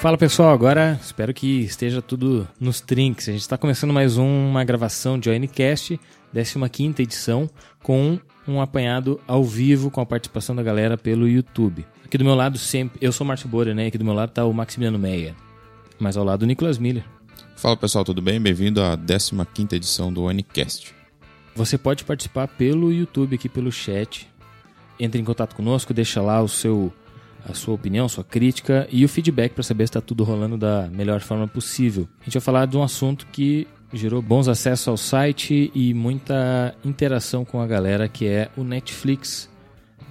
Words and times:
Fala 0.00 0.16
pessoal, 0.16 0.48
agora 0.48 0.98
espero 1.02 1.34
que 1.34 1.60
esteja 1.60 2.00
tudo 2.00 2.48
nos 2.58 2.80
trinks. 2.80 3.28
A 3.28 3.32
gente 3.32 3.42
está 3.42 3.58
começando 3.58 3.92
mais 3.92 4.16
uma 4.16 4.64
gravação 4.64 5.18
de 5.18 5.28
ONCast, 5.28 6.00
15 6.32 7.02
edição, 7.02 7.50
com 7.82 8.18
um 8.48 8.62
apanhado 8.62 9.20
ao 9.28 9.44
vivo 9.44 9.90
com 9.90 10.00
a 10.00 10.06
participação 10.06 10.56
da 10.56 10.62
galera 10.62 10.96
pelo 10.96 11.28
YouTube. 11.28 11.84
Aqui 12.02 12.16
do 12.16 12.24
meu 12.24 12.34
lado 12.34 12.56
sempre, 12.56 12.98
eu 13.02 13.12
sou 13.12 13.26
o 13.26 13.28
Márcio 13.28 13.46
Bora, 13.46 13.74
né? 13.74 13.88
Aqui 13.88 13.98
do 13.98 14.04
meu 14.04 14.14
lado 14.14 14.30
tá 14.30 14.42
o 14.46 14.54
Maximiliano 14.54 14.98
Meia, 14.98 15.36
mas 15.98 16.16
ao 16.16 16.24
lado 16.24 16.44
o 16.44 16.46
Nicolas 16.46 16.78
Miller. 16.78 17.04
Fala 17.54 17.76
pessoal, 17.76 18.02
tudo 18.02 18.22
bem? 18.22 18.40
Bem-vindo 18.40 18.80
à 18.82 18.96
15 18.96 19.76
edição 19.76 20.10
do 20.10 20.22
ONCast. 20.22 20.94
Você 21.54 21.76
pode 21.76 22.04
participar 22.04 22.48
pelo 22.48 22.90
YouTube 22.90 23.34
aqui 23.34 23.50
pelo 23.50 23.70
chat. 23.70 24.26
Entre 24.98 25.20
em 25.20 25.24
contato 25.24 25.54
conosco, 25.54 25.92
deixa 25.92 26.22
lá 26.22 26.40
o 26.40 26.48
seu 26.48 26.90
a 27.48 27.54
sua 27.54 27.74
opinião, 27.74 28.08
sua 28.08 28.24
crítica 28.24 28.86
e 28.90 29.04
o 29.04 29.08
feedback 29.08 29.52
para 29.52 29.62
saber 29.62 29.86
se 29.86 29.90
está 29.90 30.00
tudo 30.00 30.24
rolando 30.24 30.56
da 30.56 30.88
melhor 30.92 31.20
forma 31.20 31.46
possível. 31.46 32.08
A 32.20 32.24
gente 32.24 32.34
vai 32.34 32.42
falar 32.42 32.66
de 32.66 32.76
um 32.76 32.82
assunto 32.82 33.26
que 33.32 33.66
gerou 33.92 34.22
bons 34.22 34.48
acessos 34.48 34.86
ao 34.86 34.96
site 34.96 35.70
e 35.74 35.92
muita 35.94 36.74
interação 36.84 37.44
com 37.44 37.60
a 37.60 37.66
galera, 37.66 38.08
que 38.08 38.26
é 38.26 38.48
o 38.56 38.62
Netflix, 38.62 39.48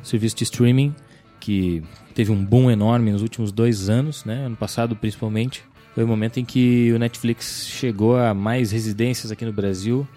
serviço 0.03 0.35
de 0.35 0.43
streaming 0.43 0.93
que 1.39 1.81
teve 2.13 2.31
um 2.31 2.43
boom 2.43 2.69
enorme 2.69 3.11
nos 3.11 3.21
últimos 3.21 3.51
dois 3.51 3.89
anos, 3.89 4.25
né? 4.25 4.45
ano 4.45 4.55
passado 4.55 4.95
principalmente. 4.95 5.63
Foi 5.95 6.03
o 6.03 6.07
momento 6.07 6.39
em 6.39 6.45
que 6.45 6.91
o 6.93 6.99
Netflix 6.99 7.67
chegou 7.67 8.17
a 8.17 8.33
mais 8.33 8.71
residências 8.71 9.31
aqui 9.31 9.45
no 9.45 9.53
Brasil 9.53 10.07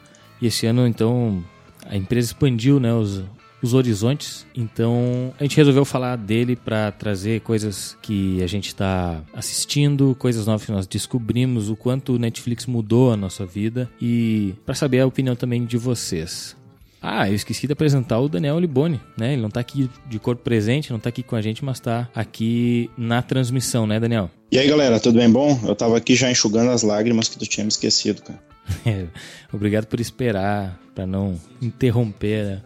e 0.40 0.46
esse 0.46 0.66
ano 0.66 0.86
então 0.86 1.42
a 1.88 1.96
empresa 1.96 2.28
expandiu 2.28 2.78
né, 2.78 2.92
os, 2.92 3.22
os 3.62 3.74
horizontes. 3.74 4.44
Então 4.54 5.32
a 5.38 5.42
gente 5.44 5.56
resolveu 5.56 5.84
falar 5.84 6.16
dele 6.16 6.56
para 6.56 6.90
trazer 6.90 7.40
coisas 7.40 7.96
que 8.02 8.42
a 8.42 8.46
gente 8.46 8.68
está 8.68 9.22
assistindo, 9.32 10.16
coisas 10.18 10.46
novas 10.46 10.66
que 10.66 10.72
nós 10.72 10.86
descobrimos, 10.86 11.70
o 11.70 11.76
quanto 11.76 12.14
o 12.14 12.18
Netflix 12.18 12.66
mudou 12.66 13.12
a 13.12 13.16
nossa 13.16 13.46
vida 13.46 13.88
e 14.00 14.54
para 14.66 14.74
saber 14.74 15.00
a 15.00 15.06
opinião 15.06 15.36
também 15.36 15.64
de 15.64 15.78
vocês. 15.78 16.56
Ah, 17.04 17.28
eu 17.28 17.34
esqueci 17.34 17.66
de 17.66 17.72
apresentar 17.72 18.20
o 18.20 18.28
Daniel 18.28 18.60
Liboni, 18.60 19.00
né? 19.18 19.32
Ele 19.32 19.42
não 19.42 19.48
está 19.48 19.58
aqui 19.58 19.90
de 20.08 20.20
corpo 20.20 20.40
presente, 20.44 20.90
não 20.90 20.98
está 20.98 21.08
aqui 21.08 21.20
com 21.20 21.34
a 21.34 21.42
gente, 21.42 21.64
mas 21.64 21.78
está 21.78 22.08
aqui 22.14 22.88
na 22.96 23.20
transmissão, 23.20 23.88
né, 23.88 23.98
Daniel? 23.98 24.30
E 24.52 24.58
aí, 24.58 24.68
galera, 24.68 25.00
tudo 25.00 25.18
bem 25.18 25.28
bom? 25.28 25.58
Eu 25.64 25.72
estava 25.72 25.96
aqui 25.96 26.14
já 26.14 26.30
enxugando 26.30 26.70
as 26.70 26.84
lágrimas 26.84 27.28
que 27.28 27.36
tu 27.36 27.44
tinha 27.44 27.64
me 27.64 27.70
esquecido, 27.70 28.22
cara. 28.22 28.40
Obrigado 29.52 29.86
por 29.86 29.98
esperar, 29.98 30.78
para 30.94 31.04
não 31.04 31.34
interromper 31.60 32.62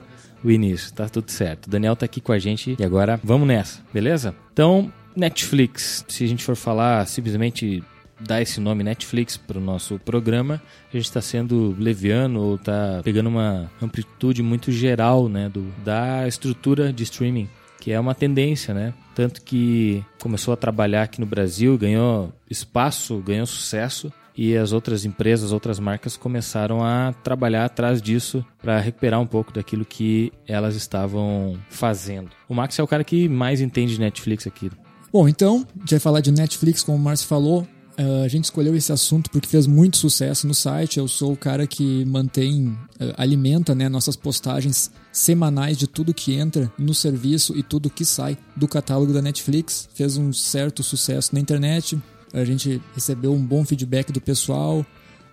o 0.46 0.50
início, 0.50 0.92
tá 0.92 1.08
tudo 1.08 1.30
certo. 1.30 1.66
O 1.66 1.70
Daniel 1.70 1.96
tá 1.96 2.06
aqui 2.06 2.20
com 2.20 2.32
a 2.32 2.38
gente 2.38 2.76
e 2.78 2.84
agora 2.84 3.20
vamos 3.22 3.48
nessa, 3.48 3.80
beleza? 3.92 4.34
Então, 4.52 4.92
Netflix, 5.14 6.04
se 6.06 6.24
a 6.24 6.28
gente 6.28 6.44
for 6.44 6.54
falar 6.54 7.06
simplesmente 7.06 7.82
dar 8.20 8.40
esse 8.40 8.60
nome 8.60 8.84
Netflix 8.84 9.36
para 9.36 9.58
o 9.58 9.60
nosso 9.60 9.98
programa, 9.98 10.62
a 10.92 10.96
gente 10.96 11.06
está 11.06 11.20
sendo 11.20 11.74
leviano 11.78 12.40
ou 12.40 12.54
está 12.54 13.00
pegando 13.02 13.28
uma 13.28 13.70
amplitude 13.82 14.42
muito 14.42 14.70
geral 14.70 15.28
né, 15.28 15.48
do, 15.48 15.66
da 15.84 16.26
estrutura 16.28 16.92
de 16.92 17.02
streaming, 17.02 17.48
que 17.80 17.92
é 17.92 17.98
uma 18.00 18.14
tendência, 18.14 18.72
né? 18.72 18.94
Tanto 19.14 19.42
que 19.42 20.02
começou 20.20 20.54
a 20.54 20.56
trabalhar 20.56 21.02
aqui 21.02 21.20
no 21.20 21.26
Brasil, 21.26 21.76
ganhou 21.76 22.32
espaço, 22.48 23.18
ganhou 23.18 23.46
sucesso 23.46 24.12
e 24.36 24.56
as 24.56 24.72
outras 24.72 25.04
empresas, 25.04 25.52
outras 25.52 25.78
marcas 25.78 26.16
começaram 26.16 26.84
a 26.84 27.14
trabalhar 27.24 27.64
atrás 27.64 28.02
disso 28.02 28.44
para 28.60 28.78
recuperar 28.78 29.20
um 29.20 29.26
pouco 29.26 29.52
daquilo 29.52 29.84
que 29.84 30.32
elas 30.46 30.76
estavam 30.76 31.58
fazendo. 31.70 32.30
O 32.48 32.54
Max 32.54 32.78
é 32.78 32.82
o 32.82 32.86
cara 32.86 33.02
que 33.02 33.28
mais 33.28 33.60
entende 33.60 33.94
de 33.94 34.00
Netflix 34.00 34.46
aqui. 34.46 34.70
Bom, 35.12 35.28
então, 35.28 35.66
vai 35.88 35.98
falar 35.98 36.20
de 36.20 36.30
Netflix, 36.30 36.82
como 36.82 36.98
o 36.98 37.00
Márcio 37.00 37.26
falou. 37.26 37.66
Uh, 37.98 38.24
a 38.24 38.28
gente 38.28 38.44
escolheu 38.44 38.76
esse 38.76 38.92
assunto 38.92 39.30
porque 39.30 39.48
fez 39.48 39.66
muito 39.66 39.96
sucesso 39.96 40.46
no 40.46 40.52
site. 40.52 40.98
Eu 40.98 41.08
sou 41.08 41.32
o 41.32 41.36
cara 41.36 41.66
que 41.66 42.04
mantém, 42.04 42.68
uh, 42.68 43.14
alimenta 43.16 43.74
né, 43.74 43.88
nossas 43.88 44.16
postagens 44.16 44.90
semanais 45.10 45.78
de 45.78 45.86
tudo 45.86 46.12
que 46.12 46.34
entra 46.34 46.70
no 46.78 46.92
serviço 46.92 47.56
e 47.56 47.62
tudo 47.62 47.88
que 47.88 48.04
sai 48.04 48.36
do 48.54 48.68
catálogo 48.68 49.14
da 49.14 49.22
Netflix. 49.22 49.88
Fez 49.94 50.18
um 50.18 50.30
certo 50.30 50.82
sucesso 50.82 51.34
na 51.34 51.40
internet. 51.40 51.98
A 52.32 52.44
gente 52.44 52.80
recebeu 52.94 53.32
um 53.32 53.44
bom 53.44 53.64
feedback 53.64 54.12
do 54.12 54.20
pessoal. 54.20 54.84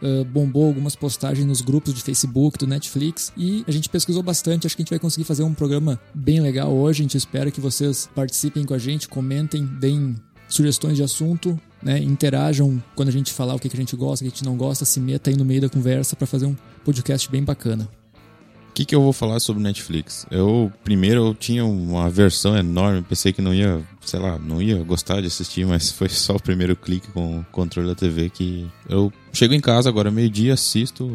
Uh, 0.02 0.26
bombou 0.26 0.66
algumas 0.66 0.98
postagens 0.98 1.48
nos 1.48 1.62
grupos 1.62 1.94
de 1.94 2.02
Facebook 2.02 2.58
do 2.58 2.68
Netflix 2.68 3.32
e 3.38 3.64
a 3.66 3.72
gente 3.72 3.88
pesquisou 3.88 4.22
bastante. 4.22 4.68
Acho 4.68 4.76
que 4.76 4.82
a 4.82 4.84
gente 4.84 4.90
vai 4.90 5.00
conseguir 5.00 5.24
fazer 5.24 5.44
um 5.44 5.54
programa 5.54 5.98
bem 6.14 6.42
legal 6.42 6.74
hoje. 6.74 7.02
A 7.02 7.04
gente 7.04 7.16
espera 7.16 7.50
que 7.50 7.62
vocês 7.62 8.10
participem 8.14 8.66
com 8.66 8.74
a 8.74 8.78
gente, 8.78 9.08
comentem, 9.08 9.66
deem 9.66 10.18
sugestões 10.50 10.98
de 10.98 11.04
assunto, 11.04 11.60
né, 11.82 12.00
interajam 12.00 12.82
quando 12.96 13.10
a 13.10 13.12
gente 13.12 13.32
falar 13.32 13.56
o 13.56 13.60
que, 13.60 13.68
a 13.68 13.76
gente 13.76 13.96
gosta, 13.96 14.24
o 14.24 14.28
que 14.28 14.34
a 14.34 14.36
gente 14.36 14.46
não 14.46 14.58
gosta, 14.58 14.86
se 14.86 15.00
meta 15.00 15.30
aí 15.30 15.38
no 15.38 15.46
meio 15.46 15.62
da 15.62 15.70
conversa 15.70 16.16
para 16.16 16.28
fazer 16.28 16.46
um 16.46 16.56
podcast 16.84 17.30
bem 17.30 17.44
bacana. 17.44 17.90
O 18.74 18.76
que, 18.76 18.86
que 18.86 18.96
eu 18.96 19.04
vou 19.04 19.14
falar 19.14 19.40
sobre 19.40 19.62
Netflix? 19.62 20.26
Eu, 20.32 20.74
primeiro, 20.84 21.28
eu 21.28 21.36
tinha 21.36 21.64
uma 21.64 22.10
versão 22.10 22.58
enorme, 22.58 23.04
pensei 23.04 23.32
que 23.32 23.40
não 23.40 23.54
ia, 23.54 23.80
sei 24.02 24.20
lá, 24.20 24.40
não 24.40 24.60
ia 24.60 24.84
gostar 24.84 25.22
de 25.22 25.28
assistir, 25.28 25.64
mas 25.64 25.92
foi 25.92 26.10
só 26.10 26.38
o 26.38 26.42
primeiro 26.42 26.76
clique 26.76 27.08
com 27.12 27.42
o 27.42 27.46
controle 27.52 27.88
da 27.88 27.94
TV 27.94 28.32
que 28.32 28.68
eu 28.90 29.14
chego 29.32 29.54
em 29.54 29.60
casa 29.60 29.90
agora 29.90 30.10
meio-dia, 30.10 30.56
assisto 30.56 31.06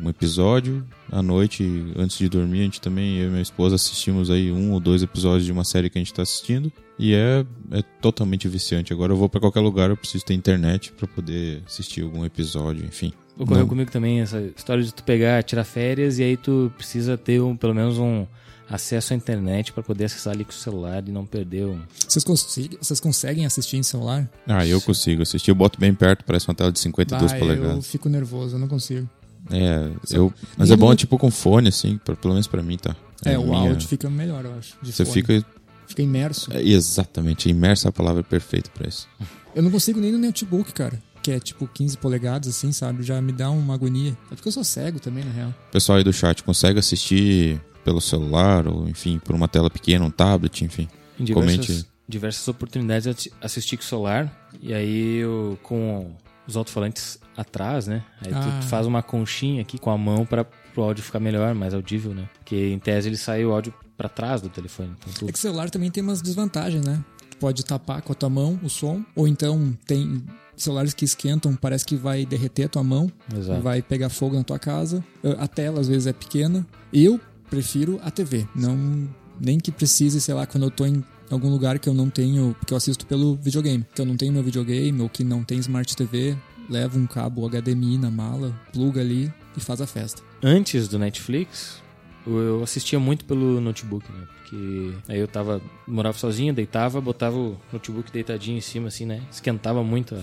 um 0.00 0.08
episódio 0.08 0.86
à 1.10 1.20
noite, 1.20 1.92
antes 1.96 2.16
de 2.16 2.28
dormir, 2.28 2.60
a 2.60 2.64
gente 2.64 2.80
também, 2.80 3.16
eu 3.16 3.26
e 3.26 3.30
minha 3.30 3.42
esposa 3.42 3.74
assistimos 3.74 4.30
aí 4.30 4.52
um 4.52 4.70
ou 4.70 4.78
dois 4.78 5.02
episódios 5.02 5.44
de 5.44 5.50
uma 5.50 5.64
série 5.64 5.90
que 5.90 5.98
a 5.98 6.00
gente 6.00 6.12
está 6.12 6.22
assistindo 6.22 6.72
e 6.96 7.12
é, 7.12 7.44
é 7.72 7.82
totalmente 8.00 8.46
viciante. 8.46 8.92
Agora 8.92 9.12
eu 9.12 9.16
vou 9.16 9.28
para 9.28 9.40
qualquer 9.40 9.60
lugar, 9.60 9.90
eu 9.90 9.96
preciso 9.96 10.24
ter 10.24 10.34
internet 10.34 10.92
para 10.92 11.08
poder 11.08 11.64
assistir 11.66 12.04
algum 12.04 12.24
episódio, 12.24 12.84
enfim. 12.86 13.12
Ocorreu 13.40 13.62
não. 13.62 13.68
comigo 13.68 13.90
também 13.90 14.20
essa 14.20 14.38
história 14.54 14.84
de 14.84 14.92
tu 14.92 15.02
pegar, 15.02 15.42
tirar 15.42 15.64
férias 15.64 16.18
e 16.18 16.22
aí 16.22 16.36
tu 16.36 16.70
precisa 16.76 17.16
ter 17.16 17.40
um, 17.40 17.56
pelo 17.56 17.74
menos 17.74 17.96
um 17.96 18.26
acesso 18.68 19.14
à 19.14 19.16
internet 19.16 19.72
para 19.72 19.82
poder 19.82 20.04
acessar 20.04 20.34
ali 20.34 20.44
com 20.44 20.50
o 20.50 20.54
celular 20.54 21.02
e 21.08 21.10
não 21.10 21.24
perder 21.24 21.64
o... 21.64 21.80
Vocês, 22.06 22.22
conseguem, 22.22 22.78
vocês 22.78 23.00
conseguem 23.00 23.46
assistir 23.46 23.78
em 23.78 23.82
celular? 23.82 24.30
Ah, 24.46 24.66
eu 24.66 24.78
consigo 24.82 25.22
assistir. 25.22 25.50
Eu 25.50 25.54
boto 25.54 25.80
bem 25.80 25.94
perto, 25.94 26.22
parece 26.22 26.46
uma 26.48 26.54
tela 26.54 26.70
de 26.70 26.78
52 26.80 27.32
ah, 27.32 27.38
polegadas. 27.38 27.76
Eu 27.76 27.82
fico 27.82 28.10
nervoso, 28.10 28.56
eu 28.56 28.58
não 28.60 28.68
consigo. 28.68 29.08
É, 29.50 29.90
eu, 30.10 30.30
mas 30.58 30.70
é 30.70 30.76
bom 30.76 30.94
tipo 30.94 31.16
com 31.16 31.30
fone, 31.30 31.70
assim, 31.70 31.96
pra, 32.04 32.14
pelo 32.14 32.34
menos 32.34 32.46
pra 32.46 32.62
mim, 32.62 32.76
tá? 32.76 32.94
É, 33.24 33.32
é 33.32 33.38
o 33.38 33.44
minha... 33.44 33.70
áudio 33.70 33.88
fica 33.88 34.10
melhor, 34.10 34.44
eu 34.44 34.54
acho. 34.58 34.76
Você 34.82 35.02
fone. 35.02 35.14
fica. 35.14 35.46
Fica 35.88 36.02
imerso. 36.02 36.52
É, 36.52 36.62
exatamente, 36.62 37.48
imerso 37.48 37.88
é 37.88 37.88
a 37.88 37.92
palavra 37.92 38.22
perfeita 38.22 38.70
pra 38.72 38.86
isso. 38.86 39.08
Eu 39.54 39.62
não 39.62 39.70
consigo 39.70 39.98
nem 39.98 40.12
no 40.12 40.18
notebook, 40.18 40.72
cara 40.74 41.00
que 41.22 41.30
é 41.30 41.40
tipo 41.40 41.66
15 41.66 41.98
polegadas, 41.98 42.48
assim, 42.48 42.72
sabe? 42.72 43.02
Já 43.02 43.20
me 43.20 43.32
dá 43.32 43.50
uma 43.50 43.74
agonia. 43.74 44.16
É 44.30 44.34
porque 44.34 44.48
eu 44.48 44.52
sou 44.52 44.64
cego 44.64 44.98
também, 44.98 45.24
na 45.24 45.30
real. 45.30 45.54
Pessoal 45.70 45.98
aí 45.98 46.04
do 46.04 46.12
chat, 46.12 46.42
consegue 46.42 46.78
assistir 46.78 47.60
pelo 47.84 48.00
celular 48.00 48.66
ou, 48.66 48.88
enfim, 48.88 49.18
por 49.18 49.34
uma 49.34 49.48
tela 49.48 49.70
pequena, 49.70 50.04
um 50.04 50.10
tablet, 50.10 50.64
enfim? 50.64 50.88
Em 51.18 51.24
diversas, 51.24 51.66
Comente. 51.66 51.86
diversas 52.08 52.48
oportunidades 52.48 53.06
eu 53.26 53.32
assisti 53.40 53.76
com 53.76 53.82
o 53.82 53.86
celular 53.86 54.50
e 54.62 54.72
aí 54.72 55.16
eu, 55.16 55.58
com 55.62 56.14
os 56.46 56.56
alto-falantes 56.56 57.18
atrás, 57.36 57.86
né? 57.86 58.02
Aí 58.24 58.32
ah. 58.34 58.58
tu 58.60 58.66
faz 58.66 58.86
uma 58.86 59.02
conchinha 59.02 59.62
aqui 59.62 59.78
com 59.78 59.90
a 59.90 59.96
mão 59.98 60.26
para 60.26 60.46
o 60.76 60.80
áudio 60.82 61.02
ficar 61.02 61.20
melhor, 61.20 61.54
mais 61.54 61.74
audível, 61.74 62.14
né? 62.14 62.28
Porque 62.38 62.56
em 62.68 62.78
tese 62.78 63.08
ele 63.08 63.16
sai 63.16 63.44
o 63.44 63.52
áudio 63.52 63.72
para 63.96 64.08
trás 64.08 64.40
do 64.40 64.48
telefone. 64.48 64.92
Então 64.98 65.12
tu... 65.12 65.28
É 65.28 65.32
que 65.32 65.38
o 65.38 65.40
celular 65.40 65.70
também 65.70 65.90
tem 65.90 66.02
umas 66.02 66.20
desvantagens, 66.20 66.84
né? 66.84 67.02
Tu 67.30 67.36
pode 67.36 67.64
tapar 67.64 68.02
com 68.02 68.12
a 68.12 68.14
tua 68.14 68.30
mão 68.30 68.58
o 68.62 68.68
som, 68.68 69.04
ou 69.14 69.28
então 69.28 69.76
tem 69.86 70.22
celulares 70.62 70.94
que 70.94 71.04
esquentam, 71.04 71.54
parece 71.54 71.84
que 71.84 71.96
vai 71.96 72.24
derreter 72.24 72.64
a 72.64 72.68
tua 72.68 72.84
mão, 72.84 73.10
Exato. 73.34 73.60
vai 73.60 73.82
pegar 73.82 74.08
fogo 74.08 74.36
na 74.36 74.44
tua 74.44 74.58
casa. 74.58 75.04
A 75.38 75.48
tela 75.48 75.80
às 75.80 75.88
vezes 75.88 76.06
é 76.06 76.12
pequena. 76.12 76.66
Eu 76.92 77.20
prefiro 77.48 78.00
a 78.02 78.10
TV, 78.10 78.46
não 78.54 79.08
nem 79.40 79.58
que 79.58 79.72
precise, 79.72 80.20
sei 80.20 80.34
lá, 80.34 80.46
quando 80.46 80.64
eu 80.64 80.70
tô 80.70 80.84
em 80.84 81.02
algum 81.30 81.48
lugar 81.48 81.78
que 81.78 81.88
eu 81.88 81.94
não 81.94 82.10
tenho, 82.10 82.54
porque 82.58 82.74
eu 82.74 82.76
assisto 82.76 83.06
pelo 83.06 83.36
videogame, 83.36 83.86
que 83.94 84.00
eu 84.00 84.04
não 84.04 84.16
tenho 84.16 84.32
meu 84.32 84.42
videogame 84.42 85.00
ou 85.00 85.08
que 85.08 85.24
não 85.24 85.42
tem 85.42 85.58
smart 85.58 85.96
TV, 85.96 86.36
leva 86.68 86.98
um 86.98 87.06
cabo 87.06 87.48
HDMI 87.48 87.96
na 87.98 88.10
mala, 88.10 88.54
pluga 88.72 89.00
ali 89.00 89.32
e 89.56 89.60
faz 89.60 89.80
a 89.80 89.86
festa. 89.86 90.22
Antes 90.42 90.88
do 90.88 90.98
Netflix, 90.98 91.80
eu 92.26 92.62
assistia 92.62 93.00
muito 93.00 93.24
pelo 93.24 93.60
notebook, 93.60 94.04
né? 94.12 94.26
Porque 94.50 94.92
aí 95.08 95.18
eu 95.20 95.28
tava, 95.28 95.62
morava 95.86 96.18
sozinho, 96.18 96.52
deitava, 96.52 97.00
botava 97.00 97.36
o 97.36 97.56
notebook 97.72 98.10
deitadinho 98.10 98.58
em 98.58 98.60
cima, 98.60 98.88
assim, 98.88 99.06
né? 99.06 99.22
Esquentava 99.30 99.82
muito 99.84 100.16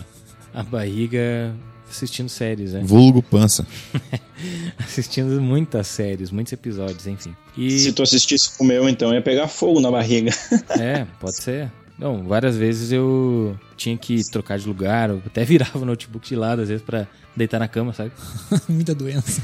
a, 0.53 0.59
a 0.59 0.63
barriga 0.63 1.55
assistindo 1.89 2.27
séries, 2.27 2.73
né? 2.73 2.81
Vulgo 2.83 3.23
pança. 3.23 3.65
assistindo 4.77 5.41
muitas 5.41 5.87
séries, 5.87 6.29
muitos 6.29 6.51
episódios, 6.51 7.07
enfim. 7.07 7.33
E... 7.57 7.71
Se 7.71 7.93
tu 7.93 8.03
assistisse 8.03 8.57
com 8.57 8.65
o 8.65 8.67
meu, 8.67 8.89
então 8.89 9.13
ia 9.13 9.21
pegar 9.21 9.47
fogo 9.47 9.79
na 9.79 9.89
barriga. 9.89 10.31
é, 10.77 11.07
pode 11.21 11.37
ser. 11.37 11.71
Não, 11.97 12.27
várias 12.27 12.57
vezes 12.57 12.91
eu 12.91 13.57
tinha 13.77 13.97
que 13.97 14.29
trocar 14.29 14.59
de 14.59 14.67
lugar, 14.67 15.09
eu 15.09 15.21
até 15.25 15.45
virava 15.45 15.79
o 15.79 15.85
notebook 15.85 16.27
de 16.27 16.35
lado, 16.35 16.61
às 16.61 16.67
vezes, 16.67 16.83
para 16.83 17.07
deitar 17.33 17.59
na 17.59 17.67
cama, 17.69 17.93
sabe? 17.93 18.11
Muita 18.67 18.93
doença. 18.93 19.41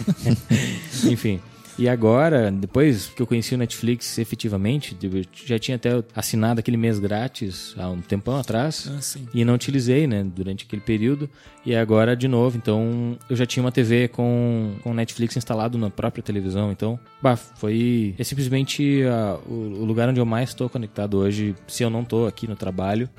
enfim. 1.09 1.39
E 1.77 1.89
agora, 1.89 2.51
depois 2.51 3.07
que 3.07 3.21
eu 3.21 3.25
conheci 3.25 3.55
o 3.55 3.57
Netflix 3.57 4.17
efetivamente, 4.19 4.95
eu 5.01 5.23
já 5.33 5.57
tinha 5.57 5.75
até 5.75 6.03
assinado 6.15 6.59
aquele 6.59 6.77
mês 6.77 6.99
grátis 6.99 7.73
há 7.77 7.89
um 7.89 7.99
tempão 7.99 8.37
atrás 8.37 8.87
Ah, 8.87 9.29
e 9.33 9.43
não 9.43 9.55
utilizei, 9.55 10.05
né, 10.05 10.23
durante 10.23 10.65
aquele 10.65 10.81
período. 10.81 11.29
E 11.65 11.75
agora 11.75 12.15
de 12.15 12.27
novo, 12.27 12.57
então 12.57 13.17
eu 13.29 13.35
já 13.35 13.45
tinha 13.45 13.63
uma 13.63 13.71
TV 13.71 14.07
com 14.07 14.75
com 14.83 14.93
Netflix 14.93 15.35
instalado 15.35 15.77
na 15.77 15.89
própria 15.89 16.21
televisão, 16.21 16.71
então, 16.71 16.99
bah, 17.21 17.35
foi 17.35 18.13
é 18.17 18.23
simplesmente 18.23 19.03
ah, 19.03 19.39
o, 19.47 19.53
o 19.53 19.85
lugar 19.85 20.07
onde 20.09 20.19
eu 20.19 20.25
mais 20.25 20.49
estou 20.49 20.69
conectado 20.69 21.17
hoje, 21.17 21.55
se 21.67 21.83
eu 21.83 21.89
não 21.89 22.01
estou 22.01 22.27
aqui 22.27 22.47
no 22.47 22.55
trabalho, 22.55 23.09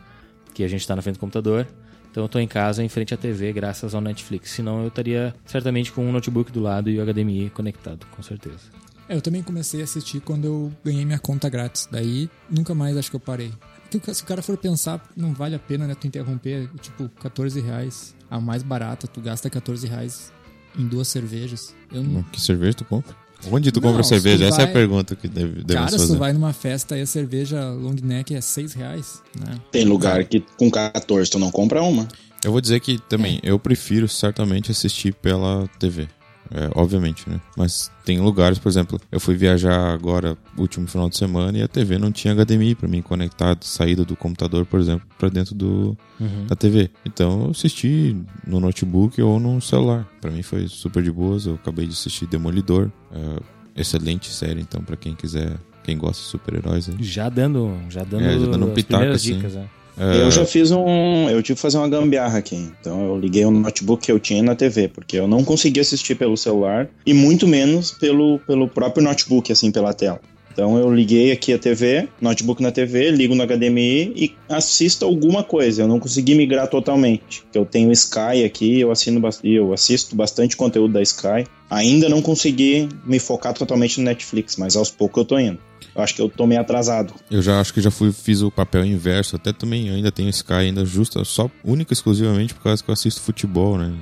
que 0.53 0.63
a 0.63 0.69
gente 0.69 0.81
está 0.81 0.95
na 0.95 1.03
frente 1.03 1.17
do 1.17 1.21
computador. 1.21 1.67
Então 2.15 2.23
eu 2.23 2.29
tô 2.29 2.39
em 2.39 2.47
casa 2.47 2.81
em 2.81 2.89
frente 2.89 3.13
à 3.13 3.17
TV 3.17 3.53
graças 3.53 3.93
ao 3.93 4.01
Netflix. 4.01 4.53
Senão 4.53 4.83
eu 4.83 4.87
estaria 4.87 5.35
certamente 5.45 5.91
com 5.91 6.07
um 6.07 6.13
notebook 6.13 6.53
do 6.53 6.61
lado 6.61 6.89
e 6.89 6.97
o 6.97 7.05
HDMI 7.05 7.51
conectado, 7.51 8.07
com 8.13 8.23
certeza. 8.23 8.61
É, 9.09 9.17
eu 9.17 9.21
também 9.21 9.43
comecei 9.43 9.81
a 9.81 9.85
assistir 9.85 10.21
quando 10.21 10.45
eu 10.45 10.73
ganhei 10.85 11.05
minha 11.05 11.19
conta 11.19 11.49
grátis. 11.49 11.89
Daí, 11.91 12.31
nunca 12.49 12.73
mais 12.73 12.97
acho 12.97 13.11
que 13.11 13.17
eu 13.17 13.21
parei. 13.21 13.53
Porque 13.91 14.15
se 14.15 14.23
o 14.23 14.27
cara 14.27 14.43
for 14.43 14.57
pensar, 14.57 15.03
não 15.17 15.35
vale 15.35 15.57
a 15.57 15.59
pena, 15.59 15.89
né? 15.89 15.97
Tu 15.97 16.07
interromper, 16.07 16.71
tipo, 16.81 17.09
14 17.21 17.61
reais. 17.61 18.15
A 18.31 18.41
mais 18.41 18.63
barata, 18.63 19.09
tu 19.09 19.21
gasta 19.21 19.51
14 19.51 19.85
reais 19.89 20.33
em 20.79 20.87
duas 20.87 21.09
cervejas. 21.09 21.75
Eu 21.93 22.05
não... 22.05 22.23
Que 22.23 22.41
cerveja 22.41 22.75
tu 22.75 22.85
compra? 22.85 23.24
Onde 23.51 23.71
tu 23.73 23.81
Não, 23.81 23.89
compra 23.89 24.03
cerveja? 24.03 24.45
tu 24.47 24.49
Essa 24.49 24.61
é 24.61 24.63
a 24.63 24.67
vai- 24.67 24.73
pergunta 24.75 25.15
que 25.17 25.29
deve, 25.29 25.63
devemos 25.63 25.91
Cara, 25.93 25.99
se 25.99 26.07
tu 26.09 26.17
vai 26.19 26.33
numa 26.33 26.53
festa 26.53 26.97
e 26.97 27.03
a 27.03 27.07
cerveja 27.07 27.71
long 27.71 27.95
neck 28.03 28.35
é 28.35 28.41
6 28.41 28.73
reais, 28.75 29.23
né? 29.39 29.57
Tem 29.71 29.85
lugar 29.85 30.25
que 30.25 30.41
com 30.57 30.71
14 30.71 31.31
tu 31.31 31.39
não 31.39 31.51
compra 31.51 31.83
uma. 31.83 32.07
Eu 32.45 32.53
vou 32.53 32.61
dizer 32.61 32.81
que 32.81 32.99
também, 33.09 33.41
eu 33.43 33.59
prefiro 33.59 34.07
certamente 34.09 34.71
assistir 34.71 35.15
pela 35.15 35.67
TV. 35.79 36.09
É, 36.57 36.71
obviamente, 36.77 37.29
né? 37.29 37.41
Mas 37.57 37.91
tem 38.05 38.21
lugares, 38.21 38.61
por 38.61 38.69
exemplo, 38.69 39.01
eu 39.11 39.19
fui 39.19 39.35
viajar 39.35 39.93
agora, 39.93 40.39
último 40.57 40.87
final 40.87 41.09
de 41.11 41.17
semana, 41.17 41.59
e 41.59 41.63
a 41.63 41.67
TV 41.67 41.99
não 41.99 42.13
tinha 42.13 42.33
HDMI 42.33 42.77
pra 42.77 42.87
mim 42.87 43.03
conectar, 43.03 43.59
saída 43.61 44.05
do 44.05 44.15
computador, 44.15 44.65
por 44.65 44.79
exemplo, 44.79 45.05
pra 45.19 45.29
dentro 45.29 45.53
do, 45.53 45.99
da 46.47 46.55
TV. 46.55 46.91
Então 47.05 47.47
eu 47.47 47.51
assisti 47.51 48.17
no 48.47 48.61
notebook 48.61 49.21
ou 49.21 49.41
no 49.41 49.61
celular. 49.61 50.09
Pra 50.21 50.31
mim 50.31 50.43
foi 50.43 50.69
super 50.69 51.03
de 51.03 51.11
boas. 51.11 51.45
Eu 51.47 51.55
acabei 51.57 51.87
de 51.87 51.93
assistir 51.93 52.27
Demolidor. 52.29 52.89
É, 53.13 53.81
excelente 53.81 54.31
série, 54.31 54.61
então, 54.61 54.81
pra 54.83 54.97
quem 54.97 55.15
quiser, 55.17 55.57
quem 55.83 55.99
gosta 55.99 56.23
de 56.23 56.29
super-heróis 56.29 56.89
aí. 56.89 56.95
Já 57.01 57.29
dando, 57.29 57.77
já 57.91 58.05
dando, 58.05 58.23
É, 58.25 58.39
já 58.39 58.47
dando 58.47 58.67
um 58.67 58.75
pitaco, 58.75 59.05
assim. 59.07 59.35
dicas, 59.35 59.55
né? 59.55 59.69
É, 59.99 60.23
Eu 60.23 60.31
já 60.31 60.45
fiz 60.45 60.71
um. 60.71 61.29
Eu 61.29 61.43
tive 61.43 61.57
que 61.57 61.63
fazer 61.63 61.79
uma 61.79 61.89
gambiarra 61.89 62.39
aqui. 62.39 62.69
Então 62.81 63.07
eu 63.07 63.19
liguei 63.19 63.45
o 63.45 63.51
notebook 63.51 64.05
que 64.05 64.13
eu 64.13 64.19
tinha 64.19 64.43
na 64.43 64.55
TV, 64.55 64.89
porque 64.89 65.17
eu 65.17 65.29
não 65.29 65.45
conseguia 65.45 65.83
assistir 65.83 66.15
pelo 66.15 66.37
celular 66.37 66.89
e 67.07 67.15
muito 67.15 67.47
menos 67.47 67.93
pelo, 67.93 68.39
pelo 68.41 68.69
próprio 68.69 69.05
notebook, 69.05 69.53
assim, 69.53 69.71
pela 69.71 69.93
tela. 69.93 70.21
Então 70.55 70.79
eu 70.79 70.95
liguei 70.95 71.33
aqui 71.33 71.53
a 71.53 71.59
TV, 71.59 72.09
notebook 72.21 72.63
na 72.63 72.71
TV, 72.71 73.11
ligo 73.11 73.35
no 73.35 73.45
HDMI 73.45 74.13
e 74.15 74.37
assisto 74.49 75.05
alguma 75.05 75.43
coisa. 75.43 75.83
Eu 75.83 75.89
não 75.89 75.99
consegui 75.99 76.37
migrar 76.37 76.69
totalmente. 76.69 77.43
Eu 77.53 77.67
tenho 77.67 77.91
Sky 77.91 78.45
aqui, 78.45 78.79
eu 78.79 78.93
assino 78.93 79.21
eu 79.43 79.73
assisto 79.73 80.15
bastante 80.15 80.57
conteúdo 80.57 80.95
da 80.95 81.03
Sky. 81.03 81.45
Ainda 81.69 82.09
não 82.09 82.23
consegui 82.23 82.89
me 83.05 83.19
focar 83.19 83.53
totalmente 83.53 83.99
no 83.99 84.05
Netflix, 84.05 84.57
mas 84.57 84.77
aos 84.77 84.91
poucos 84.91 85.23
eu 85.23 85.25
tô 85.25 85.39
indo. 85.41 85.59
Eu 85.95 86.03
acho 86.03 86.15
que 86.15 86.23
eu 86.23 86.29
tô 86.29 86.47
meio 86.47 86.61
atrasado. 86.61 87.15
Eu 87.31 87.41
já 87.41 87.61
acho 87.61 87.73
que 87.73 87.81
já 87.81 87.91
fui, 87.91 88.13
fiz 88.13 88.43
o 88.43 88.51
papel 88.51 88.85
inverso. 88.85 89.37
Até 89.37 89.53
também 89.53 89.89
ainda 89.91 90.11
tenho 90.11 90.29
Sky 90.29 90.53
ainda 90.55 90.85
justa, 90.85 91.25
só 91.25 91.49
única 91.65 91.93
e 91.93 91.95
exclusivamente 91.95 92.53
por 92.55 92.63
causa 92.63 92.83
que 92.83 92.91
eu 92.91 92.93
assisto 92.93 93.21
futebol, 93.21 93.79
né? 93.79 93.93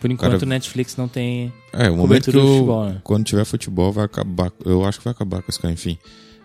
Por 0.00 0.10
enquanto 0.10 0.32
Cara- 0.32 0.44
o 0.44 0.48
Netflix 0.48 0.96
não 0.96 1.08
tem. 1.08 1.52
É, 1.72 1.90
o 1.90 1.96
momento 1.96 2.30
que 2.30 2.36
eu, 2.36 2.46
futebol, 2.46 2.84
né? 2.86 3.00
quando 3.02 3.24
tiver 3.24 3.44
futebol 3.44 3.92
vai 3.92 4.04
acabar. 4.04 4.50
Eu 4.64 4.84
acho 4.84 4.98
que 4.98 5.04
vai 5.04 5.12
acabar 5.12 5.42
com 5.42 5.50
a 5.50 5.50
Sky, 5.50 5.68
enfim. 5.68 5.98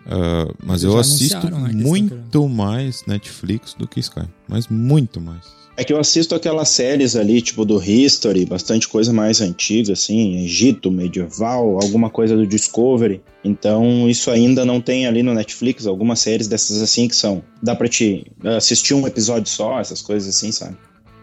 Ah, 0.06 0.52
mas 0.64 0.84
Eles 0.84 0.94
eu 0.94 1.00
assisto 1.00 1.50
né, 1.50 1.72
muito 1.74 2.48
mais 2.48 3.06
Netflix 3.06 3.74
do 3.74 3.88
que 3.88 4.00
Sky. 4.00 4.28
Mas 4.48 4.68
muito 4.68 5.22
mais. 5.22 5.46
É 5.80 5.84
que 5.86 5.94
eu 5.94 5.98
assisto 5.98 6.36
aquelas 6.36 6.68
séries 6.68 7.16
ali, 7.16 7.42
tipo 7.42 7.64
do 7.64 7.82
History, 7.82 8.46
bastante 8.46 8.86
coisa 8.86 9.14
mais 9.14 9.40
antiga, 9.40 9.94
assim, 9.94 10.44
Egito, 10.44 10.92
medieval, 10.92 11.80
alguma 11.82 12.10
coisa 12.10 12.36
do 12.36 12.46
Discovery. 12.46 13.22
Então, 13.46 14.10
isso 14.10 14.30
ainda 14.30 14.66
não 14.66 14.82
tem 14.82 15.08
ali 15.08 15.24
no 15.24 15.34
Netflix, 15.34 15.88
algumas 15.88 16.20
séries 16.20 16.50
dessas 16.50 16.82
assim 16.82 17.08
que 17.08 17.16
são. 17.16 17.42
Dá 17.64 17.78
pra 17.78 17.88
te 17.88 18.30
assistir 18.44 18.94
um 18.94 19.08
episódio 19.08 19.50
só, 19.50 19.80
essas 19.80 20.02
coisas 20.02 20.36
assim, 20.36 20.52
sabe? 20.52 20.76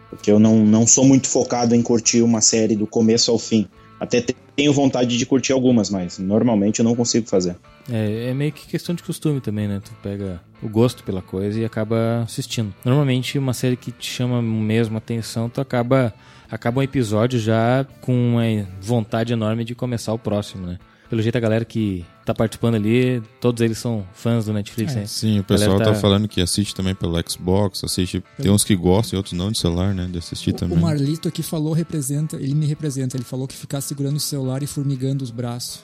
Porque 0.08 0.32
eu 0.32 0.38
não, 0.38 0.64
não 0.64 0.86
sou 0.86 1.04
muito 1.04 1.28
focado 1.28 1.74
em 1.74 1.82
curtir 1.82 2.22
uma 2.22 2.40
série 2.40 2.74
do 2.74 2.86
começo 2.86 3.30
ao 3.30 3.38
fim. 3.38 3.68
Até 3.98 4.24
tenho 4.54 4.72
vontade 4.72 5.16
de 5.16 5.26
curtir 5.26 5.52
algumas, 5.52 5.90
mas 5.90 6.18
normalmente 6.18 6.80
eu 6.80 6.84
não 6.84 6.94
consigo 6.94 7.26
fazer. 7.26 7.56
É, 7.90 8.30
é 8.30 8.34
meio 8.34 8.52
que 8.52 8.66
questão 8.66 8.94
de 8.94 9.02
costume 9.02 9.40
também, 9.40 9.66
né? 9.66 9.80
Tu 9.84 9.90
pega 10.02 10.40
o 10.62 10.68
gosto 10.68 11.02
pela 11.04 11.22
coisa 11.22 11.60
e 11.60 11.64
acaba 11.64 12.22
assistindo. 12.22 12.74
Normalmente, 12.84 13.38
uma 13.38 13.52
série 13.52 13.76
que 13.76 13.90
te 13.90 14.10
chama 14.10 14.42
mesmo 14.42 14.98
atenção, 14.98 15.48
tu 15.48 15.60
acaba, 15.60 16.12
acaba 16.50 16.80
um 16.80 16.82
episódio 16.82 17.38
já 17.38 17.86
com 18.00 18.12
uma 18.12 18.42
vontade 18.80 19.32
enorme 19.32 19.64
de 19.64 19.74
começar 19.74 20.12
o 20.12 20.18
próximo, 20.18 20.66
né? 20.66 20.78
Pelo 21.08 21.22
jeito, 21.22 21.36
a 21.36 21.40
galera 21.40 21.64
que 21.64 22.04
tá 22.24 22.34
participando 22.34 22.74
ali, 22.74 23.22
todos 23.40 23.60
eles 23.62 23.78
são 23.78 24.04
fãs 24.12 24.46
do 24.46 24.52
Netflix, 24.52 24.92
É. 24.96 25.00
né? 25.00 25.06
Sim, 25.06 25.38
o 25.38 25.44
pessoal 25.44 25.78
tá... 25.78 25.84
tá- 25.86 25.94
falando 25.94 26.26
que 26.26 26.40
assiste 26.40 26.74
também 26.74 26.94
pelo 26.94 27.16
Xbox, 27.28 27.84
assiste. 27.84 28.22
Tem 28.40 28.50
uns 28.50 28.64
que 28.64 28.74
gostam 28.74 29.16
e 29.16 29.18
outros 29.18 29.32
não 29.32 29.52
de 29.52 29.58
celular, 29.58 29.94
né? 29.94 30.08
De 30.10 30.18
assistir 30.18 30.50
O, 30.50 30.54
também. 30.54 30.76
o 30.76 30.80
Marlito 30.80 31.28
aqui 31.28 31.42
falou, 31.42 31.72
representa, 31.72 32.36
ele 32.36 32.54
me 32.54 32.66
representa, 32.66 33.16
ele 33.16 33.24
falou 33.24 33.46
que 33.46 33.54
ficar 33.54 33.80
segurando 33.80 34.16
o 34.16 34.20
celular 34.20 34.62
e 34.62 34.66
formigando 34.66 35.22
os 35.22 35.30
braços. 35.30 35.80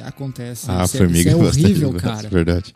Acontece. 0.00 0.66
Ah, 0.70 0.84
isso, 0.84 0.96
é, 0.96 0.98
formiga 1.00 1.30
isso 1.30 1.38
é 1.38 1.42
bastante, 1.42 1.64
horrível, 1.66 1.92
cara. 2.00 2.28
Verdade. 2.28 2.74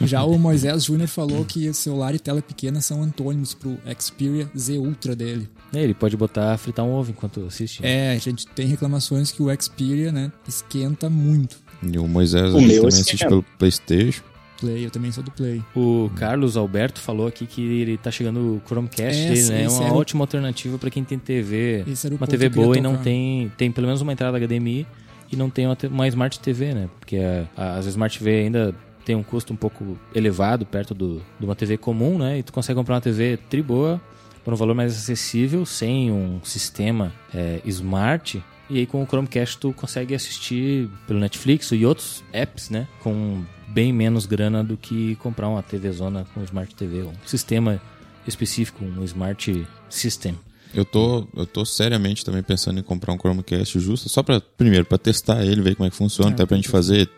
Já 0.00 0.22
o 0.24 0.38
Moisés 0.38 0.84
Júnior 0.84 1.08
falou 1.08 1.44
que 1.44 1.72
celular 1.74 2.14
e 2.14 2.18
tela 2.18 2.40
pequena 2.40 2.80
são 2.80 3.02
antônimos 3.02 3.54
pro 3.54 3.76
Xperia 4.00 4.48
Z 4.56 4.78
Ultra 4.78 5.14
dele. 5.16 5.48
É, 5.72 5.82
Ele 5.82 5.94
pode 5.94 6.16
botar, 6.16 6.56
fritar 6.58 6.84
um 6.84 6.92
ovo 6.92 7.10
enquanto 7.10 7.44
assiste. 7.46 7.82
né? 7.82 8.12
É, 8.12 8.12
a 8.14 8.18
gente 8.18 8.46
tem 8.48 8.66
reclamações 8.66 9.30
que 9.32 9.42
o 9.42 9.46
Xperia, 9.60 10.12
né, 10.12 10.30
esquenta 10.46 11.08
muito. 11.10 11.56
E 11.82 11.98
o 11.98 12.06
Moisés 12.06 12.52
O 12.54 12.58
também 12.60 12.86
assiste 12.88 13.18
pelo 13.26 13.42
PlayStation. 13.58 14.22
Play, 14.60 14.86
eu 14.86 14.90
também 14.90 15.10
sou 15.10 15.22
do 15.22 15.30
Play. 15.32 15.60
O 15.74 16.08
Carlos 16.16 16.56
Alberto 16.56 17.00
falou 17.00 17.26
aqui 17.26 17.44
que 17.44 17.60
ele 17.60 17.98
tá 17.98 18.10
chegando 18.10 18.38
o 18.38 18.62
Chromecast 18.66 19.20
É, 19.20 19.28
dele, 19.32 19.48
né? 19.48 19.62
É 19.64 19.68
uma 19.68 19.84
era 19.84 19.92
o- 19.94 19.98
ótima 19.98 20.22
alternativa 20.22 20.78
pra 20.78 20.88
quem 20.90 21.02
tem 21.02 21.18
TV, 21.18 21.84
Esse 21.86 22.06
era 22.06 22.14
o 22.14 22.18
uma 22.18 22.26
TV 22.26 22.48
boa 22.48 22.78
e 22.78 22.80
não 22.80 22.96
tem, 22.96 23.50
tem 23.58 23.70
pelo 23.72 23.86
menos 23.88 24.00
uma 24.00 24.12
entrada 24.12 24.38
HDMI 24.38 24.86
e 25.30 25.36
não 25.36 25.50
tem 25.50 25.66
uma, 25.66 25.76
uma 25.90 26.06
Smart 26.08 26.38
TV, 26.38 26.72
né? 26.72 26.88
Porque 27.00 27.16
as 27.56 27.84
Smart 27.86 28.16
TV 28.16 28.30
ainda 28.42 28.74
tem 29.04 29.16
um 29.16 29.22
custo 29.24 29.52
um 29.52 29.56
pouco 29.56 29.98
elevado 30.14 30.64
perto 30.64 30.94
do, 30.94 31.20
de 31.38 31.44
uma 31.44 31.56
TV 31.56 31.76
comum, 31.76 32.16
né? 32.16 32.38
E 32.38 32.42
tu 32.44 32.52
consegue 32.52 32.76
comprar 32.78 32.94
uma 32.94 33.00
TV 33.00 33.36
tri 33.50 33.60
boa 33.60 34.00
por 34.44 34.52
um 34.52 34.56
valor 34.56 34.74
mais 34.74 34.92
acessível, 34.94 35.64
sem 35.64 36.12
um 36.12 36.40
sistema 36.44 37.12
é, 37.34 37.60
smart. 37.64 38.42
E 38.68 38.78
aí 38.78 38.86
com 38.86 39.02
o 39.02 39.06
Chromecast 39.06 39.58
tu 39.58 39.72
consegue 39.72 40.14
assistir 40.14 40.88
pelo 41.06 41.18
Netflix 41.18 41.70
e 41.72 41.84
outros 41.84 42.22
apps, 42.32 42.70
né? 42.70 42.86
Com 43.02 43.44
bem 43.68 43.92
menos 43.92 44.26
grana 44.26 44.62
do 44.62 44.76
que 44.76 45.16
comprar 45.16 45.48
uma 45.48 45.62
TV 45.62 45.90
zona 45.92 46.26
com 46.32 46.42
Smart 46.44 46.74
TV, 46.74 47.02
um 47.02 47.12
sistema 47.26 47.80
específico, 48.26 48.84
um 48.84 49.04
Smart 49.04 49.66
System. 49.88 50.38
Eu 50.72 50.84
tô, 50.84 51.26
eu 51.36 51.46
tô 51.46 51.64
seriamente 51.64 52.24
também 52.24 52.42
pensando 52.42 52.80
em 52.80 52.82
comprar 52.82 53.12
um 53.12 53.18
Chromecast 53.18 53.78
justo, 53.78 54.08
só 54.08 54.22
pra, 54.22 54.40
primeiro, 54.40 54.84
pra 54.84 54.98
testar 54.98 55.44
ele, 55.44 55.62
ver 55.62 55.76
como 55.76 55.86
é 55.86 55.90
que 55.90 55.96
funciona, 55.96 56.30
É, 56.30 56.34
até 56.34 56.46
pra 56.46 56.56
gente 56.56 56.68
fazer 56.68 57.08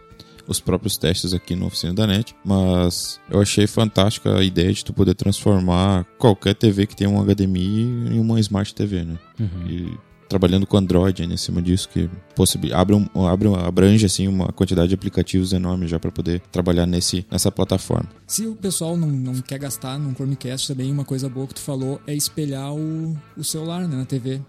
os 0.48 0.60
próprios 0.60 0.96
testes 0.96 1.32
aqui 1.34 1.54
no 1.56 1.66
Oficina 1.66 1.92
da 1.94 2.06
NET. 2.06 2.34
Mas 2.44 3.20
eu 3.30 3.40
achei 3.40 3.66
fantástica 3.66 4.36
a 4.38 4.42
ideia 4.42 4.72
de 4.72 4.84
tu 4.84 4.92
poder 4.92 5.14
transformar 5.14 6.04
qualquer 6.18 6.54
TV 6.54 6.86
que 6.86 6.96
tenha 6.96 7.10
um 7.10 7.22
HDMI 7.24 7.82
em 8.12 8.18
uma 8.18 8.38
Smart 8.40 8.74
TV, 8.74 9.04
né? 9.04 9.18
E 9.68 9.92
trabalhando 10.28 10.66
com 10.66 10.76
Android 10.76 11.22
ainda 11.22 11.34
em 11.34 11.36
cima 11.36 11.62
disso, 11.62 11.88
que 11.88 12.10
abre, 12.74 12.96
um, 12.96 13.26
abre 13.28 13.46
um- 13.46 13.54
abrange 13.54 14.04
assim, 14.04 14.26
uma 14.26 14.48
quantidade 14.48 14.88
de 14.88 14.94
aplicativos 14.96 15.52
enorme 15.52 15.86
já 15.86 16.00
pra 16.00 16.10
poder 16.10 16.40
trabalhar 16.50 16.84
nesse, 16.84 17.24
nessa 17.30 17.52
plataforma. 17.52 18.08
Se 18.26 18.44
o 18.44 18.56
pessoal 18.56 18.96
não, 18.96 19.06
não 19.08 19.34
quer 19.40 19.58
gastar 19.60 19.96
num 20.00 20.12
Chromecast 20.14 20.66
também, 20.66 20.90
uma 20.90 21.04
coisa 21.04 21.28
boa 21.28 21.46
que 21.46 21.54
tu 21.54 21.60
falou 21.60 22.00
é 22.08 22.14
espelhar 22.14 22.74
o, 22.74 23.16
o 23.36 23.44
celular 23.44 23.86
né, 23.86 23.96
na 23.96 24.04
TV. 24.04 24.42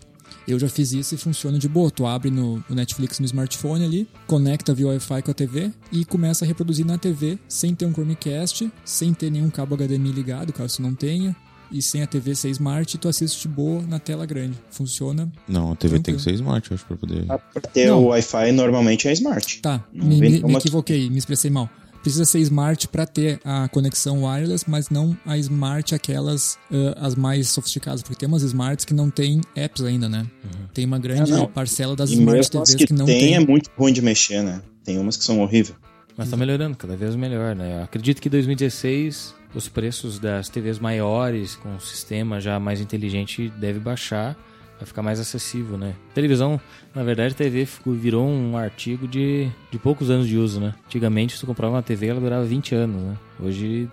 Eu 0.47 0.57
já 0.59 0.69
fiz 0.69 0.91
isso 0.93 1.15
e 1.15 1.17
funciona 1.17 1.59
de 1.59 1.67
boa. 1.67 1.91
Tu 1.91 2.05
abre 2.05 2.29
no, 2.31 2.63
no 2.69 2.75
Netflix 2.75 3.19
no 3.19 3.25
smartphone 3.25 3.83
ali, 3.85 4.07
conecta 4.25 4.73
via 4.73 4.87
Wi-Fi 4.87 5.21
com 5.21 5.31
a 5.31 5.33
TV 5.33 5.71
e 5.91 6.05
começa 6.05 6.45
a 6.45 6.47
reproduzir 6.47 6.85
na 6.85 6.97
TV 6.97 7.37
sem 7.47 7.75
ter 7.75 7.85
um 7.85 7.91
Chromecast, 7.93 8.71
sem 8.85 9.13
ter 9.13 9.29
nenhum 9.29 9.49
cabo 9.49 9.75
HDMI 9.75 10.11
ligado, 10.11 10.53
caso 10.53 10.77
tu 10.77 10.81
não 10.81 10.95
tenha, 10.95 11.35
e 11.69 11.81
sem 11.81 12.01
a 12.01 12.07
TV 12.07 12.33
ser 12.33 12.49
smart, 12.51 12.97
tu 12.97 13.09
assiste 13.09 13.41
de 13.41 13.47
boa 13.49 13.81
na 13.81 13.99
tela 13.99 14.25
grande. 14.25 14.53
Funciona. 14.71 15.29
Não, 15.47 15.73
a 15.73 15.75
TV 15.75 15.95
tem 15.95 16.15
Tranquilo. 16.15 16.17
que 16.17 16.23
ser 16.23 16.33
Smart, 16.35 16.71
eu 16.71 16.75
acho, 16.75 16.85
pra 16.85 16.95
poder... 16.95 17.25
Pra 17.25 17.61
ter 17.61 17.87
Não. 17.87 18.03
o 18.03 18.07
Wi-Fi 18.07 18.51
normalmente 18.53 19.07
é 19.09 19.11
smart. 19.13 19.59
Tá, 19.61 19.83
Não 19.93 20.07
me, 20.07 20.17
me- 20.19 20.41
me 20.43 20.53
equivoquei, 20.55 21.09
me 21.09 21.17
expressei 21.17 21.51
mal. 21.51 21.69
Precisa 22.07 22.25
ser 22.25 22.39
smart 22.39 22.87
para 22.87 23.05
ter 23.05 23.39
a 23.43 23.67
conexão 23.67 24.23
wireless, 24.23 24.63
mas 24.67 24.89
não 24.89 25.17
a 25.25 25.37
smart 25.37 25.93
aquelas 25.93 26.57
uh, 26.71 26.95
as 26.95 27.15
mais 27.15 27.49
sofisticadas, 27.49 28.01
porque 28.01 28.15
tem 28.15 28.27
umas 28.27 28.43
smarts 28.43 28.85
que 28.85 28.93
não 28.93 29.09
tem 29.09 29.41
apps 29.55 29.83
ainda, 29.83 30.07
né? 30.07 30.25
Uhum. 30.43 30.67
Tem 30.73 30.85
uma 30.85 30.97
grande 30.97 31.33
ah, 31.33 31.47
parcela 31.47 31.95
das 31.95 32.11
e 32.11 32.13
smart 32.13 32.49
TVs 32.49 32.75
que, 32.75 32.87
que 32.87 32.93
não 32.93 33.05
tem, 33.05 33.19
tem. 33.19 33.35
é 33.35 33.39
muito 33.39 33.69
ruim 33.77 33.91
de 33.91 34.01
mexer, 34.01 34.41
né? 34.41 34.61
Tem 34.85 34.97
umas 34.97 35.17
que 35.17 35.23
são 35.23 35.41
horríveis. 35.41 35.75
Mas 36.15 36.29
tá 36.29 36.37
melhorando, 36.37 36.77
cada 36.77 36.95
vez 36.95 37.15
melhor, 37.15 37.55
né? 37.55 37.79
Eu 37.79 37.83
acredito 37.83 38.21
que 38.21 38.29
2016 38.29 39.35
os 39.53 39.67
preços 39.67 40.17
das 40.17 40.47
TVs 40.47 40.79
maiores 40.79 41.55
com 41.55 41.69
um 41.69 41.79
sistema 41.79 42.39
já 42.39 42.57
mais 42.59 42.79
inteligente 42.79 43.51
deve 43.57 43.79
baixar, 43.79 44.37
vai 44.77 44.85
ficar 44.85 45.01
mais 45.01 45.19
acessível, 45.19 45.77
né? 45.77 45.95
Televisão, 46.13 46.59
na 46.93 47.03
verdade, 47.03 47.33
a 47.33 47.37
TV 47.37 47.67
virou 47.87 48.27
um 48.27 48.57
artigo 48.57 49.07
de, 49.07 49.49
de 49.71 49.79
poucos 49.79 50.09
anos 50.09 50.27
de 50.27 50.37
uso, 50.37 50.59
né? 50.59 50.73
Antigamente, 50.85 51.33
se 51.33 51.39
tu 51.39 51.47
comprava 51.47 51.75
uma 51.75 51.83
TV, 51.83 52.07
ela 52.07 52.19
durava 52.19 52.45
20 52.45 52.75
anos, 52.75 53.01
né? 53.01 53.17
Hoje, 53.39 53.89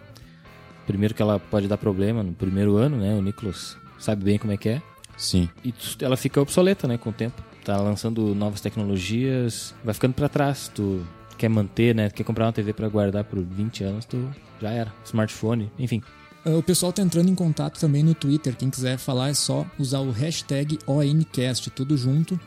primeiro 0.87 1.15
que 1.15 1.23
ela 1.23 1.39
pode 1.39 1.67
dar 1.67 1.79
problema 1.79 2.23
no 2.23 2.33
primeiro 2.33 2.77
ano, 2.77 2.97
né? 2.97 3.15
O 3.15 3.23
Nicolas 3.23 3.77
sabe 3.99 4.25
bem 4.25 4.39
como 4.39 4.53
é 4.53 4.57
que 4.57 4.69
é. 4.69 4.83
Sim. 5.17 5.49
E 5.65 5.73
ela 6.01 6.17
fica 6.17 6.41
obsoleta, 6.41 6.87
né, 6.87 6.99
com 6.99 7.11
o 7.11 7.13
tempo. 7.13 7.43
Tá 7.65 7.81
lançando 7.81 8.35
novas 8.35 8.61
tecnologias, 8.61 9.75
vai 9.83 9.95
ficando 9.95 10.13
para 10.13 10.29
trás. 10.29 10.71
Tu 10.75 11.05
quer 11.39 11.49
manter, 11.49 11.95
né? 11.95 12.11
Quer 12.11 12.25
comprar 12.25 12.47
uma 12.47 12.53
TV 12.53 12.73
para 12.73 12.89
guardar 12.89 13.25
por 13.25 13.41
20 13.41 13.85
anos, 13.85 14.05
tu 14.05 14.29
já 14.61 14.71
era. 14.71 14.93
Smartphone, 15.05 15.71
enfim. 15.79 16.03
O 16.45 16.63
pessoal 16.63 16.93
tá 16.93 17.01
entrando 17.01 17.31
em 17.31 17.35
contato 17.35 17.81
também 17.81 18.03
no 18.03 18.15
Twitter. 18.15 18.55
Quem 18.55 18.69
quiser 18.69 18.99
falar 18.99 19.31
é 19.31 19.35
só 19.35 19.67
usar 19.79 20.01
o 20.01 20.11
hashtag 20.11 20.79
ONCast, 20.87 21.71
tudo 21.71 21.97
junto. 21.97 22.39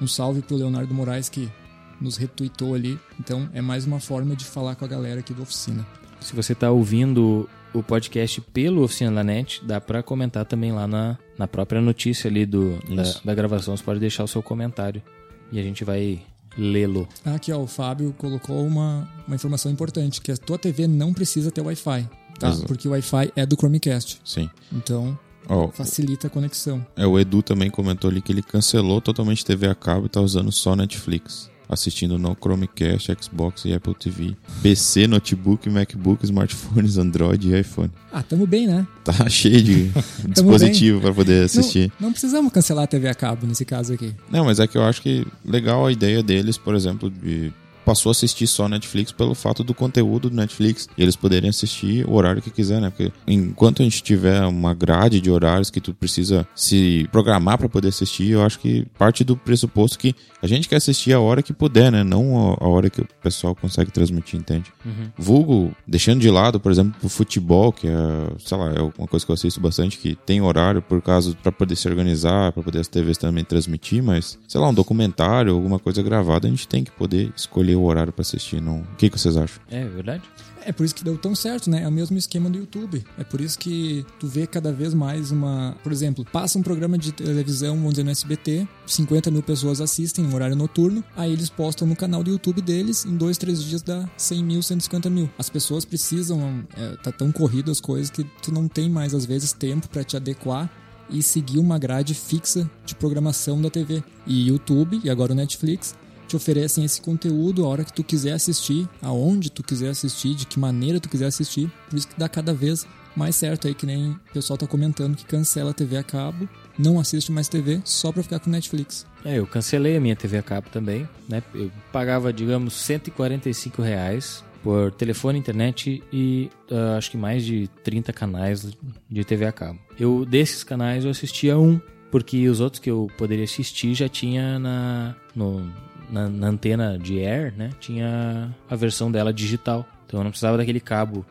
Um 0.00 0.06
salve 0.06 0.42
pro 0.42 0.56
Leonardo 0.56 0.92
Moraes 0.92 1.30
que 1.30 1.50
nos 1.98 2.16
retweetou 2.16 2.74
ali. 2.74 2.98
Então 3.18 3.48
é 3.54 3.62
mais 3.62 3.86
uma 3.86 4.00
forma 4.00 4.36
de 4.36 4.44
falar 4.44 4.74
com 4.74 4.84
a 4.84 4.88
galera 4.88 5.20
aqui 5.20 5.32
da 5.32 5.42
oficina. 5.42 5.86
Se 6.20 6.34
você 6.34 6.54
tá 6.54 6.70
ouvindo 6.70 7.48
o 7.72 7.82
podcast 7.82 8.40
pelo 8.40 8.82
Oficina 8.82 9.12
da 9.12 9.24
Net, 9.24 9.64
dá 9.64 9.80
para 9.80 10.02
comentar 10.02 10.44
também 10.44 10.72
lá 10.72 10.86
na, 10.86 11.18
na 11.38 11.46
própria 11.46 11.80
notícia 11.80 12.28
ali 12.28 12.44
do, 12.44 12.78
da, 12.94 13.02
da 13.24 13.34
gravação. 13.34 13.76
Você 13.76 13.82
pode 13.82 14.00
deixar 14.00 14.24
o 14.24 14.28
seu 14.28 14.42
comentário 14.42 15.02
e 15.50 15.58
a 15.58 15.62
gente 15.62 15.84
vai 15.84 16.20
lê-lo. 16.56 17.08
Aqui, 17.24 17.52
ó, 17.52 17.60
o 17.60 17.66
Fábio 17.66 18.14
colocou 18.18 18.66
uma, 18.66 19.08
uma 19.26 19.36
informação 19.36 19.70
importante, 19.70 20.20
que 20.20 20.32
a 20.32 20.36
tua 20.36 20.58
TV 20.58 20.86
não 20.86 21.12
precisa 21.12 21.50
ter 21.50 21.60
Wi-Fi, 21.60 22.08
tá? 22.38 22.48
Exato. 22.48 22.66
Porque 22.66 22.88
o 22.88 22.92
Wi-Fi 22.92 23.32
é 23.34 23.44
do 23.44 23.56
Chromecast. 23.56 24.20
Sim. 24.24 24.48
Então, 24.72 25.18
oh, 25.48 25.68
facilita 25.68 26.26
a 26.26 26.30
conexão. 26.30 26.84
É, 26.96 27.06
o 27.06 27.18
Edu 27.18 27.42
também 27.42 27.70
comentou 27.70 28.10
ali 28.10 28.20
que 28.20 28.32
ele 28.32 28.42
cancelou 28.42 29.00
totalmente 29.00 29.44
TV 29.44 29.66
a 29.66 29.74
cabo 29.74 30.06
e 30.06 30.08
tá 30.08 30.20
usando 30.20 30.52
só 30.52 30.74
Netflix 30.74 31.50
assistindo 31.68 32.18
no 32.18 32.34
Chromecast, 32.34 33.14
Xbox 33.20 33.64
e 33.66 33.74
Apple 33.74 33.94
TV, 33.94 34.34
PC, 34.62 35.06
notebook, 35.06 35.68
MacBook, 35.68 36.24
smartphones, 36.24 36.96
Android 36.96 37.48
e 37.48 37.60
iPhone. 37.60 37.90
Ah, 38.10 38.22
tamo 38.22 38.46
bem, 38.46 38.66
né? 38.66 38.86
Tá 39.04 39.12
cheio 39.28 39.62
de 39.62 39.90
dispositivo 40.28 41.00
para 41.00 41.12
poder 41.12 41.44
assistir. 41.44 41.92
Não, 42.00 42.08
não, 42.08 42.12
precisamos 42.12 42.50
cancelar 42.52 42.84
a 42.84 42.86
TV 42.86 43.08
a 43.08 43.14
cabo 43.14 43.46
nesse 43.46 43.64
caso 43.64 43.92
aqui. 43.92 44.14
Não, 44.30 44.46
mas 44.46 44.58
é 44.58 44.66
que 44.66 44.78
eu 44.78 44.82
acho 44.82 45.02
que 45.02 45.26
legal 45.44 45.86
a 45.86 45.92
ideia 45.92 46.22
deles, 46.22 46.56
por 46.56 46.74
exemplo, 46.74 47.10
de 47.10 47.52
passou 47.88 48.10
a 48.10 48.12
assistir 48.12 48.46
só 48.46 48.68
Netflix 48.68 49.12
pelo 49.12 49.34
fato 49.34 49.64
do 49.64 49.72
conteúdo 49.72 50.28
do 50.28 50.36
Netflix 50.36 50.86
e 50.98 51.02
eles 51.02 51.16
poderem 51.16 51.48
assistir 51.48 52.06
o 52.06 52.16
horário 52.16 52.42
que 52.42 52.50
quiser, 52.50 52.82
né? 52.82 52.90
Porque 52.90 53.10
enquanto 53.26 53.80
a 53.80 53.84
gente 53.84 54.02
tiver 54.02 54.44
uma 54.44 54.74
grade 54.74 55.22
de 55.22 55.30
horários 55.30 55.70
que 55.70 55.80
tu 55.80 55.94
precisa 55.94 56.46
se 56.54 57.08
programar 57.10 57.56
para 57.56 57.66
poder 57.66 57.88
assistir, 57.88 58.32
eu 58.32 58.42
acho 58.42 58.58
que 58.58 58.84
parte 58.98 59.24
do 59.24 59.38
pressuposto 59.38 59.98
que 59.98 60.14
a 60.42 60.46
gente 60.46 60.68
quer 60.68 60.76
assistir 60.76 61.14
a 61.14 61.20
hora 61.20 61.42
que 61.42 61.50
puder, 61.50 61.90
né? 61.90 62.04
Não 62.04 62.56
a 62.60 62.68
hora 62.68 62.90
que 62.90 63.00
o 63.00 63.08
pessoal 63.22 63.54
consegue 63.54 63.90
transmitir, 63.90 64.38
entende? 64.38 64.70
Uhum. 64.84 65.10
Vulgo, 65.16 65.72
deixando 65.86 66.20
de 66.20 66.30
lado, 66.30 66.60
por 66.60 66.70
exemplo, 66.70 66.94
o 67.02 67.08
futebol, 67.08 67.72
que 67.72 67.88
é, 67.88 67.92
sei 68.38 68.58
lá, 68.58 68.70
é 68.70 68.82
uma 68.98 69.08
coisa 69.08 69.24
que 69.24 69.32
eu 69.32 69.34
assisto 69.34 69.60
bastante, 69.60 69.96
que 69.96 70.14
tem 70.14 70.42
horário 70.42 70.82
por 70.82 71.00
causa 71.00 71.34
para 71.42 71.50
poder 71.50 71.74
se 71.74 71.88
organizar, 71.88 72.52
para 72.52 72.62
poder 72.62 72.80
as 72.80 72.88
TVs 72.88 73.16
também 73.16 73.44
transmitir, 73.44 74.02
mas 74.02 74.38
sei 74.46 74.60
lá, 74.60 74.68
um 74.68 74.74
documentário, 74.74 75.54
alguma 75.54 75.78
coisa 75.78 76.02
gravada, 76.02 76.46
a 76.46 76.50
gente 76.50 76.68
tem 76.68 76.84
que 76.84 76.90
poder 76.90 77.32
escolher 77.34 77.77
o 77.78 77.84
horário 77.84 78.12
para 78.12 78.22
assistir. 78.22 78.60
Não... 78.60 78.80
O 78.80 78.96
que, 78.96 79.10
que 79.10 79.18
vocês 79.18 79.36
acham? 79.36 79.60
É 79.70 79.84
verdade. 79.84 80.22
É 80.68 80.72
por 80.72 80.84
isso 80.84 80.94
que 80.94 81.02
deu 81.02 81.16
tão 81.16 81.34
certo, 81.34 81.70
né? 81.70 81.82
É 81.82 81.88
o 81.88 81.90
mesmo 81.90 82.18
esquema 82.18 82.50
do 82.50 82.58
YouTube. 82.58 83.04
É 83.16 83.24
por 83.24 83.40
isso 83.40 83.58
que 83.58 84.04
tu 84.18 84.26
vê 84.26 84.46
cada 84.46 84.72
vez 84.72 84.92
mais 84.92 85.30
uma. 85.30 85.74
Por 85.82 85.92
exemplo, 85.92 86.24
passa 86.30 86.58
um 86.58 86.62
programa 86.62 86.98
de 86.98 87.12
televisão, 87.12 87.76
vamos 87.76 87.92
dizer, 87.92 88.04
no 88.04 88.10
SBT, 88.10 88.68
50 88.86 89.30
mil 89.30 89.42
pessoas 89.42 89.80
assistem 89.80 90.26
em 90.26 90.34
horário 90.34 90.54
noturno, 90.54 91.02
aí 91.16 91.32
eles 91.32 91.48
postam 91.48 91.88
no 91.88 91.96
canal 91.96 92.22
do 92.22 92.30
YouTube 92.30 92.60
deles, 92.60 93.06
em 93.06 93.16
dois, 93.16 93.38
três 93.38 93.62
dias 93.62 93.80
dá 93.80 94.08
100 94.16 94.44
mil, 94.44 94.62
150 94.62 95.08
mil. 95.08 95.30
As 95.38 95.48
pessoas 95.48 95.84
precisam. 95.84 96.66
É, 96.76 96.96
tá 96.96 97.12
tão 97.12 97.32
corrido 97.32 97.70
as 97.70 97.80
coisas 97.80 98.10
que 98.10 98.24
tu 98.42 98.52
não 98.52 98.68
tem 98.68 98.90
mais, 98.90 99.14
às 99.14 99.24
vezes, 99.24 99.52
tempo 99.52 99.88
para 99.88 100.04
te 100.04 100.16
adequar 100.16 100.70
e 101.10 101.22
seguir 101.22 101.58
uma 101.58 101.78
grade 101.78 102.12
fixa 102.14 102.70
de 102.84 102.94
programação 102.94 103.60
da 103.62 103.70
TV. 103.70 104.02
E 104.26 104.48
YouTube, 104.48 105.00
e 105.02 105.08
agora 105.08 105.32
o 105.32 105.34
Netflix, 105.34 105.96
te 106.28 106.36
oferecem 106.36 106.84
esse 106.84 107.00
conteúdo 107.00 107.64
a 107.64 107.68
hora 107.68 107.84
que 107.84 107.92
tu 107.92 108.04
quiser 108.04 108.32
assistir, 108.32 108.88
aonde 109.02 109.50
tu 109.50 109.62
quiser 109.62 109.88
assistir, 109.88 110.34
de 110.34 110.46
que 110.46 110.60
maneira 110.60 111.00
tu 111.00 111.08
quiser 111.08 111.26
assistir. 111.26 111.70
Por 111.88 111.96
isso 111.96 112.06
que 112.06 112.18
dá 112.18 112.28
cada 112.28 112.52
vez 112.54 112.86
mais 113.16 113.34
certo 113.34 113.66
aí, 113.66 113.74
que 113.74 113.84
nem 113.84 114.10
o 114.10 114.20
pessoal 114.32 114.56
tá 114.56 114.66
comentando 114.66 115.16
que 115.16 115.24
cancela 115.24 115.70
a 115.72 115.74
TV 115.74 115.96
a 115.96 116.04
cabo, 116.04 116.48
não 116.78 117.00
assiste 117.00 117.32
mais 117.32 117.48
TV 117.48 117.80
só 117.84 118.12
pra 118.12 118.22
ficar 118.22 118.38
com 118.38 118.48
Netflix. 118.48 119.04
É, 119.24 119.38
eu 119.38 119.46
cancelei 119.46 119.96
a 119.96 120.00
minha 120.00 120.14
TV 120.14 120.38
a 120.38 120.42
cabo 120.42 120.68
também, 120.70 121.08
né? 121.28 121.42
Eu 121.52 121.72
pagava, 121.92 122.32
digamos, 122.32 122.74
145 122.74 123.82
reais 123.82 124.44
por 124.62 124.92
telefone, 124.92 125.38
internet 125.38 126.02
e 126.12 126.50
uh, 126.70 126.96
acho 126.96 127.10
que 127.10 127.16
mais 127.16 127.44
de 127.44 127.68
30 127.82 128.12
canais 128.12 128.68
de 129.10 129.24
TV 129.24 129.46
a 129.46 129.52
cabo. 129.52 129.78
Eu 129.98 130.24
desses 130.24 130.62
canais 130.62 131.04
eu 131.04 131.10
assistia 131.10 131.58
um, 131.58 131.80
porque 132.10 132.48
os 132.48 132.60
outros 132.60 132.80
que 132.80 132.90
eu 132.90 133.08
poderia 133.16 133.44
assistir 133.44 133.94
já 133.94 134.08
tinha 134.08 134.58
na 134.58 135.16
no, 135.34 135.70
na, 136.10 136.28
na, 136.28 136.48
antena 136.48 136.98
de 136.98 137.20
Air, 137.24 137.54
né, 137.56 137.70
tinha 137.80 138.54
a 138.68 138.76
versão 138.76 139.10
dela 139.10 139.32
digital. 139.32 139.86
Então 140.06 140.20
eu 140.20 140.24
não 140.24 140.30
precisava 140.30 140.56
daquele 140.56 140.80
cabo 140.80 141.24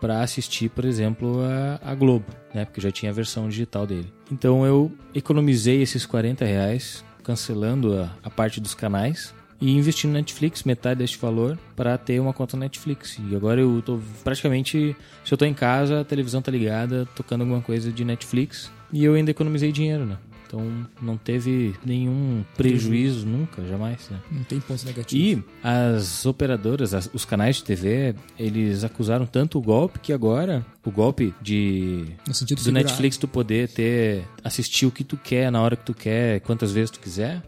para 0.00 0.20
assistir, 0.20 0.68
por 0.68 0.84
exemplo, 0.84 1.40
a, 1.42 1.90
a, 1.92 1.94
Globo, 1.94 2.26
né, 2.52 2.64
porque 2.64 2.80
já 2.80 2.90
tinha 2.90 3.10
a 3.10 3.14
versão 3.14 3.48
digital 3.48 3.86
dele. 3.86 4.12
Então 4.30 4.66
eu 4.66 4.90
economizei 5.14 5.80
esses 5.80 6.04
40 6.04 6.44
reais, 6.44 7.04
cancelando 7.22 7.98
a, 7.98 8.10
a 8.22 8.30
parte 8.30 8.60
dos 8.60 8.74
canais 8.74 9.32
e 9.60 9.70
investindo 9.70 10.12
Netflix, 10.12 10.64
metade 10.64 10.98
deste 10.98 11.16
valor, 11.18 11.56
para 11.76 11.96
ter 11.96 12.18
uma 12.20 12.32
conta 12.32 12.56
Netflix. 12.56 13.16
E 13.30 13.36
agora 13.36 13.60
eu 13.60 13.80
tô 13.80 14.00
praticamente, 14.24 14.96
se 15.24 15.32
eu 15.32 15.38
tô 15.38 15.44
em 15.44 15.54
casa, 15.54 16.00
a 16.00 16.04
televisão 16.04 16.42
tá 16.42 16.50
ligada, 16.50 17.06
tocando 17.14 17.42
alguma 17.42 17.60
coisa 17.60 17.92
de 17.92 18.04
Netflix, 18.04 18.72
e 18.92 19.04
eu 19.04 19.14
ainda 19.14 19.30
economizei 19.30 19.70
dinheiro, 19.70 20.04
né? 20.04 20.18
Então 20.52 20.86
não 21.00 21.16
teve 21.16 21.74
nenhum 21.82 22.44
prejuízo 22.54 23.26
nunca, 23.26 23.66
jamais. 23.66 24.10
Né? 24.10 24.20
Não 24.30 24.44
tem 24.44 24.60
pontos 24.60 24.84
negativos. 24.84 25.14
E 25.14 25.42
as 25.62 26.26
operadoras, 26.26 26.92
as, 26.92 27.08
os 27.14 27.24
canais 27.24 27.56
de 27.56 27.64
TV, 27.64 28.14
eles 28.38 28.84
acusaram 28.84 29.24
tanto 29.24 29.58
o 29.58 29.62
golpe 29.62 29.98
que 29.98 30.12
agora 30.12 30.64
o 30.84 30.90
golpe 30.90 31.32
de 31.40 32.04
no 32.28 32.34
sentido 32.34 32.62
do 32.62 32.70
Netflix 32.70 33.16
tu 33.16 33.26
poder 33.26 33.68
ter 33.68 34.24
assistir 34.44 34.84
o 34.84 34.90
que 34.90 35.02
tu 35.02 35.16
quer 35.16 35.50
na 35.50 35.62
hora 35.62 35.74
que 35.74 35.84
tu 35.84 35.94
quer, 35.94 36.40
quantas 36.40 36.70
vezes 36.70 36.90
tu 36.90 37.00
quiser 37.00 37.42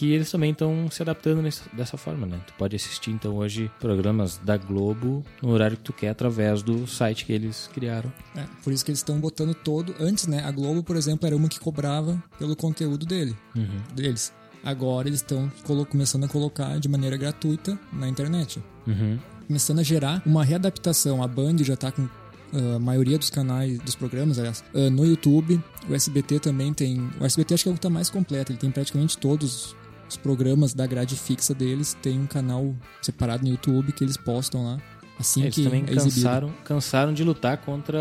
que 0.00 0.14
eles 0.14 0.30
também 0.30 0.52
estão 0.52 0.90
se 0.90 1.02
adaptando 1.02 1.42
nessa, 1.42 1.62
dessa 1.74 1.98
forma, 1.98 2.26
né? 2.26 2.40
Tu 2.46 2.54
pode 2.54 2.74
assistir 2.74 3.10
então 3.10 3.36
hoje 3.36 3.70
programas 3.78 4.38
da 4.38 4.56
Globo 4.56 5.22
no 5.42 5.50
horário 5.50 5.76
que 5.76 5.82
tu 5.82 5.92
quer 5.92 6.08
através 6.08 6.62
do 6.62 6.86
site 6.86 7.26
que 7.26 7.34
eles 7.34 7.68
criaram. 7.74 8.10
É, 8.34 8.46
por 8.64 8.72
isso 8.72 8.82
que 8.82 8.90
eles 8.90 9.00
estão 9.00 9.20
botando 9.20 9.54
todo. 9.54 9.94
Antes, 10.00 10.26
né? 10.26 10.42
A 10.42 10.50
Globo, 10.50 10.82
por 10.82 10.96
exemplo, 10.96 11.26
era 11.26 11.36
uma 11.36 11.50
que 11.50 11.60
cobrava 11.60 12.18
pelo 12.38 12.56
conteúdo 12.56 13.04
dele, 13.04 13.36
uhum. 13.54 13.78
deles. 13.94 14.32
Agora 14.64 15.06
eles 15.06 15.20
estão 15.20 15.52
começando 15.90 16.24
a 16.24 16.28
colocar 16.28 16.80
de 16.80 16.88
maneira 16.88 17.18
gratuita 17.18 17.78
na 17.92 18.08
internet. 18.08 18.58
Uhum. 18.86 19.18
Começando 19.48 19.80
a 19.80 19.82
gerar 19.82 20.22
uma 20.24 20.42
readaptação. 20.42 21.22
A 21.22 21.28
Band 21.28 21.58
já 21.58 21.74
está 21.74 21.92
com 21.92 22.08
a 22.54 22.78
maioria 22.78 23.18
dos 23.18 23.28
canais, 23.28 23.78
dos 23.80 23.96
programas, 23.96 24.38
aliás, 24.38 24.64
no 24.72 25.04
YouTube. 25.04 25.62
O 25.86 25.94
SBT 25.94 26.40
também 26.40 26.72
tem. 26.72 27.06
O 27.20 27.26
SBT 27.26 27.52
acho 27.52 27.64
que 27.64 27.68
é 27.68 27.72
o 27.72 27.74
que 27.74 27.78
está 27.78 27.90
mais 27.90 28.08
completo. 28.08 28.50
Ele 28.50 28.58
tem 28.58 28.70
praticamente 28.70 29.18
todos 29.18 29.78
os 30.10 30.16
programas 30.16 30.74
da 30.74 30.86
grade 30.86 31.16
fixa 31.16 31.54
deles 31.54 31.96
tem 32.02 32.18
um 32.18 32.26
canal 32.26 32.74
separado 33.00 33.44
no 33.44 33.50
YouTube 33.50 33.92
que 33.92 34.04
eles 34.04 34.16
postam 34.16 34.64
lá. 34.64 34.78
Assim 35.18 35.42
eles 35.42 35.54
que 35.54 35.62
também 35.62 35.84
é 35.86 35.94
cansaram, 35.94 36.50
cansaram 36.64 37.12
de 37.12 37.22
lutar 37.22 37.58
contra 37.58 37.98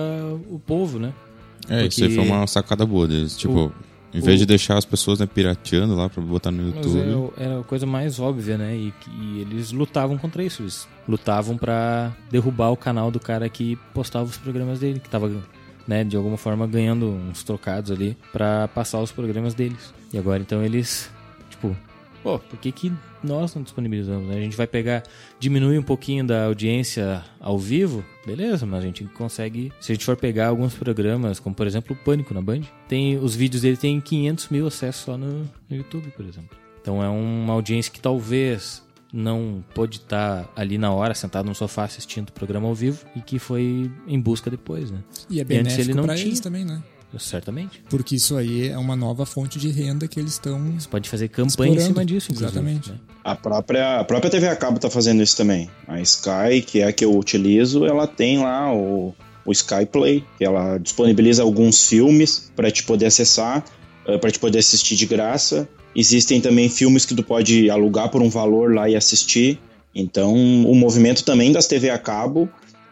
o 0.49 0.59
povo, 0.59 0.97
né? 0.97 1.13
É, 1.67 1.81
Porque 1.81 1.87
isso 1.87 2.03
aí 2.05 2.15
foi 2.15 2.25
uma 2.25 2.47
sacada 2.47 2.85
boa 2.85 3.07
deles. 3.07 3.37
Tipo, 3.37 3.67
o, 3.67 3.73
em 4.13 4.21
vez 4.21 4.37
o... 4.37 4.39
de 4.39 4.45
deixar 4.45 4.77
as 4.77 4.85
pessoas 4.85 5.19
né, 5.19 5.27
pirateando 5.27 5.95
lá 5.95 6.09
pra 6.09 6.23
botar 6.23 6.49
no 6.49 6.67
YouTube. 6.67 6.97
Era, 6.97 7.51
era 7.51 7.59
a 7.59 7.63
coisa 7.63 7.85
mais 7.85 8.19
óbvia, 8.19 8.57
né? 8.57 8.75
E, 8.75 8.93
e 9.21 9.41
eles 9.41 9.71
lutavam 9.71 10.17
contra 10.17 10.41
isso. 10.43 10.63
Eles 10.63 10.87
lutavam 11.07 11.57
para 11.57 12.11
derrubar 12.31 12.71
o 12.71 12.77
canal 12.77 13.11
do 13.11 13.19
cara 13.19 13.47
que 13.49 13.75
postava 13.93 14.25
os 14.25 14.37
programas 14.37 14.79
dele, 14.79 14.99
que 14.99 15.09
tava 15.09 15.29
né, 15.85 16.03
de 16.03 16.15
alguma 16.15 16.37
forma 16.37 16.65
ganhando 16.65 17.07
uns 17.07 17.43
trocados 17.43 17.91
ali 17.91 18.17
para 18.31 18.67
passar 18.69 18.99
os 18.99 19.11
programas 19.11 19.53
deles. 19.53 19.93
E 20.13 20.17
agora 20.17 20.41
então 20.41 20.63
eles, 20.63 21.09
tipo, 21.49 21.75
pô, 22.23 22.39
por 22.39 22.59
que, 22.59 22.71
que 22.71 22.91
nós 23.23 23.53
não 23.55 23.63
disponibilizamos? 23.63 24.27
Né? 24.27 24.37
A 24.37 24.41
gente 24.41 24.55
vai 24.55 24.67
pegar, 24.67 25.03
diminui 25.39 25.77
um 25.77 25.83
pouquinho 25.83 26.25
da 26.25 26.45
audiência 26.45 27.23
ao 27.39 27.57
vivo, 27.57 28.03
beleza, 28.25 28.65
mas 28.65 28.83
a 28.83 28.87
gente 28.87 29.03
consegue. 29.05 29.71
Se 29.79 29.91
a 29.91 29.95
gente 29.95 30.05
for 30.05 30.15
pegar 30.15 30.47
alguns 30.47 30.73
programas, 30.73 31.39
como 31.39 31.55
por 31.55 31.67
exemplo 31.67 31.95
o 31.99 32.03
Pânico 32.03 32.33
na 32.33 32.41
Band, 32.41 32.61
tem 32.87 33.17
os 33.17 33.35
vídeos 33.35 33.61
dele 33.63 33.77
tem 33.77 33.99
500 33.99 34.49
mil 34.49 34.67
acessos 34.67 35.03
só 35.03 35.17
no, 35.17 35.41
no 35.69 35.75
YouTube, 35.75 36.11
por 36.15 36.25
exemplo. 36.25 36.57
Então 36.81 37.03
é 37.03 37.09
uma 37.09 37.53
audiência 37.53 37.91
que 37.91 37.99
talvez 37.99 38.81
não 39.11 39.63
pôde 39.73 39.97
estar 39.97 40.51
ali 40.55 40.77
na 40.77 40.91
hora, 40.91 41.13
sentado 41.15 41.47
no 41.47 41.55
sofá 41.55 41.83
assistindo 41.83 42.29
o 42.29 42.31
programa 42.31 42.67
ao 42.67 42.75
vivo 42.75 43.05
e 43.15 43.21
que 43.21 43.39
foi 43.39 43.91
em 44.07 44.19
busca 44.19 44.49
depois, 44.51 44.91
né? 44.91 44.99
E 45.29 45.39
é 45.39 45.45
E 45.49 45.57
antes 45.57 45.73
ele 45.79 45.93
benéfico 45.93 45.97
não 45.97 46.03
para 46.05 46.15
tinha. 46.15 46.27
eles 46.27 46.39
também, 46.39 46.63
né? 46.63 46.81
Certamente. 47.17 47.81
Porque 47.89 48.15
isso 48.15 48.37
aí 48.37 48.69
é 48.69 48.77
uma 48.77 48.95
nova 48.95 49.25
fonte 49.25 49.57
de 49.57 49.69
renda 49.69 50.07
que 50.07 50.19
eles 50.19 50.33
estão. 50.33 50.59
Você 50.77 50.87
pode 50.87 51.09
fazer 51.09 51.27
campanha 51.27 51.71
em 51.71 51.75
Explorando. 51.75 51.81
cima 51.81 52.05
disso, 52.05 52.31
inclusive. 52.31 52.59
Exatamente. 52.59 52.91
né? 52.91 52.97
A 53.23 53.35
própria, 53.35 53.99
a 53.99 54.03
própria 54.03 54.29
TV 54.29 54.47
a 54.47 54.55
cabo 54.55 54.79
tá 54.79 54.89
fazendo 54.89 55.21
isso 55.23 55.35
também. 55.35 55.69
A 55.87 55.99
Sky, 56.01 56.61
que 56.65 56.81
é 56.81 56.85
a 56.85 56.93
que 56.93 57.03
eu 57.03 57.17
utilizo, 57.17 57.85
ela 57.85 58.05
tem 58.07 58.39
lá 58.39 58.73
o, 58.73 59.13
o 59.45 59.51
Sky 59.51 59.85
Play, 59.91 60.23
que 60.37 60.45
ela 60.45 60.77
disponibiliza 60.77 61.43
alguns 61.43 61.87
filmes 61.87 62.51
para 62.55 62.69
te 62.69 62.83
poder 62.83 63.07
acessar, 63.07 63.63
para 64.21 64.31
te 64.31 64.39
poder 64.39 64.59
assistir 64.59 64.95
de 64.95 65.05
graça. 65.05 65.67
Existem 65.95 66.39
também 66.39 66.69
filmes 66.69 67.05
que 67.05 67.15
tu 67.15 67.23
pode 67.23 67.69
alugar 67.69 68.09
por 68.09 68.21
um 68.21 68.29
valor 68.29 68.73
lá 68.73 68.89
e 68.89 68.95
assistir. 68.95 69.59
Então, 69.93 70.33
o 70.33 70.75
movimento 70.75 71.23
também 71.23 71.51
das 71.51 71.67
TV 71.67 71.89
a 71.89 71.97
cabo 71.97 72.47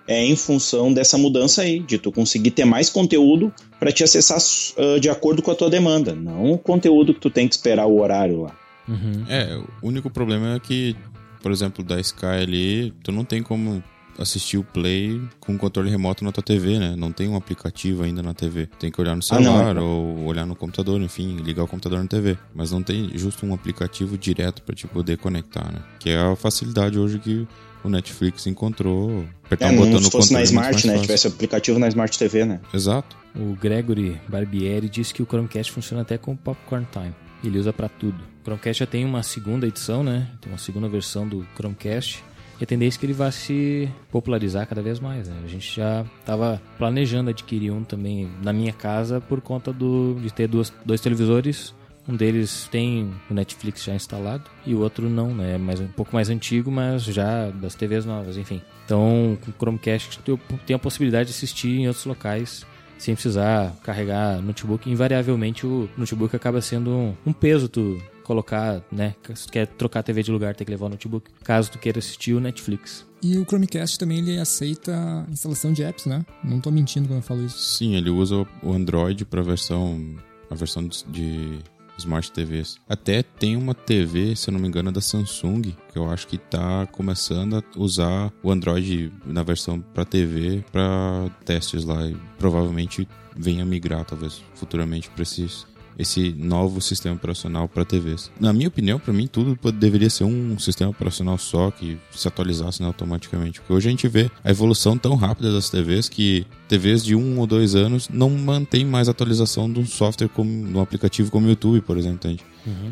é 0.08 0.24
em 0.26 0.36
função 0.36 0.94
dessa 0.94 1.18
mudança 1.18 1.62
aí, 1.62 1.80
de 1.80 1.98
tu 1.98 2.12
conseguir 2.12 2.52
ter 2.52 2.66
mais 2.66 2.90
conteúdo 2.90 3.52
para 3.80 3.92
te 3.92 4.04
acessar 4.04 4.38
ah, 4.78 5.00
de 5.00 5.10
acordo 5.10 5.42
com 5.42 5.52
a 5.52 5.56
tua 5.56 5.70
demanda, 5.70 6.16
não 6.16 6.54
o 6.54 6.58
conteúdo 6.58 7.14
que 7.14 7.20
tu 7.20 7.30
tem 7.30 7.48
que 7.48 7.56
esperar 7.56 7.86
o 7.86 8.00
horário 8.00 8.44
lá. 8.44 8.56
Uhum. 8.88 9.26
É, 9.28 9.56
o 9.82 9.88
único 9.88 10.10
problema 10.10 10.56
é 10.56 10.60
que, 10.60 10.96
por 11.42 11.52
exemplo, 11.52 11.84
da 11.84 12.00
Sky 12.00 12.26
ali, 12.26 12.94
tu 13.04 13.12
não 13.12 13.26
tem 13.26 13.44
como 13.44 13.84
assistir 14.18 14.58
o 14.58 14.64
Play 14.64 15.22
com 15.40 15.58
controle 15.58 15.90
remoto 15.90 16.24
na 16.24 16.32
tua 16.32 16.44
TV, 16.44 16.80
né? 16.80 16.96
Não 16.98 17.12
tem 17.12 17.28
um 17.28 17.36
aplicativo 17.36 18.04
ainda 18.04 18.24
na 18.24 18.34
TV. 18.34 18.68
Tem 18.80 18.92
que 18.92 19.00
olhar 19.00 19.16
no 19.16 19.22
Ah, 19.30 19.36
não, 19.36 19.44
celular 19.44 19.78
é. 19.78 19.80
ou 19.80 20.26
olhar 20.26 20.46
no 20.46 20.56
computador, 20.56 21.00
enfim, 21.02 21.38
ligar 21.38 21.64
o 21.64 21.68
computador 21.68 22.00
na 22.00 22.08
TV. 22.08 22.38
Mas 22.54 22.72
não 22.72 22.82
tem 22.82 23.12
justo 23.16 23.46
um 23.46 23.54
aplicativo 23.54 24.18
direto 24.18 24.64
pra 24.64 24.74
te 24.74 24.88
poder 24.88 25.18
conectar, 25.18 25.72
né? 25.72 25.82
Que 26.00 26.10
é 26.10 26.18
a 26.18 26.36
facilidade 26.36 26.98
hoje 26.98 27.20
que 27.20 27.48
o 27.84 27.90
Netflix 27.90 28.48
encontrou. 28.48 29.26
Apertar 29.46 29.68
É, 29.68 29.72
um 29.72 29.76
botão 29.76 29.92
não 29.94 30.00
no 30.00 30.06
se 30.06 30.12
fosse 30.12 30.34
na 30.34 30.40
controle 30.40 30.60
é 30.60 30.70
Smart, 30.70 30.88
né? 30.88 31.00
Tivesse 31.00 31.28
aplicativo 31.28 31.80
na 31.80 31.88
Smart 31.88 32.18
TV, 32.18 32.46
né? 32.46 32.60
Exato. 32.74 33.16
O 33.36 33.56
Gregory 33.56 34.20
Barbieri 34.28 34.90
disse 34.90 35.14
que 35.14 35.22
o 35.22 35.26
Chromecast 35.26 35.72
funciona 35.72 36.02
até 36.02 36.18
com 36.18 36.34
o 36.34 36.38
Popcorn 36.38 36.88
Time. 36.92 37.14
Ele 37.44 37.60
usa 37.60 37.72
pra 37.72 37.88
tudo. 37.88 38.18
O 38.42 38.44
Chromecast 38.44 38.80
já 38.80 38.86
tem 38.86 39.06
uma 39.06 39.24
segunda 39.24 39.68
edição, 39.68 40.04
né? 40.04 40.28
Tem 40.42 40.52
uma 40.52 40.58
segunda 40.58 40.88
versão 40.90 41.28
do 41.28 41.46
Chromecast. 41.56 42.24
E 42.60 42.64
a 42.64 42.68
tendência 42.68 42.98
é 42.98 43.00
que 43.00 43.06
ele 43.06 43.14
vai 43.14 43.32
se 43.32 43.88
popularizar 44.12 44.66
cada 44.68 44.82
vez 44.82 45.00
mais. 45.00 45.28
Né? 45.28 45.36
A 45.44 45.48
gente 45.48 45.76
já 45.76 46.04
estava 46.20 46.60
planejando 46.78 47.30
adquirir 47.30 47.72
um 47.72 47.84
também 47.84 48.30
na 48.42 48.52
minha 48.52 48.74
casa 48.74 49.22
por 49.22 49.42
conta 49.42 49.72
do, 49.72 50.18
de 50.20 50.34
ter 50.34 50.48
duas, 50.48 50.74
dois 50.84 51.00
televisores. 51.00 51.76
Um 52.08 52.16
deles 52.16 52.68
tem 52.72 53.12
o 53.30 53.34
Netflix 53.34 53.84
já 53.84 53.94
instalado 53.94 54.44
e 54.66 54.74
o 54.74 54.80
outro 54.80 55.10
não, 55.10 55.34
né? 55.34 55.56
É 55.56 55.58
mais, 55.58 55.80
um 55.80 55.88
pouco 55.88 56.14
mais 56.14 56.30
antigo, 56.30 56.72
mas 56.72 57.04
já 57.04 57.50
das 57.52 57.76
TVs 57.76 58.06
novas, 58.06 58.38
enfim. 58.38 58.62
Então, 58.86 59.38
com 59.44 59.52
o 59.52 59.54
Chromecast 59.54 60.20
tu 60.24 60.40
tem 60.66 60.76
a 60.76 60.80
possibilidade 60.80 61.30
de 61.30 61.36
assistir 61.36 61.80
em 61.80 61.88
outros 61.88 62.06
locais 62.06 62.66
sem 62.98 63.14
precisar 63.14 63.76
carregar 63.84 64.42
notebook. 64.42 64.90
Invariavelmente 64.90 65.68
o 65.68 65.90
notebook 65.98 66.36
acaba 66.36 66.62
sendo 66.62 66.90
um, 66.92 67.14
um 67.26 67.34
peso 67.34 67.68
tu 67.68 68.02
colocar, 68.24 68.82
né? 68.92 69.14
Se 69.36 69.46
tu 69.48 69.52
quer 69.54 69.68
trocar 69.68 70.00
a 70.00 70.04
TV 70.04 70.24
de 70.24 70.32
lugar, 70.32 70.56
tem 70.56 70.66
que 70.66 70.72
levar 70.72 70.88
o 70.88 70.90
notebook. 70.90 71.30
Caso 71.44 71.72
tu 71.72 71.78
queira 71.78 72.00
assistir 72.00 72.34
o 72.34 72.40
Netflix. 72.40 73.06
E 73.22 73.38
o 73.38 73.46
Chromecast 73.46 73.98
também 74.00 74.20
ele 74.20 74.38
aceita 74.40 75.26
instalação 75.30 75.72
de 75.74 75.84
apps, 75.84 76.06
né? 76.06 76.26
Não 76.44 76.60
tô 76.60 76.70
mentindo 76.72 77.08
quando 77.08 77.18
eu 77.20 77.24
falo 77.24 77.44
isso. 77.46 77.58
Sim, 77.58 77.96
ele 77.96 78.10
usa 78.10 78.46
o 78.64 78.74
Android 78.74 79.26
para 79.26 79.42
versão 79.42 80.16
a 80.50 80.56
versão 80.56 80.88
de- 80.88 81.04
de 81.06 81.60
Smart 81.98 82.32
TVs. 82.32 82.78
Até 82.88 83.24
tem 83.24 83.56
uma 83.56 83.74
TV, 83.74 84.36
se 84.36 84.50
eu 84.50 84.54
não 84.54 84.60
me 84.60 84.68
engano, 84.68 84.92
da 84.92 85.02
Samsung, 85.02 85.62
que 85.62 85.98
eu 85.98 86.10
acho 86.10 86.28
que 86.28 86.38
tá 86.38 86.88
começando 86.88 87.58
a 87.58 87.64
usar 87.76 88.32
o 88.44 88.52
Android 88.52 89.12
na 89.26 89.44
versão 89.44 89.80
para 89.80 90.06
TV 90.06 90.64
para 90.72 91.30
testes 91.46 91.84
lá 91.84 92.06
e 92.06 92.16
provavelmente 92.38 93.08
venha 93.36 93.66
migrar 93.66 94.06
talvez 94.06 94.44
futuramente 94.56 95.10
para 95.10 95.24
esses 95.24 95.66
esse 95.98 96.32
novo 96.38 96.80
sistema 96.82 97.16
operacional 97.16 97.68
para 97.68 97.84
TVs. 97.84 98.32
Na 98.40 98.54
minha 98.54 98.68
opinião, 98.68 99.00
para 99.00 99.14
mim 99.14 99.26
tudo 99.28 99.58
deveria 99.72 100.10
ser 100.10 100.24
um 100.26 100.58
sistema 100.60 100.92
operacional 100.92 101.38
só 101.38 101.72
que 101.72 101.98
se 102.12 102.28
atualizasse 102.28 102.82
né, 102.82 102.88
automaticamente. 102.88 103.60
Porque 103.60 103.74
hoje 103.74 103.88
a 103.88 103.92
gente 103.92 104.08
vê 104.08 104.30
a 104.44 104.52
evolução 104.52 104.98
tão 104.98 105.16
rápida 105.16 105.52
das 105.52 105.70
TVs 105.70 106.08
que 106.08 106.46
TVs 106.68 107.04
de 107.04 107.16
um 107.16 107.40
ou 107.40 107.48
dois 107.48 107.76
anos 107.76 108.10
não 108.10 108.30
mantém 108.30 108.86
mais 108.86 109.10
atualização 109.10 109.72
de 109.72 109.80
um 109.80 109.86
software 109.86 110.28
como 110.30 110.68
de 110.68 110.74
um 110.78 110.82
aplicativo 110.82 111.32
como 111.32 111.48
o 111.48 111.50
YouTube, 111.50 111.82
por 111.82 111.98
exemplo. 111.98 112.18
entende? 112.18 112.44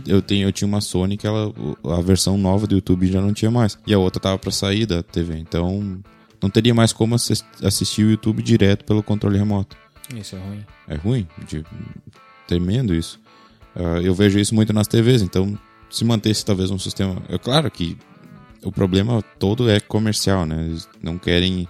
Eu 0.08 0.22
tenho 0.22 0.48
eu 0.48 0.52
tinha 0.54 0.68
uma 0.68 0.80
Sony 0.80 1.18
que 1.18 1.28
ela 1.28 1.54
a 1.98 2.02
versão 2.02 2.38
nova 2.38 2.66
do 2.66 2.76
YouTube 2.76 3.08
já 3.08 3.20
não 3.20 3.34
tinha 3.34 3.52
mais 3.52 3.78
e 3.86 3.94
a 3.94 4.00
outra 4.00 4.22
tava 4.22 4.38
para 4.40 4.50
sair 4.52 4.86
da 4.86 5.04
TV. 5.04 5.38
Então 5.38 6.02
não 6.42 6.50
teria 6.50 6.74
mais 6.74 6.94
como 6.94 7.14
assis- 7.16 7.44
assistir 7.62 8.04
o 8.06 8.10
YouTube 8.12 8.42
direto 8.42 8.86
pelo 8.86 9.04
controle 9.04 9.38
remoto. 9.38 9.76
Isso 10.16 10.36
é 10.36 10.40
ruim. 10.40 10.66
É 10.88 10.96
ruim, 10.96 11.28
de, 11.48 11.64
tremendo 12.48 12.94
isso. 12.94 13.20
Ah, 13.76 14.00
eu 14.02 14.14
vejo 14.14 14.40
isso 14.40 14.56
muito 14.56 14.72
nas 14.72 14.88
TVs, 14.88 15.22
então 15.22 15.58
se 15.90 16.04
mantesse 16.06 16.46
talvez 16.46 16.72
um 16.72 16.80
sistema. 16.80 17.22
É 17.30 17.38
claro 17.38 17.70
que 17.70 17.98
o 18.64 18.72
problema 18.72 19.22
todo 19.38 19.70
é 19.70 19.80
comercial, 19.80 20.46
né? 20.46 20.66
Eles 20.66 20.90
não 21.02 21.18
querem, 21.18 21.68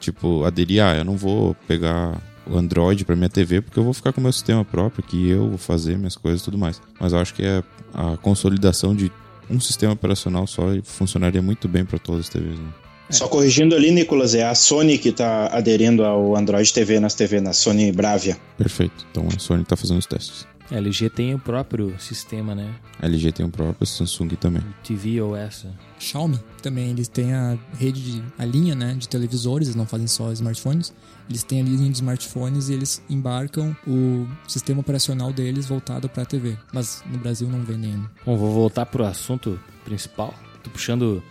tipo, 0.00 0.44
aderir. 0.44 0.82
Ah, 0.82 0.96
eu 0.96 1.04
não 1.04 1.16
vou 1.16 1.54
pegar 1.66 2.20
o 2.46 2.56
Android 2.56 3.04
para 3.04 3.14
minha 3.14 3.28
TV 3.28 3.60
porque 3.60 3.78
eu 3.78 3.84
vou 3.84 3.92
ficar 3.92 4.12
com 4.12 4.20
o 4.20 4.22
meu 4.22 4.32
sistema 4.32 4.64
próprio, 4.64 5.04
que 5.04 5.28
eu 5.28 5.48
vou 5.48 5.58
fazer 5.58 5.96
minhas 5.96 6.16
coisas 6.16 6.40
e 6.40 6.44
tudo 6.44 6.58
mais. 6.58 6.80
Mas 6.98 7.12
eu 7.12 7.18
acho 7.18 7.34
que 7.34 7.44
é 7.44 7.62
a 7.94 8.16
consolidação 8.16 8.94
de 8.94 9.12
um 9.48 9.60
sistema 9.60 9.92
operacional 9.92 10.46
só 10.46 10.62
funcionaria 10.82 11.42
muito 11.42 11.68
bem 11.68 11.84
para 11.84 11.98
todas 11.98 12.22
as 12.22 12.28
TVs. 12.28 12.58
Né? 12.58 12.81
Só 13.12 13.28
corrigindo 13.28 13.74
ali, 13.74 13.90
Nicolas, 13.90 14.34
é 14.34 14.42
a 14.42 14.54
Sony 14.54 14.96
que 14.96 15.12
tá 15.12 15.48
aderindo 15.48 16.04
ao 16.04 16.34
Android 16.34 16.72
TV 16.72 16.98
nas 16.98 17.14
TV, 17.14 17.40
na 17.40 17.52
Sony 17.52 17.92
Bravia. 17.92 18.36
Perfeito. 18.56 19.06
Então 19.10 19.28
a 19.28 19.38
Sony 19.38 19.64
tá 19.64 19.76
fazendo 19.76 19.98
os 19.98 20.06
testes. 20.06 20.46
A 20.70 20.76
LG 20.76 21.10
tem 21.10 21.34
o 21.34 21.38
próprio 21.38 21.94
sistema, 21.98 22.54
né? 22.54 22.74
A 22.98 23.04
LG 23.04 23.32
tem 23.32 23.44
um 23.44 23.50
próprio, 23.50 23.86
Samsung 23.86 24.28
também. 24.36 24.62
O 24.62 24.74
TV 24.82 25.20
OS. 25.20 25.66
Xiaomi 25.98 26.40
também, 26.62 26.90
eles 26.90 27.08
têm 27.08 27.34
a 27.34 27.58
rede, 27.78 28.00
de, 28.00 28.22
a 28.38 28.44
linha 28.46 28.74
né, 28.74 28.94
de 28.94 29.06
televisores, 29.06 29.68
eles 29.68 29.76
não 29.76 29.86
fazem 29.86 30.06
só 30.06 30.32
smartphones. 30.32 30.94
Eles 31.28 31.42
têm 31.42 31.60
a 31.60 31.64
linha 31.64 31.90
de 31.90 31.96
smartphones 31.96 32.70
e 32.70 32.72
eles 32.72 33.02
embarcam 33.10 33.76
o 33.86 34.26
sistema 34.48 34.80
operacional 34.80 35.30
deles 35.30 35.66
voltado 35.66 36.08
para 36.08 36.22
a 36.22 36.26
TV. 36.26 36.56
Mas 36.72 37.02
no 37.04 37.18
Brasil 37.18 37.48
não 37.48 37.60
vendem 37.62 37.92
ainda. 37.92 38.10
Bom, 38.24 38.38
vou 38.38 38.50
voltar 38.50 38.86
pro 38.86 39.04
assunto 39.04 39.60
principal. 39.84 40.34
Tô 40.62 40.70
puxando 40.70 41.22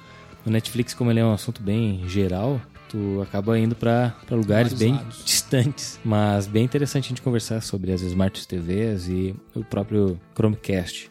o 0.45 0.49
Netflix, 0.49 0.93
como 0.93 1.11
ele 1.11 1.19
é 1.19 1.25
um 1.25 1.33
assunto 1.33 1.61
bem 1.61 2.07
geral, 2.07 2.59
tu 2.89 3.21
acaba 3.21 3.57
indo 3.57 3.75
para 3.75 4.13
lugares 4.29 4.73
Vários 4.73 4.79
bem 4.79 4.93
lados. 4.93 5.23
distantes. 5.25 5.99
Mas 6.03 6.47
bem 6.47 6.65
interessante 6.65 7.05
a 7.05 7.09
gente 7.09 7.21
conversar 7.21 7.61
sobre 7.61 7.91
as 7.91 8.01
Smart 8.01 8.47
TVs 8.47 9.07
e 9.07 9.35
o 9.55 9.63
próprio 9.63 10.19
Chromecast. 10.35 11.09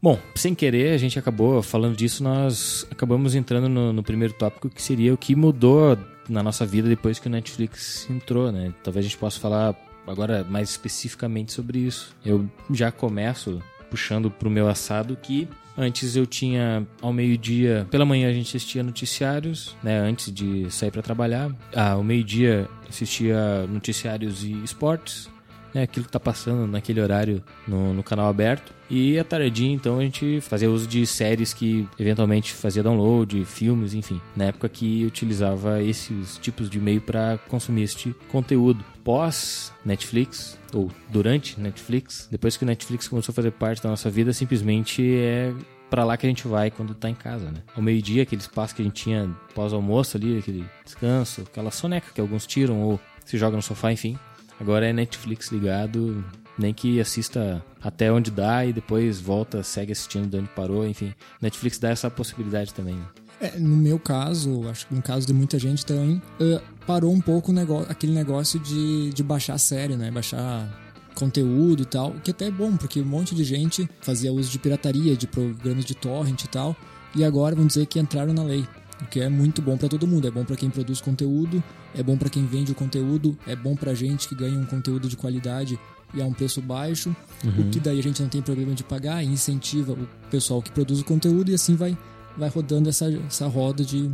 Bom, 0.00 0.18
sem 0.34 0.54
querer, 0.54 0.94
a 0.94 0.98
gente 0.98 1.18
acabou 1.18 1.60
falando 1.60 1.96
disso, 1.96 2.22
nós 2.22 2.86
acabamos 2.90 3.34
entrando 3.34 3.68
no, 3.68 3.92
no 3.92 4.02
primeiro 4.02 4.32
tópico, 4.32 4.70
que 4.70 4.80
seria 4.80 5.12
o 5.12 5.16
que 5.16 5.34
mudou 5.34 5.98
na 6.28 6.40
nossa 6.42 6.64
vida 6.64 6.88
depois 6.88 7.18
que 7.18 7.26
o 7.26 7.30
Netflix 7.30 8.08
entrou, 8.08 8.52
né? 8.52 8.72
Talvez 8.84 9.04
a 9.04 9.08
gente 9.08 9.18
possa 9.18 9.40
falar 9.40 9.74
agora 10.06 10.44
mais 10.48 10.70
especificamente 10.70 11.52
sobre 11.52 11.80
isso. 11.80 12.14
Eu 12.24 12.48
já 12.70 12.92
começo 12.92 13.60
puxando 13.90 14.30
pro 14.30 14.48
meu 14.48 14.68
assado 14.68 15.16
que 15.16 15.48
antes 15.78 16.16
eu 16.16 16.26
tinha 16.26 16.86
ao 17.00 17.12
meio-dia, 17.12 17.86
pela 17.90 18.04
manhã 18.04 18.28
a 18.28 18.32
gente 18.32 18.54
assistia 18.56 18.82
noticiários, 18.82 19.76
né, 19.82 19.98
antes 19.98 20.32
de 20.32 20.70
sair 20.70 20.90
para 20.90 21.00
trabalhar. 21.00 21.50
Ah, 21.74 21.92
ao 21.92 22.02
meio-dia 22.02 22.68
assistia 22.88 23.66
noticiários 23.68 24.42
e 24.42 24.52
esportes, 24.64 25.30
né, 25.72 25.82
aquilo 25.82 26.06
que 26.06 26.12
tá 26.12 26.20
passando 26.20 26.66
naquele 26.66 27.00
horário 27.00 27.42
no, 27.66 27.94
no 27.94 28.02
canal 28.02 28.28
aberto. 28.28 28.72
E 28.90 29.18
à 29.18 29.24
tardinha, 29.24 29.74
então, 29.74 29.98
a 29.98 30.02
gente 30.02 30.40
fazia 30.40 30.70
uso 30.70 30.86
de 30.86 31.06
séries 31.06 31.52
que 31.52 31.86
eventualmente 31.98 32.52
fazia 32.54 32.82
download, 32.82 33.44
filmes, 33.44 33.92
enfim. 33.92 34.20
Na 34.34 34.46
época 34.46 34.68
que 34.68 35.04
utilizava 35.04 35.82
esses 35.82 36.38
tipos 36.38 36.70
de 36.70 36.80
meio 36.80 37.00
para 37.00 37.38
consumir 37.48 37.82
este 37.82 38.14
conteúdo. 38.28 38.82
Pós 39.04 39.72
Netflix, 39.84 40.57
ou 40.72 40.90
durante 41.08 41.58
Netflix, 41.60 42.28
depois 42.30 42.56
que 42.56 42.64
o 42.64 42.66
Netflix 42.66 43.08
começou 43.08 43.32
a 43.32 43.34
fazer 43.34 43.50
parte 43.52 43.82
da 43.82 43.88
nossa 43.88 44.10
vida, 44.10 44.32
simplesmente 44.32 45.02
é 45.16 45.52
pra 45.88 46.04
lá 46.04 46.16
que 46.16 46.26
a 46.26 46.28
gente 46.28 46.46
vai 46.46 46.70
quando 46.70 46.94
tá 46.94 47.08
em 47.08 47.14
casa, 47.14 47.50
né? 47.50 47.62
Ao 47.74 47.82
meio-dia, 47.82 48.22
aquele 48.22 48.40
espaço 48.40 48.74
que 48.74 48.82
a 48.82 48.84
gente 48.84 49.02
tinha 49.02 49.34
pós-almoço 49.54 50.16
ali, 50.16 50.38
aquele 50.38 50.64
descanso, 50.84 51.42
aquela 51.42 51.70
soneca 51.70 52.08
que 52.14 52.20
alguns 52.20 52.46
tiram 52.46 52.82
ou 52.82 53.00
se 53.24 53.38
joga 53.38 53.56
no 53.56 53.62
sofá, 53.62 53.92
enfim. 53.92 54.18
Agora 54.60 54.86
é 54.86 54.92
Netflix 54.92 55.52
ligado 55.52 56.24
Nem 56.58 56.74
que 56.74 57.00
assista 57.00 57.64
até 57.82 58.10
onde 58.10 58.30
dá 58.30 58.66
e 58.66 58.72
depois 58.72 59.20
volta, 59.20 59.62
segue 59.62 59.92
assistindo 59.92 60.28
de 60.28 60.36
onde 60.36 60.48
parou, 60.48 60.86
enfim. 60.86 61.14
Netflix 61.40 61.78
dá 61.78 61.90
essa 61.90 62.10
possibilidade 62.10 62.74
também. 62.74 62.96
Né? 62.96 63.06
É, 63.40 63.58
no 63.58 63.76
meu 63.76 63.98
caso, 64.00 64.68
acho 64.68 64.88
que 64.88 64.94
no 64.94 65.00
caso 65.00 65.26
de 65.26 65.32
muita 65.32 65.58
gente 65.58 65.86
também, 65.86 66.20
uh, 66.40 66.60
parou 66.88 67.12
um 67.12 67.20
pouco 67.20 67.52
negócio, 67.52 67.92
aquele 67.92 68.14
negócio 68.14 68.58
de, 68.58 69.10
de 69.10 69.22
baixar 69.22 69.52
a 69.52 69.58
série, 69.58 69.94
né? 69.94 70.10
Baixar 70.10 70.66
conteúdo 71.14 71.82
e 71.82 71.84
tal, 71.84 72.12
que 72.24 72.30
até 72.30 72.46
é 72.46 72.50
bom, 72.50 72.78
porque 72.78 72.98
um 73.02 73.04
monte 73.04 73.34
de 73.34 73.44
gente 73.44 73.86
fazia 74.00 74.32
uso 74.32 74.50
de 74.50 74.58
pirataria, 74.58 75.14
de 75.14 75.26
programas 75.26 75.84
de 75.84 75.94
torrent 75.94 76.44
e 76.44 76.48
tal, 76.48 76.74
e 77.14 77.22
agora 77.22 77.54
vamos 77.54 77.74
dizer 77.74 77.84
que 77.84 77.98
entraram 77.98 78.32
na 78.32 78.42
lei. 78.42 78.66
O 79.02 79.06
que 79.06 79.20
é 79.20 79.28
muito 79.28 79.60
bom 79.60 79.76
para 79.76 79.88
todo 79.88 80.06
mundo. 80.06 80.26
É 80.26 80.30
bom 80.30 80.44
para 80.44 80.56
quem 80.56 80.70
produz 80.70 81.00
conteúdo, 81.00 81.62
é 81.94 82.02
bom 82.02 82.16
para 82.16 82.30
quem 82.30 82.46
vende 82.46 82.72
o 82.72 82.74
conteúdo, 82.74 83.36
é 83.46 83.54
bom 83.54 83.76
pra 83.76 83.92
gente 83.92 84.26
que 84.26 84.34
ganha 84.34 84.58
um 84.58 84.64
conteúdo 84.64 85.08
de 85.08 85.16
qualidade 85.16 85.78
e 86.14 86.22
a 86.22 86.24
um 86.24 86.32
preço 86.32 86.62
baixo, 86.62 87.14
uhum. 87.44 87.68
o 87.68 87.70
que 87.70 87.78
daí 87.78 87.98
a 87.98 88.02
gente 88.02 88.22
não 88.22 88.30
tem 88.30 88.40
problema 88.40 88.72
de 88.72 88.82
pagar, 88.82 89.22
incentiva 89.22 89.92
o 89.92 90.08
pessoal 90.30 90.62
que 90.62 90.72
produz 90.72 91.00
o 91.00 91.04
conteúdo 91.04 91.50
e 91.50 91.54
assim 91.54 91.76
vai, 91.76 91.96
vai 92.34 92.48
rodando 92.48 92.88
essa, 92.88 93.12
essa 93.26 93.46
roda 93.46 93.84
de, 93.84 94.10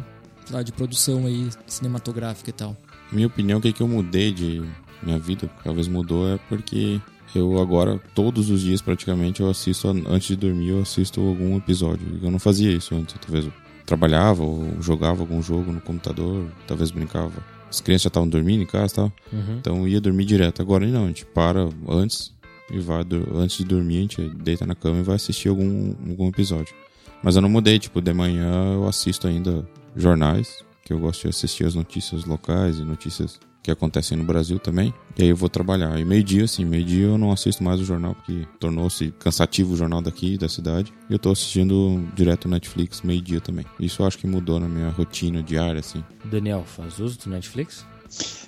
lá, 0.52 0.62
de 0.62 0.72
produção 0.72 1.26
aí 1.26 1.48
cinematográfica 1.66 2.50
e 2.50 2.52
tal. 2.52 2.76
Minha 3.12 3.26
opinião, 3.26 3.58
o 3.58 3.62
que, 3.62 3.68
é 3.68 3.72
que 3.72 3.82
eu 3.82 3.88
mudei 3.88 4.32
de 4.32 4.62
minha 5.02 5.18
vida, 5.18 5.48
talvez 5.62 5.86
mudou, 5.86 6.28
é 6.28 6.38
porque 6.48 7.00
eu 7.34 7.60
agora, 7.60 8.00
todos 8.14 8.50
os 8.50 8.60
dias 8.60 8.80
praticamente, 8.80 9.40
eu 9.40 9.50
assisto, 9.50 9.88
antes 9.88 10.28
de 10.28 10.36
dormir, 10.36 10.68
eu 10.68 10.80
assisto 10.80 11.20
algum 11.20 11.56
episódio. 11.56 12.18
Eu 12.22 12.30
não 12.30 12.38
fazia 12.38 12.72
isso 12.72 12.94
antes, 12.94 13.16
talvez 13.20 13.46
eu 13.46 13.52
trabalhava 13.84 14.42
ou 14.42 14.80
jogava 14.80 15.22
algum 15.22 15.42
jogo 15.42 15.72
no 15.72 15.80
computador, 15.80 16.46
talvez 16.66 16.90
brincava. 16.90 17.32
As 17.68 17.80
crianças 17.80 18.04
já 18.04 18.08
estavam 18.08 18.28
dormindo 18.28 18.62
em 18.62 18.66
casa 18.66 18.92
e 18.92 18.96
tal, 18.96 19.12
uhum. 19.32 19.56
então 19.58 19.88
ia 19.88 20.00
dormir 20.00 20.24
direto. 20.24 20.62
Agora 20.62 20.86
não, 20.86 21.04
a 21.04 21.08
gente 21.08 21.26
para 21.26 21.68
antes 21.88 22.32
e 22.70 22.78
vai, 22.78 23.04
antes 23.34 23.58
de 23.58 23.64
dormir, 23.64 23.98
a 23.98 24.00
gente 24.02 24.22
deita 24.28 24.64
na 24.64 24.74
cama 24.74 25.00
e 25.00 25.02
vai 25.02 25.16
assistir 25.16 25.48
algum, 25.48 25.94
algum 26.08 26.28
episódio. 26.28 26.74
Mas 27.22 27.36
eu 27.36 27.42
não 27.42 27.48
mudei, 27.48 27.78
tipo, 27.78 28.00
de 28.00 28.12
manhã 28.12 28.74
eu 28.74 28.86
assisto 28.86 29.26
ainda 29.26 29.66
jornais, 29.96 30.64
que 30.84 30.92
eu 30.92 30.98
gosto 30.98 31.22
de 31.22 31.28
assistir 31.28 31.64
as 31.64 31.74
notícias 31.74 32.24
locais 32.24 32.78
e 32.78 32.82
notícias 32.82 33.38
que 33.64 33.70
acontecem 33.70 34.16
no 34.18 34.24
Brasil 34.24 34.58
também. 34.58 34.92
E 35.16 35.22
aí 35.22 35.28
eu 35.30 35.36
vou 35.36 35.48
trabalhar. 35.48 35.98
E 35.98 36.04
meio-dia, 36.04 36.44
assim, 36.44 36.66
meio-dia 36.66 37.06
eu 37.06 37.16
não 37.16 37.32
assisto 37.32 37.64
mais 37.64 37.80
o 37.80 37.84
jornal, 37.84 38.14
porque 38.14 38.46
tornou-se 38.60 39.10
cansativo 39.18 39.72
o 39.72 39.76
jornal 39.76 40.02
daqui, 40.02 40.36
da 40.36 40.50
cidade. 40.50 40.92
E 41.08 41.12
eu 41.14 41.18
tô 41.18 41.32
assistindo 41.32 42.06
direto 42.14 42.46
Netflix, 42.46 43.00
meio-dia 43.00 43.40
também. 43.40 43.64
Isso 43.80 44.02
eu 44.02 44.06
acho 44.06 44.18
que 44.18 44.26
mudou 44.26 44.60
na 44.60 44.68
minha 44.68 44.90
rotina 44.90 45.42
diária, 45.42 45.80
assim. 45.80 46.04
Daniel, 46.26 46.62
faz 46.66 46.98
uso 46.98 47.18
do 47.18 47.30
Netflix? 47.30 47.86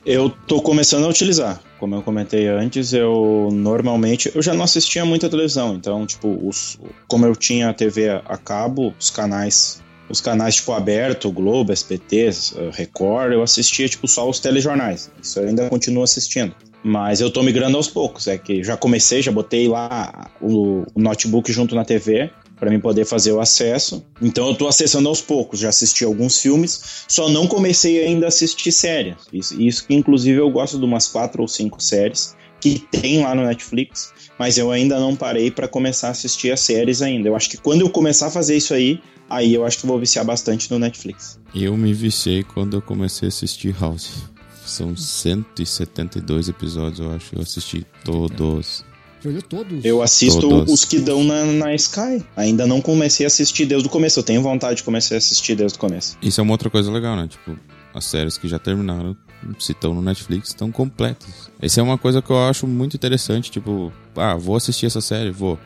Eu 0.04 0.28
tô 0.28 0.60
começando 0.60 1.06
a 1.06 1.08
utilizar. 1.08 1.60
Como 1.80 1.94
eu 1.94 2.02
comentei 2.02 2.46
antes, 2.46 2.92
eu 2.92 3.48
normalmente 3.50 4.30
eu 4.34 4.42
já 4.42 4.52
não 4.52 4.64
assistia 4.64 5.04
muita 5.04 5.28
televisão, 5.28 5.74
então 5.74 6.06
tipo, 6.06 6.38
os, 6.46 6.78
como 7.08 7.26
eu 7.26 7.34
tinha 7.34 7.70
a 7.70 7.74
TV 7.74 8.10
a 8.10 8.36
cabo, 8.36 8.94
os 8.98 9.10
canais 9.10 9.82
os 10.08 10.20
canais 10.20 10.56
tipo 10.56 10.72
aberto, 10.72 11.30
Globo, 11.30 11.72
SBT, 11.72 12.30
Record, 12.72 13.32
eu 13.32 13.42
assistia 13.42 13.88
tipo 13.88 14.06
só 14.06 14.28
os 14.28 14.40
telejornais. 14.40 15.10
Isso 15.22 15.38
eu 15.38 15.48
ainda 15.48 15.68
continuo 15.68 16.02
assistindo. 16.02 16.54
Mas 16.82 17.20
eu 17.20 17.30
tô 17.30 17.42
migrando 17.42 17.76
aos 17.76 17.88
poucos, 17.88 18.28
é 18.28 18.38
que 18.38 18.62
já 18.62 18.76
comecei, 18.76 19.20
já 19.20 19.32
botei 19.32 19.66
lá 19.66 20.30
o, 20.40 20.84
o 20.94 21.00
notebook 21.00 21.52
junto 21.52 21.74
na 21.74 21.84
TV 21.84 22.30
para 22.58 22.70
mim 22.70 22.80
poder 22.80 23.04
fazer 23.04 23.32
o 23.32 23.40
acesso. 23.40 24.04
Então 24.20 24.48
eu 24.48 24.54
tô 24.54 24.66
acessando 24.66 25.08
aos 25.08 25.20
poucos, 25.20 25.60
já 25.60 25.68
assisti 25.68 26.04
alguns 26.04 26.40
filmes, 26.40 27.04
só 27.08 27.28
não 27.28 27.46
comecei 27.46 28.04
ainda 28.04 28.26
a 28.26 28.28
assistir 28.28 28.72
séries. 28.72 29.16
Isso, 29.32 29.60
isso 29.60 29.86
que 29.86 29.94
inclusive 29.94 30.38
eu 30.38 30.50
gosto 30.50 30.78
de 30.78 30.84
umas 30.84 31.08
quatro 31.08 31.42
ou 31.42 31.48
cinco 31.48 31.82
séries 31.82 32.34
que 32.74 32.86
tem 32.98 33.22
lá 33.22 33.34
no 33.34 33.44
Netflix, 33.44 34.12
mas 34.38 34.58
eu 34.58 34.70
ainda 34.70 34.98
não 34.98 35.14
parei 35.14 35.50
para 35.50 35.68
começar 35.68 36.08
a 36.08 36.10
assistir 36.10 36.50
as 36.50 36.60
séries 36.60 37.00
ainda. 37.00 37.28
Eu 37.28 37.36
acho 37.36 37.48
que 37.48 37.56
quando 37.56 37.82
eu 37.82 37.90
começar 37.90 38.26
a 38.26 38.30
fazer 38.30 38.56
isso 38.56 38.74
aí, 38.74 39.00
aí 39.30 39.54
eu 39.54 39.64
acho 39.64 39.78
que 39.78 39.86
vou 39.86 39.98
viciar 39.98 40.24
bastante 40.24 40.70
no 40.70 40.78
Netflix. 40.78 41.38
Eu 41.54 41.76
me 41.76 41.92
viciei 41.94 42.42
quando 42.42 42.76
eu 42.76 42.82
comecei 42.82 43.26
a 43.26 43.28
assistir 43.28 43.74
House. 43.80 44.24
São 44.64 44.96
172 44.96 46.48
episódios, 46.48 46.98
eu 46.98 47.12
acho. 47.12 47.36
Eu 47.36 47.42
assisti 47.42 47.86
todos. 48.04 48.84
Já 49.22 49.30
olhou 49.30 49.42
todos? 49.42 49.84
Eu 49.84 50.02
assisto 50.02 50.40
todos. 50.40 50.72
os 50.72 50.84
que 50.84 50.98
dão 50.98 51.22
na, 51.22 51.44
na 51.44 51.74
Sky. 51.74 52.24
Ainda 52.36 52.66
não 52.66 52.80
comecei 52.80 53.24
a 53.24 53.28
assistir 53.28 53.64
desde 53.64 53.86
o 53.86 53.90
começo. 53.90 54.18
Eu 54.18 54.24
tenho 54.24 54.42
vontade 54.42 54.78
de 54.78 54.82
começar 54.82 55.14
a 55.14 55.18
assistir 55.18 55.54
desde 55.54 55.78
o 55.78 55.80
começo. 55.80 56.18
Isso 56.20 56.40
é 56.40 56.42
uma 56.42 56.52
outra 56.52 56.68
coisa 56.68 56.90
legal, 56.90 57.14
né? 57.14 57.28
Tipo, 57.28 57.56
as 57.94 58.04
séries 58.04 58.36
que 58.36 58.48
já 58.48 58.58
terminaram, 58.58 59.16
se 59.58 59.72
estão 59.72 59.94
no 59.94 60.02
Netflix, 60.02 60.48
estão 60.48 60.70
completas. 60.70 61.50
Essa 61.60 61.80
é 61.80 61.82
uma 61.82 61.98
coisa 61.98 62.20
que 62.20 62.30
eu 62.30 62.38
acho 62.48 62.66
muito 62.66 62.96
interessante. 62.96 63.50
Tipo, 63.50 63.92
ah, 64.16 64.34
vou 64.34 64.56
assistir 64.56 64.86
essa 64.86 65.00
série, 65.00 65.30
vou. 65.30 65.58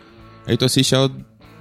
Aí 0.46 0.56
tu 0.56 0.64
assiste 0.64 0.94
ela 0.94 1.11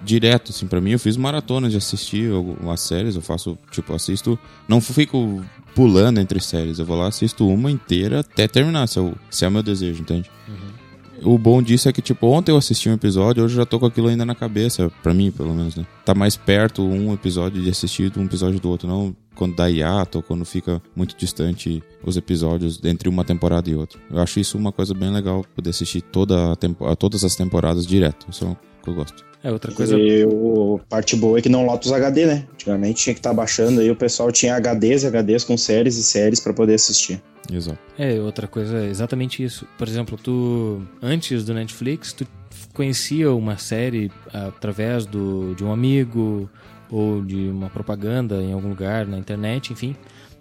direto, 0.03 0.51
assim, 0.51 0.65
para 0.65 0.79
mim 0.79 0.91
eu 0.91 0.99
fiz 0.99 1.17
maratona 1.17 1.69
de 1.69 1.77
assistir 1.77 2.31
algumas 2.31 2.79
séries, 2.79 3.15
eu 3.15 3.21
faço, 3.21 3.57
tipo, 3.69 3.93
assisto, 3.93 4.39
não 4.67 4.79
fico 4.79 5.43
pulando 5.75 6.19
entre 6.19 6.39
séries, 6.39 6.79
eu 6.79 6.85
vou 6.85 6.97
lá, 6.97 7.07
assisto 7.07 7.47
uma 7.47 7.69
inteira 7.69 8.21
até 8.21 8.47
terminar, 8.47 8.87
se, 8.87 8.97
eu, 8.97 9.13
se 9.29 9.43
é 9.43 9.47
o 9.47 9.51
meu 9.51 9.61
desejo, 9.61 10.01
entende? 10.01 10.31
Uhum. 10.47 10.78
O 11.23 11.37
bom 11.37 11.61
disso 11.61 11.89
é 11.89 11.93
que, 11.93 12.01
tipo, 12.01 12.27
ontem 12.27 12.51
eu 12.51 12.57
assisti 12.57 12.89
um 12.89 12.93
episódio, 12.93 13.43
hoje 13.43 13.53
eu 13.55 13.57
já 13.57 13.65
tô 13.65 13.79
com 13.79 13.85
aquilo 13.85 14.07
ainda 14.07 14.25
na 14.25 14.35
cabeça, 14.35 14.91
pra 15.03 15.13
mim, 15.13 15.31
pelo 15.31 15.53
menos, 15.53 15.75
né? 15.75 15.85
Tá 16.05 16.15
mais 16.15 16.35
perto 16.35 16.83
um 16.83 17.13
episódio 17.13 17.61
de 17.61 17.69
assistir 17.69 18.11
um 18.17 18.23
episódio 18.23 18.59
do 18.59 18.69
outro, 18.69 18.87
não 18.87 19.15
quando 19.35 19.55
dá 19.55 19.67
hiato 19.67 20.17
ou 20.17 20.23
quando 20.23 20.43
fica 20.43 20.81
muito 20.95 21.15
distante 21.15 21.81
os 22.03 22.17
episódios 22.17 22.79
entre 22.83 23.07
uma 23.07 23.23
temporada 23.23 23.69
e 23.69 23.75
outra. 23.75 23.99
Eu 24.11 24.19
acho 24.19 24.39
isso 24.39 24.57
uma 24.57 24.71
coisa 24.71 24.93
bem 24.93 25.11
legal, 25.11 25.45
poder 25.55 25.69
assistir 25.69 26.01
toda 26.01 26.53
a 26.53 26.95
todas 26.95 27.23
as 27.23 27.35
temporadas 27.35 27.85
direto. 27.85 28.25
Isso 28.29 28.45
é 28.45 28.47
o 28.47 28.57
que 28.83 28.89
eu 28.89 28.95
gosto. 28.95 29.28
É 29.43 29.51
outra 29.51 29.71
coisa. 29.71 29.97
E 29.97 30.25
o 30.25 30.79
parte 30.89 31.15
boa 31.15 31.39
é 31.39 31.41
que 31.41 31.49
não 31.49 31.65
lota 31.65 31.87
os 31.87 31.93
HD, 31.93 32.25
né? 32.25 32.45
Antigamente 32.53 33.03
tinha 33.03 33.13
que 33.13 33.19
estar 33.19 33.29
tá 33.29 33.35
baixando 33.35 33.79
aí, 33.79 33.89
o 33.89 33.95
pessoal 33.95 34.31
tinha 34.31 34.55
HDs 34.59 35.03
e 35.03 35.07
HDs 35.07 35.43
com 35.45 35.57
séries 35.57 35.97
e 35.97 36.03
séries 36.03 36.39
para 36.39 36.53
poder 36.53 36.73
assistir. 36.73 37.21
Exato. 37.51 37.79
É, 37.97 38.19
outra 38.19 38.47
coisa 38.47 38.77
é 38.79 38.87
exatamente 38.87 39.43
isso. 39.43 39.65
Por 39.77 39.87
exemplo, 39.87 40.17
tu 40.21 40.81
antes 41.01 41.45
do 41.45 41.53
Netflix, 41.53 42.13
tu 42.13 42.27
conhecia 42.73 43.31
uma 43.31 43.57
série 43.57 44.11
através 44.31 45.05
do, 45.05 45.55
de 45.55 45.63
um 45.63 45.71
amigo 45.71 46.49
ou 46.91 47.23
de 47.23 47.47
uma 47.49 47.69
propaganda 47.69 48.41
em 48.41 48.51
algum 48.51 48.69
lugar 48.69 49.07
na 49.07 49.17
internet, 49.17 49.71
enfim. 49.71 49.95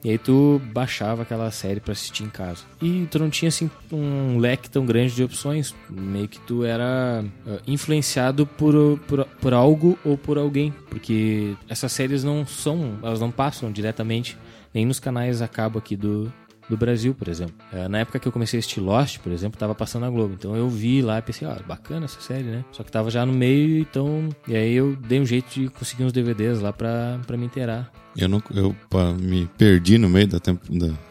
E 0.04 0.10
aí 0.10 0.18
tu 0.18 0.60
baixava 0.72 1.22
aquela 1.22 1.50
série 1.50 1.80
para 1.80 1.92
assistir 1.92 2.22
em 2.22 2.28
casa. 2.28 2.62
E 2.80 3.06
tu 3.10 3.18
não 3.18 3.28
tinha 3.28 3.48
assim 3.48 3.70
um 3.92 4.38
leque 4.38 4.70
tão 4.70 4.86
grande 4.86 5.14
de 5.14 5.24
opções. 5.24 5.74
Meio 5.90 6.28
que 6.28 6.38
tu 6.40 6.64
era 6.64 7.24
uh, 7.46 7.58
influenciado 7.66 8.46
por, 8.46 8.98
por, 9.08 9.24
por 9.24 9.52
algo 9.52 9.98
ou 10.04 10.16
por 10.16 10.38
alguém. 10.38 10.72
Porque 10.88 11.54
essas 11.68 11.90
séries 11.92 12.22
não 12.22 12.46
são, 12.46 12.98
elas 13.02 13.20
não 13.20 13.30
passam 13.30 13.72
diretamente 13.72 14.38
nem 14.72 14.86
nos 14.86 15.00
canais 15.00 15.42
a 15.42 15.48
cabo 15.48 15.78
aqui 15.78 15.96
do, 15.96 16.32
do 16.68 16.76
Brasil, 16.76 17.14
por 17.14 17.28
exemplo. 17.28 17.54
É, 17.72 17.88
na 17.88 17.98
época 17.98 18.18
que 18.18 18.28
eu 18.28 18.32
comecei 18.32 18.58
assistir 18.58 18.80
Lost, 18.80 19.18
por 19.18 19.32
exemplo, 19.32 19.58
tava 19.58 19.74
passando 19.74 20.02
na 20.02 20.10
Globo. 20.10 20.34
Então 20.34 20.54
eu 20.54 20.68
vi 20.68 21.00
lá 21.00 21.18
e 21.18 21.22
pensei, 21.22 21.48
ó, 21.48 21.52
ah, 21.52 21.60
bacana 21.66 22.04
essa 22.04 22.20
série, 22.20 22.44
né? 22.44 22.64
Só 22.72 22.82
que 22.82 22.92
tava 22.92 23.10
já 23.10 23.24
no 23.24 23.32
meio, 23.32 23.78
então. 23.78 24.28
E 24.46 24.54
aí 24.54 24.74
eu 24.74 24.94
dei 24.96 25.20
um 25.20 25.26
jeito 25.26 25.48
de 25.60 25.68
conseguir 25.68 26.04
uns 26.04 26.12
DVDs 26.12 26.60
lá 26.60 26.72
pra, 26.72 27.18
pra 27.26 27.36
me 27.36 27.46
inteirar. 27.46 27.90
Eu 28.16 28.28
não. 28.28 28.42
Eu 28.54 28.74
pá, 28.90 29.12
me 29.12 29.48
perdi 29.56 29.96
no 29.96 30.08
meio 30.08 30.28
da 30.28 30.40
tempo. 30.40 30.60
Da... 30.70 30.92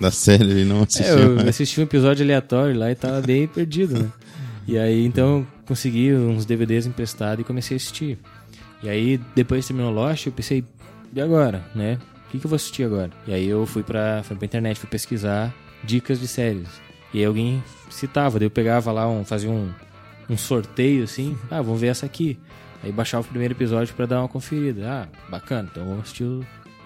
Da 0.00 0.12
série 0.12 0.62
e 0.62 0.64
não 0.64 0.84
assisti. 0.84 1.02
É, 1.02 1.24
eu 1.24 1.34
mais. 1.34 1.48
assisti 1.48 1.80
um 1.80 1.82
episódio 1.82 2.24
aleatório 2.24 2.78
lá 2.78 2.88
e 2.88 2.94
tava 2.94 3.20
bem 3.20 3.48
perdido, 3.48 3.98
né? 4.00 4.08
E 4.64 4.78
aí 4.78 5.04
então 5.04 5.44
consegui 5.66 6.14
uns 6.14 6.46
DVDs 6.46 6.86
emprestados 6.86 7.42
e 7.42 7.44
comecei 7.44 7.74
a 7.74 7.78
assistir. 7.78 8.16
E 8.80 8.88
aí 8.88 9.20
depois 9.34 9.66
terminou 9.66 9.92
Lost, 9.92 10.26
eu 10.26 10.32
pensei, 10.32 10.64
e 11.12 11.20
agora, 11.20 11.64
né? 11.74 11.98
O 12.28 12.30
que, 12.30 12.38
que 12.38 12.44
eu 12.44 12.50
vou 12.50 12.56
assistir 12.56 12.84
agora? 12.84 13.10
E 13.26 13.32
aí 13.32 13.48
eu 13.48 13.64
fui 13.64 13.82
pra, 13.82 14.22
fui 14.22 14.36
pra 14.36 14.44
internet, 14.44 14.78
fui 14.78 14.88
pesquisar 14.88 15.54
dicas 15.82 16.20
de 16.20 16.28
séries. 16.28 16.68
E 17.12 17.20
aí 17.20 17.24
alguém 17.24 17.64
citava, 17.88 18.38
daí 18.38 18.46
eu 18.46 18.50
pegava 18.50 18.92
lá, 18.92 19.08
um, 19.08 19.24
fazia 19.24 19.50
um, 19.50 19.72
um 20.28 20.36
sorteio 20.36 21.04
assim, 21.04 21.36
ah, 21.50 21.62
vamos 21.62 21.80
ver 21.80 21.86
essa 21.86 22.04
aqui. 22.04 22.38
Aí 22.82 22.92
baixava 22.92 23.26
o 23.26 23.30
primeiro 23.30 23.54
episódio 23.54 23.94
para 23.94 24.04
dar 24.04 24.20
uma 24.20 24.28
conferida. 24.28 24.86
Ah, 24.86 25.08
bacana, 25.30 25.70
então 25.72 25.84
vamos 25.86 26.02
assistir 26.02 26.24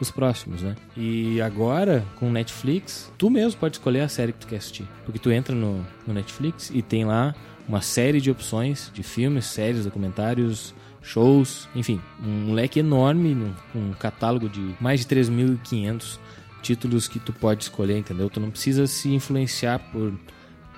os 0.00 0.12
próximos, 0.12 0.62
né? 0.62 0.76
E 0.96 1.40
agora, 1.42 2.04
com 2.16 2.30
Netflix, 2.30 3.12
tu 3.18 3.28
mesmo 3.28 3.58
pode 3.58 3.76
escolher 3.76 4.02
a 4.02 4.08
série 4.08 4.32
que 4.32 4.38
tu 4.38 4.46
quer 4.46 4.56
assistir. 4.56 4.86
Porque 5.04 5.18
tu 5.18 5.32
entra 5.32 5.54
no, 5.54 5.84
no 6.06 6.14
Netflix 6.14 6.70
e 6.72 6.82
tem 6.82 7.04
lá 7.04 7.34
uma 7.68 7.80
série 7.80 8.20
de 8.20 8.30
opções 8.30 8.92
de 8.94 9.02
filmes, 9.02 9.46
séries, 9.46 9.84
documentários, 9.84 10.72
shows, 11.02 11.68
enfim, 11.74 12.00
um 12.24 12.52
leque 12.52 12.80
enorme, 12.80 13.34
um, 13.34 13.54
um 13.74 13.92
catálogo 13.92 14.48
de 14.48 14.74
mais 14.80 15.00
de 15.00 15.06
3.500 15.06 16.18
títulos 16.62 17.08
que 17.08 17.18
tu 17.18 17.32
pode 17.32 17.64
escolher, 17.64 17.98
entendeu? 17.98 18.30
Tu 18.30 18.38
não 18.38 18.50
precisa 18.50 18.86
se 18.86 19.12
influenciar 19.12 19.78
por 19.90 20.12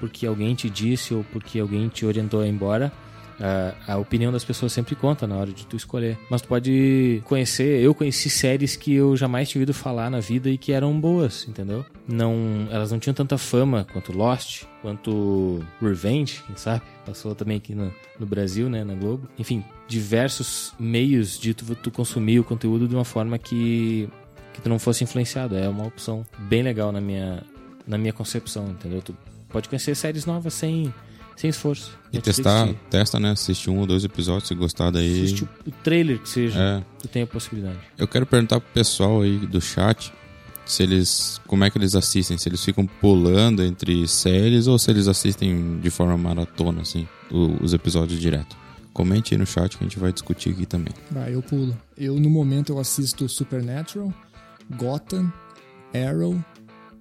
porque 0.01 0.27
alguém 0.27 0.55
te 0.55 0.69
disse 0.69 1.15
ou 1.15 1.25
porque 1.25 1.59
alguém 1.59 1.89
te 1.89 2.05
orientou 2.05 2.41
a 2.41 2.47
ir 2.47 2.51
embora 2.51 2.93
A, 3.41 3.95
a 3.95 3.97
opinião 3.97 4.31
das 4.31 4.45
pessoas 4.45 4.73
sempre 4.73 4.95
conta 4.95 5.27
na 5.27 5.37
hora 5.37 5.51
de 5.51 5.67
tu 5.67 5.77
escolher. 5.77 6.17
Mas 6.31 6.41
tu 6.41 6.47
pode 6.47 7.21
conhecer. 7.25 7.83
Eu 7.83 7.93
conheci 7.93 8.31
séries 8.31 8.77
que 8.77 8.95
eu 8.95 9.17
jamais 9.17 9.49
tinha 9.49 9.61
ouvido 9.61 9.75
falar 9.75 10.09
na 10.09 10.21
vida 10.21 10.49
e 10.49 10.57
que 10.57 10.73
eram 10.73 10.99
boas, 11.01 11.47
entendeu? 11.49 11.85
Não, 12.07 12.69
elas 12.71 12.93
não 12.93 13.01
tinham 13.01 13.15
tanta 13.15 13.37
fama 13.37 13.87
quanto 13.93 14.17
Lost, 14.17 14.65
quanto 14.83 15.65
Revenge, 15.83 16.43
quem 16.47 16.57
sabe? 16.57 16.83
Passou 17.05 17.35
também 17.35 17.57
aqui 17.57 17.75
no, 17.75 17.93
no 18.21 18.27
Brasil, 18.27 18.69
né, 18.69 18.85
na 18.85 18.95
Globo. 18.95 19.29
Enfim, 19.37 19.65
diversos 19.89 20.73
meios 20.79 21.39
de 21.39 21.55
tu, 21.55 21.65
tu 21.77 21.91
consumir 21.91 22.39
o 22.41 22.45
conteúdo 22.45 22.89
de 22.89 22.95
uma 22.95 23.05
forma 23.05 23.39
que 23.39 24.09
que 24.53 24.61
tu 24.63 24.69
não 24.69 24.79
fosse 24.79 25.03
influenciado. 25.03 25.57
É 25.57 25.69
uma 25.69 25.85
opção 25.85 26.25
bem 26.39 26.63
legal 26.63 26.93
na 26.93 27.01
minha, 27.01 27.43
na 27.87 27.99
minha 27.99 28.13
concepção, 28.13 28.69
entendeu? 28.71 29.03
Tu 29.03 29.13
pode 29.49 29.69
conhecer 29.69 29.97
séries 29.97 30.27
novas 30.27 30.55
sem, 30.55 30.95
sem 31.35 31.51
esforço. 31.51 31.99
E 32.13 32.17
Netflix 32.19 32.37
testar, 32.37 32.69
te- 32.69 32.75
testa, 32.89 33.19
né? 33.19 33.33
Assistir 33.33 33.71
um 33.71 33.79
ou 33.81 33.87
dois 33.87 34.05
episódios, 34.05 34.47
se 34.47 34.55
gostar 34.55 34.93
daí. 34.93 35.23
Assiste 35.25 35.43
o 35.67 35.71
trailer 35.83 36.21
que 36.21 36.29
seja, 36.29 36.57
É. 36.61 36.85
tu 37.01 37.09
tem 37.09 37.23
a 37.25 37.27
possibilidade. 37.27 37.79
Eu 37.99 38.07
quero 38.07 38.25
perguntar 38.25 38.61
pro 38.61 38.71
pessoal 38.73 39.23
aí 39.23 39.39
do 39.39 39.61
chat 39.61 40.13
se 40.65 40.85
eles. 40.85 41.41
como 41.49 41.65
é 41.65 41.69
que 41.71 41.77
eles 41.77 41.97
assistem, 41.97 42.39
se 42.39 42.49
eles 42.49 42.65
ficam 42.65 42.87
pulando 42.87 43.61
entre 43.65 44.07
séries 44.07 44.69
ou 44.69 44.79
se 44.79 44.89
eles 44.89 45.09
assistem 45.09 45.81
de 45.81 45.91
forma 45.91 46.17
maratona, 46.17 46.83
assim, 46.83 47.09
os 47.61 47.75
episódios 47.75 48.21
direto. 48.21 48.57
Comente 48.95 49.35
aí 49.35 49.39
no 49.39 49.45
chat 49.45 49.77
que 49.77 49.85
a 49.85 49.87
gente 49.89 49.99
vai 49.99 50.13
discutir 50.13 50.51
aqui 50.51 50.65
também. 50.65 50.95
Ah, 51.17 51.29
eu 51.29 51.43
pulo. 51.43 51.77
Eu, 51.99 52.19
no 52.21 52.31
momento, 52.31 52.73
eu 52.73 52.79
assisto 52.79 53.29
Supernatural, 53.29 54.15
Gotham, 54.79 55.33
Arrow, 55.93 56.43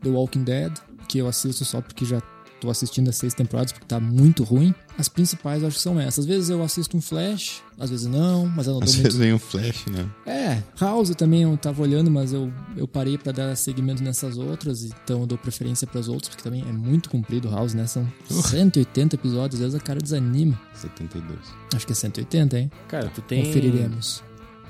The 0.02 0.10
Walking 0.10 0.44
Dead, 0.44 0.74
que 1.08 1.20
eu 1.20 1.28
assisto 1.28 1.64
só 1.64 1.82
porque 1.82 2.04
já 2.04 2.20
tô 2.64 2.70
assistindo 2.70 3.10
as 3.10 3.18
seis 3.18 3.34
temporadas, 3.34 3.72
porque 3.72 3.86
tá 3.86 4.00
muito 4.00 4.44
ruim. 4.44 4.74
As 4.98 5.10
principais 5.10 5.62
eu 5.62 5.68
acho 5.68 5.78
que 5.78 5.84
são 5.84 6.00
essas. 6.00 6.20
Às 6.20 6.26
vezes 6.26 6.50
eu 6.50 6.64
assisto 6.64 6.96
um 6.96 7.02
Flash, 7.02 7.62
às 7.78 7.90
vezes 7.90 8.08
não, 8.08 8.46
mas 8.46 8.68
eu 8.68 8.74
não 8.74 8.80
dou 8.80 8.88
Às 8.90 8.96
muito... 8.96 9.04
vezes 9.04 9.20
vem 9.20 9.34
um 9.34 9.40
flash, 9.40 9.86
né? 9.88 10.08
É, 10.26 10.62
House 10.80 11.10
eu 11.10 11.16
também 11.16 11.44
eu 11.44 11.58
tava 11.58 11.82
olhando, 11.82 12.10
mas 12.10 12.32
eu, 12.32 12.52
eu 12.78 12.88
parei 12.88 13.18
pra 13.18 13.32
dar 13.32 13.56
seguimento 13.56 14.04
nessas 14.04 14.38
outras, 14.38 14.84
então 14.84 15.22
eu 15.22 15.26
dou 15.26 15.38
preferência 15.38 15.86
pras 15.88 16.08
outras, 16.08 16.30
porque 16.30 16.44
também 16.44 16.62
é 16.62 16.72
muito 16.72 17.10
comprido 17.10 17.50
House, 17.50 17.74
né? 17.74 17.86
São 17.88 18.08
180 18.30 19.16
episódios, 19.16 19.56
às 19.56 19.72
vezes 19.72 19.76
a 19.76 19.84
cara 19.84 20.00
desanima. 20.00 20.60
72. 20.76 21.40
Acho 21.76 21.86
que 21.86 21.92
é 21.92 21.96
180, 21.96 22.60
hein? 22.60 22.72
Cara, 22.88 23.10
tu 23.14 23.22
tem. 23.22 23.46
Conferiremos. 23.46 24.24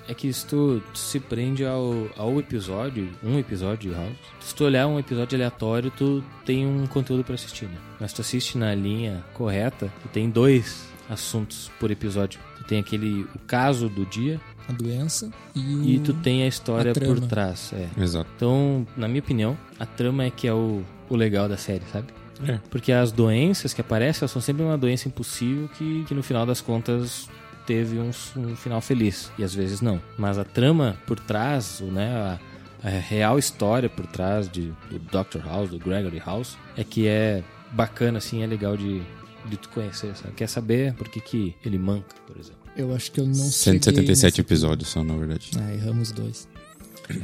É 0.07 0.13
que 0.13 0.31
se 0.33 0.45
tu, 0.45 0.81
tu 0.91 0.99
se 0.99 1.19
prende 1.19 1.65
ao, 1.65 2.09
ao 2.17 2.37
episódio, 2.39 3.09
um 3.23 3.39
episódio 3.39 3.89
de 3.89 3.95
House, 3.95 4.17
se 4.39 4.53
tu 4.53 4.65
olhar 4.65 4.87
um 4.87 4.99
episódio 4.99 5.37
aleatório, 5.37 5.91
tu 5.91 6.23
tem 6.45 6.67
um 6.67 6.85
conteúdo 6.87 7.23
pra 7.23 7.35
assistir, 7.35 7.65
né? 7.65 7.77
Mas 7.99 8.11
se 8.11 8.15
tu 8.15 8.21
assiste 8.21 8.57
na 8.57 8.75
linha 8.75 9.23
correta, 9.33 9.91
tu 10.01 10.09
tem 10.09 10.29
dois 10.29 10.87
assuntos 11.09 11.71
por 11.79 11.89
episódio. 11.91 12.39
Tu 12.57 12.63
tem 12.65 12.79
aquele, 12.79 13.23
o 13.35 13.39
caso 13.47 13.89
do 13.89 14.05
dia 14.05 14.39
A 14.67 14.73
doença 14.73 15.29
e 15.55 15.75
o... 15.75 15.83
e 15.83 15.99
tu 15.99 16.13
tem 16.13 16.43
a 16.43 16.47
história 16.47 16.91
a 16.91 16.93
por 16.93 17.19
trás. 17.21 17.73
É. 17.73 17.87
Exato. 18.01 18.29
Então, 18.35 18.85
na 18.95 19.07
minha 19.07 19.19
opinião, 19.19 19.57
a 19.79 19.85
trama 19.85 20.23
é 20.25 20.29
que 20.29 20.47
é 20.47 20.53
o, 20.53 20.81
o 21.09 21.15
legal 21.15 21.47
da 21.47 21.57
série, 21.57 21.83
sabe? 21.91 22.07
É. 22.45 22.59
Porque 22.69 22.91
as 22.91 23.11
doenças 23.11 23.73
que 23.73 23.81
aparecem 23.81 24.21
elas 24.21 24.31
são 24.31 24.41
sempre 24.41 24.63
uma 24.63 24.77
doença 24.77 25.07
impossível 25.07 25.69
que, 25.77 26.03
que 26.05 26.13
no 26.13 26.23
final 26.23 26.45
das 26.45 26.61
contas 26.61 27.29
teve 27.65 27.99
um, 27.99 28.12
um 28.38 28.56
final 28.56 28.82
feliz. 28.82 29.32
E 29.38 29.43
às 29.43 29.54
vezes 29.54 29.82
não. 29.82 30.02
Mas 30.17 30.38
a 30.38 30.43
trama 30.43 30.97
por 31.08 31.19
trás, 31.19 31.80
o, 31.80 31.86
né, 31.86 32.12
a, 32.13 32.39
a 32.88 32.89
real 32.89 33.38
história 33.39 33.89
por 33.89 34.06
trás 34.08 34.49
de, 34.49 34.73
do 34.89 34.99
Dr. 34.99 35.45
House, 35.45 35.69
do 35.69 35.80
Gregory 35.80 36.19
House, 36.19 36.58
é 36.78 36.84
que 36.84 37.08
é 37.08 37.43
bacana, 37.71 38.17
assim, 38.19 38.43
é 38.43 38.47
legal 38.47 38.76
de, 38.78 39.02
de 39.45 39.58
tu 39.58 39.69
conhecer, 39.69 40.15
sabe? 40.15 40.34
Quer 40.36 40.47
saber 40.47 40.93
por 40.93 41.08
que, 41.10 41.19
que 41.21 41.56
ele 41.65 41.78
manca, 41.78 42.15
por 42.28 42.38
exemplo. 42.38 42.60
Eu 42.76 42.93
acho 42.95 43.12
que 43.12 43.19
eu 43.19 43.26
não 43.26 43.34
cheguei 43.36 43.52
177 43.80 44.26
nesse- 44.26 44.41
episódios 44.41 44.89
só, 44.89 45.04
na 45.04 45.15
verdade. 45.15 45.52
Ah, 45.60 45.73
erramos 45.73 46.12
dois. 46.12 46.47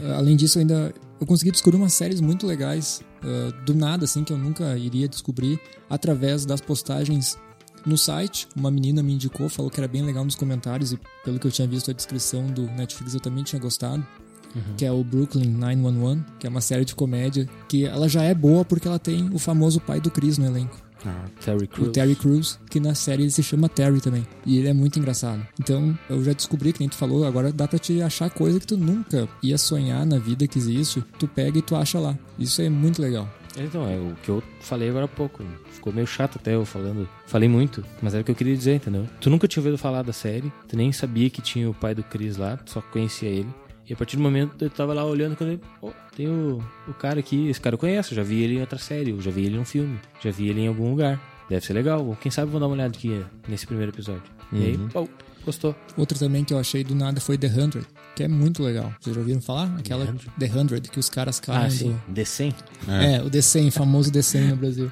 Ah, 0.04 0.17
Além 0.17 0.36
disso, 0.36 0.58
eu 0.58 0.62
ainda 0.62 0.93
eu 1.19 1.25
consegui 1.28 1.52
descobrir 1.52 1.78
umas 1.78 1.93
séries 1.93 2.21
muito 2.21 2.45
legais 2.47 3.02
ah, 3.23 3.52
do 3.65 3.73
nada, 3.73 4.06
assim, 4.06 4.23
que 4.23 4.32
eu 4.32 4.38
nunca 4.38 4.78
iria 4.78 5.08
descobrir 5.08 5.60
através 5.89 6.45
das 6.45 6.62
postagens 6.62 7.38
no 7.85 7.97
site. 7.97 8.47
Uma 8.55 8.71
menina 8.71 9.03
me 9.03 9.13
indicou, 9.13 9.49
falou 9.49 9.69
que 9.69 9.79
era 9.79 9.87
bem 9.87 10.01
legal 10.01 10.23
nos 10.23 10.35
comentários 10.35 10.91
e 10.93 10.99
pelo 11.23 11.39
que 11.39 11.47
eu 11.47 11.51
tinha 11.51 11.67
visto 11.67 11.91
a 11.91 11.93
descrição 11.93 12.47
do 12.47 12.63
Netflix 12.63 13.13
eu 13.13 13.19
também 13.19 13.43
tinha 13.43 13.61
gostado. 13.61 14.05
Que 14.77 14.85
é 14.85 14.91
o 14.91 15.03
Brooklyn 15.03 15.49
911, 15.51 16.25
que 16.39 16.47
é 16.47 16.49
uma 16.49 16.61
série 16.61 16.83
de 16.83 16.95
comédia 16.95 17.47
que 17.67 17.85
ela 17.85 18.09
já 18.09 18.23
é 18.23 18.33
boa 18.33 18.65
porque 18.65 18.87
ela 18.87 18.97
tem 18.97 19.29
o 19.31 19.37
famoso 19.37 19.79
pai 19.79 20.01
do 20.01 20.09
Chris 20.09 20.39
no 20.39 20.45
elenco. 20.47 20.75
Terry 21.43 21.65
O 21.65 21.67
Crews. 21.67 21.91
Terry 21.91 22.15
Crews, 22.15 22.59
que 22.69 22.79
na 22.79 22.93
série 22.93 23.23
ele 23.23 23.31
se 23.31 23.41
chama 23.41 23.69
Terry 23.69 24.01
também. 24.01 24.27
E 24.45 24.57
ele 24.57 24.67
é 24.67 24.73
muito 24.73 24.99
engraçado. 24.99 25.45
Então, 25.59 25.97
eu 26.09 26.23
já 26.23 26.33
descobri, 26.33 26.73
que 26.73 26.79
nem 26.79 26.89
tu 26.89 26.95
falou, 26.95 27.25
agora 27.25 27.53
dá 27.53 27.67
pra 27.67 27.79
te 27.79 28.01
achar 28.01 28.29
coisa 28.29 28.59
que 28.59 28.67
tu 28.67 28.77
nunca 28.77 29.27
ia 29.41 29.57
sonhar 29.57 30.05
na 30.05 30.17
vida 30.17 30.47
que 30.47 30.57
existe. 30.57 31.03
Tu 31.17 31.27
pega 31.27 31.59
e 31.59 31.61
tu 31.61 31.75
acha 31.75 31.99
lá. 31.99 32.17
Isso 32.37 32.61
é 32.61 32.69
muito 32.69 33.01
legal. 33.01 33.29
Então, 33.57 33.88
é 33.89 33.97
o 33.97 34.15
que 34.23 34.29
eu 34.29 34.43
falei 34.59 34.89
agora 34.89 35.05
há 35.05 35.07
pouco. 35.07 35.43
Ficou 35.71 35.91
meio 35.91 36.07
chato 36.07 36.38
até 36.38 36.55
eu 36.55 36.65
falando. 36.65 37.07
Falei 37.25 37.49
muito, 37.49 37.83
mas 38.01 38.13
era 38.13 38.21
o 38.21 38.25
que 38.25 38.31
eu 38.31 38.35
queria 38.35 38.55
dizer, 38.55 38.75
entendeu? 38.75 39.07
Tu 39.19 39.29
nunca 39.29 39.47
tinha 39.47 39.62
ouvido 39.62 39.77
falar 39.77 40.01
da 40.01 40.13
série, 40.13 40.51
tu 40.67 40.75
nem 40.75 40.91
sabia 40.91 41.29
que 41.29 41.41
tinha 41.41 41.69
o 41.69 41.73
pai 41.73 41.95
do 41.95 42.03
Chris 42.03 42.38
lá, 42.38 42.57
tu 42.57 42.71
só 42.71 42.81
conhecia 42.81 43.29
ele. 43.29 43.49
E 43.89 43.93
a 43.93 43.95
partir 43.95 44.17
do 44.17 44.21
momento 44.21 44.63
eu 44.63 44.69
tava 44.69 44.93
lá 44.93 45.03
olhando 45.03 45.35
quando 45.35 45.51
ele. 45.51 45.62
Oh, 45.81 45.91
tem 46.15 46.27
o, 46.27 46.63
o 46.88 46.93
cara 46.93 47.19
aqui, 47.19 47.49
esse 47.49 47.59
cara 47.59 47.73
eu 47.73 47.79
conheço, 47.79 48.13
eu 48.13 48.17
já 48.17 48.23
vi 48.23 48.43
ele 48.43 48.57
em 48.57 48.62
outra 48.62 48.77
série, 48.77 49.12
eu 49.12 49.21
já 49.21 49.31
vi 49.31 49.45
ele 49.45 49.57
em 49.57 49.59
um 49.59 49.65
filme, 49.65 49.99
já 50.21 50.29
vi 50.29 50.47
ele 50.47 50.62
em 50.62 50.67
algum 50.67 50.91
lugar. 50.91 51.19
Deve 51.49 51.65
ser 51.65 51.73
legal. 51.73 52.05
ou 52.05 52.15
Quem 52.15 52.31
sabe 52.31 52.51
vou 52.51 52.59
dar 52.59 52.67
uma 52.67 52.75
olhada 52.75 52.95
aqui 52.95 53.25
nesse 53.47 53.65
primeiro 53.65 53.91
episódio. 53.91 54.21
E 54.53 54.63
aí, 54.63 54.77
pô, 54.93 55.09
gostou. 55.43 55.75
Outro 55.97 56.17
também 56.19 56.43
que 56.43 56.53
eu 56.53 56.59
achei 56.59 56.83
do 56.83 56.93
nada 56.93 57.19
foi 57.19 57.38
The 57.38 57.49
100, 57.49 57.81
que 58.15 58.23
é 58.23 58.27
muito 58.27 58.61
legal. 58.63 58.93
Vocês 58.99 59.15
já 59.15 59.19
ouviram 59.21 59.41
falar? 59.41 59.73
Aquela 59.77 60.05
The 60.37 60.47
100, 60.49 60.67
que 60.91 60.99
os 60.99 61.09
caras 61.09 61.39
caem 61.39 61.59
Ah, 61.59 61.67
do- 61.67 61.71
sim. 61.73 61.95
The 62.13 62.25
100. 62.25 62.53
É, 62.87 63.21
o 63.21 63.29
D100, 63.29 63.71
famoso 63.71 64.11
D100 64.11 64.49
no 64.49 64.55
Brasil. 64.57 64.91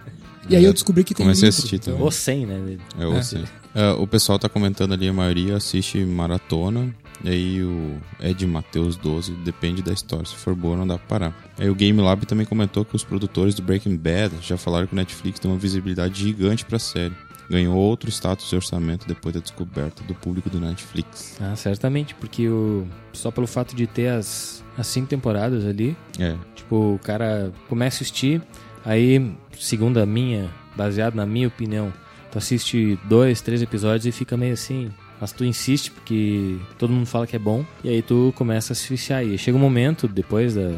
E 0.49 0.55
aí 0.55 0.63
eu 0.63 0.71
descobri 0.71 1.03
que 1.03 1.13
tem 1.13 1.25
Comecei 1.25 1.47
a 1.47 1.49
assistir 1.49 1.75
então-. 1.75 2.01
O 2.01 2.09
100, 2.09 2.45
né? 2.45 2.77
É, 2.97 3.03
eu 3.03 3.21
sei. 3.23 3.43
É, 3.75 3.89
o 3.91 4.07
pessoal 4.07 4.39
tá 4.39 4.47
comentando 4.47 4.93
ali, 4.93 5.07
a 5.09 5.13
maioria 5.13 5.57
assiste 5.57 5.97
maratona. 6.05 6.93
E 7.23 7.29
aí 7.29 7.63
o 7.63 7.97
Ed 8.21 8.45
Mateus 8.45 8.95
12, 8.95 9.33
depende 9.43 9.81
da 9.81 9.91
história. 9.91 10.25
Se 10.25 10.35
for 10.35 10.55
boa, 10.55 10.77
não 10.77 10.85
dá 10.87 10.97
pra 10.99 11.07
parar. 11.19 11.49
Aí 11.57 11.67
o 11.69 11.73
Game 11.75 11.99
Lab 11.99 12.25
também 12.27 12.45
comentou 12.45 12.85
que 12.85 12.95
os 12.95 13.03
produtores 13.03 13.55
do 13.55 13.61
Breaking 13.63 13.97
Bad 13.97 14.35
já 14.41 14.55
falaram 14.55 14.85
que 14.87 14.93
o 14.93 14.95
Netflix 14.95 15.39
tem 15.39 15.49
uma 15.49 15.57
visibilidade 15.57 16.23
gigante 16.23 16.63
pra 16.63 16.77
série. 16.79 17.13
Ganhou 17.49 17.75
outro 17.75 18.09
status 18.09 18.49
de 18.49 18.55
orçamento 18.55 19.07
depois 19.07 19.33
da 19.33 19.39
descoberta 19.41 20.03
do 20.03 20.13
público 20.13 20.49
do 20.49 20.59
Netflix. 20.59 21.37
Ah, 21.39 21.55
certamente, 21.55 22.13
porque 22.15 22.47
o 22.47 22.85
só 23.13 23.31
pelo 23.31 23.47
fato 23.47 23.75
de 23.75 23.87
ter 23.87 24.09
as, 24.09 24.63
as 24.77 24.87
cinco 24.87 25.07
temporadas 25.07 25.65
ali, 25.65 25.95
É, 26.19 26.35
tipo, 26.55 26.95
o 26.95 26.99
cara 26.99 27.51
começa 27.67 27.97
a 27.97 28.01
assistir, 28.01 28.41
aí, 28.85 29.31
segundo 29.59 29.99
a 29.99 30.05
minha, 30.05 30.49
baseado 30.75 31.15
na 31.15 31.25
minha 31.25 31.47
opinião, 31.47 31.91
tu 32.31 32.37
assiste 32.37 32.99
dois, 33.05 33.41
três 33.41 33.61
episódios 33.61 34.05
e 34.05 34.11
fica 34.11 34.35
meio 34.37 34.53
assim. 34.53 34.91
Mas 35.19 35.31
tu 35.31 35.43
insiste 35.43 35.89
porque 35.89 36.57
todo 36.77 36.93
mundo 36.93 37.07
fala 37.07 37.25
que 37.25 37.35
é 37.35 37.39
bom, 37.39 37.65
e 37.83 37.89
aí 37.89 38.03
tu 38.03 38.31
começa 38.35 38.73
a 38.73 38.75
se 38.75 38.87
viciar. 38.87 39.25
E 39.25 39.35
chega 39.35 39.57
um 39.57 39.61
momento, 39.61 40.07
depois 40.07 40.53
da. 40.53 40.73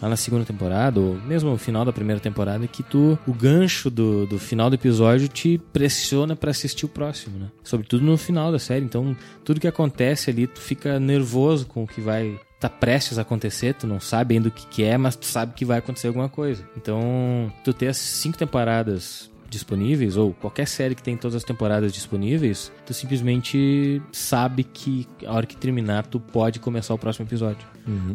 Lá 0.00 0.08
na 0.08 0.16
segunda 0.16 0.44
temporada, 0.44 0.98
ou 0.98 1.14
mesmo 1.26 1.50
no 1.50 1.58
final 1.58 1.84
da 1.84 1.92
primeira 1.92 2.20
temporada, 2.20 2.66
que 2.66 2.82
tu. 2.82 3.18
O 3.26 3.34
gancho 3.34 3.90
do, 3.90 4.26
do 4.26 4.38
final 4.38 4.70
do 4.70 4.74
episódio 4.74 5.28
te 5.28 5.58
pressiona 5.72 6.34
pra 6.34 6.50
assistir 6.50 6.86
o 6.86 6.88
próximo, 6.88 7.38
né? 7.38 7.48
Sobretudo 7.62 8.04
no 8.04 8.16
final 8.16 8.50
da 8.50 8.58
série. 8.58 8.84
Então, 8.84 9.16
tudo 9.44 9.60
que 9.60 9.68
acontece 9.68 10.30
ali, 10.30 10.46
tu 10.46 10.60
fica 10.60 10.98
nervoso 10.98 11.66
com 11.66 11.84
o 11.84 11.86
que 11.86 12.00
vai 12.00 12.38
tá 12.60 12.68
prestes 12.68 13.18
a 13.18 13.22
acontecer, 13.22 13.74
tu 13.74 13.86
não 13.86 13.98
sabe 13.98 14.34
ainda 14.34 14.48
o 14.48 14.50
que, 14.50 14.66
que 14.66 14.84
é, 14.84 14.98
mas 14.98 15.16
tu 15.16 15.24
sabe 15.24 15.54
que 15.54 15.64
vai 15.64 15.78
acontecer 15.78 16.08
alguma 16.08 16.28
coisa. 16.28 16.62
Então, 16.76 17.50
tu 17.64 17.72
ter 17.72 17.88
as 17.88 17.96
cinco 17.96 18.36
temporadas 18.36 19.30
disponíveis, 19.50 20.16
ou 20.16 20.32
qualquer 20.32 20.66
série 20.68 20.94
que 20.94 21.02
tem 21.02 21.16
todas 21.16 21.34
as 21.34 21.44
temporadas 21.44 21.92
disponíveis, 21.92 22.70
tu 22.86 22.94
simplesmente 22.94 24.00
sabe 24.12 24.64
que 24.64 25.06
a 25.26 25.32
hora 25.32 25.46
que 25.46 25.56
terminar, 25.56 26.06
tu 26.06 26.18
pode 26.20 26.58
começar 26.60 26.94
o 26.94 26.98
próximo 26.98 27.26
episódio. 27.26 27.66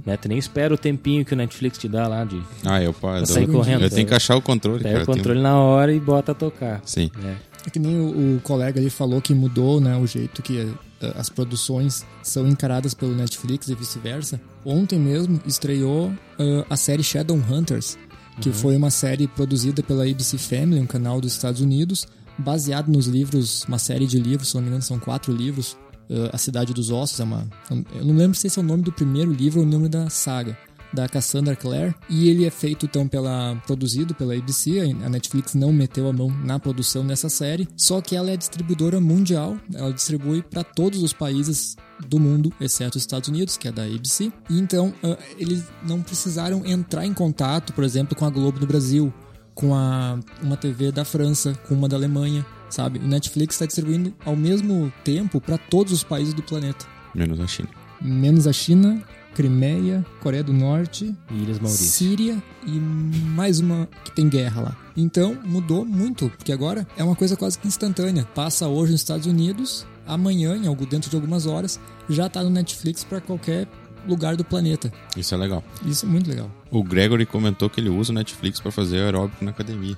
Né? 0.06 0.16
Tu 0.16 0.30
nem 0.30 0.38
espera 0.38 0.74
o 0.74 0.78
tempinho 0.78 1.26
que 1.26 1.34
o 1.34 1.36
Netflix 1.38 1.78
te 1.78 1.88
dá 1.90 2.08
lá 2.08 2.24
de 2.24 2.42
Ah, 2.64 2.82
eu, 2.82 2.94
pá, 2.94 3.18
Pra 3.18 3.26
sair 3.26 3.48
correndo, 3.48 3.84
eu 3.84 3.90
tenho 3.90 4.08
que 4.08 4.14
achar 4.14 4.36
o 4.36 4.42
controle, 4.42 4.82
pega 4.82 5.00
cara. 5.00 5.04
o 5.04 5.06
controle 5.16 5.42
na 5.42 5.60
hora 5.60 5.94
e 5.94 6.00
bota 6.00 6.32
a 6.32 6.36
tocar. 6.36 6.82
Sim. 6.86 7.12
né? 7.18 7.36
É 7.68 7.70
que 7.70 7.80
nem 7.80 8.00
o, 8.00 8.38
o 8.38 8.42
colega 8.42 8.80
ali 8.80 8.90
falou 8.90 9.20
que 9.22 9.34
mudou 9.34 9.82
né, 9.82 9.98
o 9.98 10.06
jeito 10.06 10.42
que 10.44 10.72
eh, 11.02 11.14
as 11.18 11.30
produções 11.30 12.06
são 12.22 12.48
encaradas 12.48 12.94
pelo 12.94 13.16
Netflix 13.16 13.68
e 13.68 13.76
vice-versa. 13.76 14.40
Ontem 14.64 15.00
mesmo 15.00 15.42
estreou 15.48 16.14
eh, 16.40 16.66
a 16.70 16.78
série 16.78 17.04
Shadowhunters, 17.04 17.98
que 18.42 18.52
foi 18.52 18.76
uma 18.76 18.90
série 18.90 19.28
produzida 19.28 19.82
pela 19.82 20.04
ABC 20.04 20.38
Family, 20.38 20.80
um 20.80 20.86
canal 20.86 21.22
dos 21.22 21.34
Estados 21.34 21.62
Unidos, 21.62 22.08
baseado 22.38 22.90
nos 22.90 23.08
livros, 23.08 23.64
uma 23.68 23.80
série 23.80 24.06
de 24.06 24.20
livros, 24.20 24.50
se 24.50 24.56
não 24.56 24.62
me 24.62 24.68
engano 24.68 24.82
são 24.82 25.00
quatro 25.00 25.34
livros. 25.34 25.78
Eh, 26.10 26.30
a 26.34 26.38
Cidade 26.38 26.74
dos 26.74 26.92
Ossos 26.92 27.20
é 27.20 27.24
uma... 27.24 27.48
Eu 27.94 28.06
não 28.06 28.16
lembro 28.16 28.38
se 28.38 28.48
esse 28.48 28.60
é 28.60 28.62
o 28.62 28.66
nome 28.66 28.84
do 28.84 28.92
primeiro 28.92 29.32
livro 29.32 29.62
ou 29.62 29.66
o 29.66 29.70
nome 29.70 29.88
da 29.88 30.10
saga. 30.10 30.58
Da 30.94 31.08
Cassandra 31.08 31.56
Clare, 31.56 31.94
e 32.10 32.30
ele 32.30 32.46
é 32.46 32.50
feito 32.50 32.86
então 32.86 33.08
pela 33.08 33.56
produzido 33.68 34.14
pela 34.16 34.34
ABC, 34.34 34.80
a 35.04 35.10
Netflix 35.10 35.54
não 35.54 35.74
meteu 35.74 36.08
a 36.08 36.14
mão 36.14 36.30
na 36.44 36.60
produção 36.60 37.06
dessa 37.06 37.30
série, 37.30 37.68
só 37.76 38.02
que 38.02 38.16
ela 38.16 38.32
é 38.32 38.38
distribuidora 38.38 39.00
mundial, 39.00 39.58
ela 39.74 39.92
distribui 39.92 40.42
para 40.42 40.64
todos 40.64 41.04
os 41.04 41.14
países 41.14 41.76
do 42.08 42.20
mundo, 42.20 42.52
exceto 42.60 42.98
os 42.98 43.04
Estados 43.04 43.30
Unidos, 43.30 43.58
que 43.58 43.68
é 43.68 43.72
da 43.72 43.84
ABC. 43.84 44.32
E 44.50 44.60
então 44.60 44.94
uh, 45.04 45.18
eles 45.38 45.64
não 45.88 46.02
precisaram 46.02 46.66
entrar 46.66 47.06
em 47.06 47.14
contato, 47.14 47.74
por 47.74 47.84
exemplo, 47.84 48.16
com 48.16 48.26
a 48.26 48.30
Globo 48.30 48.60
do 48.60 48.68
Brasil, 48.68 49.14
com 49.54 49.74
a, 49.74 50.20
uma 50.42 50.58
TV 50.58 50.92
da 50.92 51.06
França, 51.06 51.54
com 51.68 51.74
uma 51.74 51.88
da 51.88 51.96
Alemanha, 51.96 52.46
sabe? 52.70 53.00
O 53.00 53.08
Netflix 53.08 53.56
está 53.56 53.66
distribuindo 53.66 54.14
ao 54.26 54.36
mesmo 54.36 54.92
tempo 55.04 55.40
para 55.40 55.58
todos 55.58 55.94
os 55.94 56.04
países 56.04 56.34
do 56.34 56.44
planeta. 56.44 56.86
Menos 57.14 57.40
a 57.40 57.48
China. 57.48 57.70
Menos 58.02 58.46
a 58.46 58.54
China, 58.54 59.02
Crimeia, 59.36 60.04
Coreia 60.22 60.44
do 60.44 60.54
Norte, 60.54 61.14
Ilhas 61.30 61.60
Maurício. 61.60 61.86
Síria 61.88 62.42
e 62.66 62.80
mais 62.80 63.60
uma 63.60 63.88
que 64.04 64.12
tem 64.12 64.30
guerra 64.30 64.62
lá. 64.62 64.78
Então 64.96 65.38
mudou 65.44 65.86
muito, 65.86 66.30
porque 66.30 66.54
agora 66.54 66.88
é 66.98 67.04
uma 67.04 67.16
coisa 67.16 67.36
quase 67.36 67.60
que 67.60 67.68
instantânea. 67.68 68.24
Passa 68.34 68.68
hoje 68.68 68.94
nos 68.94 69.02
Estados 69.02 69.28
Unidos, 69.28 69.86
amanhã, 70.08 70.56
em 70.56 70.68
algo 70.68 70.86
dentro 70.86 71.10
de 71.10 71.16
algumas 71.18 71.46
horas, 71.46 71.80
já 72.10 72.28
está 72.28 72.42
no 72.42 72.50
Netflix 72.50 73.04
para 73.04 73.20
qualquer 73.20 73.68
lugar 74.08 74.38
do 74.38 74.46
planeta. 74.46 74.92
Isso 75.18 75.36
é 75.36 75.38
legal. 75.38 75.62
Isso 75.86 76.06
é 76.06 76.10
muito 76.10 76.30
legal. 76.30 76.50
O 76.72 76.82
Gregory 76.82 77.26
comentou 77.26 77.70
que 77.70 77.82
ele 77.82 77.90
usa 77.90 78.14
o 78.14 78.16
Netflix 78.16 78.62
para 78.62 78.72
fazer 78.72 79.02
aeróbico 79.02 79.44
na 79.44 79.52
academia. 79.52 79.98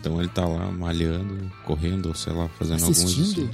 Então 0.00 0.18
ele 0.18 0.30
tá 0.30 0.46
lá 0.46 0.70
malhando, 0.72 1.52
correndo, 1.64 2.16
sei 2.16 2.32
lá, 2.32 2.48
fazendo 2.58 2.84
Assistindo? 2.84 3.50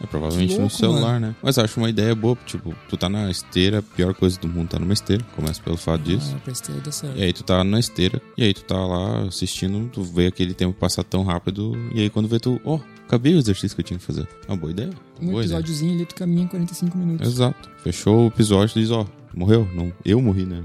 É 0.00 0.06
provavelmente 0.06 0.50
louco, 0.50 0.64
no 0.64 0.70
celular, 0.70 1.20
né? 1.20 1.34
Mas 1.42 1.58
acho 1.58 1.78
uma 1.80 1.90
ideia 1.90 2.14
boa, 2.14 2.36
tipo, 2.46 2.74
tu 2.88 2.96
tá 2.96 3.08
na 3.08 3.30
esteira, 3.30 3.80
a 3.80 3.82
pior 3.82 4.14
coisa 4.14 4.38
do 4.38 4.46
mundo 4.46 4.68
tá 4.68 4.78
numa 4.78 4.92
esteira, 4.92 5.24
começa 5.34 5.60
pelo 5.62 5.76
fato 5.76 6.02
disso. 6.02 6.34
Ah, 6.36 6.38
pra 6.38 6.52
esteira 6.52 6.80
dá 6.80 6.92
certo. 6.92 7.18
E 7.18 7.22
aí 7.22 7.32
tu 7.32 7.42
tá 7.42 7.64
na 7.64 7.80
esteira, 7.80 8.22
e 8.36 8.44
aí 8.44 8.54
tu 8.54 8.62
tá 8.62 8.76
lá 8.76 9.22
assistindo, 9.22 9.88
tu 9.90 10.02
vê 10.02 10.26
aquele 10.26 10.54
tempo 10.54 10.72
passar 10.78 11.02
tão 11.02 11.24
rápido, 11.24 11.72
e 11.92 12.00
aí 12.00 12.10
quando 12.10 12.28
vê 12.28 12.38
tu, 12.38 12.60
ó, 12.64 12.78
acabei 13.06 13.34
o 13.34 13.38
exercício 13.38 13.74
que 13.74 13.80
eu 13.80 13.84
tinha 13.84 13.98
que 13.98 14.04
fazer. 14.04 14.28
É 14.46 14.52
uma 14.52 14.56
boa 14.56 14.70
ideia. 14.70 14.90
Um 15.20 15.30
boa 15.30 15.44
ideia. 15.44 15.58
episódiozinho 15.58 15.94
ali, 15.94 16.06
tu 16.06 16.14
caminha 16.14 16.44
em 16.44 16.48
45 16.48 16.96
minutos. 16.96 17.26
Exato. 17.26 17.68
Fechou 17.82 18.24
o 18.24 18.28
episódio 18.28 18.78
e 18.78 18.82
diz, 18.82 18.90
ó, 18.92 19.04
morreu? 19.34 19.68
Não, 19.74 19.92
eu 20.04 20.22
morri, 20.22 20.44
né? 20.44 20.62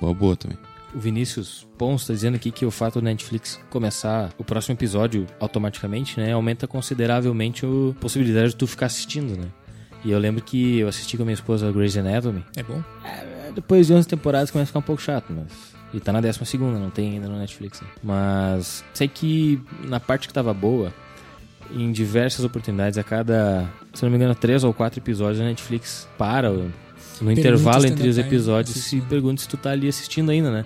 Uma 0.00 0.14
boa 0.14 0.36
também. 0.36 0.56
O 0.94 0.98
Vinícius 0.98 1.66
Pons 1.76 2.02
está 2.02 2.12
dizendo 2.12 2.36
aqui 2.36 2.50
que 2.50 2.64
o 2.64 2.70
fato 2.70 3.00
do 3.00 3.04
Netflix 3.04 3.60
começar 3.68 4.30
o 4.38 4.44
próximo 4.44 4.74
episódio 4.74 5.26
automaticamente, 5.40 6.20
né, 6.20 6.32
aumenta 6.32 6.66
consideravelmente 6.66 7.66
a 7.66 8.00
possibilidade 8.00 8.50
de 8.50 8.56
tu 8.56 8.66
ficar 8.66 8.86
assistindo, 8.86 9.36
né? 9.36 9.48
E 10.04 10.10
eu 10.10 10.18
lembro 10.18 10.42
que 10.42 10.78
eu 10.78 10.88
assisti 10.88 11.16
com 11.16 11.22
a 11.22 11.26
minha 11.26 11.34
esposa 11.34 11.72
Grey's 11.72 11.96
Anatomy. 11.96 12.44
É 12.56 12.62
bom? 12.62 12.82
É, 13.04 13.50
Depois 13.54 13.86
de 13.86 13.94
11 13.94 14.06
temporadas 14.06 14.50
começa 14.50 14.64
a 14.64 14.70
ficar 14.70 14.78
um 14.78 14.82
pouco 14.82 15.02
chato, 15.02 15.32
mas... 15.32 15.74
E 15.94 16.00
tá 16.00 16.12
na 16.12 16.20
12 16.20 16.44
segunda, 16.44 16.78
não 16.78 16.90
tem 16.90 17.12
ainda 17.12 17.28
no 17.28 17.38
Netflix. 17.38 17.80
Né? 17.80 17.86
Mas 18.02 18.84
sei 18.92 19.08
que 19.08 19.60
na 19.84 19.98
parte 20.00 20.26
que 20.28 20.34
tava 20.34 20.52
boa, 20.52 20.92
em 21.72 21.90
diversas 21.92 22.44
oportunidades, 22.44 22.98
a 22.98 23.02
cada, 23.04 23.68
se 23.92 24.02
não 24.02 24.10
me 24.10 24.16
engano, 24.16 24.34
três 24.34 24.64
ou 24.64 24.74
quatro 24.74 24.98
episódios, 25.00 25.40
a 25.40 25.44
Netflix 25.44 26.08
para 26.18 26.50
no 27.20 27.30
intervalo 27.30 27.82
se 27.82 27.88
entre 27.88 28.08
os 28.08 28.16
tá 28.16 28.22
episódios 28.22 28.74
e 28.74 28.78
assistindo. 28.78 29.08
pergunta 29.08 29.40
se 29.40 29.48
tu 29.48 29.56
tá 29.56 29.70
ali 29.70 29.88
assistindo 29.88 30.30
ainda, 30.30 30.50
né? 30.50 30.64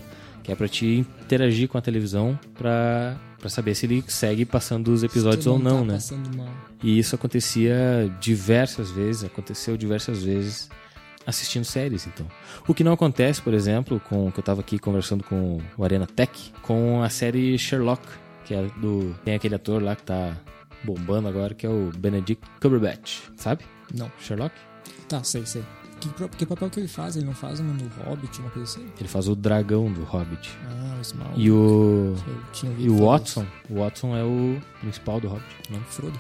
Que 0.48 0.52
é 0.52 0.56
pra 0.56 0.66
te 0.66 1.04
interagir 1.20 1.68
com 1.68 1.76
a 1.76 1.80
televisão 1.82 2.40
pra, 2.54 3.14
pra 3.38 3.50
saber 3.50 3.74
se 3.74 3.84
ele 3.84 4.02
segue 4.08 4.46
passando 4.46 4.88
os 4.88 5.02
episódios 5.02 5.44
Tu 5.44 5.52
ou 5.52 5.58
não, 5.58 5.80
tá 5.80 5.84
né? 5.84 5.92
passando 5.92 6.37
mal. 6.38 6.48
E 6.82 6.98
isso 6.98 7.14
acontecia 7.14 8.11
diversas 8.18 8.90
vezes, 8.90 9.24
aconteceu 9.24 9.76
diversas 9.76 10.22
vezes 10.22 10.70
assistindo 11.26 11.66
séries, 11.66 12.06
então. 12.06 12.26
O 12.66 12.72
que 12.72 12.82
não 12.82 12.94
acontece, 12.94 13.42
por 13.42 13.52
exemplo, 13.52 14.00
com 14.08 14.32
que 14.32 14.38
eu 14.38 14.42
tava 14.42 14.62
aqui 14.62 14.78
conversando 14.78 15.22
com 15.22 15.61
o 15.76 15.84
Arena 15.84 16.06
Tech, 16.06 16.50
com 16.62 17.02
a 17.02 17.11
série 17.11 17.58
Sherlock, 17.58 18.00
que 18.46 18.54
é 18.54 18.62
do 18.80 19.14
tem 19.26 19.34
aquele 19.34 19.54
ator 19.54 19.82
lá 19.82 19.94
que 19.94 20.04
tá 20.04 20.34
bombando 20.82 21.28
agora, 21.28 21.52
que 21.52 21.66
é 21.66 21.68
o 21.68 21.92
Benedict 21.94 22.42
Cumberbatch, 22.58 23.18
sabe? 23.37 23.66
Não. 23.94 24.11
Sherlock? 24.18 24.54
Tá, 25.11 25.22
sei, 25.22 25.44
sei. 25.44 25.62
Que, 26.00 26.28
que 26.28 26.46
papel 26.46 26.70
que 26.70 26.80
ele 26.80 26.88
faz? 26.88 27.16
Ele 27.16 27.26
não 27.26 27.34
faz 27.34 27.61
no 27.61 27.72
Hobbit, 28.04 28.40
uma 28.40 28.50
coisa 28.50 28.70
assim? 28.70 28.87
Ele 28.98 29.08
faz 29.08 29.28
o 29.28 29.34
dragão 29.34 29.92
do 29.92 30.02
Hobbit. 30.04 30.50
Ah, 30.66 30.96
o 30.98 31.00
Smaug. 31.02 31.32
E 31.37 31.50
o 31.50 32.14
e 32.78 32.88
o 32.88 33.06
Watson, 33.06 33.46
o 33.68 33.80
Watson 33.80 34.16
é 34.16 34.22
o 34.22 34.61
principal 34.80 35.20
do 35.20 35.28
Hobbit, 35.28 35.46
disso. 35.68 35.80
Frodo. 35.88 36.18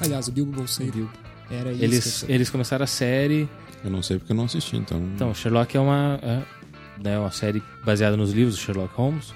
Aliás, 0.00 0.28
o 0.28 0.32
Bilbo 0.32 0.52
Bolseiro. 0.52 1.10
Era 1.50 1.72
isso. 1.72 1.84
Eles 1.84 2.24
eles 2.28 2.50
começaram 2.50 2.84
a 2.84 2.86
série 2.86 3.48
Eu 3.84 3.90
não 3.90 4.02
sei 4.02 4.18
porque 4.18 4.32
eu 4.32 4.36
não 4.36 4.44
assisti, 4.44 4.76
então. 4.76 4.98
Então, 5.14 5.34
Sherlock 5.34 5.76
é 5.76 5.80
uma, 5.80 6.18
é, 6.22 6.42
né, 7.02 7.18
uma 7.18 7.32
série 7.32 7.62
baseada 7.84 8.16
nos 8.16 8.32
livros 8.32 8.54
do 8.54 8.60
Sherlock 8.60 8.94
Holmes, 8.94 9.34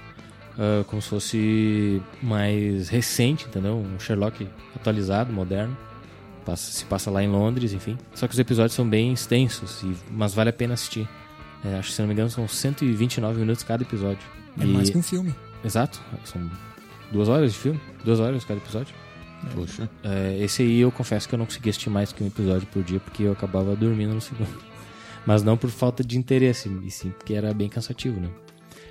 ah, 0.59 0.85
como 0.87 1.03
se 1.03 1.09
fosse 1.09 2.03
mais 2.23 2.89
recente, 2.89 3.47
entendeu? 3.47 3.77
Um 3.77 3.99
Sherlock 3.99 4.49
atualizado, 4.77 5.33
moderno. 5.33 5.77
Passa- 6.45 6.73
se 6.73 6.85
passa 6.85 7.11
lá 7.11 7.23
em 7.23 7.29
Londres, 7.29 7.73
enfim. 7.73 7.97
Só 8.15 8.27
que 8.27 8.35
os 8.35 8.39
episódios 8.39 8.75
são 8.75 8.87
bem 8.89 9.13
extensos, 9.13 9.83
e- 9.83 9.97
mas 10.11 10.35
vale 10.35 10.51
a 10.51 10.53
pena 10.53 10.75
assistir. 10.75 11.09
É, 11.65 11.77
acho 11.79 11.89
que, 11.89 11.95
se 11.95 12.01
não 12.03 12.09
me 12.09 12.13
engano, 12.15 12.29
são 12.29 12.47
129 12.47 13.41
minutos 13.41 13.63
cada 13.63 13.83
episódio. 13.83 14.19
É 14.61 14.65
E- 14.65 14.67
mais 14.67 14.91
que 14.91 14.99
um 14.99 15.03
filme. 15.03 15.35
Exato, 15.65 16.01
são 16.25 16.51
duas 17.11 17.29
horas 17.29 17.53
de 17.53 17.59
filme, 17.59 17.81
duas 18.05 18.21
horas 18.21 18.45
cada 18.45 18.61
episódio. 18.61 18.95
Poxa. 19.55 19.89
É, 20.03 20.39
esse 20.41 20.63
aí 20.63 20.81
eu 20.81 20.91
confesso 20.93 21.29
que 21.29 21.35
eu 21.35 21.39
não 21.39 21.47
consegui 21.47 21.71
assistir 21.71 21.91
mais 21.91 22.13
que 22.13 22.23
um 22.23 22.27
episódio 22.27 22.67
por 22.69 22.83
dia, 22.83 23.01
porque 23.01 23.23
eu 23.25 23.33
acabava 23.33 23.75
dormindo 23.77 24.15
no 24.15 24.21
segundo. 24.21 24.49
Mas 25.27 25.43
não 25.43 25.57
por 25.57 25.71
falta 25.71 26.05
de 26.05 26.19
interesse, 26.19 26.69
e 26.85 26.91
sim 26.91 27.11
porque 27.11 27.33
era 27.35 27.53
bem 27.55 27.69
cansativo, 27.69 28.21
né? 28.21 28.29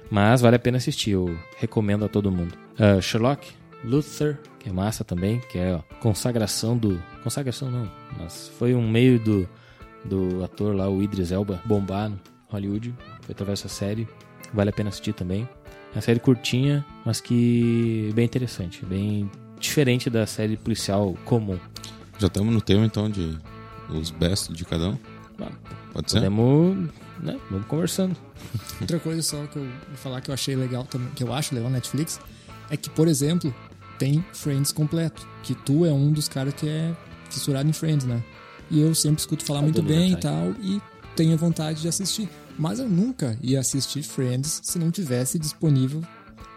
Mas 0.10 0.42
vale 0.42 0.56
a 0.56 0.60
pena 0.60 0.78
assistir, 0.78 1.12
eu 1.12 1.36
recomendo 1.58 2.06
a 2.06 2.08
todo 2.08 2.32
mundo. 2.32 2.56
Ah, 2.80 3.00
Sherlock, 3.00 3.52
Luther, 3.84 4.40
que 4.60 4.70
é 4.70 4.72
massa 4.72 5.04
também, 5.04 5.40
que 5.52 5.58
é 5.58 5.76
ó, 5.76 5.80
consagração 6.00 6.78
do. 6.78 7.02
Consagração 7.24 7.70
não, 7.70 7.90
mas 8.18 8.50
foi 8.58 8.74
um 8.74 8.88
meio 8.88 9.20
do, 9.20 9.50
do 10.06 10.44
ator 10.44 10.76
lá, 10.76 10.90
o 10.90 11.02
Idris 11.02 11.32
Elba, 11.32 11.62
bombar 11.66 12.10
no 12.10 12.20
Hollywood. 12.50 12.94
Foi 13.22 13.32
através 13.32 13.62
dessa 13.62 13.74
série. 13.74 14.08
Vale 14.54 14.70
a 14.70 14.74
pena 14.74 14.90
assistir 14.90 15.14
também. 15.14 15.48
É 15.92 15.96
uma 15.98 16.02
série 16.02 16.20
curtinha, 16.20 16.86
mas 17.06 17.20
que 17.22 18.12
bem 18.14 18.26
interessante, 18.26 18.86
bem 18.86 19.30
diferente 19.60 20.10
da 20.10 20.26
série 20.26 20.58
policial 20.58 21.16
comum. 21.26 21.60
Já 22.18 22.28
estamos 22.28 22.54
no 22.54 22.62
tema, 22.62 22.86
então, 22.86 23.10
de 23.10 23.38
os 23.90 24.12
best 24.12 24.52
de 24.54 24.66
cada 24.66 24.90
um. 24.90 24.98
Ah, 25.40 25.52
Pode 25.94 26.12
ser? 26.12 26.18
Podemos, 26.18 26.90
né? 27.20 27.40
Vamos 27.50 27.68
conversando. 27.68 28.16
Outra 28.82 29.00
coisa 29.00 29.22
só 29.22 29.46
que 29.48 29.58
eu 29.58 29.64
vou 29.64 29.98
falar 29.98 30.22
que 30.22 30.30
eu 30.30 30.34
achei 30.34 30.56
legal 30.56 30.84
também, 30.86 31.10
que 31.12 31.24
eu 31.24 31.34
acho 31.34 31.54
legal 31.54 31.70
na 31.70 31.78
Netflix, 31.78 32.20
é 32.70 32.78
que, 32.78 32.90
por 32.90 33.08
exemplo, 33.08 33.54
tem 34.04 34.26
Friends 34.34 34.74
completo. 34.74 35.26
Que 35.44 35.56
tu 35.56 35.86
é 35.86 35.94
um 35.94 36.12
dos 36.12 36.28
caras 36.28 36.54
que 36.56 36.68
é 36.68 36.94
fissurado 37.30 37.70
em 37.70 37.74
Friends, 37.74 38.06
né? 38.06 38.22
E 38.70 38.82
eu 38.82 38.94
sempre 38.94 39.20
escuto 39.22 39.46
falar 39.46 39.60
Ah, 39.60 39.64
muito 39.64 39.82
bem 39.82 40.12
e 40.12 40.16
Libertine. 40.16 40.22
tal, 40.22 40.52
e 40.62 40.82
tenho 41.16 41.38
vontade 41.38 41.82
de 41.82 41.88
assistir. 41.88 42.30
Mas 42.60 42.80
eu 42.80 42.90
nunca 42.90 43.38
ia 43.42 43.62
assistir 43.62 44.04
Friends 44.04 44.60
se 44.64 44.78
não 44.78 44.92
tivesse 44.92 45.40
disponível 45.40 46.02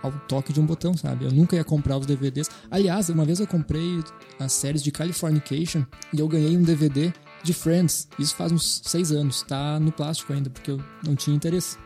ao 0.02 0.10
toque 0.28 0.52
de 0.52 0.60
um 0.60 0.66
botão, 0.66 0.96
sabe? 0.96 1.24
Eu 1.24 1.30
nunca 1.30 1.54
ia 1.54 1.62
comprar 1.64 1.96
os 1.98 2.06
DVDs. 2.06 2.50
Aliás, 2.68 3.08
uma 3.10 3.24
vez 3.24 3.38
eu 3.38 3.46
comprei 3.46 4.02
as 4.40 4.52
séries 4.52 4.82
de 4.82 4.90
Californication 4.90 5.84
e 6.12 6.18
eu 6.18 6.26
ganhei 6.26 6.56
um 6.56 6.62
DVD 6.62 7.12
de 7.44 7.52
Friends. 7.54 8.08
Isso 8.18 8.34
faz 8.34 8.50
uns 8.50 8.82
seis 8.84 9.12
anos. 9.12 9.42
Tá 9.42 9.78
no 9.78 9.92
plástico 9.92 10.32
ainda, 10.32 10.50
porque 10.50 10.72
eu 10.72 10.80
não 11.06 11.14
tinha 11.14 11.36
interesse. 11.36 11.78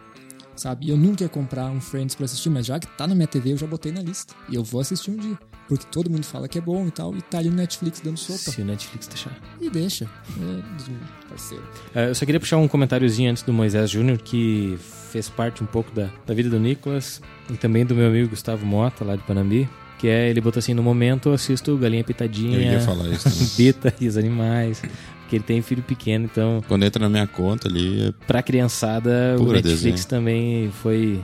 Sabe? 0.56 0.86
E 0.86 0.90
eu 0.90 0.96
nunca 0.96 1.22
ia 1.24 1.28
comprar 1.28 1.70
um 1.70 1.80
Friends 1.80 2.14
pra 2.14 2.24
assistir, 2.24 2.50
mas 2.50 2.66
já 2.66 2.78
que 2.78 2.86
tá 2.96 3.06
na 3.06 3.14
minha 3.14 3.26
TV, 3.28 3.52
eu 3.52 3.56
já 3.56 3.66
botei 3.66 3.92
na 3.92 4.02
lista. 4.02 4.34
E 4.48 4.54
eu 4.54 4.64
vou 4.64 4.80
assistir 4.80 5.10
um 5.10 5.16
dia. 5.16 5.38
Porque 5.70 5.86
todo 5.88 6.10
mundo 6.10 6.24
fala 6.24 6.48
que 6.48 6.58
é 6.58 6.60
bom 6.60 6.84
e 6.88 6.90
tal, 6.90 7.14
e 7.16 7.22
tá 7.22 7.38
ali 7.38 7.48
no 7.48 7.54
Netflix 7.54 8.00
dando 8.00 8.16
sopa. 8.16 8.38
Se 8.38 8.60
o 8.60 8.64
Netflix 8.64 9.06
deixar. 9.06 9.30
E 9.60 9.70
deixa. 9.70 10.04
É, 10.04 11.28
parceiro. 11.28 11.62
Ah, 11.94 12.00
eu 12.06 12.14
só 12.16 12.26
queria 12.26 12.40
puxar 12.40 12.56
um 12.56 12.66
comentáriozinho 12.66 13.30
antes 13.30 13.44
do 13.44 13.52
Moisés 13.52 13.88
Júnior, 13.88 14.18
que 14.18 14.76
fez 15.12 15.28
parte 15.28 15.62
um 15.62 15.66
pouco 15.66 15.92
da, 15.92 16.08
da 16.26 16.34
vida 16.34 16.50
do 16.50 16.58
Nicolas 16.58 17.20
e 17.48 17.56
também 17.56 17.86
do 17.86 17.94
meu 17.94 18.08
amigo 18.08 18.30
Gustavo 18.30 18.66
Mota, 18.66 19.04
lá 19.04 19.14
de 19.14 19.22
Panambi. 19.22 19.68
Que 20.00 20.08
é, 20.08 20.28
ele 20.28 20.40
botou 20.40 20.58
assim, 20.58 20.74
no 20.74 20.82
momento 20.82 21.28
eu 21.28 21.34
assisto 21.34 21.76
Galinha 21.76 22.02
Pitadinha, 22.02 22.56
Eu 22.56 22.72
ia 22.72 22.80
falar 22.80 23.06
isso 23.08 23.30
também. 23.30 23.48
Bita 23.56 23.94
e 24.00 24.08
os 24.08 24.16
animais, 24.16 24.82
porque 25.20 25.36
ele 25.36 25.44
tem 25.44 25.62
filho 25.62 25.84
pequeno, 25.84 26.24
então 26.24 26.64
Quando 26.66 26.84
entra 26.84 27.00
na 27.00 27.08
minha 27.08 27.28
conta 27.28 27.68
ali, 27.68 28.08
é 28.08 28.12
pra 28.26 28.42
criançada 28.42 29.36
o 29.38 29.44
Pura 29.44 29.58
Netflix 29.58 29.82
desenho. 29.82 30.08
também 30.08 30.72
foi 30.82 31.20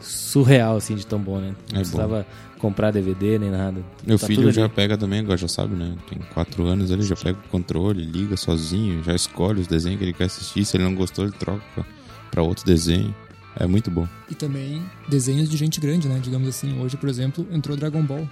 surreal, 0.00 0.76
assim, 0.76 0.94
de 0.96 1.06
tão 1.06 1.18
bom, 1.18 1.38
né? 1.38 1.54
É 1.72 1.76
precisava 1.76 2.26
comprar 2.58 2.90
DVD 2.90 3.38
nem 3.38 3.50
nada. 3.50 3.82
Meu 4.06 4.18
Tá 4.18 4.26
filho 4.26 4.50
já 4.52 4.64
ali. 4.64 4.72
pega 4.74 4.96
também, 4.96 5.20
agora 5.20 5.36
já 5.36 5.48
sabe, 5.48 5.74
né? 5.76 5.94
Tem 6.08 6.18
4 6.34 6.64
anos, 6.66 6.90
ele 6.90 7.02
já 7.02 7.14
pega 7.16 7.38
o 7.38 7.48
controle, 7.48 8.04
liga 8.04 8.36
sozinho, 8.36 9.02
já 9.04 9.14
escolhe 9.14 9.60
os 9.60 9.66
desenhos 9.66 9.98
que 9.98 10.04
ele 10.04 10.12
quer 10.12 10.24
assistir. 10.24 10.64
Se 10.64 10.76
ele 10.76 10.84
não 10.84 10.94
gostou, 10.94 11.24
ele 11.24 11.32
troca 11.34 11.62
pra, 11.74 11.84
pra 12.30 12.42
outro 12.42 12.64
desenho. 12.64 13.14
É 13.58 13.66
muito 13.66 13.90
bom. 13.90 14.06
E 14.30 14.34
também 14.34 14.82
desenhos 15.08 15.48
de 15.48 15.56
gente 15.56 15.80
grande, 15.80 16.08
né? 16.08 16.20
Digamos 16.22 16.46
assim. 16.48 16.78
Hoje, 16.80 16.96
por 16.96 17.08
exemplo, 17.08 17.46
entrou 17.50 17.76
Dragon 17.76 18.02
Ball. 18.02 18.28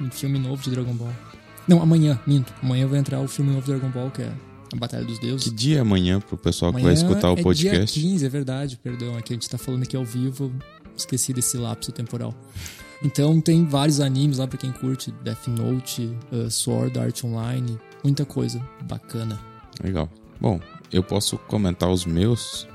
Um 0.00 0.10
filme 0.10 0.38
novo 0.38 0.62
de 0.62 0.70
Dragon 0.70 0.92
Ball. 0.92 1.12
Não, 1.66 1.80
amanhã, 1.80 2.20
minto. 2.26 2.52
Amanhã 2.62 2.86
vai 2.86 2.98
entrar 2.98 3.20
o 3.20 3.26
filme 3.28 3.50
novo 3.52 3.62
de 3.64 3.72
Dragon 3.72 3.88
Ball, 3.88 4.10
que 4.10 4.22
é 4.22 4.30
A 4.72 4.76
Batalha 4.76 5.04
dos 5.04 5.18
Deuses. 5.18 5.48
Que 5.48 5.54
dia 5.54 5.78
é 5.78 5.80
amanhã 5.80 6.20
pro 6.20 6.36
pessoal 6.36 6.72
que 6.72 6.78
Amanhã 6.78 6.94
vai 6.94 7.02
escutar 7.02 7.30
o 7.32 7.38
é 7.38 7.42
podcast? 7.42 7.98
dia 8.00 8.10
15, 8.10 8.26
é 8.26 8.28
verdade, 8.28 8.76
perdão. 8.82 9.16
É 9.16 9.22
que 9.22 9.32
a 9.32 9.36
gente 9.36 9.48
tá 9.48 9.56
falando 9.56 9.82
aqui 9.84 9.96
ao 9.96 10.04
vivo, 10.04 10.52
esqueci 10.96 11.32
desse 11.32 11.56
lapso 11.56 11.90
temporal. 11.90 12.34
Então 13.02 13.40
tem 13.40 13.64
vários 13.66 14.00
animes 14.00 14.38
lá 14.38 14.46
pra 14.46 14.58
quem 14.58 14.72
curte, 14.72 15.12
Death 15.22 15.48
Note, 15.48 16.16
uh, 16.32 16.50
Sword 16.50 16.98
Art 16.98 17.24
Online, 17.24 17.78
muita 18.02 18.24
coisa 18.24 18.60
bacana. 18.84 19.38
Legal. 19.82 20.08
Bom, 20.40 20.60
eu 20.92 21.02
posso 21.02 21.38
comentar 21.38 21.90
os 21.90 22.04
meus. 22.04 22.66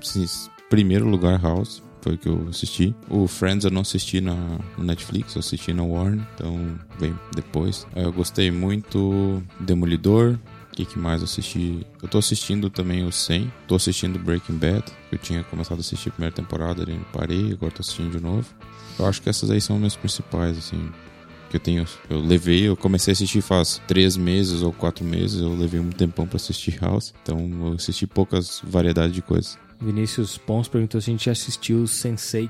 Sim, 0.00 0.26
primeiro 0.68 1.08
lugar, 1.08 1.40
House. 1.40 1.82
Foi 2.02 2.14
o 2.14 2.18
que 2.18 2.28
eu 2.28 2.46
assisti. 2.48 2.94
O 3.10 3.26
Friends 3.26 3.64
eu 3.64 3.70
não 3.70 3.82
assisti 3.82 4.22
na 4.22 4.34
no 4.78 4.84
Netflix, 4.84 5.34
eu 5.34 5.40
assisti 5.40 5.72
na 5.74 5.82
Warner, 5.82 6.26
então 6.34 6.78
vem 6.98 7.14
depois. 7.34 7.86
Ah, 7.94 8.00
Eu 8.00 8.12
gostei 8.12 8.50
muito 8.50 9.42
Demolidor. 9.60 10.38
Que, 10.80 10.86
que 10.86 10.98
mais 10.98 11.20
eu 11.20 11.24
assisti? 11.24 11.86
Eu 12.02 12.08
tô 12.08 12.16
assistindo 12.16 12.70
também 12.70 13.04
o 13.04 13.12
100. 13.12 13.52
Tô 13.68 13.74
assistindo 13.74 14.18
Breaking 14.18 14.56
Bad. 14.56 14.84
Eu 15.12 15.18
tinha 15.18 15.44
começado 15.44 15.78
a 15.78 15.80
assistir 15.80 16.08
a 16.08 16.12
primeira 16.12 16.34
temporada, 16.34 16.82
ali 16.82 16.98
parei, 17.12 17.52
agora 17.52 17.70
tô 17.70 17.82
assistindo 17.82 18.10
de 18.10 18.22
novo. 18.22 18.48
Eu 18.98 19.06
acho 19.06 19.20
que 19.20 19.28
essas 19.28 19.50
aí 19.50 19.60
são 19.60 19.76
minhas 19.76 19.94
principais, 19.94 20.56
assim 20.56 20.90
que 21.50 21.56
eu 21.56 21.60
tenho. 21.60 21.84
Eu 22.08 22.20
levei, 22.20 22.66
eu 22.66 22.76
comecei 22.76 23.12
a 23.12 23.14
assistir 23.14 23.42
faz 23.42 23.80
três 23.86 24.16
meses 24.16 24.62
ou 24.62 24.72
quatro 24.72 25.04
meses. 25.04 25.40
Eu 25.40 25.54
levei 25.54 25.80
um 25.80 25.90
tempão 25.90 26.26
pra 26.26 26.36
assistir 26.36 26.78
House. 26.80 27.12
Então 27.22 27.50
eu 27.62 27.72
assisti 27.74 28.06
poucas 28.06 28.62
variedades 28.64 29.14
de 29.14 29.20
coisas. 29.20 29.58
Vinícius 29.80 30.38
Pons 30.38 30.68
perguntou 30.68 31.00
se 31.00 31.10
a 31.10 31.12
gente 31.12 31.26
já 31.26 31.32
assistiu 31.32 31.84
Sense8. 31.84 32.48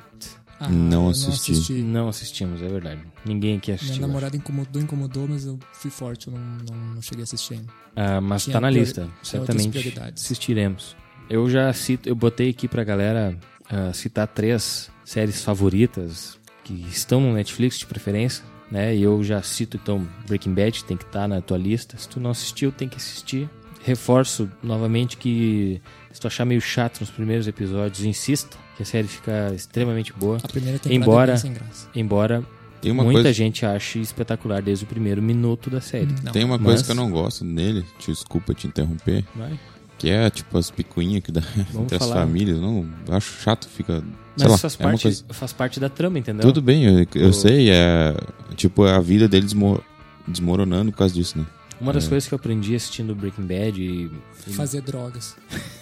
Ah, 0.61 0.69
Não 0.69 1.05
eu 1.05 1.11
assisti. 1.11 1.73
Não 1.83 2.09
assistimos, 2.09 2.61
é 2.63 2.69
verdade. 2.69 3.01
Ninguém 3.25 3.57
aqui 3.57 3.71
Minha 3.71 3.77
assistiu. 3.81 4.07
namorada 4.07 4.37
incomodou, 4.37 4.81
incomodou, 4.83 5.27
mas 5.27 5.47
eu 5.47 5.59
fui 5.73 5.91
forte, 5.91 6.29
eu 6.29 6.35
não, 6.35 6.41
não, 6.69 6.95
não 6.97 7.03
cheguei 7.03 7.23
a 7.23 7.25
assistir 7.25 7.55
ainda. 7.55 7.67
Ah, 7.97 8.21
mas 8.21 8.45
Tinha 8.45 8.53
tá 8.53 8.61
na 8.61 8.69
priori- 8.69 8.85
lista. 8.85 9.09
Certamente 9.23 9.95
assistiremos. 10.15 10.95
Eu 11.29 11.49
já 11.49 11.73
cito, 11.73 12.09
eu 12.09 12.15
botei 12.15 12.51
aqui 12.51 12.69
pra 12.69 12.85
galera 12.85 13.37
ah, 13.71 13.93
citar 13.95 14.27
três 14.29 14.91
séries 15.05 15.43
favoritas 15.43 16.39
que 16.65 16.75
estão 16.91 17.21
no 17.21 17.33
Netflix 17.33 17.79
de 17.79 17.87
preferência, 17.87 18.45
né? 18.71 18.95
E 18.95 19.03
eu 19.03 19.23
já 19.25 19.43
cito 19.43 19.77
então 19.77 20.07
Breaking 20.27 20.53
Bad, 20.55 20.85
tem 20.85 20.97
que 20.97 21.05
estar 21.05 21.27
na 21.27 21.41
tua 21.41 21.57
lista. 21.57 21.97
Se 21.97 22.09
tu 22.09 22.21
não 22.21 22.31
assistiu, 22.31 22.71
tem 22.71 22.89
que 22.89 22.97
assistir. 22.97 23.49
Reforço 23.83 24.51
novamente 24.63 25.17
que 25.17 25.81
se 26.13 26.21
tu 26.21 26.27
achar 26.27 26.45
meio 26.45 26.61
chato 26.61 27.01
nos 27.01 27.11
primeiros 27.11 27.47
episódios, 27.47 28.05
insista, 28.05 28.57
que 28.77 28.83
a 28.83 28.87
série 28.87 29.09
fica 29.09 29.53
extremamente 29.55 30.13
boa. 30.13 30.39
A 30.43 30.49
primeira 30.49 30.79
temporada 30.79 31.03
Embora- 31.05 31.31
é 31.31 31.35
bem 31.35 31.41
sem 31.43 31.53
graça. 31.53 31.89
Embora 31.95 32.45
Tem 32.81 32.91
uma, 32.93 33.05
muita 33.05 33.19
coisa, 33.23 33.33
gente 33.33 33.65
ache 33.67 34.01
espetacular 34.01 34.63
desde 34.63 34.85
o 34.85 34.89
primeiro 34.89 35.21
minuto 35.23 35.69
da 35.71 35.81
série. 35.81 36.09
Não, 36.23 36.33
tem 36.33 36.45
uma 36.45 36.57
mas- 36.57 36.65
coisa 36.67 36.85
que 36.85 36.91
eu 36.91 36.95
não 36.95 37.11
gosto 37.11 37.45
nele. 37.45 37.85
te- 37.99 38.11
Desculpa 38.11 38.55
te 38.55 38.67
interromper. 38.67 39.25
Vai. 39.37 39.59
Que 39.99 40.09
é 40.09 40.31
tipo 40.31 40.57
as 40.57 40.71
picuinhas 40.71 41.23
que 41.23 41.31
dá 41.31 41.43
Vamos 41.73 41.83
entre 41.83 41.97
as 41.97 42.03
falar. 42.03 42.21
famílias. 42.23 42.59
Não, 42.59 42.89
eu 43.07 43.15
acho 43.15 43.39
chato, 43.43 43.69
fica. 43.69 44.03
Mas 44.03 44.43
sei 44.43 44.49
lá, 44.51 44.57
faz, 44.59 44.75
é 44.75 44.83
parte, 44.83 45.03
coisa. 45.03 45.25
faz 45.29 45.53
parte 45.53 45.79
da 45.79 45.91
trama, 45.91 46.19
entendeu? 46.19 46.41
Tudo 46.41 46.63
bem, 46.63 46.85
eu, 46.85 47.07
eu 47.17 47.29
O- 47.29 47.33
sei, 47.35 47.69
é. 47.71 48.15
Tipo, 48.57 48.85
a 48.85 48.99
vida 48.99 49.29
dele 49.29 49.45
desmo- 49.45 49.83
desmoronando 50.27 50.91
por 50.91 50.99
causa 50.99 51.13
disso, 51.15 51.39
né? 51.39 51.45
Uma 51.81 51.93
das 51.93 52.07
É. 52.07 52.09
coisas 52.09 52.29
que 52.29 52.35
eu 52.35 52.37
aprendi 52.37 52.75
assistindo 52.75 53.15
Breaking 53.15 53.47
Bad 53.47 53.81
e, 53.83 54.11
Fazer 54.53 54.83
drogas. 54.83 55.37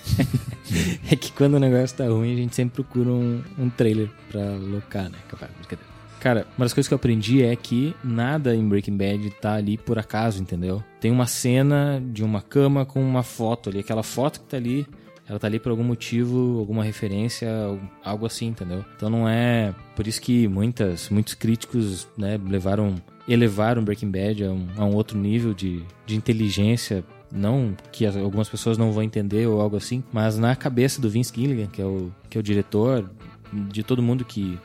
é 1.10 1.16
que 1.16 1.32
quando 1.32 1.54
o 1.54 1.58
negócio 1.58 1.96
tá 1.96 2.06
ruim, 2.06 2.32
a 2.32 2.36
gente 2.36 2.54
sempre 2.54 2.74
procura 2.82 3.10
um, 3.10 3.42
um 3.58 3.68
trailer 3.70 4.08
pra 4.30 4.40
locar, 4.56 5.10
né? 5.10 5.18
Cara, 6.20 6.46
uma 6.56 6.64
das 6.64 6.72
coisas 6.72 6.88
que 6.88 6.94
eu 6.94 6.96
aprendi 6.96 7.42
é 7.42 7.54
que 7.54 7.94
nada 8.02 8.54
em 8.54 8.68
Breaking 8.68 8.96
Bad 8.96 9.30
tá 9.40 9.54
ali 9.54 9.78
por 9.78 9.98
acaso, 9.98 10.42
entendeu? 10.42 10.82
Tem 11.00 11.10
uma 11.12 11.26
cena 11.26 12.02
de 12.12 12.24
uma 12.24 12.42
cama 12.42 12.84
com 12.84 13.00
uma 13.00 13.22
foto 13.22 13.70
ali. 13.70 13.78
Aquela 13.78 14.02
foto 14.02 14.40
que 14.40 14.46
tá 14.46 14.56
ali, 14.56 14.84
ela 15.28 15.38
tá 15.38 15.46
ali 15.46 15.60
por 15.60 15.70
algum 15.70 15.84
motivo, 15.84 16.58
alguma 16.58 16.82
referência, 16.82 17.48
algo 18.04 18.26
assim, 18.26 18.46
entendeu? 18.48 18.84
Então 18.96 19.08
não 19.08 19.28
é. 19.28 19.72
Por 19.94 20.08
isso 20.08 20.20
que 20.20 20.48
muitas, 20.48 21.08
muitos 21.08 21.34
críticos 21.34 22.08
né, 22.16 22.38
levaram, 22.48 22.96
elevaram 23.28 23.84
Breaking 23.84 24.10
Bad 24.10 24.44
a 24.44 24.50
um, 24.50 24.66
a 24.76 24.84
um 24.84 24.94
outro 24.94 25.18
nível 25.18 25.52
de, 25.54 25.82
de 26.06 26.16
inteligência. 26.16 27.04
Não 27.30 27.76
que 27.92 28.06
as- 28.06 28.16
algumas 28.16 28.48
pessoas 28.48 28.78
não 28.78 28.90
vão 28.90 29.02
entender 29.02 29.46
ou 29.46 29.60
algo 29.60 29.76
assim, 29.76 30.02
mas 30.12 30.38
na 30.38 30.56
cabeça 30.56 31.00
do 31.00 31.10
Vince 31.10 31.30
Gilligan, 31.34 31.66
que 31.66 31.82
é 31.82 31.84
o, 31.84 32.10
que 32.30 32.38
é 32.38 32.40
o 32.40 32.42
diretor, 32.42 33.10
de 33.52 33.82
todo 33.82 34.02
mundo 34.02 34.24
que, 34.24 34.58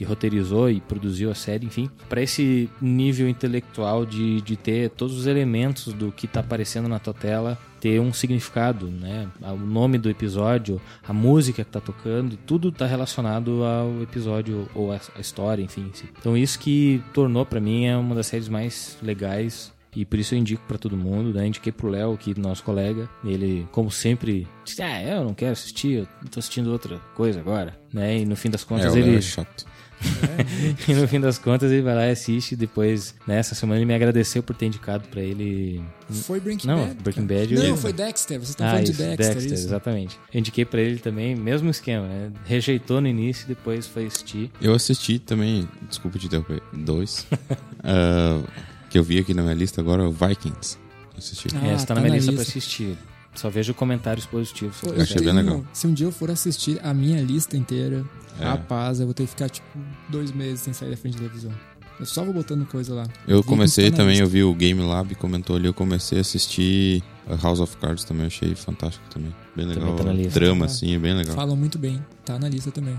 que 0.00 0.04
roteirizou 0.04 0.70
e 0.70 0.80
produziu 0.80 1.30
a 1.30 1.34
série, 1.34 1.66
enfim, 1.66 1.90
para 2.08 2.22
esse 2.22 2.70
nível 2.80 3.28
intelectual 3.28 4.06
de, 4.06 4.40
de 4.40 4.56
ter 4.56 4.88
todos 4.88 5.14
os 5.14 5.26
elementos 5.26 5.92
do 5.92 6.10
que 6.10 6.26
tá 6.26 6.40
aparecendo 6.40 6.88
na 6.88 6.98
tua 6.98 7.12
tela 7.12 7.58
ter 7.78 8.00
um 8.00 8.10
significado, 8.10 8.86
né? 8.86 9.28
O 9.42 9.56
nome 9.58 9.98
do 9.98 10.08
episódio, 10.08 10.80
a 11.06 11.12
música 11.12 11.62
que 11.62 11.70
tá 11.70 11.80
tocando, 11.80 12.38
tudo 12.46 12.72
tá 12.72 12.86
relacionado 12.86 13.62
ao 13.62 14.02
episódio 14.02 14.66
ou 14.74 14.90
à 14.90 14.98
história, 15.20 15.62
enfim. 15.62 15.90
Então 16.18 16.34
isso 16.34 16.58
que 16.58 17.02
tornou 17.12 17.44
para 17.44 17.60
mim 17.60 17.84
é 17.84 17.94
uma 17.94 18.14
das 18.14 18.26
séries 18.26 18.48
mais 18.48 18.96
legais 19.02 19.70
e 19.94 20.04
por 20.04 20.18
isso 20.20 20.34
eu 20.34 20.38
indico 20.38 20.62
pra 20.68 20.78
todo 20.78 20.96
mundo, 20.96 21.34
né? 21.34 21.46
Indiquei 21.48 21.72
pro 21.72 21.88
Léo, 21.88 22.12
aqui, 22.14 22.38
nosso 22.38 22.62
colega. 22.62 23.08
Ele, 23.24 23.66
como 23.72 23.90
sempre, 23.90 24.46
disse: 24.64 24.80
Ah, 24.82 25.02
eu 25.02 25.24
não 25.24 25.34
quero 25.34 25.50
assistir, 25.52 25.92
eu 25.94 26.06
tô 26.30 26.38
assistindo 26.38 26.70
outra 26.70 26.98
coisa 27.16 27.40
agora, 27.40 27.76
né? 27.92 28.18
E 28.18 28.24
no 28.24 28.36
fim 28.36 28.48
das 28.50 28.62
É, 28.62 28.66
contas 28.66 28.94
Léo 28.94 29.04
ele. 29.04 29.16
é 29.16 29.20
chato. 29.20 29.64
E 30.88 30.94
no 30.94 31.06
fim 31.06 31.20
das 31.20 31.38
contas 31.38 31.70
ele 31.70 31.82
vai 31.82 31.94
lá 31.94 32.06
e 32.06 32.10
assiste. 32.12 32.56
Depois, 32.56 33.14
nessa 33.26 33.54
semana, 33.54 33.78
ele 33.78 33.86
me 33.86 33.94
agradeceu 33.94 34.42
por 34.42 34.54
ter 34.56 34.66
indicado 34.66 35.06
pra 35.08 35.20
ele. 35.20 35.80
Foi 36.08 36.40
Breaking 36.40 36.66
Não, 36.66 36.78
Bad? 36.86 36.94
Breaking. 37.02 37.26
Bad 37.26 37.54
Não, 37.54 37.62
eu- 37.64 37.76
foi 37.76 37.92
Dexter. 37.92 38.38
Vocês 38.38 38.50
estão 38.50 38.66
Ah, 38.66 38.70
falando 38.70 38.84
isso, 38.84 38.92
de 38.94 39.16
Dexter, 39.16 39.36
isso. 39.38 39.54
exatamente. 39.54 40.18
Eu 40.32 40.40
indiquei 40.40 40.64
pra 40.64 40.80
ele 40.80 40.98
também, 40.98 41.34
mesmo 41.36 41.70
esquema, 41.70 42.06
né? 42.06 42.30
Rejeitou 42.46 43.00
no 43.00 43.08
início, 43.08 43.46
depois 43.46 43.86
foi 43.86 44.06
assistir. 44.06 44.50
Eu 44.60 44.74
assisti 44.74 45.18
também, 45.18 45.68
desculpa 45.88 46.18
te 46.18 46.26
interromper, 46.26 46.62
dois. 46.72 47.26
Ah, 47.82 48.42
que 48.90 48.98
eu 48.98 49.02
vi 49.02 49.18
aqui 49.18 49.32
na 49.32 49.42
minha 49.42 49.54
lista 49.54 49.80
agora, 49.80 50.06
o 50.06 50.12
Vikings. 50.12 50.76
Assisti. 51.16 51.48
Ah, 51.54 51.66
é, 51.66 51.78
você 51.78 51.86
tá, 51.86 51.94
tá 51.94 51.94
na 51.94 52.00
minha 52.02 52.10
na 52.10 52.16
lista, 52.16 52.32
pra 52.32 52.42
lista. 52.42 52.58
assistir. 52.58 52.98
Só 53.34 53.48
vejo 53.48 53.72
comentários 53.74 54.26
positivos. 54.26 54.76
Pô, 54.80 54.88
Eu 54.90 55.02
achei 55.02 55.20
bem 55.22 55.32
legal. 55.32 55.64
Se 55.72 55.86
um 55.86 55.92
dia 55.94 56.06
eu 56.06 56.12
for 56.12 56.30
assistir 56.30 56.80
a 56.82 56.92
minha 56.92 57.20
lista 57.22 57.56
inteira, 57.56 58.04
É. 58.38 58.44
rapaz, 58.44 59.00
eu 59.00 59.06
vou 59.06 59.14
ter 59.14 59.22
que 59.24 59.30
ficar, 59.30 59.48
tipo, 59.48 59.66
dois 60.08 60.32
meses 60.32 60.60
sem 60.60 60.72
sair 60.72 60.90
da 60.90 60.96
frente 60.96 61.14
da 61.14 61.20
televisão. 61.20 61.52
Eu 61.98 62.06
só 62.06 62.24
vou 62.24 62.32
botando 62.32 62.66
coisa 62.66 62.94
lá. 62.94 63.06
Eu 63.28 63.44
comecei 63.44 63.90
tá 63.90 63.98
também, 63.98 64.12
lista. 64.12 64.24
eu 64.24 64.28
vi 64.28 64.42
o 64.42 64.54
Game 64.54 64.80
Lab, 64.80 65.14
comentou 65.16 65.54
ali, 65.56 65.66
eu 65.66 65.74
comecei 65.74 66.18
a 66.18 66.20
assistir 66.22 67.02
a 67.28 67.36
House 67.36 67.60
of 67.60 67.76
Cards 67.76 68.04
também, 68.04 68.26
achei 68.26 68.54
fantástico 68.54 69.04
também. 69.10 69.34
Bem 69.54 69.66
Também 69.68 69.82
legal. 69.82 69.96
tá 69.96 70.04
na 70.04 70.12
lista. 70.12 70.40
Drama, 70.40 70.64
Ah. 70.64 70.66
assim, 70.66 70.94
é 70.94 70.98
bem 70.98 71.14
legal. 71.14 71.34
Falam 71.36 71.54
muito 71.56 71.78
bem. 71.78 72.02
Tá 72.24 72.38
na 72.38 72.48
lista 72.48 72.70
também. 72.70 72.98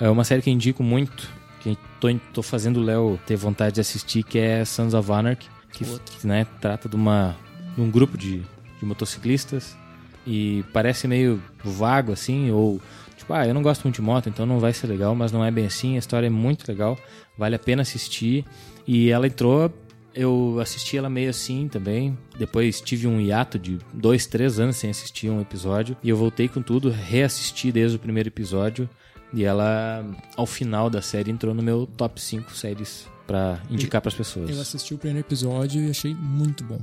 É 0.00 0.08
uma 0.08 0.24
série 0.24 0.40
que 0.42 0.48
eu 0.50 0.54
indico 0.54 0.82
muito, 0.82 1.28
que 1.60 1.76
tô, 2.00 2.08
tô 2.32 2.42
fazendo 2.42 2.80
o 2.80 2.82
Léo 2.82 3.20
ter 3.26 3.36
vontade 3.36 3.74
de 3.76 3.80
assistir, 3.82 4.22
que 4.24 4.38
é 4.38 4.64
Sons 4.64 4.94
of 4.94 5.12
Anarchy, 5.12 5.48
que, 5.70 5.84
que, 5.84 6.26
né, 6.26 6.46
trata 6.60 6.88
de, 6.88 6.96
uma, 6.96 7.36
de 7.76 7.82
um 7.82 7.90
grupo 7.90 8.16
de, 8.16 8.42
de 8.82 8.88
motociclistas 8.88 9.76
e 10.26 10.64
parece 10.72 11.06
meio 11.06 11.40
vago 11.64 12.12
assim, 12.12 12.50
ou 12.50 12.80
tipo, 13.16 13.32
ah, 13.32 13.46
eu 13.46 13.54
não 13.54 13.62
gosto 13.62 13.84
muito 13.84 13.96
de 13.96 14.02
moto, 14.02 14.28
então 14.28 14.44
não 14.44 14.58
vai 14.58 14.72
ser 14.72 14.88
legal, 14.88 15.14
mas 15.14 15.30
não 15.30 15.44
é 15.44 15.50
bem 15.50 15.66
assim, 15.66 15.94
a 15.94 15.98
história 15.98 16.26
é 16.26 16.30
muito 16.30 16.68
legal, 16.68 16.98
vale 17.38 17.54
a 17.54 17.58
pena 17.58 17.82
assistir. 17.82 18.44
E 18.86 19.10
ela 19.10 19.28
entrou, 19.28 19.72
eu 20.14 20.58
assisti 20.60 20.96
ela 20.96 21.08
meio 21.08 21.30
assim 21.30 21.68
também, 21.68 22.18
depois 22.36 22.80
tive 22.80 23.06
um 23.06 23.20
hiato 23.20 23.58
de 23.58 23.78
dois, 23.92 24.26
três 24.26 24.58
anos 24.58 24.76
sem 24.76 24.90
assistir 24.90 25.30
um 25.30 25.40
episódio, 25.40 25.96
e 26.02 26.08
eu 26.08 26.16
voltei 26.16 26.48
com 26.48 26.60
tudo, 26.60 26.90
reassisti 26.90 27.70
desde 27.70 27.96
o 27.96 28.00
primeiro 28.00 28.28
episódio, 28.28 28.88
e 29.32 29.44
ela, 29.44 30.04
ao 30.36 30.46
final 30.46 30.90
da 30.90 31.00
série, 31.00 31.30
entrou 31.30 31.54
no 31.54 31.62
meu 31.62 31.86
top 31.96 32.20
5 32.20 32.54
séries 32.54 33.08
pra 33.26 33.60
indicar 33.70 34.02
pras 34.02 34.14
pessoas. 34.14 34.50
Eu 34.50 34.60
assisti 34.60 34.92
o 34.92 34.98
primeiro 34.98 35.26
episódio 35.26 35.82
e 35.82 35.88
achei 35.88 36.14
muito 36.14 36.62
bom. 36.64 36.80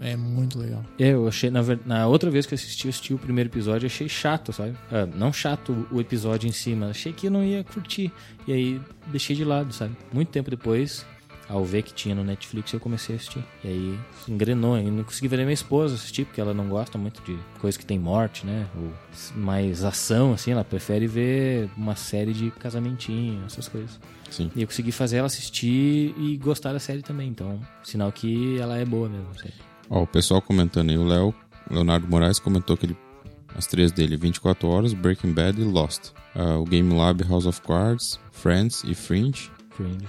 É 0.00 0.16
muito 0.16 0.58
legal. 0.58 0.84
É, 0.98 1.08
eu 1.08 1.26
achei, 1.26 1.50
na, 1.50 1.60
na 1.84 2.06
outra 2.06 2.30
vez 2.30 2.46
que 2.46 2.54
eu 2.54 2.56
assisti, 2.56 2.86
eu 2.86 2.90
assisti 2.90 3.14
o 3.14 3.18
primeiro 3.18 3.50
episódio, 3.50 3.86
achei 3.86 4.08
chato, 4.08 4.52
sabe? 4.52 4.76
Ah, 4.90 5.06
não 5.06 5.32
chato 5.32 5.86
o 5.90 6.00
episódio 6.00 6.48
em 6.48 6.52
si, 6.52 6.74
mas 6.74 6.90
achei 6.90 7.12
que 7.12 7.26
eu 7.26 7.30
não 7.30 7.44
ia 7.44 7.64
curtir. 7.64 8.12
E 8.46 8.52
aí 8.52 8.80
deixei 9.08 9.34
de 9.34 9.44
lado, 9.44 9.72
sabe? 9.72 9.96
Muito 10.12 10.28
tempo 10.28 10.50
depois, 10.50 11.04
ao 11.48 11.64
ver 11.64 11.82
que 11.82 11.92
tinha 11.92 12.14
no 12.14 12.22
Netflix, 12.22 12.72
eu 12.72 12.78
comecei 12.78 13.14
a 13.14 13.16
assistir. 13.16 13.44
E 13.64 13.68
aí 13.68 13.98
engrenou, 14.28 14.78
e 14.78 14.88
não 14.88 15.02
consegui 15.02 15.26
ver 15.26 15.38
nem 15.38 15.46
minha 15.46 15.54
esposa 15.54 15.96
assistir, 15.96 16.26
porque 16.26 16.40
ela 16.40 16.54
não 16.54 16.68
gosta 16.68 16.96
muito 16.96 17.20
de 17.22 17.36
coisa 17.58 17.76
que 17.76 17.84
tem 17.84 17.98
morte, 17.98 18.46
né? 18.46 18.68
Ou 18.76 18.92
mais 19.34 19.82
ação, 19.82 20.32
assim, 20.32 20.52
ela 20.52 20.64
prefere 20.64 21.08
ver 21.08 21.68
uma 21.76 21.96
série 21.96 22.32
de 22.32 22.50
casamentinho, 22.52 23.44
essas 23.46 23.66
coisas. 23.66 23.98
Sim. 24.30 24.50
E 24.54 24.60
eu 24.60 24.66
consegui 24.66 24.92
fazer 24.92 25.16
ela 25.16 25.26
assistir 25.26 26.14
e 26.18 26.36
gostar 26.36 26.72
da 26.72 26.78
série 26.78 27.02
também, 27.02 27.28
então, 27.28 27.58
sinal 27.82 28.12
que 28.12 28.58
ela 28.60 28.76
é 28.76 28.84
boa 28.84 29.08
mesmo, 29.08 29.34
série. 29.34 29.67
Ó, 29.90 30.02
o 30.02 30.06
pessoal 30.06 30.42
comentando 30.42 30.90
aí, 30.90 30.98
o 30.98 31.04
Léo, 31.04 31.34
Leonardo 31.70 32.06
Moraes 32.08 32.38
comentou 32.38 32.76
que 32.76 32.86
ele, 32.86 32.96
as 33.54 33.66
três 33.66 33.90
dele, 33.90 34.16
24 34.16 34.68
Horas, 34.68 34.92
Breaking 34.92 35.32
Bad 35.32 35.60
e 35.60 35.64
Lost. 35.64 36.10
Ah, 36.34 36.56
o 36.56 36.64
Game 36.64 36.94
Lab, 36.94 37.22
House 37.24 37.46
of 37.46 37.60
Cards, 37.62 38.18
Friends 38.32 38.84
e 38.84 38.94
Fringe. 38.94 39.50
Fringe. 39.70 40.06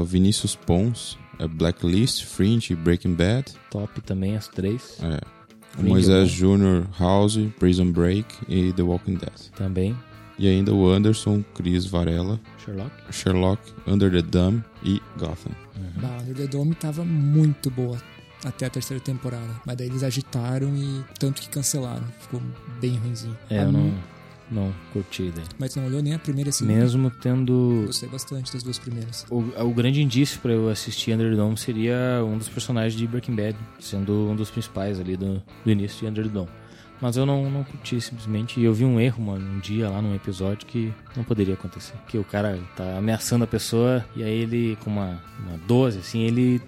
O 0.00 0.04
Vinícius 0.04 0.54
Pons, 0.54 1.18
é 1.38 1.46
Blacklist, 1.46 2.24
Fringe 2.24 2.72
e 2.72 2.76
Breaking 2.76 3.14
Bad. 3.14 3.52
Top 3.70 4.00
também 4.00 4.36
as 4.36 4.48
três. 4.48 4.98
É. 5.02 5.16
O 5.74 5.80
Fringe 5.80 5.86
é 5.86 5.88
Moisés. 5.88 6.30
Jr., 6.30 6.86
House, 6.98 7.38
Prison 7.58 7.90
Break 7.90 8.34
e 8.48 8.72
The 8.72 8.82
Walking 8.82 9.16
Dead. 9.16 9.50
Também. 9.56 9.96
E 10.38 10.48
ainda 10.48 10.72
o 10.72 10.90
Anderson, 10.90 11.42
Chris 11.54 11.86
Varela, 11.86 12.38
Sherlock. 12.62 12.90
Sherlock, 13.10 13.62
Under 13.86 14.10
the 14.10 14.20
Dome 14.20 14.62
e 14.84 15.00
Gotham. 15.18 15.52
Bah, 15.96 16.18
Under 16.20 16.34
the 16.34 16.46
Dome 16.46 16.74
tava 16.74 17.04
muito 17.04 17.70
boa 17.70 17.98
até 18.46 18.66
a 18.66 18.70
terceira 18.70 19.02
temporada. 19.02 19.50
Mas 19.66 19.76
daí 19.76 19.88
eles 19.88 20.02
agitaram 20.02 20.74
e 20.76 21.04
tanto 21.18 21.42
que 21.42 21.48
cancelaram. 21.48 22.04
Ficou 22.20 22.40
bem 22.80 22.96
ruimzinho. 22.96 23.36
É, 23.50 23.58
A 23.58 23.62
eu 23.62 23.72
não, 23.72 23.92
não 24.50 24.74
curti 24.92 25.32
daí. 25.34 25.44
Mas 25.58 25.74
não 25.74 25.86
olhou 25.86 26.00
nem 26.00 26.14
a 26.14 26.18
primeira 26.18 26.48
e 26.48 26.50
a 26.50 26.52
segunda? 26.52 26.78
Mesmo 26.78 27.10
tendo. 27.10 27.82
Gostei 27.86 28.08
bastante 28.08 28.52
das 28.52 28.62
duas 28.62 28.78
primeiras. 28.78 29.26
O, 29.30 29.40
o 29.62 29.74
grande 29.74 30.00
indício 30.00 30.40
pra 30.40 30.52
eu 30.52 30.68
assistir 30.68 31.12
Under 31.12 31.30
the 31.30 31.36
Dome 31.36 31.56
seria 31.58 32.22
um 32.24 32.38
dos 32.38 32.48
personagens 32.48 32.94
de 32.94 33.06
Breaking 33.06 33.34
Bad, 33.34 33.58
sendo 33.80 34.12
um 34.30 34.36
dos 34.36 34.50
principais 34.50 35.00
ali 35.00 35.16
do, 35.16 35.42
do 35.64 35.70
início 35.70 35.98
de 36.00 36.06
Under 36.06 36.24
the 36.24 36.30
Dome. 36.30 36.50
Mas 37.00 37.16
eu 37.16 37.26
não, 37.26 37.50
não 37.50 37.62
curti 37.62 38.00
simplesmente. 38.00 38.58
E 38.58 38.64
eu 38.64 38.72
vi 38.72 38.84
um 38.84 38.98
erro, 38.98 39.22
mano, 39.22 39.46
um 39.46 39.58
dia 39.58 39.90
lá 39.90 40.00
num 40.00 40.14
episódio 40.14 40.66
que 40.66 40.92
não 41.14 41.24
poderia 41.24 41.52
acontecer. 41.52 41.94
Que 42.08 42.16
o 42.16 42.24
cara 42.24 42.58
tá 42.74 42.96
ameaçando 42.96 43.44
a 43.44 43.46
pessoa 43.46 44.02
e 44.14 44.22
aí 44.22 44.32
ele, 44.32 44.78
com 44.82 44.88
uma, 44.90 45.22
uma 45.40 45.58
12, 45.66 45.98
assim, 45.98 46.20
ele 46.22 46.62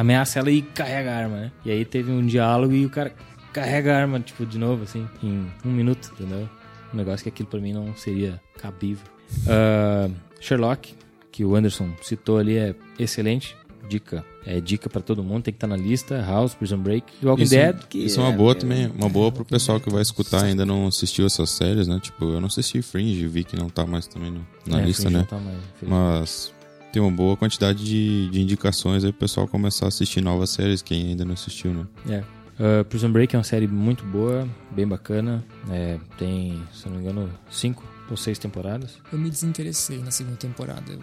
ameaça 0.00 0.38
ela 0.38 0.50
e 0.50 0.62
carrega 0.62 1.10
a 1.12 1.16
arma, 1.16 1.36
né? 1.36 1.52
E 1.64 1.70
aí 1.70 1.84
teve 1.84 2.10
um 2.10 2.24
diálogo 2.26 2.72
e 2.74 2.86
o 2.86 2.90
cara 2.90 3.12
carrega 3.52 3.94
a 3.94 3.98
arma, 4.00 4.20
tipo, 4.20 4.44
de 4.46 4.58
novo, 4.58 4.82
assim, 4.84 5.06
em 5.22 5.46
um 5.64 5.70
minuto, 5.72 6.10
entendeu? 6.14 6.48
Um 6.92 6.96
negócio 6.96 7.22
que 7.24 7.28
aquilo 7.28 7.48
pra 7.48 7.60
mim 7.60 7.72
não 7.72 7.94
seria 7.96 8.40
cabível. 8.58 9.04
Ah, 9.46 10.08
Sherlock, 10.40 10.94
que 11.32 11.44
o 11.44 11.54
Anderson 11.54 11.90
citou 12.02 12.38
ali, 12.38 12.56
é 12.56 12.74
excelente. 12.98 13.56
Dica. 13.88 14.22
É 14.44 14.60
dica 14.60 14.88
pra 14.90 15.00
todo 15.00 15.22
mundo, 15.24 15.44
tem 15.44 15.52
que 15.52 15.56
estar 15.56 15.66
na 15.66 15.76
lista. 15.76 16.20
House, 16.22 16.54
Prison 16.54 16.76
Break, 16.78 17.06
Walking 17.24 17.42
Isso, 17.44 17.54
Dead. 17.54 17.76
Que 17.88 17.98
isso 18.04 18.20
é 18.20 18.22
uma 18.22 18.32
boa 18.32 18.54
também, 18.54 18.86
uma 18.86 19.08
boa 19.08 19.32
pro 19.32 19.46
pessoal 19.46 19.80
que 19.80 19.88
vai 19.90 20.02
escutar 20.02 20.42
e 20.46 20.50
ainda 20.50 20.66
não 20.66 20.86
assistiu 20.86 21.24
essas 21.24 21.48
séries, 21.50 21.88
né? 21.88 21.98
Tipo, 22.02 22.26
eu 22.26 22.40
não 22.40 22.48
assisti 22.48 22.82
Fringe, 22.82 23.26
vi 23.26 23.44
que 23.44 23.56
não 23.56 23.70
tá 23.70 23.86
mais 23.86 24.06
também 24.06 24.30
no- 24.30 24.46
na 24.66 24.80
É, 24.80 24.84
lista, 24.84 25.04
Fringe 25.04 25.16
né? 25.16 25.26
não 25.30 25.38
tá 25.38 25.38
mais. 25.38 25.58
Mas 25.82 26.54
tem 26.92 27.02
uma 27.02 27.10
boa 27.10 27.36
quantidade 27.36 27.84
de, 27.84 28.28
de 28.30 28.40
indicações 28.40 29.04
aí 29.04 29.12
pro 29.12 29.20
pessoal 29.20 29.46
começar 29.46 29.86
a 29.86 29.88
assistir 29.88 30.20
novas 30.20 30.50
séries, 30.50 30.82
quem 30.82 31.08
ainda 31.08 31.24
não 31.24 31.34
assistiu, 31.34 31.72
né? 31.72 31.86
É. 32.08 32.24
Uh, 32.60 32.84
Prison 32.86 33.10
Break 33.12 33.36
é 33.36 33.38
uma 33.38 33.44
série 33.44 33.68
muito 33.68 34.04
boa, 34.04 34.48
bem 34.72 34.86
bacana. 34.86 35.44
É, 35.70 35.96
tem, 36.18 36.60
se 36.74 36.86
eu 36.86 36.90
não 36.90 36.98
me 36.98 37.04
engano, 37.04 37.30
cinco 37.50 37.84
ou 38.10 38.16
seis 38.16 38.36
temporadas. 38.38 38.98
Eu 39.12 39.18
me 39.18 39.30
desinteressei 39.30 39.98
na 39.98 40.10
segunda 40.10 40.36
temporada. 40.36 40.90
Eu 40.90 40.98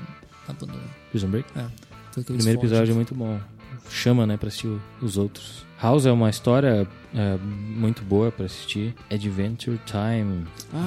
abandonei. 0.48 0.82
Prison 1.12 1.30
Break. 1.30 1.48
É, 1.58 1.66
primeiro 2.24 2.60
episódio 2.60 2.92
é 2.92 2.96
muito 2.96 3.16
bom. 3.16 3.40
Chama, 3.90 4.26
né, 4.26 4.36
pra 4.36 4.48
assistir 4.50 4.76
os 5.02 5.16
outros. 5.18 5.66
House 5.82 6.06
é 6.06 6.12
uma 6.12 6.30
história 6.30 6.88
é, 7.14 7.38
muito 7.38 8.04
boa 8.04 8.32
pra 8.32 8.48
assistir. 8.48 8.96
Adventure 9.10 9.80
Time, 9.86 10.46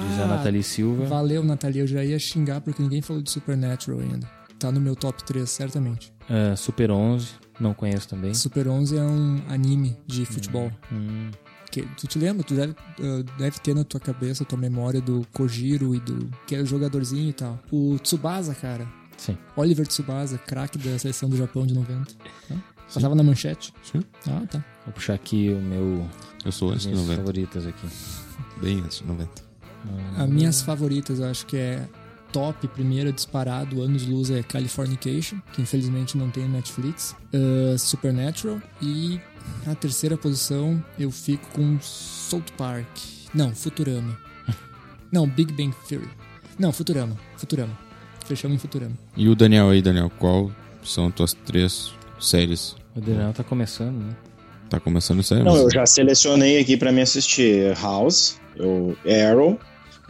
diz 0.09 0.19
a 0.19 0.23
Ah, 0.23 0.27
Nathalie 0.27 0.61
Silva. 0.63 1.05
Valeu, 1.05 1.43
Nathalie. 1.43 1.79
Eu 1.79 1.87
já 1.87 2.03
ia 2.03 2.19
xingar 2.19 2.61
porque 2.61 2.81
ninguém 2.83 3.01
falou 3.01 3.21
de 3.21 3.31
Supernatural 3.31 4.01
ainda. 4.01 4.38
Tá 4.59 4.71
no 4.71 4.79
meu 4.81 4.95
top 4.95 5.23
3, 5.23 5.49
certamente. 5.49 6.13
É, 6.29 6.55
Super 6.55 6.91
11, 6.91 7.27
não 7.59 7.73
conheço 7.73 8.07
também. 8.09 8.33
Super 8.33 8.67
11 8.67 8.97
é 8.97 9.01
um 9.01 9.41
anime 9.49 9.97
de 10.05 10.25
futebol. 10.25 10.69
Hum, 10.91 11.31
Que, 11.71 11.83
tu 11.97 12.07
te 12.07 12.19
lembra? 12.19 12.43
Tu 12.43 12.53
deve, 12.55 12.73
uh, 12.73 13.23
deve 13.37 13.59
ter 13.59 13.73
na 13.73 13.83
tua 13.83 13.99
cabeça, 13.99 14.43
tua 14.43 14.57
memória 14.57 14.99
do 14.99 15.25
Kojiro 15.33 15.95
e 15.95 15.99
do... 15.99 16.29
Que 16.47 16.55
é 16.55 16.61
o 16.61 16.65
jogadorzinho 16.65 17.29
e 17.29 17.33
tal. 17.33 17.57
O 17.71 17.97
Tsubasa, 17.99 18.53
cara. 18.55 18.87
sim. 19.17 19.37
Oliver 19.55 19.87
Tsubasa, 19.87 20.37
craque 20.39 20.77
da 20.77 20.97
seleção 20.99 21.29
do 21.29 21.37
Japão 21.37 21.65
de 21.65 21.73
90. 21.73 22.11
Hã? 22.51 22.55
Passava 22.93 23.13
na 23.15 23.21
manchete. 23.23 23.71
Sim. 23.83 24.01
Ah, 24.27 24.41
tá. 24.49 24.65
Vou 24.83 24.93
puxar 24.93 25.13
aqui 25.13 25.49
o 25.51 25.61
meu 25.61 26.07
Eu 26.43 26.51
sou 26.51 26.71
antes 26.71 26.81
de 26.83 26.89
minhas 26.89 27.01
90, 27.03 27.21
favoritas 27.21 27.67
aqui. 27.67 27.87
bem 28.59 28.79
antes 28.81 28.97
de 28.99 29.05
90. 29.05 29.29
As 30.17 30.27
minhas 30.29 30.61
favoritas, 30.61 31.19
eu 31.19 31.27
acho 31.29 31.45
que 31.45 31.55
é 31.55 31.87
top, 32.31 32.67
primeiro 32.69 33.11
disparado, 33.11 33.81
anos 33.81 34.05
luz 34.05 34.29
é 34.31 34.41
Californication, 34.43 35.37
que 35.53 35.61
infelizmente 35.61 36.17
não 36.17 36.29
tem 36.29 36.43
no 36.45 36.53
Netflix, 36.53 37.15
uh, 37.33 37.77
Supernatural 37.77 38.61
e 38.81 39.19
a 39.65 39.75
terceira 39.75 40.17
posição 40.17 40.83
eu 40.97 41.11
fico 41.11 41.47
com 41.51 41.77
South 41.81 42.43
Park. 42.57 42.87
Não, 43.33 43.53
Futurama. 43.53 44.17
Não, 45.11 45.27
Big 45.27 45.51
Bang 45.53 45.73
Theory. 45.87 46.07
Não, 46.57 46.71
Futurama. 46.71 47.15
Futurama. 47.37 47.77
Fechamos 48.25 48.55
em 48.55 48.59
Futurama. 48.59 48.93
E 49.17 49.27
o 49.27 49.35
Daniel 49.35 49.69
aí, 49.69 49.81
Daniel, 49.81 50.11
qual 50.19 50.51
são 50.83 51.09
tuas 51.09 51.33
três 51.33 51.91
séries? 52.19 52.75
O 52.95 53.01
Daniel 53.01 53.33
tá 53.33 53.43
começando, 53.43 53.95
né? 53.97 54.15
Tá 54.69 54.79
começando 54.79 55.23
sério? 55.23 55.45
Não, 55.45 55.53
mas- 55.53 55.61
eu 55.63 55.71
já 55.71 55.85
selecionei 55.85 56.59
aqui 56.59 56.77
pra 56.77 56.91
me 56.91 57.01
assistir 57.01 57.75
House, 57.81 58.39
eu, 58.55 58.95
Arrow, 59.31 59.59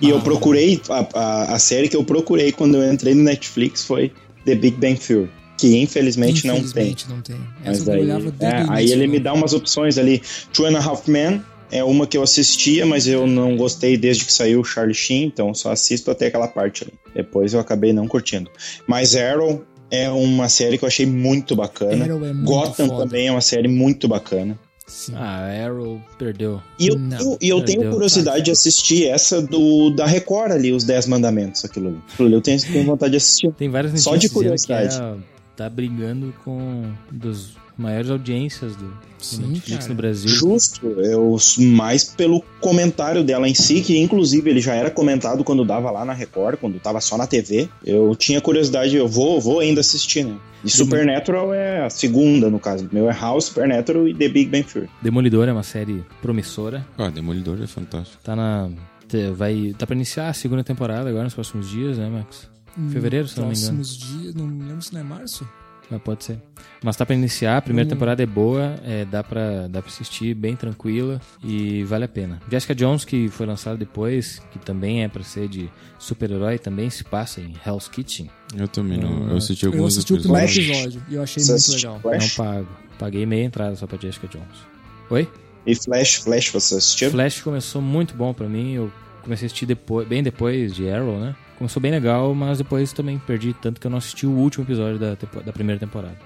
e 0.02 0.10
eu 0.10 0.18
Ah. 0.18 0.22
procurei, 0.22 0.82
a, 0.90 1.08
a, 1.14 1.54
a 1.56 1.60
série 1.60 1.90
que 1.90 1.96
eu 1.96 2.04
procurei 2.04 2.52
quando 2.52 2.76
eu 2.76 2.92
entrei 2.94 3.14
no 3.14 3.24
Netflix 3.24 3.84
foi 3.84 4.12
The 4.46 4.56
Big 4.56 4.78
Bang 4.78 5.00
Theory, 5.00 5.30
que 5.58 5.78
infelizmente, 5.78 6.48
não 6.48 6.56
tem. 6.56 6.64
Infelizmente 6.64 7.10
não 7.10 7.22
tem. 7.22 7.36
Mas 7.66 7.88
eu 7.88 7.94
aí, 7.94 8.10
é, 8.40 8.66
aí 8.70 8.92
ele 8.92 9.08
me 9.08 9.18
né? 9.18 9.24
dá 9.24 9.34
umas 9.34 9.54
opções 9.54 9.98
ali. 9.98 10.22
Two 10.54 10.66
and 10.66 10.78
a 10.78 10.82
Half 10.84 11.08
Men 11.08 11.42
é 11.72 11.84
uma 11.84 12.08
que 12.08 12.18
eu 12.18 12.24
assistia, 12.24 12.86
mas 12.86 13.08
eu 13.08 13.28
não 13.28 13.56
gostei 13.58 13.96
desde 13.98 14.26
que 14.26 14.34
saiu 14.34 14.62
o 14.62 14.64
Charlie 14.64 14.96
Sheen, 14.96 15.26
então 15.26 15.54
só 15.54 15.72
assisto 15.72 16.10
até 16.10 16.28
aquela 16.28 16.48
parte 16.48 16.84
ali. 16.84 16.94
Depois 17.14 17.54
eu 17.54 17.60
acabei 17.60 17.94
não 17.94 18.08
curtindo. 18.08 18.50
Mas 18.88 19.16
Arrow 19.16 19.64
é 19.92 20.10
uma 20.10 20.48
série 20.50 20.78
que 20.78 20.84
eu 20.84 20.88
achei 20.88 21.06
muito 21.06 21.56
bacana. 21.56 22.06
É 22.06 22.08
muito 22.18 22.44
Gotham 22.46 22.88
foda. 22.88 23.04
também 23.04 23.28
é 23.28 23.32
uma 23.32 23.42
série 23.42 23.68
muito 23.68 24.08
bacana. 24.08 24.58
Sim. 24.90 25.14
Ah, 25.16 25.46
Arrow 25.66 26.02
perdeu. 26.18 26.62
E 26.80 26.88
eu, 26.88 26.98
Não, 26.98 27.18
tenho, 27.18 27.38
eu 27.42 27.64
tenho 27.64 27.80
perdeu. 27.80 27.92
curiosidade 27.92 28.44
de 28.44 28.52
assistir 28.52 29.08
essa 29.08 29.42
do 29.42 29.92
da 29.92 30.06
Record 30.06 30.52
ali, 30.52 30.72
os 30.72 30.84
Dez 30.84 31.06
Mandamentos, 31.06 31.64
aquilo 31.64 31.90
ali. 31.90 32.00
Aquilo 32.12 32.28
ali 32.28 32.36
eu 32.36 32.42
tenho, 32.42 32.60
tenho 32.60 32.86
vontade 32.86 33.12
de 33.12 33.18
assistir. 33.18 33.52
Tem 33.54 33.70
várias 33.70 34.02
Só 34.02 34.16
de 34.16 34.28
curiosidade. 34.30 34.98
que 34.98 35.02
é, 35.02 35.16
tá 35.56 35.70
brigando 35.70 36.34
com 36.44 36.92
dos 37.12 37.56
maiores 37.80 38.10
audiências 38.10 38.76
do, 38.76 38.86
do 38.86 38.94
Sim, 39.20 39.48
Netflix 39.48 39.80
cara. 39.80 39.90
no 39.90 39.96
Brasil. 39.96 40.30
Justo, 40.30 40.88
eu 40.88 41.38
mais 41.58 42.04
pelo 42.04 42.44
comentário 42.60 43.24
dela 43.24 43.48
em 43.48 43.54
si, 43.54 43.82
que 43.82 43.98
inclusive 43.98 44.50
ele 44.50 44.60
já 44.60 44.76
era 44.76 44.92
comentado 44.92 45.44
quando 45.44 45.64
dava 45.64 45.90
lá 45.90 46.04
na 46.04 46.14
Record, 46.14 46.58
quando 46.60 46.80
tava 46.80 47.00
só 47.00 47.18
na 47.18 47.26
TV. 47.26 47.70
Eu 47.86 48.16
tinha 48.16 48.42
curiosidade, 48.42 48.96
eu 48.96 49.08
vou, 49.08 49.40
vou 49.40 49.60
ainda 49.60 49.82
assistir, 49.82 50.26
né? 50.26 50.38
E 50.64 50.70
Supernatural 50.70 51.54
é 51.54 51.86
a 51.86 51.90
segunda, 51.90 52.50
no 52.50 52.60
caso. 52.60 52.86
O 52.92 52.94
meu 52.94 53.10
é 53.10 53.14
House, 53.14 53.46
Supernatural 53.46 54.08
e 54.08 54.14
The 54.14 54.28
Big 54.28 54.50
Bang 54.50 54.64
Theory. 54.64 54.90
Demolidor 55.02 55.48
é 55.48 55.54
uma 55.54 55.64
série 55.64 56.04
promissora. 56.22 56.86
Ah, 56.98 57.10
Demolidor 57.10 57.62
é 57.64 57.68
fantástico. 57.68 58.22
Tá 58.22 58.36
na. 58.36 58.70
Vai, 59.36 59.74
tá 59.78 59.88
pra 59.88 59.96
iniciar 59.96 60.28
a 60.30 60.34
segunda 60.34 60.64
temporada 60.64 61.10
agora 61.10 61.24
nos 61.24 61.34
próximos 61.34 61.70
dias, 61.70 61.98
né, 61.98 62.10
Max? 62.10 62.48
Fevereiro, 62.92 63.28
se 63.28 63.40
não 63.40 63.48
me 63.48 63.56
engano. 63.56 63.78
Próximos 63.78 63.98
dias, 63.98 64.36
não 64.36 64.48
me 64.48 64.64
lembro 64.64 64.82
se 64.82 64.94
não 64.94 65.02
é 65.02 65.04
março. 65.04 65.48
Mas 65.92 66.02
pode 66.04 66.24
ser. 66.24 66.40
Mas 66.84 66.96
tá 66.96 67.04
pra 67.06 67.16
iniciar, 67.16 67.58
a 67.58 67.62
primeira 67.62 67.88
Hum. 67.88 67.90
temporada 67.90 68.22
é 68.22 68.26
boa, 68.26 68.76
é, 68.86 69.06
dá, 69.06 69.24
pra, 69.24 69.68
dá 69.68 69.82
pra 69.82 69.90
assistir, 69.92 70.34
bem 70.36 70.56
tranquila 70.56 71.20
e 71.44 71.84
vale 71.84 72.06
a 72.06 72.08
pena. 72.08 72.40
Jessica 72.50 72.76
Jones, 72.76 73.04
que 73.04 73.28
foi 73.30 73.46
lançada 73.48 73.76
depois, 73.76 74.40
que 74.52 74.60
também 74.60 75.04
é 75.04 75.08
pra 75.08 75.24
ser 75.24 75.48
de 75.48 75.68
super-herói, 75.98 76.60
também 76.60 76.90
se 76.90 77.04
passa 77.04 77.42
em 77.42 77.56
Hell's 77.66 77.88
Kitchen. 77.88 78.30
Eu 78.56 78.68
também 78.68 79.00
não. 79.00 79.10
Hum, 79.12 79.30
Eu 79.32 79.38
assisti 79.38 79.66
Eu 79.66 79.72
alguns 79.72 79.94
assisti 79.94 80.14
o 80.14 80.18
primeiro 80.20 80.46
episódios. 80.46 80.68
Flash. 80.68 80.78
episódio 80.86 81.04
e 81.10 81.16
eu 81.16 81.24
achei 81.24 81.44
Você 81.44 81.52
muito 81.52 81.72
legal. 81.72 82.00
Flash? 82.02 82.38
Não 82.38 82.46
pago. 82.46 82.68
Paguei 83.00 83.26
meia 83.26 83.44
entrada 83.46 83.76
só 83.76 83.88
pra 83.88 83.98
Jessica 83.98 84.28
Jones. 84.28 84.48
Oi? 85.10 85.28
E 85.66 85.76
Flash, 85.76 86.16
Flash, 86.16 86.50
você 86.50 86.76
assistiu? 86.76 87.10
Flash 87.12 87.42
começou 87.42 87.82
muito 87.82 88.14
bom 88.14 88.34
pra 88.34 88.48
mim. 88.48 88.74
Eu 88.74 88.92
comecei 89.24 89.46
a 89.46 89.48
assistir 89.48 89.66
depois, 89.66 90.08
bem 90.08 90.22
depois 90.22 90.74
de 90.76 90.88
Arrow, 90.90 91.20
né? 91.20 91.36
Começou 91.60 91.80
bem 91.82 91.92
legal, 91.92 92.34
mas 92.34 92.58
depois 92.58 92.92
também 92.94 93.20
perdi 93.20 93.54
tanto 93.54 93.80
que 93.80 93.86
eu 93.86 93.92
não 93.92 93.98
assisti 94.00 94.26
o 94.26 94.32
último 94.32 94.64
episódio 94.66 94.98
da, 94.98 95.16
da 95.46 95.54
primeira 95.54 95.80
temporada. 95.80 96.18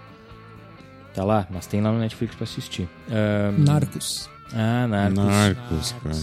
Tá 1.14 1.24
lá, 1.26 1.46
mas 1.52 1.68
tem 1.68 1.82
lá 1.82 1.92
no 1.92 2.00
Netflix 2.00 2.34
pra 2.36 2.44
assistir. 2.46 2.88
Ahn, 3.10 3.64
Narcos. 3.64 4.30
Ah, 4.54 4.88
Narcos. 4.88 5.18
Narcos, 5.24 5.96
cara. 6.04 6.16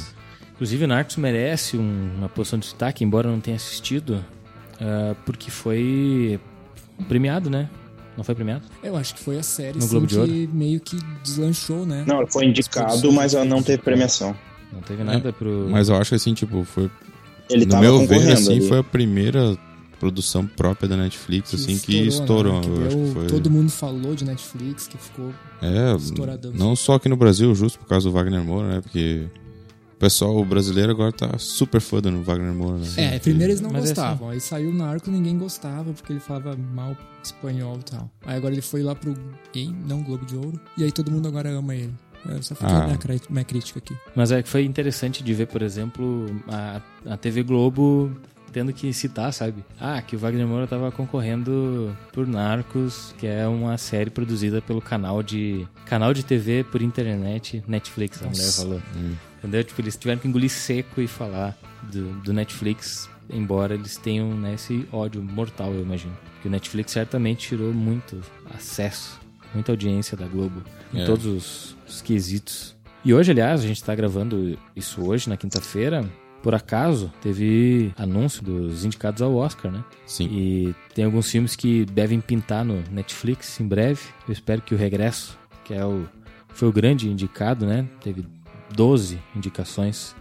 Inclusive, 0.54 0.86
Narcos 0.86 1.16
merece 1.16 1.76
um- 1.76 2.10
uma 2.18 2.28
posição 2.28 2.58
de 2.58 2.66
destaque, 2.66 3.04
embora 3.04 3.28
eu 3.28 3.32
não 3.32 3.40
tenha 3.40 3.56
assistido, 3.56 4.24
ah, 4.80 5.14
porque 5.26 5.50
foi 5.50 6.38
premiado, 7.08 7.50
né? 7.50 7.68
Não 8.16 8.22
foi 8.24 8.34
premiado? 8.34 8.62
Eu 8.82 8.96
acho 8.96 9.14
que 9.14 9.20
foi 9.22 9.38
a 9.38 9.42
série 9.42 9.78
No 9.78 9.84
assim, 9.84 9.90
Globo 9.90 10.06
de 10.06 10.16
que 10.16 10.48
meio 10.52 10.80
que 10.80 10.96
deslanchou, 11.22 11.84
né? 11.86 12.04
Não, 12.06 12.26
foi 12.26 12.44
indicado, 12.46 13.12
mas 13.12 13.34
ela 13.34 13.44
não 13.44 13.62
teve 13.62 13.82
premiação. 13.82 14.36
Não 14.72 14.80
teve 14.82 15.02
nada 15.02 15.32
pro. 15.32 15.68
Mas 15.70 15.88
eu 15.88 15.96
acho 15.96 16.10
que 16.10 16.14
assim, 16.16 16.34
tipo, 16.34 16.62
foi. 16.64 16.88
Ele 17.50 17.64
no 17.64 17.70
tava 17.70 17.82
meu 17.82 18.06
ver, 18.06 18.32
assim, 18.32 18.58
ali. 18.58 18.68
foi 18.68 18.78
a 18.78 18.82
primeira 18.84 19.56
produção 19.98 20.46
própria 20.46 20.88
da 20.88 20.96
Netflix, 20.96 21.52
assim, 21.54 21.76
que 21.78 21.94
estourou. 22.06 22.54
né? 22.54 22.60
Que 22.62 22.68
eu 22.68 22.86
acho 22.86 22.96
deu- 22.96 23.06
que 23.06 23.12
foi. 23.12 23.26
Todo 23.26 23.50
mundo 23.50 23.70
falou 23.70 24.14
de 24.14 24.24
Netflix, 24.24 24.86
que 24.88 24.96
ficou 24.96 25.32
É, 25.60 25.94
estouradão. 25.96 26.52
não 26.52 26.74
só 26.74 26.94
aqui 26.94 27.08
no 27.08 27.16
Brasil, 27.16 27.54
justo 27.54 27.78
por 27.78 27.86
causa 27.86 28.08
do 28.08 28.12
Wagner 28.12 28.42
Moura, 28.42 28.68
né? 28.68 28.80
Porque 28.80 29.26
pessoal 29.98 30.42
brasileiro 30.46 30.92
agora 30.92 31.12
tá 31.12 31.36
super 31.36 31.78
foda 31.82 32.10
no 32.10 32.22
Wagner 32.22 32.54
Moura, 32.54 32.78
né? 32.78 32.88
É, 32.96 33.18
primeiro 33.18 33.52
eles 33.52 33.60
não 33.60 33.68
Mas 33.70 33.84
é 33.84 33.88
gostavam. 33.88 34.30
Aí 34.30 34.40
saiu 34.40 34.70
o 34.70 34.72
Narco 34.74 35.10
ninguém 35.10 35.36
gostava 35.36 35.92
porque 35.92 36.10
ele 36.14 36.20
falava 36.20 36.56
mal 36.56 36.96
espanhol 37.22 37.78
e 37.80 37.90
tal. 37.90 38.10
Aí 38.24 38.34
agora 38.38 38.54
ele 38.54 38.62
foi 38.62 38.82
lá 38.82 38.94
pro 38.94 39.14
Game, 39.52 39.76
não 39.86 40.02
Globo 40.02 40.24
de 40.24 40.34
Ouro. 40.36 40.58
E 40.78 40.84
aí 40.84 40.90
todo 40.90 41.10
mundo 41.10 41.28
agora 41.28 41.50
ama 41.50 41.74
ele. 41.74 41.92
É, 42.28 42.42
Só 42.42 42.54
fica 42.54 42.68
Ah. 42.70 42.82
a 42.82 42.86
minha, 42.86 42.98
minha 43.30 43.44
crítica 43.44 43.78
aqui. 43.78 43.96
Mas 44.14 44.30
é 44.32 44.42
que 44.42 44.48
foi 44.48 44.64
interessante 44.64 45.22
de 45.22 45.32
ver, 45.34 45.46
por 45.46 45.62
exemplo, 45.62 46.26
a, 46.48 46.80
a 47.12 47.16
TV 47.16 47.42
Globo 47.42 48.10
tendo 48.52 48.72
que 48.72 48.92
citar, 48.92 49.32
sabe? 49.32 49.64
Ah, 49.80 50.02
que 50.02 50.16
o 50.16 50.18
Wagner 50.18 50.44
Moura 50.46 50.66
tava 50.66 50.90
concorrendo 50.90 51.96
por 52.12 52.26
Narcos, 52.26 53.14
que 53.16 53.24
é 53.26 53.46
uma 53.46 53.78
série 53.78 54.10
produzida 54.10 54.60
pelo 54.60 54.80
canal 54.80 55.22
de 55.22 55.66
canal 55.86 56.12
de 56.12 56.24
TV 56.24 56.64
por 56.64 56.82
internet, 56.82 57.62
Netflix, 57.68 58.20
a 58.22 58.26
mulher 58.26 58.50
falou. 58.50 58.82
Entendeu? 59.38 59.62
Tipo, 59.62 59.80
eles 59.82 59.96
tiveram 59.96 60.20
que 60.20 60.26
engolir 60.26 60.50
seco 60.50 61.00
e 61.00 61.06
falar 61.06 61.56
do, 61.92 62.10
do 62.22 62.32
Netflix, 62.32 63.08
embora 63.32 63.74
eles 63.74 63.96
tenham 63.96 64.34
né, 64.34 64.54
esse 64.54 64.84
ódio 64.92 65.22
mortal, 65.22 65.72
eu 65.72 65.82
imagino. 65.82 66.12
Porque 66.34 66.48
o 66.48 66.50
Netflix 66.50 66.90
certamente 66.90 67.48
tirou 67.50 67.72
muito 67.72 68.20
acesso, 68.52 69.19
muita 69.54 69.72
audiência 69.72 70.16
da 70.16 70.26
Globo 70.26 70.62
em 70.92 71.00
É. 71.02 71.04
todos 71.06 71.26
os, 71.26 71.76
os 71.88 72.02
quesitos. 72.02 72.76
E 73.04 73.14
hoje, 73.14 73.30
aliás, 73.30 73.62
a 73.62 73.66
gente 73.66 73.82
tá 73.82 73.94
gravando 73.94 74.58
isso 74.76 75.02
hoje, 75.02 75.28
na 75.28 75.36
quinta-feira. 75.36 76.04
Por 76.42 76.54
acaso, 76.54 77.12
teve 77.20 77.92
anúncio 77.98 78.42
dos 78.42 78.84
indicados 78.84 79.20
ao 79.22 79.34
Oscar, 79.34 79.70
né? 79.70 79.84
Sim. 80.06 80.26
E 80.30 80.74
tem 80.94 81.04
alguns 81.04 81.30
filmes 81.30 81.54
que 81.54 81.84
devem 81.86 82.20
pintar 82.20 82.64
no 82.64 82.82
Netflix 82.90 83.60
em 83.60 83.66
breve. 83.66 84.00
Eu 84.26 84.32
espero 84.32 84.62
que 84.62 84.74
o 84.74 84.78
Regresso, 84.78 85.38
que 85.64 85.74
é 85.74 85.84
o 85.84 86.06
foi 86.52 86.68
o 86.68 86.72
grande 86.72 87.08
indicado, 87.08 87.64
né? 87.66 87.86
Teve 88.02 88.24
12 88.74 89.18
indicações 89.36 90.14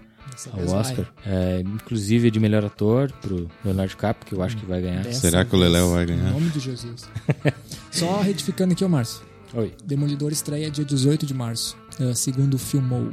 Dessa 0.47 0.73
ao. 0.73 0.79
Oscar. 0.79 1.05
É, 1.25 1.61
inclusive 1.65 2.31
de 2.31 2.39
melhor 2.39 2.63
ator 2.63 3.11
pro 3.21 3.47
Leonardo 3.65 3.89
DiCaprio, 3.89 4.25
que 4.27 4.33
eu 4.35 4.41
acho 4.43 4.55
que 4.57 4.65
vai 4.65 4.81
ganhar. 4.81 5.03
Dessa 5.03 5.19
Será 5.21 5.43
que 5.43 5.55
o 5.55 5.59
Leléo 5.59 5.91
vai 5.91 6.03
Em 6.03 6.07
ganhar? 6.07 6.31
nome 6.31 6.49
de 6.49 6.59
Jesus. 6.59 7.09
Só 7.91 8.21
retificando 8.21 8.73
aqui, 8.73 8.83
ô 8.85 8.89
Márcio. 8.89 9.21
Oi. 9.53 9.73
Demolidor 9.83 10.31
estreia 10.31 10.69
dia 10.69 10.85
18 10.85 11.25
de 11.25 11.33
março. 11.33 11.75
é, 11.99 12.13
segundo 12.13 12.57
Filmou 12.57 13.09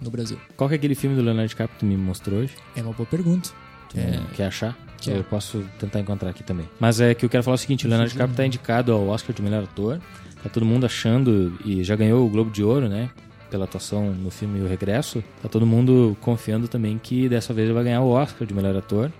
no 0.00 0.10
Brasil. 0.10 0.38
Qual 0.56 0.68
que 0.68 0.74
é 0.74 0.78
aquele 0.78 0.94
filme 0.94 1.16
do 1.16 1.22
Leonardo 1.22 1.48
DiCaprio 1.48 1.74
que 1.74 1.80
tu 1.80 1.86
me 1.86 1.96
mostrou 1.96 2.40
hoje? 2.40 2.54
É 2.76 2.82
uma 2.82 2.92
boa 2.92 3.06
pergunta. 3.06 3.50
Tu 3.88 3.98
É. 3.98 4.20
Quer 4.34 4.46
achar? 4.46 4.78
Quer. 5.00 5.16
Eu 5.16 5.24
posso 5.24 5.64
tentar 5.80 6.00
encontrar 6.00 6.30
aqui 6.30 6.42
também. 6.44 6.68
Mas 6.78 7.00
é 7.00 7.14
que 7.14 7.24
eu 7.24 7.28
quero 7.30 7.42
falar 7.42 7.54
o 7.54 7.58
seguinte, 7.58 7.86
o 7.86 7.88
Leonardo 7.88 8.10
DiCaprio 8.12 8.36
tá 8.36 8.44
indicado 8.46 8.92
ao 8.92 9.08
Oscar 9.08 9.34
de 9.34 9.40
melhor 9.42 9.64
ator. 9.64 9.98
Tá 10.42 10.48
todo 10.48 10.64
mundo 10.64 10.86
achando, 10.86 11.58
e 11.64 11.82
já 11.82 11.96
ganhou 11.96 12.24
o 12.24 12.28
Globo 12.28 12.50
de 12.50 12.62
Ouro, 12.62 12.88
né? 12.88 13.10
Pela 13.50 13.64
atuação 13.64 14.12
no 14.12 14.30
filme 14.30 14.60
O 14.60 14.68
Regresso. 14.68 15.22
Tá 15.42 15.48
todo 15.48 15.64
mundo 15.66 16.16
confiando 16.20 16.68
também 16.68 16.98
que 17.02 17.28
dessa 17.28 17.52
vez 17.54 17.66
ele 17.66 17.74
vai 17.74 17.84
ganhar 17.84 18.00
o 18.02 18.10
Oscar 18.10 18.46
de 18.46 18.52
melhor 18.54 18.76
ator. 18.76 19.10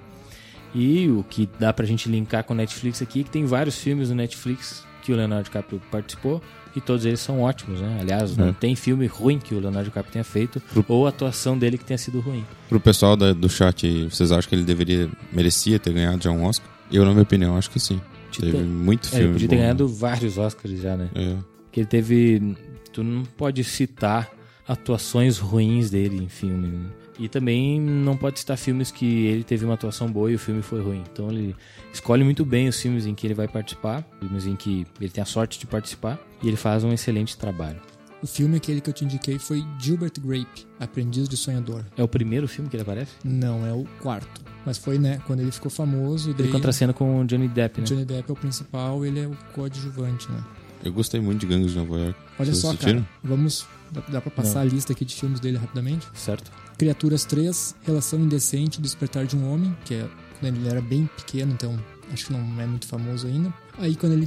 E 0.74 1.08
o 1.08 1.24
que 1.28 1.48
dá 1.58 1.72
pra 1.72 1.86
gente 1.86 2.08
linkar 2.08 2.44
com 2.44 2.52
o 2.52 2.56
Netflix 2.56 3.00
aqui, 3.00 3.20
é 3.20 3.24
que 3.24 3.30
tem 3.30 3.46
vários 3.46 3.78
filmes 3.78 4.10
no 4.10 4.16
Netflix 4.16 4.84
que 5.02 5.12
o 5.12 5.16
Leonardo 5.16 5.44
DiCaprio 5.44 5.80
participou. 5.90 6.42
E 6.76 6.80
todos 6.80 7.06
eles 7.06 7.18
são 7.18 7.40
ótimos, 7.40 7.80
né? 7.80 7.98
Aliás, 8.00 8.36
não 8.36 8.52
tem 8.52 8.76
filme 8.76 9.06
ruim 9.06 9.38
que 9.38 9.54
o 9.54 9.58
Leonardo 9.58 9.86
DiCaprio 9.88 10.12
tenha 10.12 10.22
feito, 10.24 10.62
ou 10.86 11.06
a 11.06 11.08
atuação 11.08 11.58
dele 11.58 11.78
que 11.78 11.84
tenha 11.84 11.96
sido 11.98 12.20
ruim. 12.20 12.44
Pro 12.68 12.78
pessoal 12.78 13.16
da- 13.16 13.32
do 13.32 13.48
chat 13.48 14.04
vocês 14.04 14.30
acham 14.30 14.48
que 14.48 14.54
ele 14.54 14.64
deveria, 14.64 15.08
merecia 15.32 15.78
ter 15.78 15.92
ganhado 15.94 16.22
já 16.22 16.30
um 16.30 16.44
Oscar? 16.44 16.68
Eu, 16.92 17.04
na 17.04 17.10
minha 17.12 17.22
opinião, 17.22 17.56
acho 17.56 17.70
que 17.70 17.80
sim. 17.80 18.00
Teve 18.38 18.58
muito 18.58 19.08
É, 19.08 19.10
filme 19.10 19.24
ele 19.24 19.32
podia 19.32 19.48
ter 19.48 19.56
ganhado 19.56 19.88
vários 19.88 20.36
Oscars 20.38 20.80
já, 20.80 20.96
né? 20.96 21.08
É. 21.14 21.36
Que 21.72 21.80
ele 21.80 21.86
teve. 21.88 22.54
Tu 22.92 23.02
não 23.02 23.22
pode 23.24 23.62
citar 23.64 24.30
atuações 24.66 25.38
ruins 25.38 25.90
dele 25.90 26.22
em 26.22 26.28
filme. 26.28 26.68
né? 26.68 26.90
E 27.18 27.28
também 27.28 27.80
não 27.80 28.16
pode 28.16 28.38
citar 28.38 28.56
filmes 28.56 28.92
que 28.92 29.26
ele 29.26 29.42
teve 29.42 29.64
uma 29.64 29.74
atuação 29.74 30.10
boa 30.10 30.30
e 30.30 30.36
o 30.36 30.38
filme 30.38 30.62
foi 30.62 30.80
ruim. 30.80 31.02
Então 31.12 31.28
ele 31.30 31.56
escolhe 31.92 32.22
muito 32.22 32.44
bem 32.44 32.68
os 32.68 32.80
filmes 32.80 33.06
em 33.06 33.14
que 33.14 33.26
ele 33.26 33.34
vai 33.34 33.48
participar, 33.48 34.06
filmes 34.20 34.46
em 34.46 34.54
que 34.54 34.86
ele 35.00 35.10
tem 35.10 35.20
a 35.22 35.24
sorte 35.24 35.58
de 35.58 35.66
participar, 35.66 36.16
e 36.42 36.46
ele 36.46 36.56
faz 36.56 36.84
um 36.84 36.92
excelente 36.92 37.36
trabalho. 37.36 37.80
O 38.22 38.26
filme 38.26 38.56
aquele 38.56 38.80
que 38.80 38.88
eu 38.90 38.94
te 38.94 39.04
indiquei 39.04 39.38
foi 39.38 39.64
Gilbert 39.80 40.12
Grape, 40.20 40.66
Aprendiz 40.78 41.28
de 41.28 41.36
Sonhador. 41.36 41.84
É 41.96 42.02
o 42.02 42.08
primeiro 42.08 42.46
filme 42.48 42.68
que 42.70 42.76
ele 42.76 42.82
aparece? 42.82 43.12
Não, 43.24 43.64
é 43.66 43.72
o 43.72 43.84
quarto. 44.00 44.40
Mas 44.66 44.76
foi, 44.76 44.98
né, 44.98 45.20
quando 45.26 45.40
ele 45.40 45.50
ficou 45.52 45.70
famoso. 45.70 46.32
Daí 46.34 46.44
Ele 46.46 46.52
contracena 46.52 46.92
com 46.92 47.20
o 47.20 47.24
Johnny 47.24 47.48
Depp, 47.48 47.80
né? 47.80 47.86
Johnny 47.86 48.04
Depp 48.04 48.28
é 48.28 48.32
o 48.32 48.36
principal, 48.36 49.04
ele 49.04 49.20
é 49.20 49.26
o 49.26 49.36
coadjuvante, 49.54 50.30
né? 50.30 50.44
Eu 50.88 50.92
gostei 50.94 51.20
muito 51.20 51.40
de 51.40 51.46
Gangues 51.46 51.72
de 51.72 51.76
Nova 51.76 51.98
York. 51.98 52.18
Olha 52.38 52.46
Vocês 52.46 52.58
só, 52.58 52.68
assistiram? 52.68 53.02
cara. 53.02 53.08
Vamos. 53.22 53.66
Dá, 53.90 54.00
dá 54.08 54.20
pra 54.22 54.30
passar 54.30 54.60
a 54.60 54.64
lista 54.64 54.92
aqui 54.92 55.04
de 55.04 55.14
filmes 55.14 55.38
dele 55.38 55.58
rapidamente? 55.58 56.06
Certo? 56.14 56.50
Criaturas 56.78 57.24
3, 57.24 57.76
Relação 57.82 58.18
Indecente, 58.20 58.80
Despertar 58.80 59.26
de 59.26 59.36
um 59.36 59.52
Homem, 59.52 59.76
que 59.84 59.94
é 59.94 60.08
quando 60.40 60.56
ele 60.56 60.68
era 60.68 60.80
bem 60.80 61.08
pequeno, 61.16 61.52
então 61.52 61.78
acho 62.12 62.26
que 62.26 62.32
não 62.32 62.40
é 62.60 62.66
muito 62.66 62.86
famoso 62.86 63.26
ainda. 63.26 63.52
Aí 63.78 63.96
quando 63.96 64.12
ele 64.12 64.26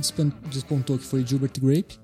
despontou, 0.50 0.98
que 0.98 1.06
foi 1.06 1.26
Gilbert 1.26 1.54
Grape. 1.60 2.00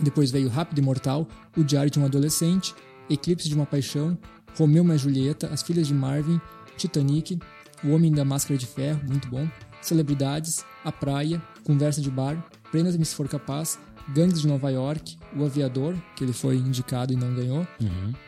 Depois 0.00 0.30
veio 0.30 0.48
Rápido 0.48 0.78
e 0.78 0.82
Mortal, 0.82 1.28
O 1.56 1.64
Diário 1.64 1.90
de 1.90 1.98
um 1.98 2.04
Adolescente, 2.04 2.74
Eclipse 3.10 3.48
de 3.48 3.54
uma 3.54 3.66
Paixão, 3.66 4.16
Romeu 4.56 4.84
mais 4.84 5.00
Julieta, 5.00 5.48
As 5.48 5.62
Filhas 5.62 5.88
de 5.88 5.94
Marvin, 5.94 6.40
Titanic, 6.76 7.38
O 7.82 7.90
Homem 7.90 8.12
da 8.12 8.24
Máscara 8.24 8.56
de 8.56 8.66
Ferro, 8.66 9.00
muito 9.08 9.28
bom, 9.28 9.48
Celebridades, 9.82 10.64
A 10.84 10.92
Praia, 10.92 11.42
Conversa 11.64 12.00
de 12.00 12.10
Bar, 12.10 12.42
Prenda-me 12.70 13.04
se 13.04 13.14
for 13.14 13.26
capaz, 13.28 13.78
Gangues 14.14 14.40
de 14.40 14.46
Nova 14.48 14.70
York, 14.70 15.18
O 15.36 15.44
Aviador, 15.44 15.94
que 16.16 16.24
ele 16.24 16.32
foi 16.32 16.56
indicado 16.56 17.12
e 17.12 17.16
não 17.16 17.34
ganhou, 17.34 17.66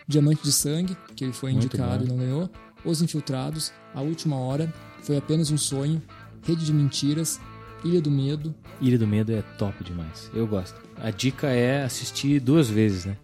Diamante 0.07 0.43
de 0.43 0.53
Sangue, 0.53 0.97
que 1.17 1.25
ele 1.25 1.33
foi 1.33 1.53
Muito 1.53 1.65
indicado 1.67 1.99
bom. 1.99 2.05
e 2.05 2.09
não 2.09 2.17
ganhou, 2.19 2.51
Os 2.85 3.01
Infiltrados, 3.03 3.73
A 3.95 4.01
Última 4.01 4.37
Hora, 4.37 4.73
Foi 5.03 5.17
Apenas 5.17 5.51
um 5.51 5.59
Sonho, 5.59 6.03
Rede 6.43 6.65
de 6.65 6.73
Mentiras, 6.73 7.41
Ilha 7.85 8.01
do 8.01 8.11
Medo, 8.11 8.55
Ilha 8.81 8.99
do 8.99 9.07
Medo 9.07 9.33
é 9.33 9.43
top 9.59 9.83
demais. 9.85 10.31
Eu 10.35 10.47
gosto. 10.47 10.75
A 10.97 11.11
dica 11.11 11.49
é 11.49 11.83
assistir 11.83 12.41
duas 12.41 12.69
vezes, 12.69 13.07
né? 13.07 13.17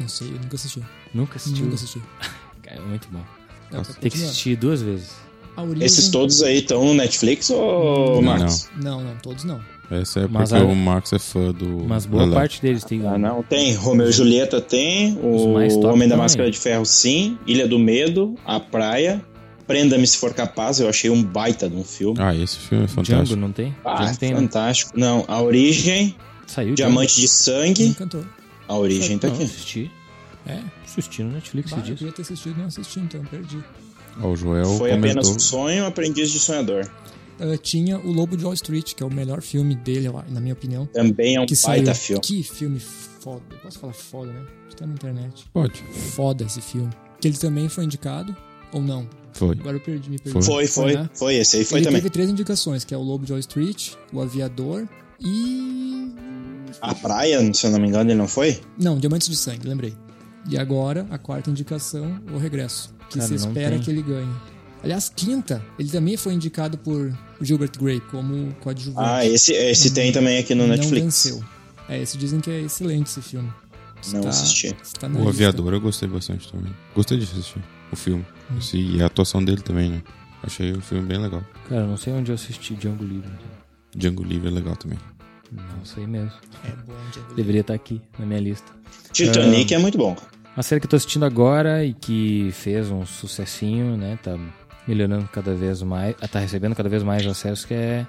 não 0.00 0.08
sei, 0.08 0.28
eu 0.28 0.32
nunca 0.32 0.56
assisti. 0.56 0.82
Nunca 1.14 1.36
assistiu? 1.36 1.64
Nunca 1.64 1.74
assisti. 1.76 2.02
Cara, 2.62 2.76
é 2.76 2.80
muito 2.80 3.08
bom. 3.10 3.24
É, 3.70 3.80
Tem 4.00 4.10
que 4.10 4.16
assistir 4.18 4.56
duas 4.56 4.82
vezes. 4.82 5.12
Origem... 5.56 5.84
Esses 5.84 6.08
todos 6.08 6.42
aí 6.42 6.58
estão 6.58 6.84
no 6.84 6.94
Netflix 6.94 7.50
ou, 7.50 8.16
Não, 8.16 8.22
Marcos? 8.22 8.68
Não, 8.76 9.02
não, 9.02 9.16
todos 9.18 9.44
não. 9.44 9.60
Essa 9.90 10.20
é 10.20 10.26
Mas 10.28 10.50
porque 10.50 10.62
a- 10.64 10.66
o 10.66 10.74
Max 10.74 11.12
é 11.12 11.18
fã 11.18 11.52
do. 11.52 11.84
Mas 11.86 12.06
boa 12.06 12.24
Lelé. 12.24 12.34
parte 12.34 12.62
deles 12.62 12.82
tem. 12.84 13.06
Ah, 13.06 13.18
não. 13.18 13.42
Tem. 13.42 13.74
Romeu 13.74 14.08
e 14.08 14.12
Julieta 14.12 14.60
tem. 14.60 15.18
O 15.22 15.52
Homem 15.86 16.08
da. 16.08 16.16
Máscara 16.16 16.50
de 16.50 16.58
Ferro, 16.58 16.86
sim. 16.86 17.38
Ilha 17.46 17.66
do 17.68 17.78
Medo. 17.78 18.34
A 18.46 18.58
Praia. 18.58 19.22
Prenda-me 19.66 20.06
se 20.06 20.16
for 20.18 20.32
capaz. 20.34 20.80
Eu 20.80 20.88
achei 20.88 21.10
um 21.10 21.22
baita 21.22 21.68
de 21.68 21.76
um 21.76 21.84
filme. 21.84 22.16
Ah, 22.20 22.34
esse 22.34 22.56
filme 22.58 22.84
é 22.84 22.86
Django 22.86 23.06
fantástico. 23.06 23.40
não 23.40 23.52
tem? 23.52 23.74
Ah, 23.84 24.02
Django 24.02 24.18
tem, 24.18 24.30
né? 24.30 24.36
fantástico. 24.40 24.92
Não, 24.98 25.24
A 25.28 25.40
Origem. 25.42 26.16
Saiu 26.46 26.74
Diamante 26.74 27.20
de 27.20 27.28
Sangue. 27.28 27.96
A 28.68 28.74
Origem 28.76 29.18
tá 29.18 29.28
Não, 29.28 29.34
aqui. 29.34 29.44
assisti. 29.44 29.90
É? 30.46 30.58
Assisti 30.84 31.22
no 31.22 31.32
Netflix 31.32 31.70
Bah, 31.70 31.76
eu 31.78 31.82
dia. 31.82 31.94
queria 31.94 32.12
ter 32.12 32.22
assistido, 32.22 32.58
não 32.58 32.66
assisti, 32.66 32.98
então 33.00 33.22
perdi. 33.24 33.58
Ó, 34.20 34.28
o 34.28 34.36
Joel 34.36 34.64
Foi 34.76 34.90
apenas 34.90 35.12
comentou. 35.26 35.34
um 35.36 35.38
sonho, 35.38 35.86
aprendiz 35.86 36.30
de 36.30 36.40
sonhador. 36.40 36.86
Ah, 37.42 37.56
tinha 37.58 37.98
o 37.98 38.12
Lobo 38.12 38.36
de 38.36 38.44
Wall 38.44 38.54
Street, 38.54 38.94
que 38.94 39.02
é 39.02 39.06
o 39.06 39.12
melhor 39.12 39.42
filme 39.42 39.74
dele, 39.74 40.08
na 40.28 40.40
minha 40.40 40.52
opinião. 40.54 40.86
Também 40.86 41.34
é 41.36 41.40
um 41.40 41.46
Que 41.46 41.56
saiu. 41.56 41.82
baita 41.82 41.94
filme. 41.98 42.20
Que 42.22 42.42
filme 42.42 42.78
foda. 42.78 43.42
Eu 43.50 43.58
posso 43.58 43.78
falar 43.80 43.92
foda, 43.92 44.32
né? 44.32 44.46
Está 44.68 44.86
na 44.86 44.94
internet. 44.94 45.44
Pode. 45.52 45.82
Foda 46.14 46.44
esse 46.44 46.60
filme. 46.60 46.90
Que 47.20 47.28
ele 47.28 47.36
também 47.36 47.68
foi 47.68 47.84
indicado, 47.84 48.36
ou 48.72 48.80
não? 48.80 49.08
Foi. 49.32 49.56
Agora 49.58 49.76
eu 49.76 49.80
perdi, 49.80 50.10
me 50.10 50.18
perdi. 50.18 50.44
Foi, 50.44 50.66
foi. 50.66 50.94
né? 50.94 51.10
Foi, 51.14 51.34
esse 51.36 51.56
aí 51.56 51.64
foi 51.64 51.78
ele 51.78 51.86
também. 51.86 52.00
teve 52.00 52.10
três 52.10 52.28
indicações, 52.30 52.84
que 52.84 52.94
é 52.94 52.96
o 52.96 53.02
Lobo 53.02 53.24
de 53.26 53.32
Wall 53.32 53.40
Street, 53.40 53.92
o 54.12 54.20
Aviador 54.20 54.86
e... 55.20 56.12
A 56.80 56.94
Praia, 56.94 57.52
se 57.54 57.66
eu 57.66 57.70
não 57.70 57.78
me 57.80 57.88
engano, 57.88 58.10
ele 58.10 58.18
não 58.18 58.28
foi? 58.28 58.60
Não, 58.78 58.98
Diamantes 58.98 59.28
de 59.28 59.36
Sangue, 59.36 59.66
lembrei. 59.68 59.94
E 60.48 60.58
agora, 60.58 61.06
a 61.10 61.18
quarta 61.18 61.50
indicação, 61.50 62.20
o 62.32 62.38
Regresso. 62.38 62.94
Que 63.08 63.18
Cara, 63.18 63.28
se 63.28 63.34
espera 63.34 63.70
tem. 63.70 63.80
que 63.80 63.90
ele 63.90 64.02
ganhe. 64.02 64.32
Aliás, 64.82 65.08
quinta, 65.14 65.62
ele 65.78 65.88
também 65.88 66.16
foi 66.16 66.32
indicado 66.34 66.76
por 66.76 67.16
Gilbert 67.40 67.70
Grape 67.78 68.00
como 68.10 68.52
coadjuvante. 68.60 69.08
Ah, 69.08 69.24
esse, 69.24 69.52
esse 69.52 69.92
tem 69.94 70.10
também 70.12 70.38
aqui 70.38 70.54
no 70.54 70.64
Não 70.66 70.70
Netflix. 70.74 71.02
venceu. 71.04 71.44
É, 71.88 72.00
esse 72.00 72.16
dizem 72.18 72.40
que 72.40 72.50
é 72.50 72.60
excelente 72.62 73.06
esse 73.06 73.22
filme. 73.22 73.48
Não 74.12 74.18
Está- 74.18 74.28
assisti. 74.30 74.76
está 74.82 75.08
na 75.08 75.14
O 75.14 75.24
lista. 75.24 75.30
Aviador 75.30 75.72
eu 75.74 75.80
gostei 75.80 76.08
bastante 76.08 76.50
também. 76.50 76.74
Gostei 76.94 77.16
de 77.18 77.24
assistir 77.24 77.62
o 77.92 77.96
filme. 77.96 78.24
Hum. 78.50 78.58
Esse- 78.58 78.76
E 78.78 79.00
a 79.02 79.06
atuação 79.06 79.44
dele 79.44 79.62
também, 79.62 79.88
né? 79.90 80.02
Achei 80.42 80.72
o 80.72 80.80
filme 80.80 81.06
bem 81.06 81.18
legal. 81.18 81.44
Cara, 81.68 81.86
não 81.86 81.96
sei 81.96 82.12
onde 82.12 82.32
eu 82.32 82.34
assisti 82.34 82.74
Django 82.74 83.04
Livre. 83.04 83.30
Django 83.94 84.24
Livre 84.24 84.48
é 84.48 84.50
legal 84.50 84.74
também. 84.74 84.98
Não 85.52 85.84
sei 85.84 86.04
mesmo. 86.06 86.32
É 86.64 86.70
bom, 86.70 86.94
Django. 87.12 87.34
Deveria 87.36 87.60
estar 87.60 87.74
aqui 87.74 88.00
na 88.18 88.26
minha 88.26 88.40
lista. 88.40 88.72
Titanic 89.12 89.72
é 89.72 89.78
muito 89.78 89.96
bom. 89.96 90.16
Uma 90.56 90.62
série 90.62 90.80
que 90.80 90.86
eu 90.86 90.90
tô 90.90 90.96
assistindo 90.96 91.24
agora 91.24 91.84
e 91.84 91.94
que 91.94 92.50
fez 92.52 92.90
um 92.90 93.06
sucessinho, 93.06 93.96
né? 93.96 94.18
Tá 94.22 94.36
melhorando 94.86 95.28
cada 95.32 95.54
vez 95.54 95.82
mais. 95.82 96.14
ah, 96.20 96.28
Tá 96.28 96.38
recebendo 96.38 96.74
cada 96.74 96.88
vez 96.88 97.02
mais 97.02 97.26
acessos, 97.26 97.64
que 97.64 97.74
é 97.74 98.06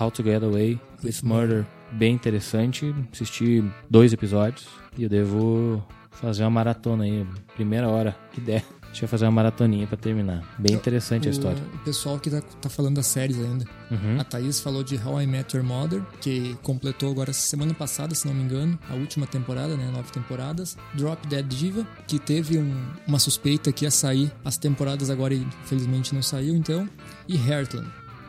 How 0.00 0.10
to 0.10 0.22
Get 0.22 0.42
Away 0.42 0.78
with 1.02 1.16
Murder. 1.22 1.64
Bem 1.92 2.14
interessante. 2.14 2.94
Assisti 3.12 3.62
dois 3.88 4.12
episódios 4.12 4.66
e 4.98 5.04
eu 5.04 5.08
devo 5.08 5.84
fazer 6.10 6.42
uma 6.44 6.50
maratona 6.50 7.04
aí. 7.04 7.26
Primeira 7.54 7.88
hora 7.88 8.16
que 8.32 8.40
der. 8.40 8.64
A 8.94 8.96
gente 8.96 9.00
vai 9.06 9.08
fazer 9.08 9.24
uma 9.24 9.32
maratoninha 9.32 9.88
pra 9.88 9.96
terminar. 9.96 10.40
Bem 10.56 10.76
interessante 10.76 11.26
a 11.26 11.30
história. 11.32 11.58
O, 11.72 11.76
o 11.76 11.78
pessoal 11.80 12.16
que 12.16 12.30
tá, 12.30 12.40
tá 12.40 12.68
falando 12.68 12.94
das 12.94 13.06
séries 13.08 13.36
ainda. 13.40 13.64
Uhum. 13.90 14.20
A 14.20 14.22
Thaís 14.22 14.60
falou 14.60 14.84
de 14.84 14.94
How 14.96 15.20
I 15.22 15.26
Met 15.26 15.56
Your 15.56 15.66
Mother, 15.66 16.00
que 16.20 16.56
completou 16.62 17.10
agora 17.10 17.32
semana 17.32 17.74
passada, 17.74 18.14
se 18.14 18.24
não 18.24 18.32
me 18.32 18.44
engano, 18.44 18.78
a 18.88 18.94
última 18.94 19.26
temporada, 19.26 19.76
né? 19.76 19.90
Nove 19.92 20.12
temporadas. 20.12 20.76
Drop 20.94 21.26
Dead 21.26 21.44
Diva, 21.44 21.84
que 22.06 22.20
teve 22.20 22.56
um- 22.56 22.84
uma 23.04 23.18
suspeita 23.18 23.72
que 23.72 23.84
ia 23.84 23.90
sair 23.90 24.30
as 24.44 24.56
temporadas 24.56 25.10
agora 25.10 25.34
e 25.34 25.38
infelizmente 25.64 26.14
não 26.14 26.22
saiu, 26.22 26.54
então. 26.54 26.88
E 27.26 27.34
Heartland. 27.36 27.88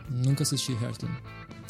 Nunca 0.09 0.41
assisti 0.41 0.71
Heartland. 0.71 1.13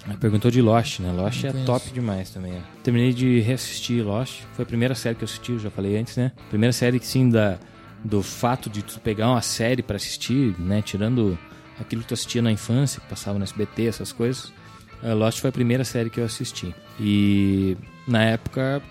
Aí 0.08 0.16
Perguntou 0.16 0.50
de 0.50 0.62
Lost, 0.62 1.00
né? 1.02 1.12
Lost 1.12 1.44
é 1.44 1.52
top 1.66 1.92
demais 1.92 2.30
também. 2.30 2.64
Terminei 2.82 3.12
de 3.12 3.42
reassistir 3.42 4.06
Lost. 4.06 4.44
Foi 4.54 4.64
a 4.64 4.66
primeira 4.66 4.96
série 4.96 5.16
que 5.16 5.24
eu 5.24 5.26
assisti, 5.26 5.52
eu 5.52 5.60
já 5.60 5.70
falei 5.70 5.98
antes, 5.98 6.16
né? 6.16 6.32
Primeira 6.50 6.72
série 6.72 6.98
que 6.98 7.08
sim, 7.08 7.28
da, 7.30 7.58
do 8.06 8.22
fato 8.22 8.70
de 8.70 8.84
tu 8.84 9.00
pegar 9.00 9.30
uma 9.30 9.42
série 9.42 9.82
pra 9.82 9.96
assistir, 9.96 10.56
né? 10.60 10.82
Tirando 10.82 11.38
aquilo 11.80 12.04
que 12.04 12.08
tu 12.08 12.14
assistia 12.14 12.42
na 12.42 12.52
infância, 12.52 13.02
que 13.02 13.08
passava 13.08 13.38
no 13.38 13.44
SBT, 13.44 13.88
essas 13.88 14.12
coisas. 14.14 14.54
eh, 15.04 15.14
Lost 15.14 15.40
foi 15.40 15.50
a 15.50 15.54
primeira 15.54 15.84
série 15.84 16.10
que 16.10 16.20
eu 16.20 16.26
assisti. 16.26 16.74
E 17.00 17.76
na 18.08 18.24
época 18.24 18.82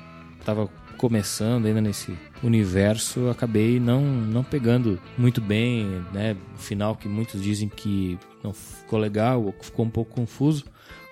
tava 0.45 0.69
começando 0.99 1.67
ainda 1.67 1.81
nesse 1.81 2.17
universo, 2.43 3.29
acabei 3.29 3.81
não, 3.81 4.03
não 4.03 4.45
pegando 4.45 5.01
muito 5.17 5.41
bem, 5.41 6.05
né? 6.13 6.37
O 6.55 6.59
final 6.59 6.97
que 6.97 7.09
muitos 7.09 7.41
dizem 7.41 7.69
que 7.69 8.19
não 8.43 8.53
ficou 8.53 8.99
legal, 8.99 9.43
ou 9.43 9.55
ficou 9.61 9.87
um 9.87 9.91
pouco 9.91 10.15
confuso. 10.15 10.65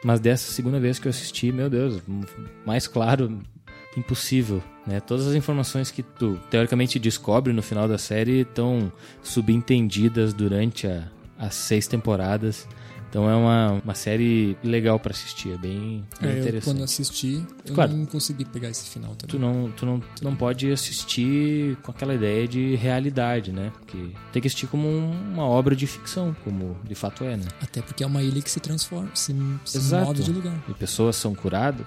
Mas 0.04 0.18
dessa 0.18 0.50
segunda 0.50 0.80
vez 0.80 0.98
que 0.98 1.06
eu 1.06 1.10
assisti, 1.10 1.52
meu 1.52 1.70
Deus, 1.70 2.02
mais 2.66 2.88
claro, 2.88 3.38
impossível, 3.96 4.60
né? 4.86 5.00
Todas 5.00 5.26
as 5.26 5.34
informações 5.34 5.90
que 5.90 6.02
tu 6.02 6.38
teoricamente 6.50 6.98
descobre 6.98 7.52
no 7.52 7.62
final 7.62 7.86
da 7.88 7.98
série 7.98 8.40
estão 8.40 8.92
subentendidas 9.22 10.32
durante 10.32 10.86
a- 10.86 11.04
as 11.38 11.54
seis 11.54 11.86
temporadas. 11.86 12.66
Então 13.10 13.28
é 13.28 13.34
uma, 13.36 13.72
uma 13.84 13.94
série 13.94 14.56
legal 14.64 14.98
pra 14.98 15.12
assistir, 15.12 15.50
é 15.52 15.58
bem, 15.58 16.02
É, 16.22 16.24
eu, 16.28 16.38
interessante. 16.40 16.64
quando 16.64 16.82
assisti, 16.82 17.44
eu 17.66 17.74
Claro. 17.74 17.92
não 17.92 18.06
consegui 18.06 18.42
pegar 18.46 18.70
esse 18.70 18.88
final 18.88 19.14
também. 19.14 19.28
Tu 19.28 19.38
não, 19.38 19.70
tu, 19.72 19.84
não, 19.84 20.00
tu 20.00 20.24
não 20.24 20.34
pode 20.34 20.72
assistir 20.72 21.76
com 21.82 21.90
aquela 21.90 22.14
ideia 22.14 22.48
de 22.48 22.74
realidade, 22.74 23.52
né? 23.52 23.70
Porque 23.80 23.98
tem 24.32 24.40
que 24.40 24.48
assistir 24.48 24.66
como 24.66 24.88
um- 24.88 25.10
uma 25.34 25.44
obra 25.44 25.76
de 25.76 25.86
ficção, 25.86 26.34
como 26.42 26.74
de 26.84 26.94
fato 26.94 27.22
é, 27.24 27.36
né? 27.36 27.44
Até 27.60 27.82
porque 27.82 28.02
é 28.02 28.06
uma 28.06 28.22
ilha 28.22 28.40
que 28.40 28.50
se 28.50 28.60
transforma, 28.60 29.10
se, 29.14 29.36
se 29.66 29.76
Exato. 29.76 30.06
move 30.06 30.22
de 30.22 30.32
lugar. 30.32 30.64
E 30.66 30.72
pessoas 30.72 31.14
são 31.16 31.34
curadas, 31.34 31.84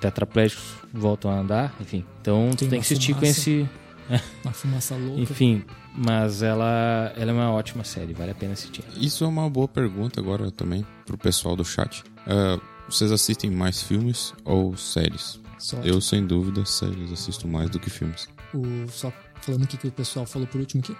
tetraplégicos 0.00 0.64
voltam 0.92 1.30
a 1.30 1.38
andar, 1.40 1.74
enfim. 1.80 2.04
Então 2.20 2.50
tu 2.52 2.58
Tem 2.58 2.68
tem 2.70 2.80
que 2.80 2.84
assistir 2.86 3.14
com 3.14 3.20
fumaça. 3.20 3.40
esse. 3.40 3.68
Uma 4.44 4.52
fumaça 4.52 4.94
louca. 4.94 5.20
Enfim, 5.20 5.64
mas 5.96 6.40
ela, 6.42 7.12
ela 7.16 7.30
é 7.32 7.34
uma 7.34 7.50
ótima 7.50 7.82
série, 7.82 8.12
vale 8.12 8.30
a 8.30 8.34
pena 8.34 8.52
assistir. 8.52 8.84
Isso 8.96 9.24
é 9.24 9.26
uma 9.26 9.50
boa 9.50 9.66
pergunta 9.66 10.20
agora 10.20 10.50
também 10.52 10.86
pro 11.04 11.18
pessoal 11.18 11.56
do 11.56 11.64
chat. 11.64 12.04
Ah, 12.26 12.60
vocês 12.88 13.10
assistem 13.10 13.50
mais 13.50 13.82
filmes 13.82 14.32
ou 14.44 14.76
séries? 14.76 15.40
Só 15.58 15.78
Eu, 15.78 16.00
sem 16.00 16.24
dúvida, 16.24 16.64
séries 16.64 17.10
assisto 17.10 17.48
mais 17.48 17.68
do 17.68 17.80
que 17.80 17.90
filmes. 17.90 18.28
o, 18.54 18.86
só 18.88 19.12
falando 19.40 19.64
o 19.64 19.66
que 19.66 19.76
que 19.76 19.88
o 19.88 19.92
pessoal 19.92 20.24
falou 20.24 20.46
por 20.46 20.60
último 20.60 20.82
aqui. 20.84 20.96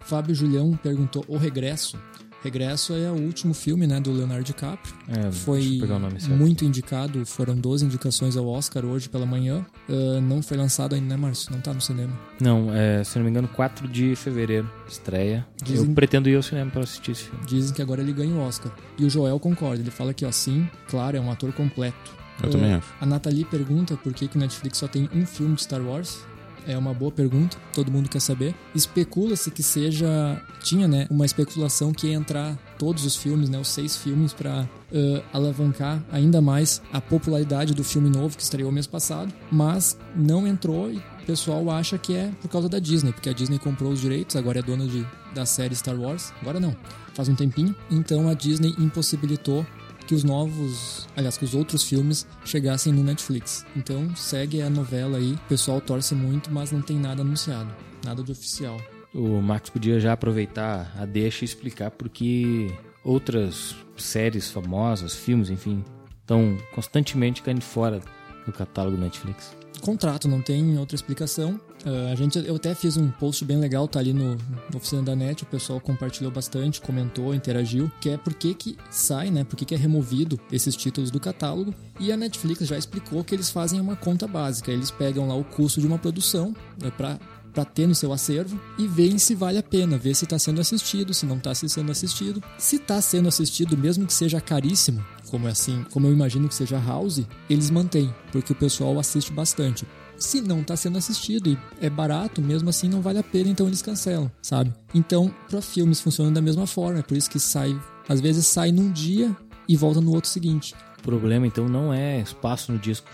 Fábio 0.00 0.34
Julião 0.34 0.76
perguntou 0.82 1.24
O 1.28 1.36
Regresso. 1.36 1.96
Regresso 2.42 2.94
é 2.94 3.10
o 3.10 3.14
último 3.20 3.52
filme 3.52 3.86
né, 3.86 4.00
do 4.00 4.10
Leonardo 4.12 4.44
DiCaprio. 4.44 4.94
É, 5.08 5.30
Foi 5.30 5.76
eu 5.76 5.80
pegar 5.80 5.96
o 5.96 5.98
nome 5.98 6.18
certo. 6.20 6.34
muito 6.36 6.64
indicado, 6.64 7.24
foram 7.26 7.54
12 7.54 7.84
indicações 7.84 8.36
ao 8.36 8.46
Oscar 8.48 8.84
hoje 8.84 9.08
pela 9.08 9.26
manhã. 9.26 9.64
Ah, 9.88 10.20
não 10.22 10.42
foi 10.42 10.56
lançado 10.56 10.94
ainda, 10.94 11.06
né, 11.08 11.16
Márcio? 11.16 11.52
Não 11.52 11.60
tá 11.60 11.74
no 11.74 11.80
cinema. 11.80 12.12
Não, 12.40 12.74
é, 12.74 13.04
se 13.04 13.18
não 13.18 13.24
me 13.24 13.30
engano, 13.30 13.46
4 13.48 13.86
de 13.86 14.16
fevereiro, 14.16 14.70
estreia. 14.88 15.46
Dizem- 15.62 15.88
Eu 15.88 15.94
pretendo 15.94 16.28
ir 16.30 16.36
ao 16.36 16.42
cinema 16.42 16.70
pra 16.70 16.82
assistir 16.82 17.10
esse 17.12 17.24
filme. 17.24 17.44
Dizem 17.46 17.74
que 17.74 17.82
agora 17.82 18.00
ele 18.00 18.12
ganha 18.12 18.34
o 18.34 18.40
Oscar. 18.40 18.72
E 18.98 19.04
o 19.04 19.10
Joel 19.10 19.38
concorda, 19.38 19.82
ele 19.82 19.90
fala 19.90 20.14
que, 20.14 20.24
ó, 20.24 20.32
sim, 20.32 20.66
claro, 20.88 21.16
é 21.16 21.20
um 21.20 21.30
ator 21.30 21.52
completo. 21.52 22.18
Eu 22.42 22.48
Ah, 22.48 22.52
também 22.52 22.72
acho. 22.72 22.86
A 22.98 23.04
Nathalie 23.04 23.44
pergunta 23.44 23.98
por 23.98 24.14
que, 24.14 24.26
que 24.26 24.36
o 24.38 24.40
Netflix 24.40 24.78
só 24.78 24.88
tem 24.88 25.10
um 25.14 25.26
filme 25.26 25.54
de 25.56 25.62
Star 25.62 25.82
Wars. 25.82 26.20
É 26.66 26.76
uma 26.76 26.94
boa 26.94 27.10
pergunta, 27.10 27.56
todo 27.72 27.90
mundo 27.90 28.08
quer 28.08 28.20
saber. 28.20 28.54
Especula-se 28.74 29.50
que 29.50 29.62
seja. 29.62 30.40
Tinha, 30.62 30.86
né? 30.86 31.06
Uma 31.10 31.24
especulação 31.24 31.92
que 31.92 32.08
ia 32.08 32.14
entrar 32.14 32.56
todos 32.78 33.04
os 33.04 33.16
filmes, 33.16 33.48
né? 33.48 33.58
Os 33.58 33.68
seis 33.68 33.96
filmes, 33.96 34.32
pra 34.32 34.68
ah, 34.92 35.22
alavancar 35.32 36.02
ainda 36.10 36.40
mais 36.40 36.82
a 36.92 37.00
popularidade 37.00 37.74
do 37.74 37.84
filme 37.84 38.10
novo 38.10 38.36
que 38.36 38.42
estreou 38.42 38.72
mês 38.72 38.86
passado. 38.86 39.32
Mas 39.50 39.98
não 40.14 40.46
entrou 40.46 40.90
e 40.90 40.96
o 40.96 41.26
pessoal 41.26 41.70
acha 41.70 41.96
que 41.96 42.14
é 42.14 42.30
por 42.40 42.48
causa 42.48 42.68
da 42.68 42.78
Disney, 42.78 43.12
porque 43.12 43.28
a 43.28 43.32
Disney 43.32 43.58
comprou 43.58 43.92
os 43.92 44.00
direitos, 44.00 44.36
agora 44.36 44.58
é 44.58 44.62
dona 44.62 44.86
de, 44.86 45.06
da 45.34 45.46
série 45.46 45.76
Star 45.76 45.98
Wars. 45.98 46.32
Agora 46.40 46.58
não, 46.58 46.76
faz 47.14 47.28
um 47.28 47.34
tempinho. 47.34 47.74
Então 47.90 48.28
a 48.28 48.34
Disney 48.34 48.74
impossibilitou 48.78 49.64
que 50.10 50.14
os 50.16 50.24
novos, 50.24 51.06
aliás, 51.16 51.38
que 51.38 51.44
os 51.44 51.54
outros 51.54 51.84
filmes 51.84 52.26
chegassem 52.44 52.92
no 52.92 53.00
Netflix. 53.00 53.64
Então 53.76 54.12
segue 54.16 54.60
a 54.60 54.68
novela 54.68 55.18
aí, 55.18 55.34
o 55.34 55.48
pessoal 55.48 55.80
torce 55.80 56.16
muito, 56.16 56.50
mas 56.50 56.72
não 56.72 56.82
tem 56.82 56.98
nada 56.98 57.22
anunciado, 57.22 57.72
nada 58.04 58.20
de 58.20 58.32
oficial. 58.32 58.76
O 59.14 59.40
Max 59.40 59.70
podia 59.70 60.00
já 60.00 60.12
aproveitar 60.12 60.92
a 60.98 61.06
deixa 61.06 61.44
e 61.44 61.46
explicar 61.46 61.92
porque 61.92 62.74
outras 63.04 63.76
séries 63.96 64.50
famosas, 64.50 65.14
filmes, 65.14 65.48
enfim, 65.48 65.84
estão 66.20 66.58
constantemente 66.74 67.40
caindo 67.40 67.62
fora 67.62 68.00
do 68.44 68.52
catálogo 68.52 68.96
Netflix. 68.96 69.56
Contrato, 69.80 70.26
não 70.26 70.42
tem 70.42 70.76
outra 70.76 70.96
explicação. 70.96 71.60
Ah, 71.84 72.12
a 72.12 72.14
gente, 72.14 72.38
eu 72.38 72.56
até 72.56 72.74
fiz 72.74 72.96
um 72.96 73.10
post 73.10 73.44
bem 73.44 73.58
legal, 73.58 73.88
tá 73.88 73.98
ali 73.98 74.12
no, 74.12 74.34
no 74.34 74.76
Oficina 74.76 75.02
da 75.02 75.16
Net, 75.16 75.42
o 75.42 75.46
pessoal 75.46 75.80
compartilhou 75.80 76.30
bastante, 76.30 76.80
comentou, 76.80 77.34
interagiu, 77.34 77.90
que 78.00 78.10
é 78.10 78.16
por 78.16 78.34
que 78.34 78.54
que 78.54 78.76
sai, 78.90 79.30
né, 79.30 79.44
por 79.44 79.56
que 79.56 79.64
que 79.64 79.74
é 79.74 79.78
removido 79.78 80.38
esses 80.52 80.76
títulos 80.76 81.10
do 81.10 81.18
catálogo, 81.18 81.74
e 81.98 82.12
a 82.12 82.16
Netflix 82.16 82.66
já 82.66 82.76
explicou 82.76 83.24
que 83.24 83.34
eles 83.34 83.50
fazem 83.50 83.80
uma 83.80 83.96
conta 83.96 84.26
básica, 84.26 84.70
eles 84.70 84.90
pegam 84.90 85.28
lá 85.28 85.34
o 85.34 85.44
custo 85.44 85.80
de 85.80 85.86
uma 85.86 85.98
produção, 85.98 86.54
né, 86.80 86.90
pra 86.96 87.18
para 87.52 87.64
ter 87.64 87.86
no 87.86 87.94
seu 87.96 88.12
acervo 88.12 88.60
e 88.78 88.86
veem 88.86 89.18
se 89.18 89.34
vale 89.34 89.58
a 89.58 89.62
pena, 89.62 89.98
ver 89.98 90.14
se 90.14 90.24
está 90.24 90.38
sendo 90.38 90.60
assistido, 90.60 91.12
se 91.12 91.26
não 91.26 91.36
está 91.36 91.54
sendo 91.54 91.90
assistido. 91.90 92.42
Se 92.56 92.76
está 92.76 93.00
sendo 93.00 93.28
assistido, 93.28 93.76
mesmo 93.76 94.06
que 94.06 94.12
seja 94.12 94.40
caríssimo, 94.40 95.04
como 95.28 95.48
é 95.48 95.50
assim, 95.50 95.84
como 95.90 96.06
eu 96.06 96.12
imagino 96.12 96.48
que 96.48 96.54
seja 96.54 96.78
House, 96.78 97.22
eles 97.48 97.70
mantêm, 97.70 98.14
porque 98.32 98.52
o 98.52 98.56
pessoal 98.56 98.98
assiste 98.98 99.32
bastante. 99.32 99.86
Se 100.20 100.40
não 100.42 100.60
está 100.60 100.76
sendo 100.76 100.98
assistido 100.98 101.48
e 101.50 101.58
é 101.80 101.88
barato, 101.88 102.42
mesmo 102.42 102.68
assim 102.68 102.88
não 102.88 103.00
vale 103.00 103.18
a 103.18 103.22
pena, 103.22 103.48
então 103.48 103.66
eles 103.66 103.80
cancelam, 103.82 104.30
sabe? 104.42 104.72
Então, 104.94 105.34
para 105.48 105.62
filmes 105.62 106.00
funciona 106.00 106.30
da 106.30 106.42
mesma 106.42 106.66
forma, 106.66 106.98
é 106.98 107.02
por 107.02 107.16
isso 107.16 107.30
que 107.30 107.40
sai, 107.40 107.74
às 108.08 108.20
vezes 108.20 108.46
sai 108.46 108.70
num 108.70 108.92
dia 108.92 109.34
e 109.66 109.76
volta 109.76 110.00
no 110.00 110.12
outro 110.14 110.28
seguinte. 110.28 110.74
O 110.98 111.02
problema 111.02 111.46
então 111.46 111.66
não 111.68 111.92
é 111.92 112.20
espaço 112.20 112.70
no 112.70 112.78
disco. 112.78 113.08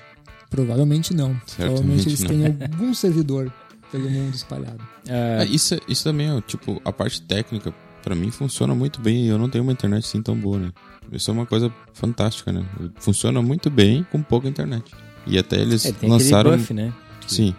Provavelmente 0.50 1.14
não. 1.14 1.34
Provavelmente 1.57 2.09
eles 2.09 2.20
não. 2.22 2.28
têm 2.28 2.44
algum 2.72 2.92
servidor 2.92 3.52
pelo 3.92 4.11
mundo 4.11 4.34
espalhado. 4.34 4.80
Ah, 5.09 5.38
Ah, 5.42 5.44
isso, 5.44 5.74
é- 5.74 5.80
isso 5.88 6.02
também, 6.02 6.32
ó, 6.32 6.40
tipo, 6.40 6.82
a 6.84 6.92
parte 6.92 7.22
técnica, 7.22 7.72
pra 8.02 8.16
mim, 8.16 8.32
funciona 8.32 8.74
muito 8.74 9.00
bem 9.00 9.26
e 9.26 9.28
eu 9.28 9.38
não 9.38 9.48
tenho 9.48 9.62
uma 9.62 9.72
internet 9.72 10.04
assim 10.04 10.20
tão 10.20 10.36
boa, 10.36 10.59
né? 10.59 10.72
Isso 11.12 11.30
é 11.30 11.34
uma 11.34 11.46
coisa 11.46 11.72
fantástica, 11.94 12.52
né? 12.52 12.64
Funciona 12.96 13.40
muito 13.40 13.70
bem 13.70 14.04
com 14.11 14.20
pouca 14.20 14.48
internet. 14.48 14.92
E 15.27 15.39
até 15.39 15.61
eles 15.61 15.85
é, 15.85 15.93
tem 15.93 16.09
lançaram. 16.09 16.57
buff, 16.57 16.72
né? 16.72 16.93
Sim. 17.27 17.55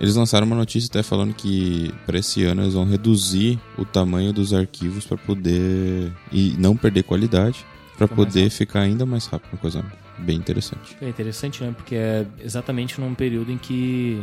Eles 0.00 0.14
lançaram 0.16 0.46
uma 0.46 0.56
notícia 0.56 0.88
até 0.88 1.02
falando 1.02 1.34
que 1.34 1.92
pra 2.06 2.18
esse 2.18 2.42
ano 2.44 2.62
eles 2.62 2.72
vão 2.74 2.86
reduzir 2.86 3.58
o 3.76 3.84
tamanho 3.84 4.32
dos 4.32 4.54
arquivos 4.54 5.04
pra 5.04 5.16
poder. 5.18 6.10
e 6.32 6.54
não 6.58 6.74
perder 6.76 7.02
qualidade, 7.02 7.66
mais 7.98 8.10
poder 8.12 8.48
ficar 8.50 8.80
ainda 8.80 9.04
mais 9.04 9.26
rápido. 9.26 9.52
Uma 9.52 9.58
coisa 9.58 9.84
bem 10.18 10.36
interessante. 10.38 10.96
É 11.02 11.08
interessante, 11.08 11.62
né? 11.62 11.72
Porque 11.76 11.94
é 11.94 12.26
exatamente 12.42 12.98
num 13.00 13.14
período 13.14 13.52
em 13.52 13.58
que 13.58 14.22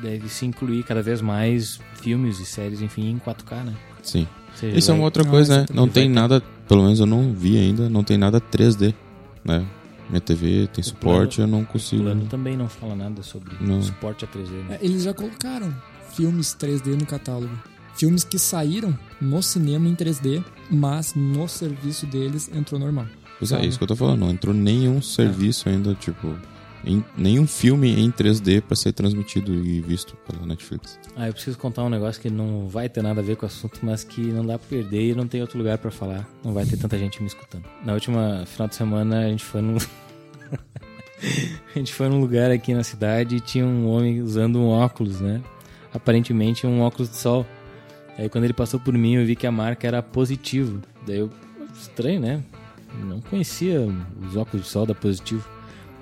deve 0.00 0.28
se 0.30 0.46
incluir 0.46 0.82
cada 0.84 1.02
vez 1.02 1.20
mais 1.20 1.78
filmes 2.00 2.38
e 2.40 2.46
séries, 2.46 2.80
enfim, 2.80 3.10
em 3.10 3.18
4K, 3.18 3.64
né? 3.64 3.74
Sim. 4.02 4.26
Seja, 4.54 4.76
Isso 4.78 4.90
é 4.90 4.92
vai- 4.92 5.00
uma 5.00 5.04
outra 5.04 5.24
coisa, 5.24 5.52
né? 5.52 5.58
exatamente. 5.60 5.76
Não 5.76 5.88
tem 5.88 6.04
Vai 6.04 6.14
ter- 6.14 6.20
nada, 6.36 6.42
pelo 6.66 6.82
menos 6.84 7.00
eu 7.00 7.06
não 7.06 7.32
vi 7.34 7.58
ainda, 7.58 7.88
não 7.90 8.02
tem 8.02 8.16
nada 8.16 8.40
3D, 8.40 8.94
né? 9.44 9.64
Minha 10.08 10.20
TV 10.20 10.68
tem 10.72 10.82
O 10.82 10.84
suporte, 10.84 11.40
eu 11.40 11.46
não 11.46 11.62
O 11.62 11.66
consigo. 11.66 12.02
plano 12.02 12.26
também 12.26 12.56
não 12.56 12.68
fala 12.68 12.94
nada 12.96 13.22
sobre 13.22 13.52
Não. 13.60 13.82
suporte 13.82 14.24
a 14.24 14.28
3D, 14.28 14.50
né? 14.68 14.78
É, 14.80 14.84
eles 14.84 15.02
já 15.02 15.12
colocaram 15.12 15.74
filmes 16.14 16.54
3D 16.58 16.98
no 16.98 17.06
catálogo. 17.06 17.50
Filmes 17.94 18.24
que 18.24 18.38
saíram 18.38 18.96
no 19.20 19.42
cinema 19.42 19.88
em 19.88 19.94
3D, 19.94 20.42
mas 20.70 21.14
no 21.14 21.48
serviço 21.48 22.06
deles 22.06 22.50
entrou 22.54 22.78
normal. 22.80 23.06
Pois 23.38 23.52
é, 23.52 23.56
Sabe? 23.56 23.68
isso 23.68 23.78
que 23.78 23.84
eu 23.84 23.88
tô 23.88 23.96
falando, 23.96 24.20
não 24.20 24.30
entrou 24.30 24.54
nenhum 24.54 25.02
serviço 25.02 25.68
ainda, 25.68 25.94
tipo, 25.94 26.34
em- 26.88 27.04
nenhum 27.16 27.46
filme 27.46 28.00
em 28.00 28.10
3D 28.10 28.60
pra 28.62 28.74
ser 28.76 28.92
transmitido 28.92 29.54
e 29.54 29.80
visto 29.80 30.16
pela 30.26 30.44
Netflix. 30.46 30.98
Ah, 31.16 31.26
eu 31.28 31.32
preciso 31.32 31.58
contar 31.58 31.84
um 31.84 31.88
negócio 31.90 32.20
que 32.20 32.30
não 32.30 32.66
vai 32.68 32.88
ter 32.88 33.02
nada 33.02 33.20
a 33.20 33.24
ver 33.24 33.36
com 33.36 33.44
o 33.44 33.46
assunto, 33.46 33.78
mas 33.82 34.02
que 34.04 34.20
não 34.20 34.44
dá 34.44 34.58
pra 34.58 34.68
perder 34.68 35.10
e 35.10 35.14
não 35.14 35.26
tem 35.28 35.40
outro 35.40 35.58
lugar 35.58 35.78
pra 35.78 35.90
falar. 35.90 36.28
Não 36.44 36.52
vai 36.52 36.64
ter 36.64 36.76
tanta 36.76 36.98
gente 36.98 37.20
me 37.20 37.26
escutando. 37.28 37.64
Na 37.84 37.92
última 37.94 38.44
final 38.46 38.68
de 38.68 38.74
semana 38.74 39.20
a 39.26 39.28
gente 39.28 39.44
foi 39.44 39.60
num. 39.60 39.76
a 41.74 41.78
gente 41.78 41.92
foi 41.92 42.08
num 42.08 42.20
lugar 42.20 42.50
aqui 42.50 42.72
na 42.74 42.82
cidade 42.84 43.36
e 43.36 43.40
tinha 43.40 43.64
um 43.66 43.88
homem 43.88 44.20
usando 44.22 44.58
um 44.58 44.68
óculos, 44.68 45.20
né? 45.20 45.42
Aparentemente 45.92 46.66
um 46.66 46.80
óculos 46.80 47.10
de 47.10 47.16
sol. 47.16 47.46
Aí 48.16 48.28
quando 48.28 48.44
ele 48.44 48.52
passou 48.52 48.80
por 48.80 48.94
mim, 48.94 49.14
eu 49.14 49.24
vi 49.26 49.36
que 49.36 49.46
a 49.46 49.52
marca 49.52 49.86
era 49.86 50.02
positivo. 50.02 50.80
Daí 51.06 51.18
eu, 51.18 51.30
estranho, 51.74 52.20
né? 52.20 52.42
Não 53.04 53.20
conhecia 53.20 53.80
os 54.26 54.36
óculos 54.36 54.64
de 54.66 54.72
sol 54.72 54.86
da 54.86 54.94
positivo. 54.94 55.46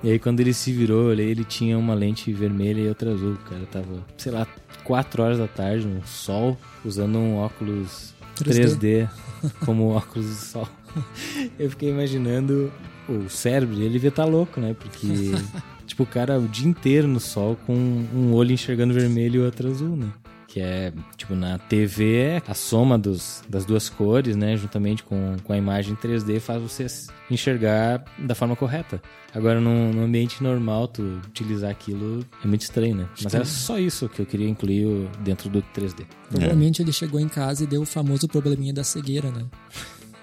E 0.03 0.11
aí 0.11 0.19
quando 0.19 0.39
ele 0.39 0.53
se 0.53 0.71
virou, 0.71 1.03
eu 1.03 1.09
olhei, 1.09 1.29
ele 1.29 1.43
tinha 1.43 1.77
uma 1.77 1.93
lente 1.93 2.31
vermelha 2.31 2.81
e 2.81 2.87
outra 2.87 3.11
azul. 3.11 3.33
O 3.33 3.49
cara 3.49 3.65
tava, 3.65 4.05
sei 4.17 4.31
lá, 4.31 4.47
4 4.83 5.23
horas 5.23 5.37
da 5.37 5.47
tarde 5.47 5.85
no 5.85 6.05
sol, 6.05 6.57
usando 6.85 7.17
um 7.17 7.37
óculos 7.37 8.13
3D, 8.35 8.77
3D 8.77 9.09
como 9.65 9.89
óculos 9.89 10.27
de 10.27 10.35
sol. 10.35 10.67
Eu 11.57 11.69
fiquei 11.69 11.89
imaginando 11.89 12.71
o 13.09 13.29
cérebro 13.29 13.75
dele 13.75 13.91
devia 13.91 14.09
estar 14.09 14.25
tá 14.25 14.29
louco, 14.29 14.59
né? 14.59 14.75
Porque, 14.77 15.07
tipo, 15.87 16.03
o 16.03 16.05
cara 16.05 16.39
o 16.39 16.47
dia 16.47 16.67
inteiro 16.67 17.07
no 17.07 17.19
sol 17.19 17.57
com 17.65 17.73
um 17.73 18.33
olho 18.33 18.51
enxergando 18.51 18.93
vermelho 18.93 19.41
e 19.41 19.45
outro 19.45 19.69
azul, 19.69 19.95
né? 19.95 20.11
Que 20.57 20.63
é, 20.63 20.91
tipo, 21.15 21.35
na 21.35 21.59
TV, 21.59 22.41
a 22.47 22.55
soma 22.55 22.97
dos, 22.97 23.43
das 23.47 23.63
duas 23.63 23.89
cores, 23.89 24.35
né? 24.35 24.57
Juntamente 24.57 25.03
com, 25.03 25.35
com 25.43 25.53
a 25.53 25.57
imagem 25.57 25.95
3D 25.95 26.39
faz 26.39 26.59
você 26.59 26.87
enxergar 27.29 28.03
da 28.17 28.33
forma 28.33 28.55
correta. 28.55 28.99
Agora, 29.35 29.61
num, 29.61 29.93
num 29.93 30.05
ambiente 30.05 30.41
normal, 30.41 30.87
tu 30.87 31.03
utilizar 31.27 31.69
aquilo 31.69 32.25
é 32.43 32.47
muito 32.47 32.61
estranho, 32.61 32.95
né? 32.95 33.07
Mas 33.21 33.35
era 33.35 33.45
só 33.45 33.77
isso 33.77 34.09
que 34.09 34.19
eu 34.19 34.25
queria 34.25 34.49
incluir 34.49 35.07
dentro 35.19 35.47
do 35.47 35.61
3D. 35.61 36.07
Provavelmente 36.27 36.81
é. 36.81 36.85
ele 36.85 36.91
chegou 36.91 37.19
em 37.19 37.27
casa 37.27 37.63
e 37.63 37.67
deu 37.67 37.83
o 37.83 37.85
famoso 37.85 38.27
probleminha 38.27 38.73
da 38.73 38.83
cegueira, 38.83 39.29
né? 39.29 39.45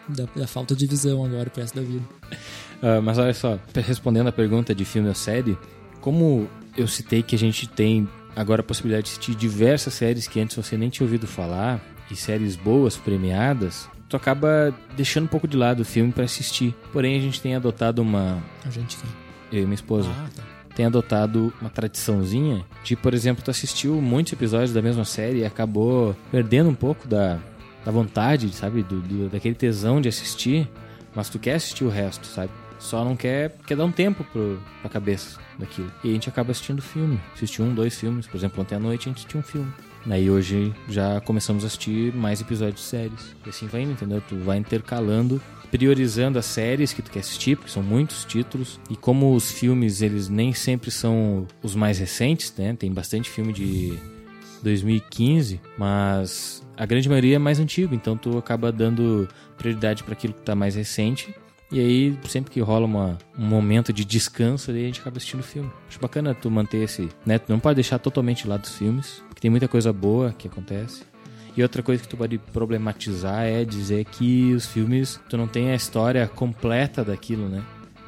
Da, 0.09 0.25
da 0.35 0.47
falta 0.49 0.75
de 0.75 0.85
visão 0.85 1.25
agora 1.25 1.49
pro 1.49 1.61
resto 1.61 1.77
da 1.77 1.83
vida. 1.83 2.03
Uh, 2.83 3.01
mas 3.05 3.19
olha 3.19 3.33
só, 3.33 3.57
respondendo 3.87 4.27
a 4.27 4.33
pergunta 4.33 4.75
de 4.75 4.85
filme 4.85 5.09
ou 5.09 5.15
série, 5.15 5.57
como 6.01 6.49
eu 6.77 6.89
citei 6.89 7.23
que 7.23 7.37
a 7.37 7.39
gente 7.39 7.69
tem 7.69 8.09
agora 8.35 8.61
a 8.61 8.65
possibilidade 8.65 9.07
de 9.07 9.13
assistir 9.13 9.35
diversas 9.35 9.95
séries 9.95 10.27
que 10.27 10.41
antes 10.41 10.57
você 10.57 10.77
nem 10.77 10.91
tinha 10.91 11.05
ouvido 11.05 11.27
falar, 11.27 11.81
e 12.11 12.17
séries 12.17 12.57
boas, 12.57 12.97
premiadas, 12.97 13.89
tu 14.09 14.17
acaba 14.17 14.75
deixando 14.97 15.25
um 15.25 15.29
pouco 15.29 15.49
de 15.49 15.57
lado 15.57 15.81
o 15.81 15.85
filme 15.85 16.13
para 16.13 16.25
assistir. 16.25 16.75
Porém, 16.93 17.17
a 17.17 17.21
gente 17.21 17.41
tem 17.41 17.55
adotado 17.55 18.03
uma. 18.03 18.43
A 18.65 18.71
gente 18.71 18.97
tem. 18.97 19.11
Eu 19.53 19.63
e 19.63 19.65
minha 19.65 19.75
esposa. 19.75 20.11
Ah, 20.11 20.29
tá. 20.35 20.43
Tem 20.75 20.87
adotado 20.87 21.53
uma 21.61 21.71
tradiçãozinha 21.71 22.65
de, 22.83 22.97
por 22.97 23.15
exemplo, 23.15 23.45
tu 23.45 23.51
assistiu 23.51 24.01
muitos 24.01 24.33
episódios 24.33 24.73
da 24.73 24.83
mesma 24.83 25.05
série 25.05 25.39
e 25.39 25.45
acabou 25.45 26.17
perdendo 26.33 26.69
um 26.69 26.75
pouco 26.75 27.07
da, 27.07 27.39
da 27.85 27.93
vontade, 27.93 28.49
sabe? 28.53 28.83
Do, 28.83 29.01
do, 29.01 29.29
daquele 29.29 29.55
tesão 29.55 30.01
de 30.01 30.09
assistir, 30.09 30.69
mas 31.15 31.29
tu 31.29 31.39
quer 31.39 31.55
assistir 31.55 31.85
o 31.85 31.89
resto, 31.89 32.27
sabe? 32.27 32.51
Só 32.85 33.03
não 33.03 33.17
quer, 33.17 33.57
quer 33.67 33.77
dar 33.79 33.87
um 33.87 33.91
tempo 33.91 34.23
pro, 34.25 34.61
pra 34.83 34.91
cabeça 34.91 35.41
daquilo. 35.59 35.91
E 36.05 36.11
a 36.11 36.13
gente 36.13 36.29
acaba 36.29 36.51
assistindo 36.51 36.83
filme. 36.83 37.19
Assistiu 37.35 37.65
um, 37.65 37.75
dois 37.75 37.99
filmes. 37.99 38.27
Por 38.27 38.37
exemplo, 38.37 38.61
ontem 38.61 38.75
à 38.75 38.79
noite 38.79 39.09
a 39.09 39.13
gente 39.13 39.27
tinha 39.27 39.41
um 39.41 39.43
filme. 39.43 39.73
Aí 40.11 40.31
hoje 40.31 40.75
já 40.87 41.19
começamos 41.23 41.65
a 41.65 41.67
assistir 41.67 42.13
mais 42.15 42.43
episódios 42.43 42.83
de 42.83 42.87
séries. 42.87 43.35
E 43.47 43.49
assim 43.49 43.67
vai 43.69 43.83
indo, 43.83 43.93
entendeu? 43.93 44.23
Tu 44.29 44.37
vai 44.37 44.59
intercalando, 44.59 45.41
priorizando 45.71 46.39
as 46.39 46.45
séries 46.45 46.93
que 46.93 47.01
tu 47.01 47.11
quer 47.11 47.21
assistir, 47.21 47.57
porque 47.57 47.71
são 47.71 47.83
muitos 47.83 48.23
títulos. 48.27 48.79
E 48.91 48.97
como 48.97 49.35
os 49.35 49.51
filmes, 49.51 50.03
eles 50.03 50.29
nem 50.29 50.53
sempre 50.53 50.91
são 50.91 51.47
os 51.63 51.75
mais 51.75 51.99
recentes, 51.99 52.53
né? 52.55 52.77
Tem 52.79 52.93
bastante 52.93 53.31
filme 53.31 53.55
de 53.55 53.99
2015, 54.63 55.59
mas 55.79 56.63
a 56.77 56.85
grande 56.85 57.09
maioria 57.09 57.37
é 57.37 57.39
mais 57.39 57.59
antigo, 57.59 57.95
então 57.95 58.15
tu 58.15 58.37
acaba 58.37 58.71
dando 58.71 59.27
prioridade 59.57 60.05
para 60.05 60.13
aquilo 60.13 60.35
que 60.35 60.43
tá 60.43 60.55
mais 60.55 60.75
recente 60.75 61.35
e 61.75 61.81
aí, 61.81 62.19
sempre 62.29 62.53
que 62.53 62.61
rola 62.61 62.87
uma, 62.87 63.19
um 63.37 63.45
momento 63.45 63.93
de 63.93 64.05
descanso, 64.05 64.71
a 64.71 64.75
gente 64.75 65.01
acaba 65.01 65.17
assistindo 65.17 65.41
o 65.41 65.43
filme. 65.43 65.69
Acho 65.89 65.99
bacana 65.99 66.33
tu 66.33 66.49
manter 66.49 66.85
esse. 66.85 67.09
Né? 67.27 67.37
Tu 67.37 67.51
não 67.51 67.59
pode 67.59 67.75
deixar 67.75 67.99
totalmente 67.99 68.47
lá 68.47 68.57
dos 68.57 68.77
filmes, 68.77 69.21
porque 69.27 69.41
tem 69.41 69.51
muita 69.51 69.67
coisa 69.67 69.93
boa 69.93 70.33
que 70.33 70.47
acontece. 70.47 71.03
E 71.57 71.65
outra 71.65 71.83
coisa 71.83 72.01
que 72.01 72.09
tu 72.09 72.17
pode 72.17 72.39
problematizar 72.39 73.43
é 73.43 73.65
dizer 73.65 74.05
que 74.05 74.55
os 74.55 74.67
filmes, 74.67 75.19
tu 75.29 75.37
não 75.37 75.49
tem 75.49 75.73
a 75.73 75.75
história 75.75 76.29
completa 76.29 77.03
daquilo, 77.03 77.49
né? 77.49 77.61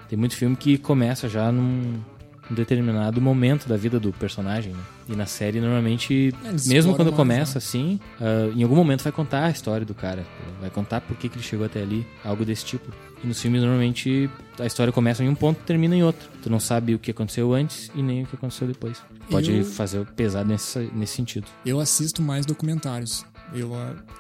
Tem 0.09 0.17
muito 0.17 0.37
filme 0.37 0.55
que 0.55 0.79
começa 0.79 1.29
já 1.29 1.51
num, 1.51 2.01
um 2.49 2.55
determinado 2.55 3.21
momento 3.21 3.69
da 3.69 3.77
vida 3.77 3.99
do 3.99 4.13
personagem, 4.13 4.75
né? 4.75 4.83
E 5.09 5.15
na 5.15 5.27
série, 5.27 5.61
normalmente, 5.61 6.35
é, 6.45 6.69
mesmo 6.69 6.95
quando 6.95 7.09
mais, 7.09 7.17
começa 7.17 7.55
né? 7.55 7.59
assim, 7.59 8.01
uh, 8.21 8.59
em 8.59 8.63
algum 8.63 8.75
momento 8.75 9.05
vai 9.05 9.13
contar 9.13 9.45
a 9.45 9.51
história 9.51 9.87
do 9.87 9.95
cara. 9.95 10.27
Vai 10.61 10.71
contar 10.71 11.01
por 11.01 11.17
que, 11.17 11.29
que 11.29 11.37
ele 11.37 11.45
chegou 11.45 11.67
até 11.67 11.81
ali, 11.81 12.07
algo 12.25 12.45
desse 12.45 12.65
tipo. 12.65 12.91
E 13.23 13.27
nos 13.27 13.41
filmes, 13.41 13.63
normalmente, 13.63 14.29
a 14.59 14.67
história 14.67 14.93
começa 14.93 15.23
em 15.23 15.29
um 15.29 15.35
ponto 15.35 15.61
e 15.61 15.65
termina 15.65 15.95
em 15.95 16.03
outro. 16.03 16.29
Tu 16.43 16.51
não 16.51 16.59
sabe 16.59 16.95
o 16.95 16.99
que 16.99 17.11
aconteceu 17.11 17.55
antes 17.55 17.91
e 17.95 18.03
nem 18.03 18.25
o 18.25 18.27
que 18.27 18.35
aconteceu 18.35 18.67
depois. 18.67 19.01
Pode 19.31 19.53
eu... 19.53 19.65
fazer 19.65 20.05
pesado 20.07 20.49
nesse, 20.49 20.91
nesse 20.93 21.15
sentido. 21.15 21.47
Eu 21.65 21.79
assisto 21.79 22.21
mais 22.21 22.45
documentários. 22.45 23.25
Eu 23.55 23.71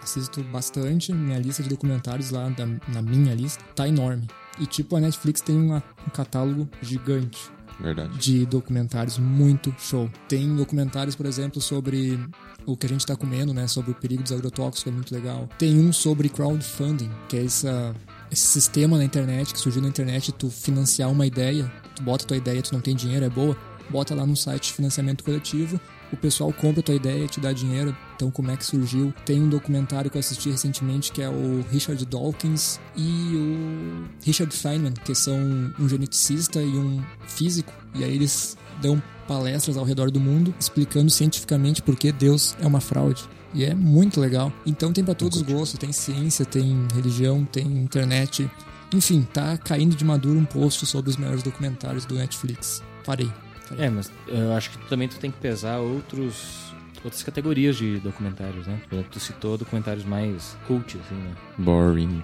assisto 0.03 0.43
bastante, 0.45 1.12
minha 1.12 1.39
lista 1.39 1.62
de 1.62 1.68
documentários 1.68 2.30
lá 2.30 2.49
da, 2.49 2.64
na 2.89 3.03
minha 3.03 3.34
lista 3.34 3.62
tá 3.74 3.89
enorme. 3.89 4.28
E 4.59 4.66
tipo, 4.66 4.97
a 4.97 5.01
Netflix 5.01 5.41
tem 5.41 5.57
um 5.57 5.80
catálogo 6.12 6.68
gigante. 6.80 7.51
Verdade. 7.81 8.18
De 8.18 8.47
documentários 8.47 9.18
muito 9.18 9.74
show. 9.79 10.11
Tem 10.29 10.55
documentários, 10.55 11.14
por 11.14 11.27
exemplo, 11.27 11.61
sobre 11.61 12.18
o 12.64 12.77
que 12.77 12.87
a 12.87 12.89
gente 12.89 13.01
está 13.01 13.14
comendo, 13.14 13.53
né? 13.53 13.66
Sobre 13.66 13.91
o 13.91 13.95
perigo 13.95 14.22
dos 14.22 14.33
agrotóxicos, 14.33 14.91
é 14.91 14.95
muito 14.95 15.14
legal. 15.14 15.49
Tem 15.59 15.79
um 15.79 15.93
sobre 15.93 16.29
crowdfunding, 16.29 17.11
que 17.29 17.37
é 17.37 17.45
essa, 17.45 17.95
esse 18.31 18.47
sistema 18.47 18.97
na 18.97 19.05
internet 19.05 19.53
que 19.53 19.61
surgiu 19.61 19.83
na 19.83 19.89
internet, 19.89 20.33
tu 20.33 20.51
financiar 20.51 21.11
uma 21.11 21.27
ideia, 21.27 21.70
tu 21.95 22.03
bota 22.03 22.24
tua 22.24 22.37
ideia, 22.37 22.62
tu 22.62 22.72
não 22.72 22.81
tem 22.81 22.97
dinheiro, 22.97 23.24
é 23.24 23.31
boa, 23.31 23.57
bota 23.91 24.14
lá 24.14 24.27
no 24.27 24.37
site 24.37 24.68
de 24.68 24.72
financiamento 24.72 25.22
coletivo 25.22 25.81
o 26.12 26.16
pessoal 26.16 26.52
compra 26.52 26.80
a 26.80 26.82
tua 26.82 26.94
ideia 26.94 27.24
e 27.24 27.28
te 27.28 27.40
dá 27.40 27.52
dinheiro. 27.52 27.96
Então, 28.14 28.30
como 28.30 28.50
é 28.50 28.57
que 28.57 28.64
surgiu? 28.64 29.12
Tem 29.24 29.40
um 29.40 29.48
documentário 29.48 30.11
que 30.11 30.16
eu 30.16 30.20
assisti 30.20 30.50
recentemente 30.50 31.12
que 31.12 31.22
é 31.22 31.28
o 31.28 31.64
Richard 31.70 32.04
Dawkins 32.07 32.80
e 32.96 33.36
o 33.36 34.24
Richard 34.24 34.54
Feynman, 34.54 34.92
que 35.04 35.14
são 35.14 35.36
um 35.78 35.88
geneticista 35.88 36.62
e 36.62 36.76
um 36.76 37.02
físico. 37.26 37.72
E 37.94 38.04
aí 38.04 38.14
eles 38.14 38.57
dão 38.80 39.02
palestras 39.26 39.76
ao 39.76 39.84
redor 39.84 40.11
do 40.11 40.20
mundo 40.20 40.54
explicando 40.59 41.11
cientificamente 41.11 41.82
por 41.82 41.96
que 41.96 42.12
Deus 42.12 42.57
é 42.61 42.66
uma 42.66 42.80
fraude. 42.80 43.24
E 43.52 43.64
é 43.64 43.74
muito 43.74 44.20
legal. 44.20 44.52
Então 44.64 44.92
tem 44.92 45.04
para 45.04 45.14
todos 45.14 45.38
os 45.38 45.42
gostos, 45.42 45.78
tem 45.78 45.92
ciência, 45.92 46.44
tem 46.44 46.86
religião, 46.94 47.44
tem 47.44 47.66
internet. 47.66 48.50
Enfim, 48.92 49.26
tá 49.32 49.57
caindo 49.57 49.96
de 49.96 50.04
maduro 50.04 50.38
um 50.38 50.44
post 50.44 50.86
sobre 50.86 51.11
os 51.11 51.16
melhores 51.16 51.42
documentários 51.42 52.04
do 52.04 52.14
Netflix. 52.14 52.82
Parei. 53.04 53.45
É, 53.78 53.88
mas 53.88 54.10
eu 54.28 54.52
acho 54.52 54.70
que 54.70 54.78
também 54.88 55.08
tu 55.08 55.18
tem 55.18 55.30
que 55.30 55.38
pesar 55.38 55.78
outros 55.78 56.66
outras 57.04 57.22
categorias 57.22 57.76
de 57.76 57.98
documentários, 58.00 58.66
né? 58.66 58.80
Por 58.88 58.96
exemplo, 58.96 59.12
tu 59.12 59.20
citou 59.20 59.56
documentários 59.56 60.04
mais 60.04 60.56
cult, 60.66 60.98
assim, 60.98 61.14
né? 61.14 61.32
Boring. 61.58 62.22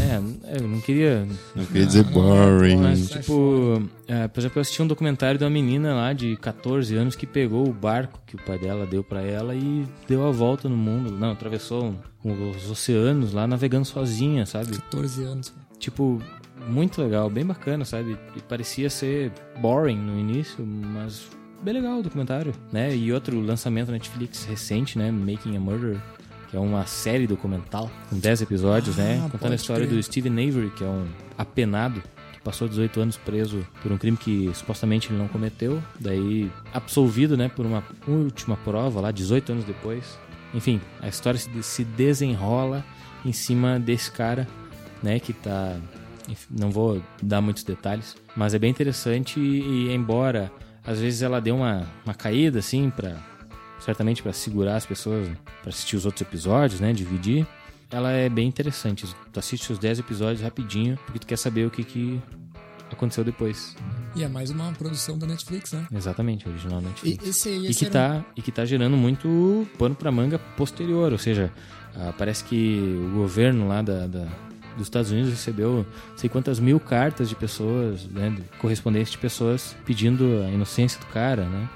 É, 0.00 0.56
eu 0.56 0.66
não 0.66 0.80
queria. 0.80 1.26
Não 1.54 1.64
queria 1.66 1.86
dizer 1.86 2.04
boring. 2.04 2.76
Mas, 2.76 3.10
tipo, 3.10 3.82
é, 4.06 4.26
por 4.26 4.40
exemplo, 4.40 4.58
eu 4.58 4.62
assisti 4.62 4.80
um 4.80 4.86
documentário 4.86 5.38
de 5.38 5.44
uma 5.44 5.50
menina 5.50 5.94
lá 5.94 6.12
de 6.12 6.36
14 6.36 6.96
anos 6.96 7.14
que 7.14 7.26
pegou 7.26 7.68
o 7.68 7.72
barco 7.72 8.20
que 8.26 8.34
o 8.34 8.42
pai 8.42 8.58
dela 8.58 8.86
deu 8.86 9.04
para 9.04 9.20
ela 9.20 9.54
e 9.54 9.86
deu 10.06 10.26
a 10.26 10.30
volta 10.30 10.68
no 10.68 10.76
mundo. 10.76 11.10
Não, 11.10 11.32
atravessou 11.32 11.94
os 12.24 12.70
oceanos 12.70 13.32
lá 13.34 13.46
navegando 13.46 13.84
sozinha, 13.84 14.46
sabe? 14.46 14.76
14 14.76 15.22
anos. 15.24 15.54
Tipo, 15.78 16.20
muito 16.66 17.02
legal, 17.02 17.28
bem 17.30 17.44
bacana, 17.44 17.84
sabe? 17.84 18.18
E 18.36 18.40
parecia 18.40 18.90
ser 18.90 19.32
boring 19.60 19.96
no 19.96 20.18
início, 20.18 20.64
mas 20.66 21.28
bem 21.62 21.74
legal 21.74 21.98
o 21.98 22.02
documentário, 22.02 22.52
né? 22.72 22.94
E 22.94 23.12
outro 23.12 23.40
lançamento 23.40 23.90
Netflix 23.90 24.44
recente, 24.44 24.98
né? 24.98 25.10
Making 25.10 25.56
a 25.56 25.60
Murder, 25.60 25.98
que 26.50 26.56
é 26.56 26.60
uma 26.60 26.86
série 26.86 27.26
documental 27.26 27.90
com 28.08 28.18
10 28.18 28.42
episódios, 28.42 28.96
né? 28.96 29.18
ah, 29.18 29.24
né? 29.24 29.28
Contando 29.30 29.52
a 29.52 29.56
história 29.56 29.86
crer. 29.86 29.96
do 29.96 30.02
Steven 30.02 30.48
Avery, 30.48 30.70
que 30.70 30.84
é 30.84 30.86
um 30.86 31.06
apenado 31.36 32.02
que 32.32 32.40
passou 32.40 32.68
18 32.68 33.00
anos 33.00 33.16
preso 33.16 33.66
por 33.82 33.92
um 33.92 33.98
crime 33.98 34.16
que 34.16 34.50
supostamente 34.54 35.10
ele 35.10 35.18
não 35.18 35.28
cometeu, 35.28 35.82
daí 35.98 36.50
absolvido, 36.72 37.36
né, 37.36 37.48
por 37.48 37.66
uma 37.66 37.82
última 38.06 38.56
prova 38.56 39.00
lá 39.00 39.10
18 39.10 39.52
anos 39.52 39.64
depois. 39.64 40.18
Enfim, 40.54 40.80
a 41.00 41.08
história 41.08 41.38
se 41.38 41.84
desenrola 41.84 42.84
em 43.24 43.32
cima 43.32 43.78
desse 43.78 44.10
cara, 44.10 44.46
né, 45.02 45.18
que 45.18 45.32
tá 45.32 45.76
não 46.50 46.70
vou 46.70 47.02
dar 47.22 47.40
muitos 47.40 47.62
detalhes, 47.62 48.16
mas 48.36 48.54
é 48.54 48.58
bem 48.58 48.70
interessante 48.70 49.40
e, 49.40 49.92
embora 49.92 50.50
às 50.84 51.00
vezes 51.00 51.22
ela 51.22 51.40
dê 51.40 51.50
uma, 51.50 51.86
uma 52.04 52.14
caída 52.14 52.58
assim 52.60 52.90
para 52.90 53.16
certamente 53.78 54.22
para 54.22 54.32
segurar 54.32 54.76
as 54.76 54.86
pessoas 54.86 55.28
para 55.60 55.70
assistir 55.70 55.96
os 55.96 56.04
outros 56.06 56.22
episódios, 56.22 56.80
né, 56.80 56.92
dividir, 56.92 57.46
ela 57.90 58.10
é 58.10 58.28
bem 58.28 58.46
interessante. 58.46 59.06
Tu 59.32 59.38
assiste 59.38 59.72
os 59.72 59.78
10 59.78 60.00
episódios 60.00 60.42
rapidinho, 60.42 60.98
porque 61.04 61.18
tu 61.18 61.26
quer 61.26 61.38
saber 61.38 61.66
o 61.66 61.70
que 61.70 61.84
que 61.84 62.20
aconteceu 62.90 63.24
depois. 63.24 63.76
E 64.14 64.22
é 64.22 64.28
mais 64.28 64.50
uma 64.50 64.72
produção 64.72 65.18
da 65.18 65.26
Netflix, 65.26 65.72
né? 65.72 65.86
Exatamente, 65.92 66.48
original 66.48 66.80
da 66.80 66.88
Netflix. 66.88 67.24
E, 67.24 67.30
esse, 67.30 67.48
esse 67.48 67.70
e 67.70 67.74
que 67.74 67.84
era... 67.84 67.92
tá 67.92 68.24
e 68.36 68.42
que 68.42 68.52
tá 68.52 68.64
gerando 68.64 68.96
muito 68.96 69.66
pano 69.78 69.94
para 69.94 70.10
manga 70.10 70.38
posterior, 70.38 71.12
ou 71.12 71.18
seja, 71.18 71.52
ah, 71.94 72.12
parece 72.16 72.44
que 72.44 72.78
o 73.06 73.14
governo 73.14 73.68
lá 73.68 73.82
da, 73.82 74.06
da 74.06 74.26
dos 74.78 74.86
Estados 74.86 75.10
Unidos 75.10 75.30
recebeu 75.30 75.84
sei 76.16 76.28
quantas 76.28 76.58
mil 76.58 76.80
cartas 76.80 77.28
de 77.28 77.34
pessoas, 77.34 78.04
né, 78.06 78.34
correspondentes 78.58 79.12
de 79.12 79.18
pessoas 79.18 79.76
pedindo 79.84 80.42
a 80.46 80.50
inocência 80.50 80.98
do 81.00 81.06
cara, 81.06 81.44
né? 81.44 81.68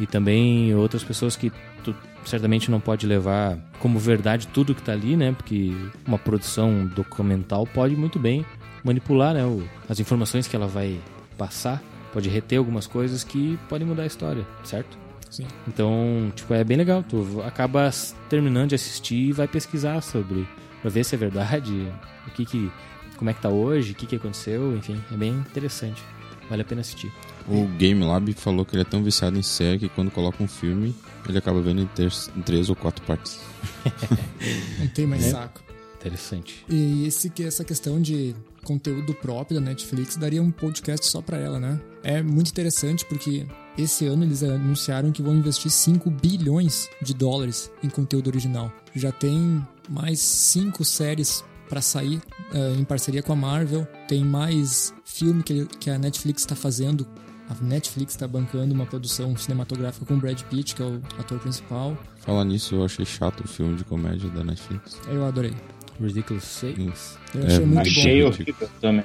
E 0.00 0.06
também 0.06 0.74
outras 0.74 1.02
pessoas 1.04 1.36
que 1.36 1.50
tu 1.84 1.94
certamente 2.24 2.70
não 2.70 2.80
pode 2.80 3.06
levar 3.06 3.56
como 3.78 3.98
verdade 3.98 4.48
tudo 4.48 4.74
que 4.74 4.80
está 4.80 4.92
ali, 4.92 5.16
né? 5.16 5.32
Porque 5.32 5.74
uma 6.06 6.18
produção 6.18 6.86
documental 6.86 7.66
pode 7.66 7.96
muito 7.96 8.18
bem 8.18 8.44
manipular 8.84 9.34
né, 9.34 9.44
o, 9.44 9.62
as 9.88 9.98
informações 9.98 10.46
que 10.46 10.54
ela 10.54 10.66
vai 10.66 11.00
passar, 11.36 11.82
pode 12.12 12.28
reter 12.28 12.56
algumas 12.56 12.86
coisas 12.86 13.24
que 13.24 13.58
podem 13.68 13.86
mudar 13.86 14.04
a 14.04 14.06
história, 14.06 14.46
certo? 14.64 14.96
Sim. 15.30 15.46
Então, 15.66 16.32
tipo, 16.34 16.54
é 16.54 16.62
bem 16.62 16.76
legal. 16.76 17.02
Tu 17.02 17.42
acaba 17.44 17.90
terminando 18.28 18.70
de 18.70 18.74
assistir 18.76 19.28
e 19.28 19.32
vai 19.32 19.48
pesquisar 19.48 20.00
sobre, 20.00 20.46
pra 20.80 20.90
ver 20.90 21.04
se 21.04 21.14
é 21.14 21.18
verdade, 21.18 21.92
o 22.26 22.30
que 22.32 22.44
que, 22.44 22.70
como 23.16 23.30
é 23.30 23.34
que 23.34 23.40
tá 23.42 23.48
hoje, 23.48 23.92
o 23.92 23.94
que 23.94 24.06
que 24.06 24.16
aconteceu, 24.16 24.76
enfim, 24.76 25.00
é 25.12 25.16
bem 25.16 25.32
interessante. 25.32 26.02
Vale 26.48 26.62
a 26.62 26.64
pena 26.64 26.80
assistir. 26.80 27.12
O 27.48 27.66
Game 27.76 28.02
Lab 28.04 28.32
falou 28.34 28.64
que 28.64 28.74
ele 28.76 28.82
é 28.82 28.84
tão 28.84 29.02
viciado 29.02 29.36
em 29.36 29.42
série 29.42 29.78
que 29.80 29.88
quando 29.88 30.10
coloca 30.12 30.42
um 30.42 30.46
filme, 30.48 30.94
ele 31.28 31.38
acaba 31.38 31.60
vendo 31.60 31.82
em, 31.82 31.86
ter, 31.86 32.12
em 32.36 32.42
três 32.42 32.68
ou 32.70 32.76
quatro 32.76 33.04
partes. 33.04 33.40
Não 34.78 34.86
tem 34.88 35.06
mais 35.06 35.24
É. 35.24 35.30
saco. 35.30 35.60
Interessante. 35.98 36.64
E 36.68 37.04
esse, 37.06 37.28
que- 37.30 37.42
essa 37.42 37.64
questão 37.64 38.00
de 38.00 38.34
conteúdo 38.62 39.12
próprio 39.14 39.58
da 39.58 39.66
Netflix 39.66 40.16
daria 40.16 40.40
um 40.42 40.50
podcast 40.52 41.06
só 41.06 41.20
pra 41.20 41.36
ela, 41.36 41.58
né? 41.58 41.80
É 42.02 42.22
muito 42.22 42.48
interessante 42.50 43.04
porque 43.06 43.44
esse 43.76 44.06
ano 44.06 44.22
eles 44.24 44.42
anunciaram 44.44 45.10
que 45.10 45.20
vão 45.22 45.34
investir 45.34 45.70
5 45.70 46.08
bilhões 46.10 46.88
de 47.02 47.12
dólares 47.12 47.70
em 47.82 47.88
conteúdo 47.88 48.28
original. 48.28 48.72
Já 48.94 49.10
tem 49.10 49.66
mais 49.88 50.20
cinco 50.20 50.84
séries 50.84 51.44
pra 51.68 51.80
sair 51.80 52.20
eh, 52.52 52.74
em 52.78 52.84
parceria 52.84 53.22
com 53.22 53.32
a 53.32 53.36
Marvel. 53.36 53.86
Tem 54.08 54.24
mais 54.24 54.94
filme 55.04 55.42
que, 55.42 55.66
que 55.80 55.90
a 55.90 55.98
Netflix 55.98 56.42
está 56.42 56.54
fazendo. 56.56 57.06
A 57.48 57.54
Netflix 57.64 58.12
está 58.14 58.26
bancando 58.26 58.74
uma 58.74 58.86
produção 58.86 59.36
cinematográfica 59.36 60.04
com 60.04 60.14
o 60.14 60.16
Brad 60.16 60.40
Pitt, 60.42 60.74
que 60.74 60.82
é 60.82 60.84
o 60.84 61.00
ator 61.18 61.38
principal. 61.38 61.96
Falar 62.16 62.44
nisso, 62.44 62.74
eu 62.74 62.84
achei 62.84 63.04
chato 63.04 63.44
o 63.44 63.48
filme 63.48 63.76
de 63.76 63.84
comédia 63.84 64.28
da 64.30 64.42
Netflix. 64.42 64.98
Eu 65.08 65.24
adorei. 65.24 65.54
Ridiculous 66.00 66.42
Six. 66.44 67.18
Eu 67.34 67.44
achei 67.46 67.56
É, 67.56 67.60
muito 67.66 67.80
Achei 67.88 68.22
bom. 68.22 68.28
horrível 68.28 68.68
também. 68.80 69.04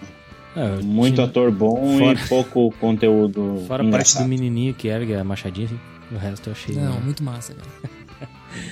Eu 0.55 0.84
Muito 0.84 1.14
tinha- 1.16 1.28
ator 1.28 1.49
bom 1.51 1.97
Fora- 1.97 2.20
e 2.20 2.28
pouco 2.28 2.72
conteúdo 2.80 3.64
Fora 3.68 3.88
a 3.88 3.89
parte 3.89 4.18
do 4.18 4.26
menininho 4.26 4.74
que 4.74 4.89
ergue 4.89 5.14
a 5.16 5.24
machadinha, 5.24 5.68
assim, 5.68 5.80
o 6.14 6.18
resto 6.18 6.47
eu 6.49 6.51
achei. 6.53 6.76
Não, 6.76 6.95
né? 6.95 6.99
muito 7.01 7.24
massa, 7.24 7.53
cara. 7.53 7.70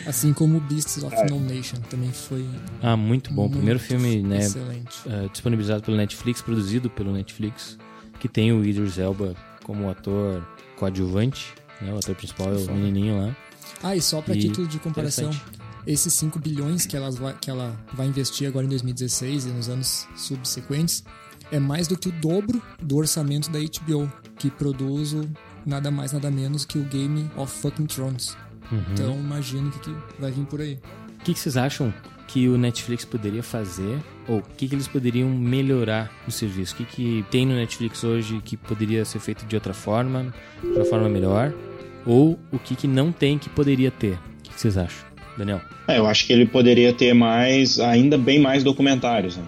Assim 0.06 0.34
como 0.34 0.58
o 0.58 0.62
Beasts 0.62 1.04
of 1.04 1.16
No 1.30 1.40
Nation 1.40 1.78
também 1.90 2.12
foi 2.12 2.46
Ah, 2.82 2.96
muito 2.98 3.32
bom. 3.34 3.42
O 3.42 3.46
muito 3.46 3.58
primeiro 3.58 3.80
filme, 3.80 4.22
né, 4.22 4.40
excelente. 4.40 5.00
eh, 5.08 5.28
disponibilizado 5.32 5.84
pelo 5.84 5.98
Netflix, 5.98 6.42
produzido 6.42 6.90
pelo 6.90 7.12
Netflix, 7.14 7.78
que 8.20 8.28
tem 8.28 8.52
o 8.52 8.64
Idris 8.66 8.98
Elba 8.98 9.36
como 9.64 9.90
ator 9.90 10.46
coadjuvante, 10.78 11.54
né, 11.82 11.94
o 11.94 11.98
ator 11.98 12.16
principal 12.16 12.54
é 12.54 12.58
o 12.58 12.72
menininho 12.74 13.18
lá. 13.22 13.36
Ah, 13.84 13.96
e 13.96 14.02
só 14.02 14.22
pra 14.22 14.36
E 14.36 14.40
título 14.40 14.68
de 14.68 14.80
comparação, 14.80 15.32
esses 15.88 16.14
5 16.14 16.40
bilhões 16.40 16.86
que, 16.86 16.98
elas 16.98 17.18
vai, 17.18 17.36
que 17.40 17.50
ela 17.50 17.80
vai 17.94 18.08
investir 18.08 18.48
agora 18.48 18.66
em 18.66 18.70
2016 18.70 19.46
e 19.46 19.50
nos 19.50 19.70
anos 19.70 20.08
subsequentes 20.16 21.04
é 21.52 21.60
mais 21.60 21.88
do 21.88 21.98
que 21.98 22.10
o 22.10 22.12
dobro 22.12 22.62
do 22.82 22.98
orçamento 22.98 23.50
da 23.50 23.60
HBO, 23.60 24.12
que 24.38 24.50
produz 24.52 25.14
o 25.14 25.28
nada 25.66 25.90
mais 25.90 26.12
nada 26.12 26.30
menos 26.30 26.64
que 26.66 26.78
o 26.78 26.84
Game 26.84 27.30
of 27.38 27.52
Fucking 27.62 27.86
Thrones. 27.88 28.36
Uhum. 28.72 28.84
Então 28.94 29.16
imagino 29.16 29.70
o 29.70 29.72
que, 29.72 29.80
que 29.80 30.22
vai 30.22 30.32
vir 30.32 30.46
por 30.46 30.62
aí. 30.62 30.80
O 31.20 31.24
que, 31.24 31.34
que 31.34 31.40
vocês 31.40 31.58
acham 31.58 31.94
que 32.28 32.48
o 32.48 32.58
Netflix 32.58 33.04
poderia 33.04 33.42
fazer? 33.42 33.98
Ou 34.28 34.38
o 34.38 34.44
que, 34.58 34.68
que 34.68 34.76
eles 34.76 34.88
poderiam 34.88 35.30
melhorar 35.30 36.12
no 36.26 36.32
serviço? 36.32 36.76
O 36.76 36.78
que, 36.78 36.86
que 36.86 37.26
tem 37.32 37.46
no 37.46 37.56
Netflix 37.56 38.04
hoje 38.04 38.40
que 38.46 38.56
poderia 38.56 39.04
ser 39.04 39.20
feito 39.20 39.46
de 39.46 39.56
outra 39.56 39.74
forma, 39.74 40.34
de 40.62 40.68
uma 40.68 40.86
forma 40.86 41.10
melhor? 41.10 41.54
Ou 42.06 42.40
o 42.52 42.60
que, 42.60 42.76
que 42.76 42.88
não 42.88 43.12
tem 43.12 43.38
que 43.38 43.50
poderia 43.50 43.92
ter? 43.92 44.14
O 44.14 44.44
que, 44.44 44.54
que 44.54 44.62
vocês 44.62 44.78
acham? 44.78 45.10
Daniel? 45.38 45.62
É, 45.88 45.98
eu 45.98 46.06
acho 46.06 46.28
que 46.28 46.34
ele 46.34 46.46
poderia 46.46 46.94
ter 46.94 47.14
mais, 47.14 47.80
ainda 47.80 48.18
bem 48.18 48.40
mais 48.40 48.64
documentários. 48.64 49.38
Né? 49.38 49.44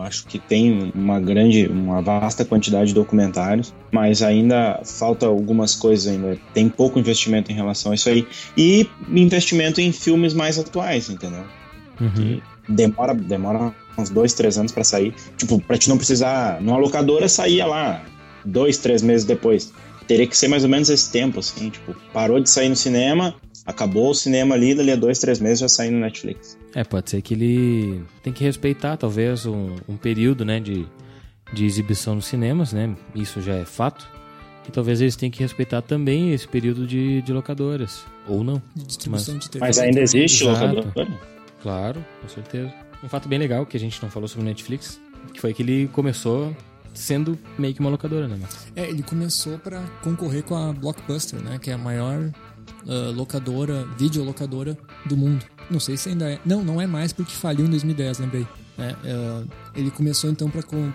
Eu 0.00 0.06
acho 0.06 0.26
que 0.26 0.38
tem 0.38 0.90
uma 0.94 1.20
grande, 1.20 1.66
uma 1.66 2.00
vasta 2.00 2.42
quantidade 2.42 2.88
de 2.88 2.94
documentários, 2.94 3.74
mas 3.92 4.22
ainda 4.22 4.80
falta 4.82 5.26
algumas 5.26 5.74
coisas 5.74 6.10
ainda. 6.10 6.38
Tem 6.54 6.70
pouco 6.70 6.98
investimento 6.98 7.52
em 7.52 7.54
relação 7.54 7.92
a 7.92 7.94
isso 7.94 8.08
aí 8.08 8.26
e 8.56 8.88
investimento 9.10 9.78
em 9.78 9.92
filmes 9.92 10.32
mais 10.32 10.58
atuais, 10.58 11.10
entendeu? 11.10 11.44
Uhum. 12.00 12.40
Demora, 12.66 13.14
demora 13.14 13.74
uns 13.98 14.08
dois, 14.08 14.32
três 14.32 14.56
anos 14.56 14.72
pra 14.72 14.84
sair. 14.84 15.14
Tipo, 15.36 15.60
pra 15.60 15.76
te 15.76 15.90
não 15.90 15.98
precisar. 15.98 16.62
Numa 16.62 16.78
locadora 16.78 17.28
saía 17.28 17.66
lá 17.66 18.02
dois, 18.42 18.78
três 18.78 19.02
meses 19.02 19.26
depois. 19.26 19.70
Teria 20.06 20.26
que 20.26 20.36
ser 20.36 20.48
mais 20.48 20.64
ou 20.64 20.70
menos 20.70 20.88
esse 20.88 21.12
tempo, 21.12 21.40
assim. 21.40 21.68
Tipo, 21.68 21.94
parou 22.10 22.40
de 22.40 22.48
sair 22.48 22.70
no 22.70 22.76
cinema, 22.76 23.34
acabou 23.66 24.10
o 24.10 24.14
cinema 24.14 24.54
ali, 24.54 24.74
dali 24.74 24.92
a 24.92 24.96
dois, 24.96 25.18
três 25.18 25.38
meses 25.40 25.58
já 25.58 25.68
saiu 25.68 25.92
no 25.92 26.00
Netflix. 26.00 26.56
É, 26.74 26.84
pode 26.84 27.10
ser 27.10 27.20
que 27.22 27.34
ele 27.34 28.04
tem 28.22 28.32
que 28.32 28.44
respeitar 28.44 28.96
talvez 28.96 29.46
um, 29.46 29.76
um 29.88 29.96
período, 29.96 30.44
né, 30.44 30.60
de, 30.60 30.86
de 31.52 31.64
exibição 31.64 32.14
nos 32.14 32.26
cinemas, 32.26 32.72
né? 32.72 32.94
Isso 33.14 33.40
já 33.40 33.54
é 33.54 33.64
fato. 33.64 34.06
E 34.68 34.70
talvez 34.70 35.00
eles 35.00 35.16
tenham 35.16 35.30
que 35.30 35.40
respeitar 35.40 35.82
também 35.82 36.32
esse 36.32 36.46
período 36.46 36.86
de, 36.86 37.22
de 37.22 37.32
locadoras. 37.32 38.04
Ou 38.28 38.44
não. 38.44 38.62
De 38.76 38.84
distribuição 38.86 39.38
de 39.38 39.50
TV. 39.50 39.64
Mas 39.64 39.78
ainda 39.78 40.00
existe 40.00 40.44
Exato. 40.44 40.76
locadora? 40.76 41.08
Claro, 41.62 42.04
com 42.22 42.28
certeza. 42.28 42.72
Um 43.02 43.08
fato 43.08 43.28
bem 43.28 43.38
legal 43.38 43.66
que 43.66 43.76
a 43.76 43.80
gente 43.80 44.00
não 44.02 44.10
falou 44.10 44.28
sobre 44.28 44.42
o 44.42 44.48
Netflix, 44.48 45.00
que 45.32 45.40
foi 45.40 45.52
que 45.54 45.62
ele 45.62 45.88
começou 45.88 46.54
sendo 46.92 47.38
meio 47.58 47.74
que 47.74 47.80
uma 47.80 47.90
locadora, 47.90 48.28
né? 48.28 48.36
Mas... 48.40 48.68
É, 48.76 48.88
ele 48.88 49.02
começou 49.02 49.58
pra 49.58 49.82
concorrer 50.02 50.42
com 50.44 50.54
a 50.54 50.72
Blockbuster, 50.72 51.40
né? 51.40 51.58
Que 51.58 51.70
é 51.70 51.74
a 51.74 51.78
maior 51.78 52.30
ah, 52.86 53.12
locadora, 53.14 53.86
videolocadora 53.98 54.76
do 55.06 55.16
mundo. 55.16 55.44
Não 55.70 55.80
sei 55.80 55.96
se 55.96 56.08
ainda 56.08 56.30
é. 56.30 56.40
Não, 56.44 56.64
não 56.64 56.80
é 56.80 56.86
mais 56.86 57.12
porque 57.12 57.32
faliu 57.32 57.66
em 57.66 57.70
2010, 57.70 58.18
lembrei. 58.18 58.46
É, 58.78 58.94
ah, 59.04 59.44
ele 59.74 59.90
começou 59.90 60.30
então 60.30 60.50
pra, 60.50 60.62
com, 60.62 60.92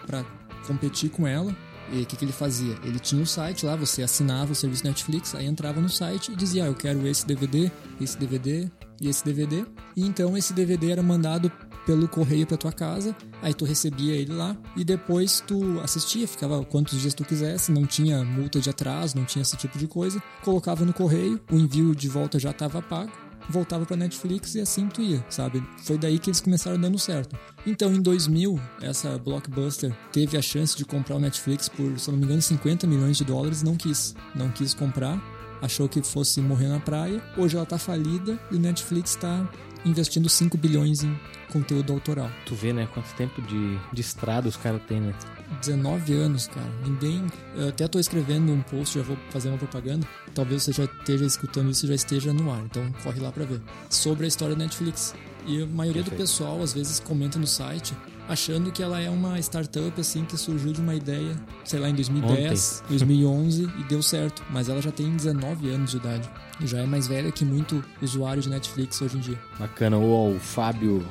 competir 0.67 1.09
com 1.09 1.27
ela. 1.27 1.55
E 1.91 2.01
o 2.01 2.05
que, 2.05 2.15
que 2.15 2.25
ele 2.25 2.31
fazia? 2.31 2.75
Ele 2.83 2.97
tinha 2.97 3.21
o 3.21 3.27
site 3.27 3.63
lá, 3.65 3.75
você 3.75 4.01
assinava 4.01 4.51
o 4.51 4.55
serviço 4.55 4.83
Netflix, 4.83 5.35
aí 5.35 5.45
entrava 5.45 5.79
no 5.79 5.87
site 5.87 6.31
e 6.31 6.35
dizia: 6.35 6.63
ah, 6.63 6.67
eu 6.67 6.73
quero 6.73 7.07
esse 7.07 7.25
DVD, 7.25 7.71
esse 8.01 8.17
DVD 8.17 8.69
e 8.99 9.07
esse 9.07 9.23
DVD. 9.23 9.63
E 9.95 10.03
então 10.03 10.35
esse 10.35 10.51
DVD 10.51 10.91
era 10.91 11.03
mandado 11.03 11.51
pelo 11.85 12.07
correio 12.07 12.47
pra 12.47 12.57
tua 12.57 12.71
casa, 12.71 13.15
aí 13.41 13.53
tu 13.53 13.63
recebia 13.63 14.15
ele 14.15 14.33
lá 14.33 14.57
e 14.75 14.83
depois 14.83 15.43
tu 15.45 15.79
assistia, 15.81 16.27
ficava 16.27 16.65
quantos 16.65 16.99
dias 16.99 17.13
tu 17.13 17.23
quisesse, 17.23 17.71
não 17.71 17.85
tinha 17.85 18.23
multa 18.23 18.59
de 18.59 18.69
atraso, 18.69 19.15
não 19.15 19.23
tinha 19.23 19.43
esse 19.43 19.55
tipo 19.55 19.77
de 19.77 19.87
coisa, 19.87 20.21
colocava 20.43 20.83
no 20.83 20.91
correio, 20.91 21.39
o 21.51 21.55
envio 21.55 21.95
de 21.95 22.09
volta 22.09 22.39
já 22.39 22.49
estava 22.49 22.81
pago, 22.81 23.11
voltava 23.49 23.85
pra 23.85 23.95
Netflix 23.95 24.55
e 24.55 24.61
assim 24.61 24.87
tu 24.87 25.01
ia, 25.01 25.23
sabe? 25.29 25.63
Foi 25.83 25.97
daí 25.97 26.19
que 26.19 26.29
eles 26.29 26.41
começaram 26.41 26.79
dando 26.79 26.97
certo. 26.97 27.37
Então 27.65 27.93
em 27.93 28.01
2000, 28.01 28.59
essa 28.81 29.17
Blockbuster 29.17 29.95
teve 30.11 30.37
a 30.37 30.41
chance 30.41 30.75
de 30.75 30.85
comprar 30.85 31.15
o 31.15 31.19
Netflix 31.19 31.69
por, 31.69 31.99
se 31.99 32.09
não 32.09 32.17
me 32.17 32.25
engano, 32.25 32.41
50 32.41 32.87
milhões 32.87 33.17
de 33.17 33.23
dólares, 33.25 33.63
não 33.63 33.75
quis, 33.75 34.15
não 34.33 34.49
quis 34.49 34.73
comprar. 34.73 35.21
Achou 35.61 35.87
que 35.87 36.01
fosse 36.01 36.41
morrer 36.41 36.67
na 36.67 36.79
praia. 36.79 37.23
Hoje 37.37 37.55
ela 37.55 37.65
tá 37.65 37.77
falida 37.77 38.39
e 38.51 38.55
o 38.55 38.59
Netflix 38.59 39.15
tá 39.15 39.49
investindo 39.85 40.27
5 40.27 40.57
bilhões 40.57 41.03
em 41.03 41.17
conteúdo 41.51 41.93
autoral. 41.93 42.29
Tu 42.45 42.55
vê, 42.55 42.73
né, 42.73 42.87
quanto 42.93 43.13
tempo 43.15 43.41
de, 43.41 43.77
de 43.93 44.01
estrada 44.01 44.49
os 44.49 44.57
caras 44.57 44.81
têm, 44.87 44.99
né? 44.99 45.13
19 45.61 46.13
anos, 46.13 46.47
cara. 46.47 46.67
Ninguém. 46.85 47.25
Eu 47.55 47.69
até 47.69 47.87
tô 47.87 47.99
escrevendo 47.99 48.51
um 48.51 48.61
post, 48.61 48.97
já 48.97 49.03
vou 49.03 49.17
fazer 49.29 49.49
uma 49.49 49.57
propaganda. 49.57 50.05
Talvez 50.33 50.63
você 50.63 50.73
já 50.73 50.85
esteja 50.85 51.25
escutando 51.25 51.69
isso 51.69 51.85
e 51.85 51.89
já 51.89 51.95
esteja 51.95 52.33
no 52.33 52.51
ar. 52.51 52.61
Então 52.65 52.91
corre 53.03 53.19
lá 53.19 53.31
pra 53.31 53.45
ver. 53.45 53.61
Sobre 53.89 54.25
a 54.25 54.27
história 54.27 54.55
da 54.55 54.63
Netflix. 54.63 55.13
E 55.45 55.61
a 55.61 55.67
maioria 55.67 56.01
do 56.01 56.09
Perfeito. 56.09 56.29
pessoal 56.31 56.61
às 56.61 56.73
vezes 56.73 56.99
comenta 56.99 57.37
no 57.37 57.45
site 57.45 57.93
achando 58.27 58.71
que 58.71 58.81
ela 58.81 58.99
é 58.99 59.09
uma 59.09 59.39
startup 59.39 59.99
assim 59.99 60.25
que 60.25 60.37
surgiu 60.37 60.73
de 60.73 60.81
uma 60.81 60.95
ideia, 60.95 61.35
sei 61.63 61.79
lá, 61.79 61.89
em 61.89 61.95
2010, 61.95 62.83
2011 62.87 63.63
e 63.79 63.83
deu 63.83 64.01
certo. 64.01 64.43
Mas 64.49 64.69
ela 64.69 64.81
já 64.81 64.91
tem 64.91 65.09
19 65.15 65.69
anos 65.69 65.91
de 65.91 65.97
idade. 65.97 66.29
E 66.59 66.67
já 66.67 66.79
é 66.79 66.85
mais 66.85 67.07
velha 67.07 67.31
que 67.31 67.43
muito 67.43 67.83
usuário 68.01 68.41
de 68.41 68.49
Netflix 68.49 69.01
hoje 69.01 69.17
em 69.17 69.21
dia. 69.21 69.39
Bacana. 69.59 69.97
O 69.97 70.37
Fábio, 70.39 71.05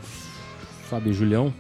Fábio 0.89 1.13
Julião 1.13 1.53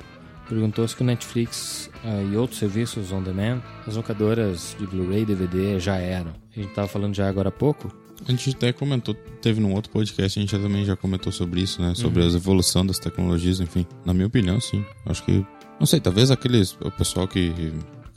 perguntou 0.49 0.87
se 0.87 0.95
que 0.95 1.03
o 1.03 1.07
Netflix 1.07 1.91
ah, 2.05 2.23
e 2.23 2.37
outros 2.37 2.59
serviços 2.59 3.13
on 3.13 3.23
demand, 3.23 3.63
as 3.87 3.97
locadoras 3.97 4.77
de 4.79 4.87
Blu-ray 4.87 5.23
e 5.23 5.27
DVD 5.27 5.81
já 5.81 5.97
eram. 5.97 6.33
A 6.55 6.61
gente 6.61 6.73
tava 6.75 6.89
falando 6.89 7.15
já 7.15 7.29
agora 7.29 7.49
há 7.49 7.53
pouco. 7.53 8.04
A 8.27 8.31
gente 8.31 8.51
até 8.51 8.72
comentou, 8.72 9.14
teve 9.43 9.61
num 9.61 9.75
outro 9.75 9.91
podcast, 9.93 10.39
a 10.39 10.43
gente 10.43 10.51
já 10.51 10.59
também 10.59 10.85
já 10.85 10.97
comentou 10.97 11.31
sobre 11.31 11.61
isso, 11.61 11.83
né? 11.83 11.95
Sobre 11.95 12.22
a 12.22 12.27
evolução 12.27 12.85
das 12.85 12.99
tecnologias, 12.99 13.61
enfim. 13.61 13.87
Na 14.05 14.14
minha 14.14 14.27
opinião, 14.27 14.61
sim. 14.61 14.85
Acho 15.05 15.25
que. 15.25 15.45
Não 15.79 15.87
sei, 15.87 16.01
talvez 16.01 16.31
aqueles. 16.31 16.72
O 16.81 16.91
pessoal 16.91 17.29
que 17.29 17.72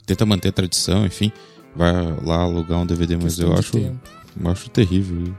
tenta 0.06 0.24
manter 0.24 0.48
a 0.48 0.52
tradição, 0.52 1.04
enfim, 1.04 1.30
vai 1.76 1.92
lá 2.24 2.42
alugar 2.42 2.80
um 2.80 2.86
DVD, 2.86 3.16
mas 3.16 3.38
eu 3.38 3.52
acho, 3.52 3.76
eu 3.76 4.50
acho 4.50 4.70
terrível. 4.70 5.34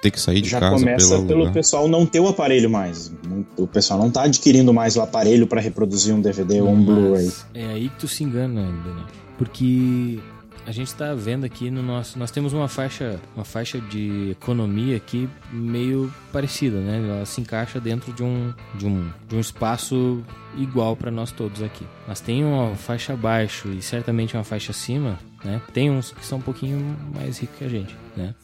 Ter 0.00 0.10
que 0.10 0.20
sair 0.20 0.40
de 0.40 0.50
Já 0.50 0.60
casa 0.60 0.76
começa 0.76 1.16
pelo 1.16 1.26
pelo 1.26 1.52
pessoal 1.52 1.88
não 1.88 2.06
ter 2.06 2.20
o 2.20 2.28
aparelho 2.28 2.70
mais. 2.70 3.12
O 3.56 3.66
pessoal 3.66 3.98
não 3.98 4.10
tá 4.10 4.22
adquirindo 4.22 4.72
mais 4.72 4.96
o 4.96 5.00
aparelho 5.00 5.46
para 5.46 5.60
reproduzir 5.60 6.14
um 6.14 6.20
DVD 6.20 6.60
ou 6.60 6.70
um 6.70 6.84
Blu-ray. 6.84 7.30
É 7.54 7.66
aí 7.66 7.88
que 7.88 7.98
tu 8.00 8.08
se 8.08 8.22
engana, 8.22 8.62
Daniel. 8.62 9.06
Porque 9.38 10.18
a 10.66 10.72
gente 10.72 10.88
está 10.88 11.14
vendo 11.14 11.44
aqui 11.44 11.70
no 11.70 11.82
nosso, 11.82 12.18
nós 12.18 12.30
temos 12.30 12.52
uma 12.52 12.66
faixa, 12.66 13.20
uma 13.36 13.44
faixa 13.44 13.80
de 13.80 14.30
economia 14.32 14.96
aqui 14.96 15.28
meio 15.52 16.12
parecida, 16.32 16.78
né? 16.80 17.08
Ela 17.08 17.24
se 17.24 17.40
encaixa 17.40 17.80
dentro 17.80 18.12
de 18.12 18.22
um, 18.22 18.52
de 18.74 18.84
um, 18.84 19.08
de 19.28 19.36
um 19.36 19.40
espaço 19.40 20.24
igual 20.56 20.96
para 20.96 21.10
nós 21.10 21.30
todos 21.30 21.62
aqui. 21.62 21.86
Mas 22.06 22.20
tem 22.20 22.44
uma 22.44 22.74
faixa 22.74 23.12
abaixo 23.12 23.68
e 23.68 23.80
certamente 23.80 24.36
uma 24.36 24.44
faixa 24.44 24.72
acima, 24.72 25.18
né? 25.44 25.62
Tem 25.72 25.88
uns 25.90 26.10
que 26.10 26.26
são 26.26 26.38
um 26.38 26.42
pouquinho 26.42 26.96
mais 27.14 27.38
ricos 27.38 27.58
que 27.58 27.64
a 27.64 27.68
gente, 27.68 27.96
né? 28.16 28.34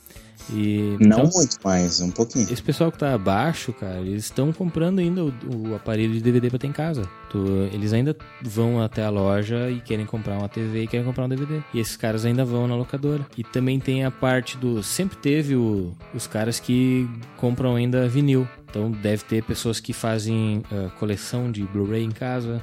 E, 0.50 0.96
não 1.00 1.18
então, 1.18 1.30
muito 1.34 1.56
mais, 1.62 2.00
um 2.00 2.10
pouquinho. 2.10 2.50
Esse 2.50 2.62
pessoal 2.62 2.90
que 2.90 2.98
tá 2.98 3.14
abaixo, 3.14 3.72
cara, 3.72 4.00
eles 4.00 4.24
estão 4.24 4.52
comprando 4.52 4.98
ainda 4.98 5.24
o, 5.24 5.32
o, 5.54 5.74
aparelho 5.74 6.12
de 6.12 6.20
DVD 6.20 6.50
pra 6.50 6.58
ter 6.58 6.66
em 6.66 6.72
casa. 6.72 7.08
Tu, 7.30 7.38
eles 7.72 7.92
ainda 7.92 8.16
vão 8.42 8.80
até 8.80 9.04
a 9.04 9.10
loja 9.10 9.70
e 9.70 9.80
querem 9.80 10.06
comprar 10.06 10.38
uma 10.38 10.48
TV 10.48 10.84
e 10.84 10.86
querem 10.86 11.04
comprar 11.04 11.24
um 11.24 11.28
DVD. 11.28 11.62
E 11.72 11.80
esses 11.80 11.96
caras 11.96 12.24
ainda 12.24 12.44
vão 12.44 12.66
na 12.66 12.74
locadora. 12.74 13.26
E 13.36 13.44
também 13.44 13.78
tem 13.78 14.04
a 14.04 14.10
parte 14.10 14.56
do. 14.56 14.82
Sempre 14.82 15.16
teve 15.16 15.54
o, 15.54 15.92
os 16.14 16.26
caras 16.26 16.58
que 16.58 17.08
compram 17.36 17.76
ainda 17.76 18.08
vinil. 18.08 18.46
Então 18.68 18.90
deve 18.90 19.24
ter 19.24 19.42
pessoas 19.44 19.80
que 19.80 19.92
fazem 19.92 20.62
uh, 20.72 20.90
coleção 20.98 21.52
de 21.52 21.62
Blu-ray 21.64 22.02
em 22.02 22.10
casa 22.10 22.62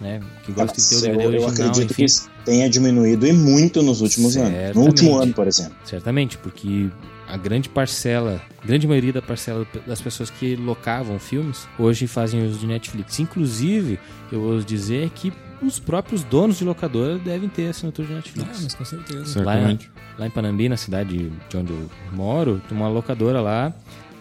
né? 0.00 0.20
Que 0.44 0.52
gosta 0.52 0.80
de 0.80 0.88
ter 0.88 0.96
o 0.96 1.00
DVD 1.00 1.24
eu, 1.24 1.28
original, 1.28 1.48
eu 1.48 1.54
acredito 1.70 1.92
enfim. 1.92 2.06
que 2.06 2.44
tenha 2.44 2.68
diminuído 2.68 3.26
e 3.26 3.32
muito 3.32 3.82
nos 3.82 4.00
últimos 4.00 4.34
Certamente. 4.34 4.64
anos. 4.64 4.76
No 4.76 4.82
último 4.82 5.16
ano, 5.18 5.32
por 5.32 5.46
exemplo. 5.46 5.74
Certamente, 5.84 6.38
porque 6.38 6.88
a 7.28 7.36
grande 7.36 7.68
parcela, 7.68 8.40
grande 8.64 8.86
maioria 8.86 9.12
da 9.12 9.22
parcela 9.22 9.66
das 9.86 10.00
pessoas 10.00 10.30
que 10.30 10.54
locavam 10.56 11.18
filmes 11.18 11.66
hoje 11.78 12.06
fazem 12.06 12.46
uso 12.46 12.58
de 12.58 12.66
Netflix. 12.66 13.18
Inclusive, 13.18 13.98
eu 14.30 14.40
vou 14.40 14.60
dizer 14.60 15.10
que 15.10 15.32
os 15.62 15.78
próprios 15.78 16.22
donos 16.22 16.58
de 16.58 16.64
locadora 16.64 17.18
devem 17.18 17.48
ter 17.48 17.68
assinatura 17.68 18.06
de 18.06 18.14
Netflix. 18.14 18.48
Ah, 18.50 18.60
mas 18.62 18.74
com 18.74 18.84
certeza. 18.84 19.26
Certamente. 19.26 19.90
Lá, 19.96 20.20
lá 20.20 20.26
em 20.26 20.30
Panambi, 20.30 20.68
na 20.68 20.76
cidade 20.76 21.30
de 21.48 21.56
onde 21.56 21.72
eu 21.72 21.90
moro, 22.12 22.60
tem 22.68 22.76
uma 22.76 22.88
locadora 22.88 23.40
lá. 23.40 23.72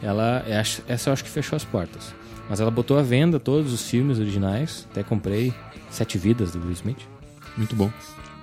Ela, 0.01 0.43
essa 0.47 1.09
eu 1.09 1.13
acho 1.13 1.23
que 1.23 1.29
fechou 1.29 1.55
as 1.55 1.63
portas. 1.63 2.13
Mas 2.49 2.59
ela 2.59 2.71
botou 2.71 2.97
à 2.97 3.01
venda 3.01 3.39
todos 3.39 3.73
os 3.73 3.89
filmes 3.89 4.19
originais. 4.19 4.87
Até 4.91 5.03
comprei 5.03 5.53
Sete 5.89 6.17
Vidas 6.17 6.51
do 6.51 6.59
Will 6.59 6.71
Smith. 6.71 7.07
Muito 7.57 7.75
bom. 7.75 7.91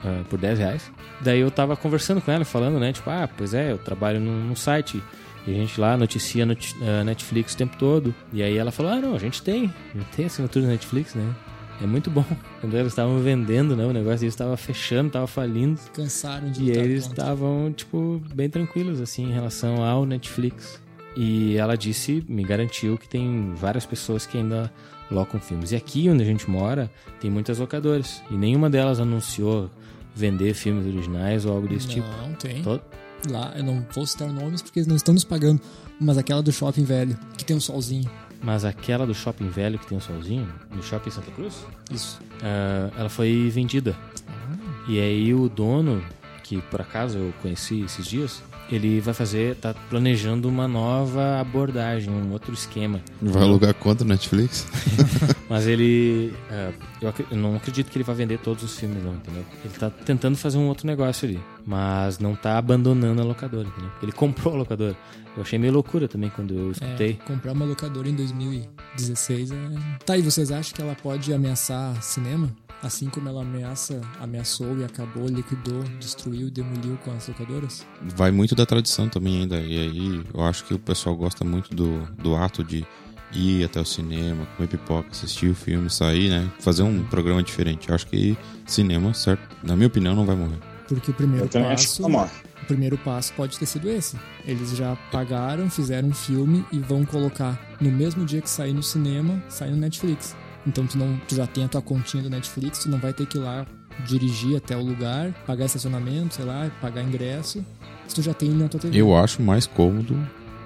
Uh, 0.05 0.25
por 0.25 0.39
10 0.39 0.59
reais. 0.59 0.91
Daí 1.21 1.41
eu 1.41 1.51
tava 1.51 1.77
conversando 1.77 2.21
com 2.21 2.33
ela, 2.33 2.45
falando, 2.45 2.81
né? 2.81 2.93
Tipo, 2.93 3.11
ah, 3.11 3.29
pois 3.37 3.55
é, 3.55 3.71
eu 3.71 3.79
trabalho 3.79 4.19
num, 4.19 4.49
num 4.49 4.57
site 4.57 5.01
e 5.47 5.51
a 5.51 5.55
gente 5.55 5.81
lá 5.81 5.97
noticia 5.97 6.47
no, 6.47 6.55
uh, 6.55 7.05
Netflix 7.05 7.55
o 7.55 7.57
tempo 7.57 7.77
todo. 7.77 8.15
E 8.33 8.43
aí 8.43 8.57
ela 8.57 8.71
falou, 8.71 8.93
ah, 8.93 9.01
não, 9.01 9.15
a 9.15 9.19
gente 9.19 9.43
tem. 9.43 9.73
A 9.95 9.99
gente 9.99 10.11
tem 10.17 10.27
assinatura 10.27 10.67
da 10.67 10.73
Netflix, 10.73 11.15
né? 11.15 11.35
É 11.81 11.87
muito 11.87 12.11
bom. 12.11 12.25
Quando 12.61 12.77
eles 12.77 12.93
estavam 12.93 13.19
vendendo, 13.21 13.77
né? 13.77 13.85
O 13.85 13.93
negócio 13.93 14.21
deles 14.21 14.35
estava 14.35 14.57
fechando, 14.57 15.09
estava 15.09 15.27
falindo. 15.27 15.81
Cansaram 15.93 16.51
de 16.51 16.65
E 16.65 16.71
eles 16.71 17.07
estavam, 17.07 17.73
tipo, 17.73 18.21
bem 18.35 18.49
tranquilos, 18.49 19.01
assim, 19.01 19.25
em 19.25 19.33
relação 19.33 19.85
ao 19.85 20.05
Netflix. 20.05 20.82
E 21.17 21.57
ela 21.57 21.77
disse, 21.77 22.25
me 22.29 22.43
garantiu 22.43 22.97
que 22.97 23.09
tem 23.09 23.53
várias 23.55 23.85
pessoas 23.85 24.27
que 24.27 24.39
ainda 24.39 24.73
locam 25.11 25.39
filmes. 25.41 25.73
E 25.73 25.77
aqui 25.77 26.09
onde 26.09 26.23
a 26.23 26.27
gente 26.27 26.49
mora, 26.49 26.91
tem 27.21 27.31
muitas 27.31 27.59
locadoras. 27.59 28.23
E 28.31 28.35
nenhuma 28.35 28.71
delas 28.71 28.99
anunciou 28.99 29.71
vender 30.15 30.55
filmes 30.55 30.87
originais 30.87 31.45
ou 31.45 31.53
algo 31.53 31.69
desse 31.69 31.87
não, 31.87 31.95
tipo. 31.95 32.09
Não, 32.09 32.33
tem. 32.35 32.63
Todo... 32.63 32.83
Lá, 33.31 33.53
eu 33.57 33.63
não 33.63 33.87
vou 33.93 34.05
citar 34.05 34.29
nomes 34.29 34.63
porque 34.63 34.81
eles 34.81 34.87
não 34.87 34.97
estão 34.97 35.15
nos 35.15 35.25
pagando. 35.25 35.61
Mas 36.01 36.19
aquela 36.19 36.43
do 36.43 36.51
shopping 36.51 36.85
velho, 36.85 37.17
que 37.37 37.45
tem 37.45 37.57
um 37.57 37.61
solzinho. 37.61 38.11
Mas 38.43 38.65
aquela 38.65 39.07
do 39.07 39.15
shopping 39.15 39.49
velho 39.49 39.79
que 39.79 39.87
tem 39.87 39.97
um 39.97 40.01
solzinho, 40.01 40.53
no 40.75 40.83
shopping 40.83 41.11
Santa 41.11 41.31
Cruz? 41.31 41.65
Isso. 41.91 42.21
Uh, 42.39 42.93
ela 42.99 43.09
foi 43.09 43.49
vendida. 43.51 43.97
Ah. 44.27 44.57
E 44.89 44.99
aí 44.99 45.33
o 45.33 45.49
dono, 45.49 46.05
que 46.43 46.61
por 46.63 46.81
acaso 46.81 47.19
eu 47.19 47.33
conheci 47.41 47.83
esses 47.83 48.05
dias, 48.05 48.43
ele 48.71 49.01
vai 49.01 49.13
fazer, 49.13 49.57
tá 49.57 49.75
planejando 49.91 50.49
uma 50.49 50.67
nova 50.67 51.41
abordagem, 51.41 52.11
um 52.11 52.33
outro 52.33 52.53
esquema. 52.55 53.01
Vai 53.21 53.43
alugar 53.43 53.75
conta 53.75 54.05
no 54.05 54.11
Netflix? 54.11 54.67
Mas 55.49 55.67
ele. 55.67 56.33
Uh, 56.51 56.73
eu, 57.03 57.15
eu, 57.31 57.37
não 57.37 57.57
acredito 57.57 57.91
que 57.91 57.99
ele 57.99 58.05
vai 58.05 58.15
vender 58.15 58.39
todos 58.39 58.63
os 58.63 58.79
filmes, 58.79 59.03
não, 59.03 59.15
entendeu? 59.15 59.45
Ele 59.65 59.75
tá 59.75 59.91
tentando 59.91 60.37
fazer 60.37 60.59
um 60.59 60.69
outro 60.69 60.87
negócio 60.87 61.29
ali. 61.29 61.41
Mas 61.67 62.19
não 62.19 62.35
tá 62.35 62.57
abandonando 62.57 63.21
a 63.21 63.25
locadora, 63.25 63.69
entendeu? 63.69 63.91
Ele 64.03 64.13
comprou 64.13 64.55
a 64.55 64.57
locadora. 64.59 64.97
Eu 65.37 65.43
achei 65.43 65.59
meio 65.59 65.73
loucura 65.73 66.07
também 66.07 66.31
quando 66.31 66.55
eu 66.55 66.73
escutei. 66.73 67.19
É, 67.21 67.27
comprar 67.27 67.53
uma 67.53 67.65
locadora 67.65 68.09
em 68.09 68.15
2016 68.15 69.51
é. 69.51 69.57
Tá, 70.05 70.17
e 70.17 70.23
vocês 70.23 70.51
acham 70.51 70.75
que 70.75 70.83
ela 70.83 70.95
pode 70.95 71.33
ameaçar 71.33 72.03
cinema? 72.03 72.51
Assim 72.83 73.09
como 73.09 73.28
ela 73.28 73.43
ameaça, 73.43 74.01
ameaçou 74.20 74.76
e 74.78 74.85
acabou, 74.85 75.26
liquidou, 75.26 75.85
destruiu 76.01 76.49
e 76.49 76.51
demoliu 76.51 76.99
com 77.05 77.12
as 77.12 77.28
locadoras? 77.28 77.87
Vai 78.16 78.33
muito 78.33 78.57
da 78.57 78.66
tradição 78.66 79.09
também 79.09 79.43
ainda. 79.43 79.61
E 79.61 79.78
aí 79.78 80.24
eu 80.35 80.43
acho 80.43 80.64
que 80.64 80.74
o 80.74 80.78
pessoal 80.78 81.14
gosta 81.14 81.45
muito 81.45 81.72
do, 81.74 82.03
do 82.20 82.35
ato 82.35 82.64
de 82.64 82.85
ir 83.33 83.64
até 83.64 83.80
o 83.80 83.85
cinema, 83.85 84.47
comer 84.57 84.68
pipoca, 84.68 85.09
assistir 85.11 85.49
o 85.49 85.55
filme, 85.55 85.89
sair, 85.89 86.28
né? 86.28 86.51
Fazer 86.59 86.83
um 86.83 87.05
programa 87.05 87.43
diferente. 87.43 87.89
Eu 87.89 87.95
acho 87.95 88.07
que 88.07 88.37
cinema, 88.66 89.14
certo? 89.14 89.43
Na 89.62 89.76
minha 89.76 89.87
opinião, 89.87 90.14
não 90.14 90.26
vai 90.26 90.35
morrer. 90.35 90.59
Porque 90.89 91.11
o 91.11 91.14
primeiro 91.14 91.47
eu 91.47 91.49
passo. 91.49 91.66
Acho 91.66 91.97
que 91.97 92.03
não 92.03 92.11
morre. 92.11 92.30
O 92.62 92.66
primeiro 92.66 92.99
passo 92.99 93.33
pode 93.35 93.59
ter 93.59 93.66
sido 93.66 93.89
esse. 93.89 94.16
Eles 94.45 94.76
já 94.76 94.97
pagaram, 95.11 95.68
fizeram 95.70 96.09
um 96.09 96.14
filme 96.14 96.64
e 96.72 96.78
vão 96.78 97.05
colocar 97.05 97.59
no 97.80 97.91
mesmo 97.91 98.24
dia 98.24 98.41
que 98.41 98.51
sair 98.51 98.72
no 98.72 98.83
cinema, 98.83 99.43
sair 99.49 99.70
no 99.70 99.76
Netflix. 99.76 100.37
Então 100.67 100.87
tu 100.87 100.97
não 100.97 101.19
tu 101.29 101.35
já 101.35 101.47
tem 101.47 101.65
a 101.65 101.69
tua 101.69 101.83
continha 101.83 102.23
do 102.23 102.31
Netflix, 102.31 102.81
tu 102.81 102.89
não 102.89 102.99
vai 102.99 103.13
ter 103.13 103.27
que 103.27 103.39
ir 103.39 103.41
lá 103.41 103.67
dirigir 104.07 104.57
até 104.57 104.77
o 104.77 104.83
lugar, 104.83 105.33
pagar 105.47 105.67
estacionamento, 105.67 106.35
sei 106.35 106.45
lá, 106.45 106.71
pagar 106.81 107.03
ingresso. 107.03 107.65
Se 108.09 108.15
tu 108.15 108.23
já 108.23 108.35
tem 108.35 108.51
na 108.51 108.69
tua 108.69 108.81
TV. 108.81 108.99
Eu 108.99 109.17
acho 109.17 109.43
mais 109.43 109.67
cômodo 109.67 110.17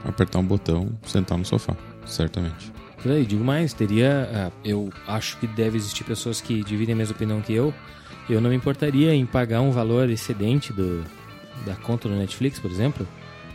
apertar 0.04 0.38
um 0.38 0.44
botão, 0.44 0.88
sentar 1.06 1.36
no 1.36 1.44
sofá, 1.44 1.76
certamente. 2.06 2.72
Por 3.02 3.12
aí, 3.12 3.24
digo 3.24 3.44
mais, 3.44 3.72
teria. 3.72 4.28
Ah, 4.32 4.50
eu 4.64 4.90
acho 5.06 5.36
que 5.38 5.46
deve 5.46 5.76
existir 5.76 6.04
pessoas 6.04 6.40
que 6.40 6.62
dividem 6.64 6.94
a 6.94 6.96
mesma 6.96 7.14
opinião 7.14 7.40
que 7.40 7.52
eu. 7.52 7.72
Eu 8.28 8.40
não 8.40 8.50
me 8.50 8.56
importaria 8.56 9.14
em 9.14 9.24
pagar 9.24 9.60
um 9.60 9.70
valor 9.70 10.10
excedente 10.10 10.72
do, 10.72 11.04
da 11.64 11.76
conta 11.76 12.08
do 12.08 12.16
Netflix, 12.16 12.58
por 12.58 12.70
exemplo, 12.70 13.06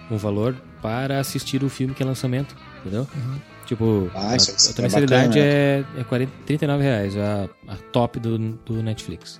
um 0.09 0.15
valor 0.15 0.55
para 0.81 1.19
assistir 1.19 1.63
o 1.63 1.69
filme 1.69 1.93
que 1.93 2.01
é 2.01 2.05
lançamento, 2.05 2.55
entendeu? 2.79 3.05
Uhum. 3.13 3.39
Tipo, 3.71 4.11
ah, 4.13 4.31
a, 4.31 4.35
a 4.35 4.73
tua 4.73 4.81
mensalidade 4.81 5.39
é, 5.39 5.85
é 5.97 6.03
40, 6.03 6.29
39 6.45 6.83
reais, 6.83 7.15
a, 7.15 7.47
a 7.69 7.75
top 7.93 8.19
do, 8.19 8.37
do 8.37 8.83
Netflix. 8.83 9.39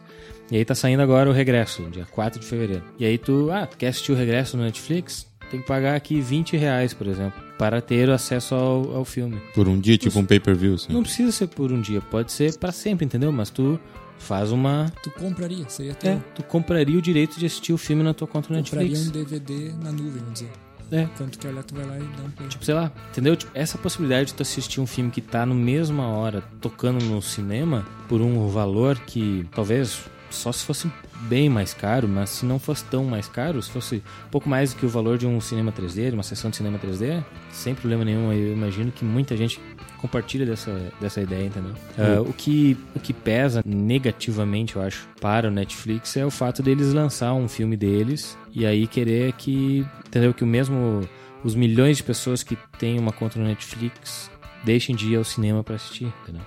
E 0.50 0.56
aí 0.56 0.64
tá 0.64 0.74
saindo 0.74 1.02
agora 1.04 1.30
o 1.30 1.34
regresso, 1.34 1.84
dia 1.92 2.08
4 2.10 2.40
de 2.40 2.46
fevereiro. 2.46 2.82
E 2.98 3.04
aí 3.04 3.18
tu, 3.18 3.50
ah, 3.52 3.68
tu 3.68 3.76
quer 3.76 3.90
assistir 3.90 4.14
o 4.14 4.16
regresso 4.16 4.56
no 4.56 4.64
Netflix? 4.64 5.28
Tem 5.50 5.60
que 5.60 5.68
pagar 5.68 5.98
aqui 5.98 6.22
20 6.22 6.56
reais, 6.56 6.94
por 6.94 7.08
exemplo, 7.08 7.44
para 7.58 7.82
ter 7.82 8.10
acesso 8.10 8.56
ao, 8.56 8.96
ao 8.96 9.04
filme. 9.04 9.38
Por 9.54 9.68
um 9.68 9.78
dia, 9.78 9.98
tipo 9.98 10.18
um 10.18 10.26
pay-per-view, 10.26 10.78
sim. 10.78 10.94
Não 10.94 11.04
precisa 11.04 11.30
ser 11.34 11.48
por 11.48 11.74
um 11.74 11.82
dia, 11.82 12.00
pode 12.00 12.32
ser 12.32 12.58
para 12.58 12.72
sempre, 12.72 13.06
entendeu? 13.06 13.34
Mas 13.34 13.50
tu 13.50 13.78
faz 14.18 14.50
uma. 14.50 14.90
Tu 15.04 15.12
compraria, 15.12 15.68
seria 15.68 15.94
teu. 15.94 16.12
É, 16.12 16.20
tu 16.34 16.42
compraria 16.44 16.98
o 16.98 17.02
direito 17.02 17.38
de 17.38 17.46
assistir 17.46 17.74
o 17.74 17.78
filme 17.78 18.02
na 18.02 18.14
tua 18.14 18.28
conta 18.28 18.48
no 18.50 18.56
Netflix. 18.56 19.08
Compraria 19.08 19.24
um 19.24 19.26
DVD 19.26 19.74
na 19.84 19.92
nuvem, 19.92 20.22
vamos 20.22 20.34
dizer. 20.36 20.52
É. 20.92 21.08
Tanto 21.18 21.40
que 21.40 21.48
olha, 21.48 21.64
tu 21.64 21.74
vai 21.74 21.86
lá 21.86 21.98
e 21.98 22.00
dá 22.00 22.24
um 22.24 22.32
play. 22.32 22.50
Tipo, 22.50 22.66
sei 22.66 22.76
lá, 22.76 22.92
entendeu? 23.10 23.36
Tipo, 23.36 23.52
essa 23.56 23.78
possibilidade 23.78 24.28
de 24.28 24.34
tu 24.34 24.42
assistir 24.42 24.82
um 24.82 24.88
filme 24.88 25.10
que 25.10 25.22
tá 25.22 25.46
no 25.46 25.56
mesma 25.56 26.08
hora 26.08 26.44
tocando 26.60 27.04
no 27.06 27.22
cinema 27.22 27.86
por 28.10 28.22
um 28.22 28.48
valor 28.48 29.00
que 29.00 29.48
talvez 29.56 30.04
só 30.30 30.52
se 30.52 30.64
fosse 30.66 30.92
bem 31.22 31.50
mais 31.50 31.74
caro, 31.74 32.08
mas 32.08 32.30
se 32.30 32.46
não 32.46 32.58
fosse 32.58 32.84
tão 32.86 33.06
mais 33.06 33.28
caro, 33.28 33.62
se 33.62 33.70
fosse 33.70 33.98
um 34.28 34.30
pouco 34.30 34.50
mais 34.50 34.74
do 34.74 34.80
que 34.80 34.86
o 34.86 34.90
valor 34.90 35.18
de 35.18 35.28
um 35.28 35.40
cinema 35.40 35.72
3D, 35.72 36.10
de 36.10 36.14
uma 36.14 36.24
sessão 36.24 36.50
de 36.50 36.58
cinema 36.58 36.80
3D, 36.80 37.24
sem 37.52 37.76
problema 37.76 38.04
nenhum, 38.04 38.32
eu 38.32 38.54
imagino 38.54 38.92
que 38.92 39.06
muita 39.06 39.38
gente 39.38 39.60
compartilha 40.02 40.46
dessa, 40.46 40.72
dessa 41.00 41.22
ideia, 41.22 41.46
entendeu? 41.46 41.74
Uh, 41.98 42.22
o, 42.30 42.34
que, 42.34 42.76
o 42.96 43.00
que 43.00 43.14
pesa 43.14 43.62
negativamente, 43.66 44.76
eu 44.76 44.82
acho, 44.82 45.08
para 45.22 45.48
o 45.48 45.52
Netflix 45.52 46.18
é 46.18 46.26
o 46.26 46.32
fato 46.32 46.64
deles 46.64 46.92
lançar 46.92 47.34
um 47.34 47.48
filme 47.48 47.78
deles 47.78 48.38
e 48.54 48.66
aí 48.66 48.88
querer 48.88 49.34
que, 49.34 49.86
entendeu? 50.08 50.34
Que 50.34 50.44
o 50.44 50.48
mesmo, 50.48 51.08
os 51.44 51.54
milhões 51.54 51.98
de 51.98 52.04
pessoas 52.04 52.42
que 52.42 52.58
têm 52.80 53.00
uma 53.00 53.12
conta 53.12 53.40
no 53.40 53.46
Netflix 53.46 54.32
deixem 54.64 54.96
de 54.96 55.14
ir 55.14 55.16
ao 55.18 55.24
cinema 55.24 55.64
para 55.64 55.76
assistir, 55.76 56.12
entendeu? 56.24 56.42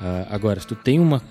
Uh, 0.00 0.26
agora, 0.30 0.60
se 0.60 0.66
tu 0.66 0.74
tem 0.74 0.98
uma, 0.98 1.22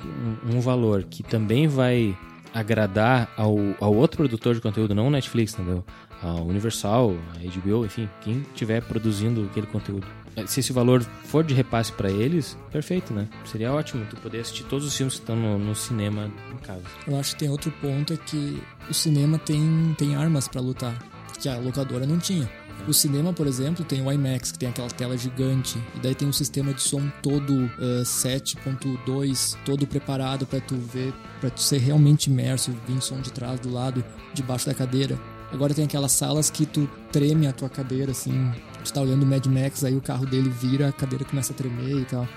um, 0.45 0.57
um 0.57 0.59
valor 0.59 1.03
que 1.03 1.23
também 1.23 1.67
vai 1.67 2.15
agradar 2.53 3.31
ao, 3.37 3.57
ao 3.79 3.93
outro 3.93 4.17
produtor 4.17 4.55
de 4.55 4.61
conteúdo, 4.61 4.95
não 4.95 5.07
o 5.07 5.11
Netflix, 5.11 5.53
entendeu? 5.53 5.83
A 6.21 6.33
Universal, 6.33 7.15
a 7.35 7.59
HBO, 7.59 7.85
enfim, 7.85 8.09
quem 8.21 8.41
estiver 8.41 8.81
produzindo 8.83 9.47
aquele 9.49 9.67
conteúdo. 9.67 10.05
É, 10.35 10.45
se 10.45 10.59
esse 10.59 10.71
valor 10.71 11.01
for 11.25 11.43
de 11.43 11.53
repasse 11.53 11.91
para 11.91 12.09
eles, 12.09 12.57
perfeito, 12.71 13.13
né? 13.13 13.27
Seria 13.45 13.73
ótimo 13.73 14.05
tu 14.09 14.15
poder 14.17 14.41
assistir 14.41 14.63
todos 14.63 14.85
os 14.85 14.95
filmes 14.95 15.15
que 15.15 15.21
estão 15.21 15.35
no, 15.35 15.57
no, 15.57 15.75
cinema 15.75 16.31
em 16.53 16.57
casa. 16.57 16.83
Eu 17.07 17.19
acho 17.19 17.33
que 17.33 17.39
tem 17.39 17.49
outro 17.49 17.71
ponto 17.81 18.13
é 18.13 18.17
que 18.17 18.61
o 18.89 18.93
cinema 18.93 19.37
tem, 19.37 19.95
tem 19.97 20.15
armas 20.15 20.47
para 20.47 20.61
lutar, 20.61 20.97
que 21.39 21.49
a 21.49 21.57
locadora 21.57 22.05
não 22.05 22.19
tinha. 22.19 22.49
O 22.87 22.93
cinema, 22.93 23.33
por 23.33 23.45
exemplo, 23.45 23.83
tem 23.83 24.01
o 24.01 24.11
IMAX, 24.11 24.51
que 24.51 24.59
tem 24.59 24.69
aquela 24.69 24.89
tela 24.89 25.17
gigante, 25.17 25.77
e 25.95 25.99
daí 25.99 26.15
tem 26.15 26.27
um 26.27 26.33
sistema 26.33 26.73
de 26.73 26.81
som 26.81 27.09
todo 27.21 27.53
uh, 27.53 28.03
7.2, 28.03 29.57
todo 29.65 29.85
preparado 29.85 30.45
para 30.45 30.61
tu 30.61 30.75
ver, 30.75 31.13
para 31.41 31.49
tu 31.49 31.61
ser 31.61 31.79
realmente 31.79 32.29
imerso, 32.29 32.73
vir 32.87 33.01
som 33.01 33.19
de 33.19 33.31
trás, 33.31 33.59
do 33.59 33.71
lado, 33.71 34.03
debaixo 34.33 34.65
da 34.65 34.73
cadeira. 34.73 35.19
Agora 35.51 35.73
tem 35.73 35.85
aquelas 35.85 36.11
salas 36.11 36.49
que 36.49 36.65
tu 36.65 36.89
treme 37.11 37.47
a 37.47 37.53
tua 37.53 37.69
cadeira, 37.69 38.11
assim, 38.11 38.51
tu 38.83 38.93
tá 38.93 39.01
olhando 39.01 39.23
o 39.23 39.25
Mad 39.25 39.45
Max, 39.47 39.83
aí 39.83 39.95
o 39.95 40.01
carro 40.01 40.25
dele 40.25 40.49
vira, 40.49 40.89
a 40.89 40.91
cadeira 40.91 41.25
começa 41.25 41.53
a 41.53 41.55
tremer 41.55 42.01
e 42.01 42.05
tal. 42.05 42.27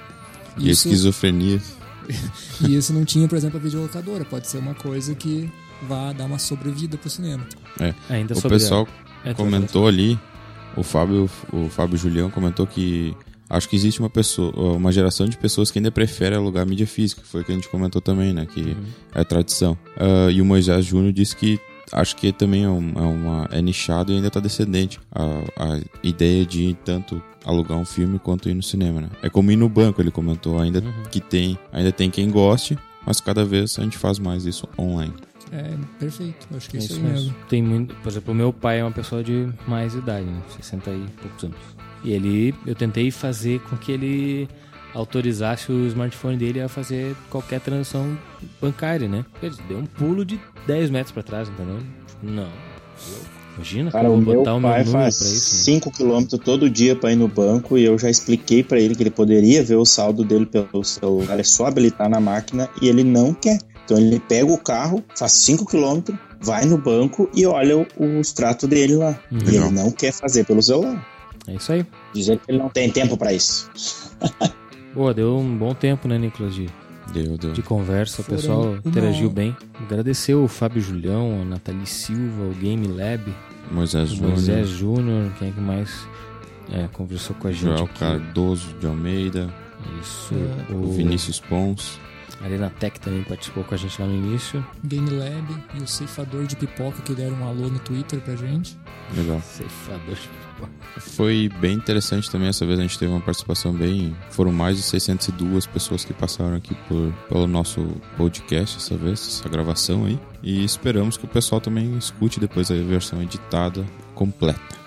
E 0.59 0.71
isso... 0.71 0.89
esquizofrenia. 0.89 1.61
e 2.67 2.75
isso 2.75 2.93
não 2.93 3.05
tinha, 3.05 3.29
por 3.29 3.37
exemplo, 3.37 3.59
a 3.59 3.63
videolocadora. 3.63 4.25
Pode 4.25 4.49
ser 4.49 4.59
uma 4.59 4.75
coisa 4.75 5.15
que 5.15 5.51
vá 5.89 6.13
dar 6.13 6.25
uma 6.25 6.39
sobrevida 6.39 6.97
pro 6.97 7.11
cinema. 7.11 7.47
É. 7.81 7.95
Ainda 8.09 8.37
o 8.37 8.43
pessoal 8.43 8.87
é, 9.25 9.35
comentou 9.35 9.87
ali, 9.87 10.19
o 10.77 10.83
Fábio, 10.83 11.29
o 11.53 11.69
Fábio 11.69 11.97
Julião 11.97 12.31
comentou 12.31 12.67
que 12.67 13.15
acho 13.49 13.69
que 13.69 13.77
existe 13.77 14.01
uma 14.01 14.09
pessoa, 14.09 14.53
uma 14.75 14.91
geração 14.91 15.29
de 15.29 15.37
pessoas 15.37 15.71
que 15.71 15.79
ainda 15.79 15.91
prefere 15.91 16.35
alugar 16.35 16.67
mídia 16.67 16.87
física, 16.87 17.23
foi 17.25 17.43
o 17.43 17.45
que 17.45 17.53
a 17.53 17.55
gente 17.55 17.69
comentou 17.69 18.01
também, 18.01 18.33
né? 18.33 18.47
Que 18.47 18.61
uhum. 18.61 18.85
é 19.15 19.25
tradição. 19.25 19.77
Uh, 19.97 20.31
e 20.31 20.41
o 20.41 20.45
Moisés 20.45 20.85
Júnior 20.85 21.13
disse 21.13 21.37
que 21.37 21.61
acho 21.93 22.17
que 22.17 22.33
também 22.33 22.65
é, 22.65 22.69
um, 22.69 22.93
é, 22.97 23.01
uma, 23.01 23.49
é 23.53 23.63
nichado 23.63 24.13
e 24.13 24.17
ainda 24.17 24.29
está 24.29 24.41
descendente 24.41 24.99
a, 25.15 25.25
a 25.57 25.81
ideia 26.03 26.45
de 26.45 26.77
tanto 26.85 27.23
alugar 27.45 27.79
um 27.79 27.85
filme 27.85 28.19
quanto 28.19 28.49
ir 28.49 28.55
no 28.55 28.63
cinema, 28.63 29.03
né? 29.03 29.09
É 29.23 29.29
como 29.29 29.51
ir 29.51 29.57
no 29.57 29.69
banco, 29.69 30.01
ele 30.01 30.11
comentou, 30.11 30.59
ainda 30.59 30.81
uhum. 30.81 31.03
que 31.11 31.21
tem, 31.21 31.59
ainda 31.73 31.93
tem 31.93 32.11
quem 32.11 32.31
goste, 32.31 32.79
mas 33.07 33.21
cada 33.21 33.45
vez 33.45 33.79
a 33.79 33.83
gente 33.83 33.99
faz 33.99 34.19
mais 34.19 34.47
isso 34.47 34.69
online. 34.79 35.13
É, 35.53 35.75
perfeito. 35.99 36.49
Acho 36.57 36.71
que 36.71 36.79
é 36.79 36.81
isso, 36.81 36.95
isso 36.95 37.05
aí 37.05 37.13
mesmo. 37.13 37.35
Tem 37.49 37.63
muito, 37.63 37.95
por 37.97 38.09
exemplo, 38.09 38.33
o 38.33 38.37
meu 38.37 38.53
pai 38.53 38.81
é 38.81 38.85
uma 38.85 38.93
pessoa 38.93 39.23
de 39.23 39.49
mais 39.67 39.95
idade, 39.95 40.25
né? 40.25 40.43
60 40.57 40.91
e 40.91 41.07
poucos 41.21 41.45
anos. 41.45 41.59
E 42.03 42.13
ele, 42.13 42.55
eu 42.67 42.75
tentei 42.75 43.11
fazer 43.11 43.61
com 43.61 43.77
que 43.77 43.93
ele 43.93 44.49
autorizasse 44.95 45.71
o 45.73 45.87
smartphone 45.87 46.37
dele 46.37 46.61
a 46.61 46.69
fazer 46.69 47.17
qualquer 47.31 47.61
transação 47.61 48.17
bancária, 48.61 49.09
né? 49.09 49.25
Ele 49.43 49.55
deu 49.69 49.79
um 49.79 49.87
pulo 49.87 50.25
de 50.25 50.41
10 50.67 50.91
metros 50.91 51.13
para 51.13 51.23
trás, 51.23 51.49
entendeu? 51.49 51.79
Não. 52.23 52.49
Imagina, 53.55 53.91
cara, 53.91 54.11
o 54.11 54.17
meu 54.17 54.39
botar 54.39 54.55
o 54.55 54.61
pai 54.63 54.83
meu 54.83 54.93
faz 54.93 55.17
5 55.17 55.91
né? 55.91 55.95
km 55.97 56.39
todo 56.39 56.71
dia 56.71 56.97
para 56.97 57.13
ir 57.13 57.17
no 57.17 57.29
banco 57.29 57.77
e 57.77 57.85
eu 57.85 57.99
já 57.99 58.09
expliquei 58.09 58.63
para 58.63 58.81
ele 58.81 58.95
que 58.95 59.03
ele 59.03 59.11
poderia 59.11 59.63
ver 59.63 59.77
o 59.77 59.85
saldo 59.85 60.25
dele 60.25 60.47
pelo 60.47 60.83
celular, 60.83 61.39
é 61.39 61.43
só 61.43 61.67
habilitar 61.67 62.09
na 62.09 62.19
máquina 62.19 62.69
e 62.81 62.89
ele 62.89 63.05
não 63.05 63.35
quer. 63.35 63.59
Então 63.85 63.99
ele 63.99 64.21
pega 64.21 64.51
o 64.51 64.57
carro, 64.57 65.05
faz 65.15 65.33
5 65.33 65.67
km, 65.67 66.15
vai 66.41 66.65
no 66.65 66.79
banco 66.79 67.29
e 67.35 67.45
olha 67.45 67.77
o, 67.77 67.87
o 67.99 68.21
extrato 68.21 68.67
dele 68.67 68.97
lá. 68.97 69.19
Uhum. 69.31 69.39
E 69.45 69.57
ele 69.57 69.71
não 69.71 69.91
quer 69.91 70.13
fazer 70.13 70.45
pelo 70.45 70.63
celular. 70.63 71.07
É 71.47 71.55
isso 71.55 71.73
aí. 71.73 71.85
Dizer 72.15 72.39
que 72.39 72.51
ele 72.51 72.59
não 72.59 72.69
tem 72.69 72.91
tempo 72.91 73.17
para 73.17 73.33
isso. 73.33 73.71
Boa, 74.95 75.15
deu 75.15 75.39
um 75.39 75.57
bom 75.57 75.75
tempo, 75.75 76.07
né, 76.07 76.19
Nicolas? 76.19 76.55
De, 76.55 76.69
deu, 77.13 77.39
deu. 77.39 77.53
de 77.53 77.63
conversa, 77.63 78.23
o 78.23 78.25
pessoal 78.25 78.77
interagiu 78.85 79.31
bem. 79.31 79.57
Agradecer 79.81 80.35
o 80.35 80.47
Fábio 80.47 80.83
Julião, 80.83 81.41
a 81.41 81.45
Nathalie 81.45 81.87
Silva, 81.87 82.45
o 82.45 82.55
Game 82.55 82.87
Lab, 82.87 83.33
Moisés 83.71 84.11
Júnior. 84.11 84.31
Moisés 84.31 84.69
Júnior, 84.69 85.33
quem 85.39 85.49
é 85.49 85.53
que 85.53 85.61
mais 85.61 86.07
é, 86.71 86.89
conversou 86.93 87.35
com 87.37 87.49
a 87.49 87.53
gente? 87.53 87.63
Joel 87.63 87.85
aqui? 87.85 87.99
Cardoso 87.99 88.75
de 88.79 88.87
Almeida. 88.87 89.49
Isso. 90.01 90.35
É. 90.35 90.73
O, 90.73 90.89
o 90.89 90.93
Vinícius 90.93 91.41
Pons. 91.41 91.99
A 92.41 92.45
Arena 92.45 92.71
Tech 92.71 92.99
também 93.01 93.23
participou 93.23 93.63
com 93.63 93.75
a 93.75 93.79
gente 93.79 94.01
lá 94.01 94.07
no 94.07 94.15
início. 94.15 94.65
Game 94.85 95.09
Lab 95.11 95.47
e 95.75 95.83
o 95.83 95.87
Ceifador 95.87 96.45
de 96.45 96.57
Pipoca 96.57 97.01
que 97.03 97.15
deram 97.15 97.37
um 97.37 97.49
alô 97.49 97.69
no 97.69 97.79
Twitter 97.79 98.21
pra 98.21 98.35
gente. 98.35 98.77
Legal. 99.17 99.41
Ceifador 99.41 100.15
de 100.15 100.29
foi 100.99 101.51
bem 101.61 101.75
interessante 101.75 102.31
também. 102.31 102.49
Essa 102.49 102.67
vez 102.67 102.79
a 102.79 102.83
gente 102.83 102.99
teve 102.99 103.11
uma 103.11 103.21
participação 103.21 103.73
bem. 103.73 104.17
Foram 104.31 104.53
mais 104.53 104.77
de 104.77 104.83
602 104.83 105.67
pessoas 105.67 106.05
que 106.05 106.13
passaram 106.13 106.55
aqui 106.57 106.75
por, 106.89 107.13
pelo 107.29 107.47
nosso 107.47 107.87
podcast 108.17 108.77
essa 108.77 108.97
vez, 108.97 109.21
essa 109.21 109.49
gravação 109.49 110.05
aí. 110.05 110.19
E 110.43 110.65
esperamos 110.65 111.17
que 111.17 111.25
o 111.25 111.29
pessoal 111.29 111.61
também 111.61 111.97
escute 111.97 112.41
depois 112.41 112.71
a 112.71 112.75
versão 112.75 113.23
editada 113.23 113.85
completa. 114.15 114.83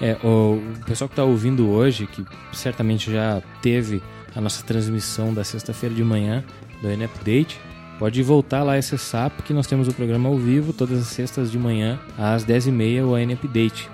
É, 0.00 0.16
o, 0.24 0.60
pessoal 0.86 1.08
que 1.08 1.12
está 1.12 1.24
ouvindo 1.24 1.68
hoje, 1.68 2.06
que 2.06 2.24
certamente 2.52 3.12
já 3.12 3.42
teve 3.60 4.02
a 4.34 4.40
nossa 4.40 4.64
transmissão 4.64 5.34
da 5.34 5.44
sexta-feira 5.44 5.94
de 5.94 6.02
manhã 6.02 6.42
do 6.80 6.88
N 6.88 7.04
Update, 7.04 7.60
pode 7.98 8.22
voltar 8.22 8.62
lá 8.62 8.76
e 8.76 8.78
acessar, 8.78 9.28
porque 9.28 9.52
nós 9.52 9.66
temos 9.66 9.88
o 9.88 9.92
programa 9.92 10.28
ao 10.30 10.38
vivo 10.38 10.72
todas 10.72 11.00
as 11.00 11.08
sextas 11.08 11.50
de 11.50 11.58
manhã 11.58 12.00
às 12.16 12.46
10h30 12.46 13.04
o 13.04 13.16
N 13.16 13.34
Update. 13.34 13.90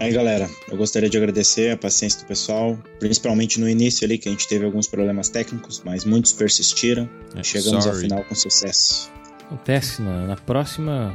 Aí, 0.00 0.10
galera, 0.12 0.48
eu 0.70 0.78
gostaria 0.78 1.10
de 1.10 1.18
agradecer 1.18 1.72
a 1.72 1.76
paciência 1.76 2.20
do 2.20 2.26
pessoal, 2.26 2.78
principalmente 2.98 3.60
no 3.60 3.68
início 3.68 4.06
ali, 4.06 4.16
que 4.16 4.30
a 4.30 4.32
gente 4.32 4.48
teve 4.48 4.64
alguns 4.64 4.86
problemas 4.86 5.28
técnicos, 5.28 5.82
mas 5.84 6.06
muitos 6.06 6.32
persistiram. 6.32 7.06
É, 7.36 7.42
Chegamos 7.42 7.84
sorry. 7.84 7.96
ao 7.96 8.02
final 8.02 8.24
com 8.24 8.34
sucesso. 8.34 9.10
Acontece, 9.44 10.00
na, 10.00 10.26
na 10.28 10.36
próxima. 10.36 11.14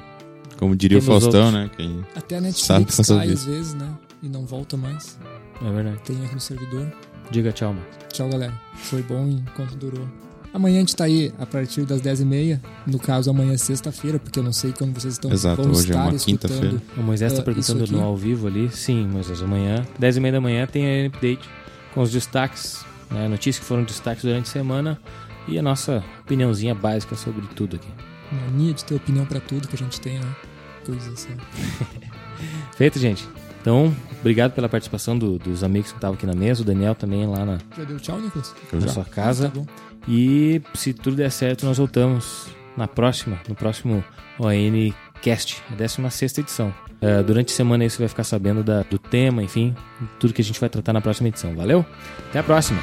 Como 0.57 0.75
diria 0.75 0.99
o 0.99 1.01
Faustão, 1.01 1.51
né? 1.51 1.69
Quem 1.75 2.05
Até 2.15 2.37
a 2.37 2.41
Netflix 2.41 2.97
cai 3.07 3.31
às 3.31 3.43
vezes, 3.45 3.73
né? 3.73 3.91
E 4.21 4.29
não 4.29 4.45
volta 4.45 4.77
mais. 4.77 5.17
É 5.65 5.71
verdade. 5.71 5.99
Tem 6.05 6.15
erro 6.21 6.35
no 6.35 6.39
servidor. 6.39 6.93
Diga 7.31 7.51
tchau, 7.51 7.73
mano. 7.73 7.85
Tchau, 8.13 8.29
galera. 8.29 8.53
Foi 8.75 9.01
bom 9.01 9.27
enquanto 9.27 9.75
durou. 9.75 10.07
Amanhã 10.55 10.77
a 10.77 10.79
gente 10.79 10.95
tá 10.95 11.03
aí 11.03 11.33
a 11.37 11.45
partir 11.45 11.81
das 11.81 12.01
10h30. 12.01 12.61
No 12.87 12.97
caso, 12.97 13.29
amanhã 13.29 13.51
é 13.51 13.57
sexta-feira, 13.57 14.17
porque 14.17 14.39
eu 14.39 14.43
não 14.43 14.53
sei 14.53 14.71
quando 14.71 14.93
vocês 14.93 15.15
estão 15.15 15.29
Exato, 15.29 15.61
vão 15.61 15.73
hoje 15.73 15.91
é 15.91 15.95
uma 15.97 16.13
quinta-feira. 16.13 16.81
O 16.95 17.01
Moisés 17.01 17.33
está 17.33 17.41
uh, 17.41 17.45
perguntando 17.45 17.85
no 17.91 18.01
ao 18.01 18.15
vivo 18.15 18.47
ali. 18.47 18.71
Sim, 18.71 19.05
Moisés, 19.05 19.41
amanhã, 19.41 19.85
10h30 19.99 20.31
da 20.31 20.39
manhã, 20.39 20.65
tem 20.65 21.03
a 21.03 21.07
update 21.07 21.49
com 21.93 22.01
os 22.01 22.09
destaques, 22.09 22.85
né, 23.11 23.27
notícias 23.27 23.59
que 23.59 23.65
foram 23.65 23.83
destaques 23.83 24.23
durante 24.23 24.45
a 24.47 24.51
semana 24.53 24.97
e 25.45 25.59
a 25.59 25.61
nossa 25.61 26.01
opiniãozinha 26.21 26.73
básica 26.73 27.17
sobre 27.17 27.45
tudo 27.47 27.75
aqui. 27.75 27.89
Mania 28.31 28.73
de 28.73 28.85
ter 28.85 28.95
opinião 28.95 29.25
para 29.25 29.41
tudo 29.41 29.67
que 29.67 29.75
a 29.75 29.77
gente 29.77 29.99
tem, 29.99 30.19
né? 30.19 30.35
Coisa 30.85 31.11
assim. 31.11 31.35
Feito, 32.77 32.97
gente. 32.97 33.27
Então, 33.65 33.91
obrigado 34.19 34.51
pela 34.51 34.69
participação 34.69 35.17
do, 35.17 35.39
dos 35.39 35.63
amigos 35.63 35.91
que 35.91 35.97
estavam 35.97 36.13
aqui 36.13 36.27
na 36.27 36.35
mesa, 36.35 36.61
o 36.61 36.63
Daniel 36.63 36.93
também 36.93 37.25
lá 37.25 37.43
na, 37.43 37.57
já 37.75 37.83
deu 37.83 37.99
tchau, 37.99 38.21
Nicolas? 38.21 38.53
na 38.71 38.87
sua 38.89 39.03
casa. 39.03 39.49
Tá 39.49 39.61
e 40.07 40.61
se 40.75 40.93
tudo 40.93 41.15
der 41.15 41.31
certo, 41.31 41.65
nós 41.65 41.79
voltamos 41.79 42.45
na 42.77 42.87
próxima, 42.87 43.39
no 43.49 43.55
próximo 43.55 44.03
ON 44.39 44.93
Cast, 45.19 45.63
a 45.71 45.73
16 45.73 46.37
edição. 46.37 46.71
Uh, 47.01 47.23
durante 47.23 47.51
a 47.51 47.55
semana 47.55 47.83
aí 47.83 47.89
você 47.89 47.97
vai 47.97 48.07
ficar 48.07 48.23
sabendo 48.23 48.63
da, 48.63 48.83
do 48.83 48.99
tema, 48.99 49.41
enfim, 49.41 49.73
tudo 50.19 50.31
que 50.31 50.43
a 50.43 50.45
gente 50.45 50.59
vai 50.59 50.69
tratar 50.69 50.93
na 50.93 51.01
próxima 51.01 51.29
edição. 51.29 51.55
Valeu? 51.55 51.83
Até 52.29 52.37
a 52.37 52.43
próxima! 52.43 52.79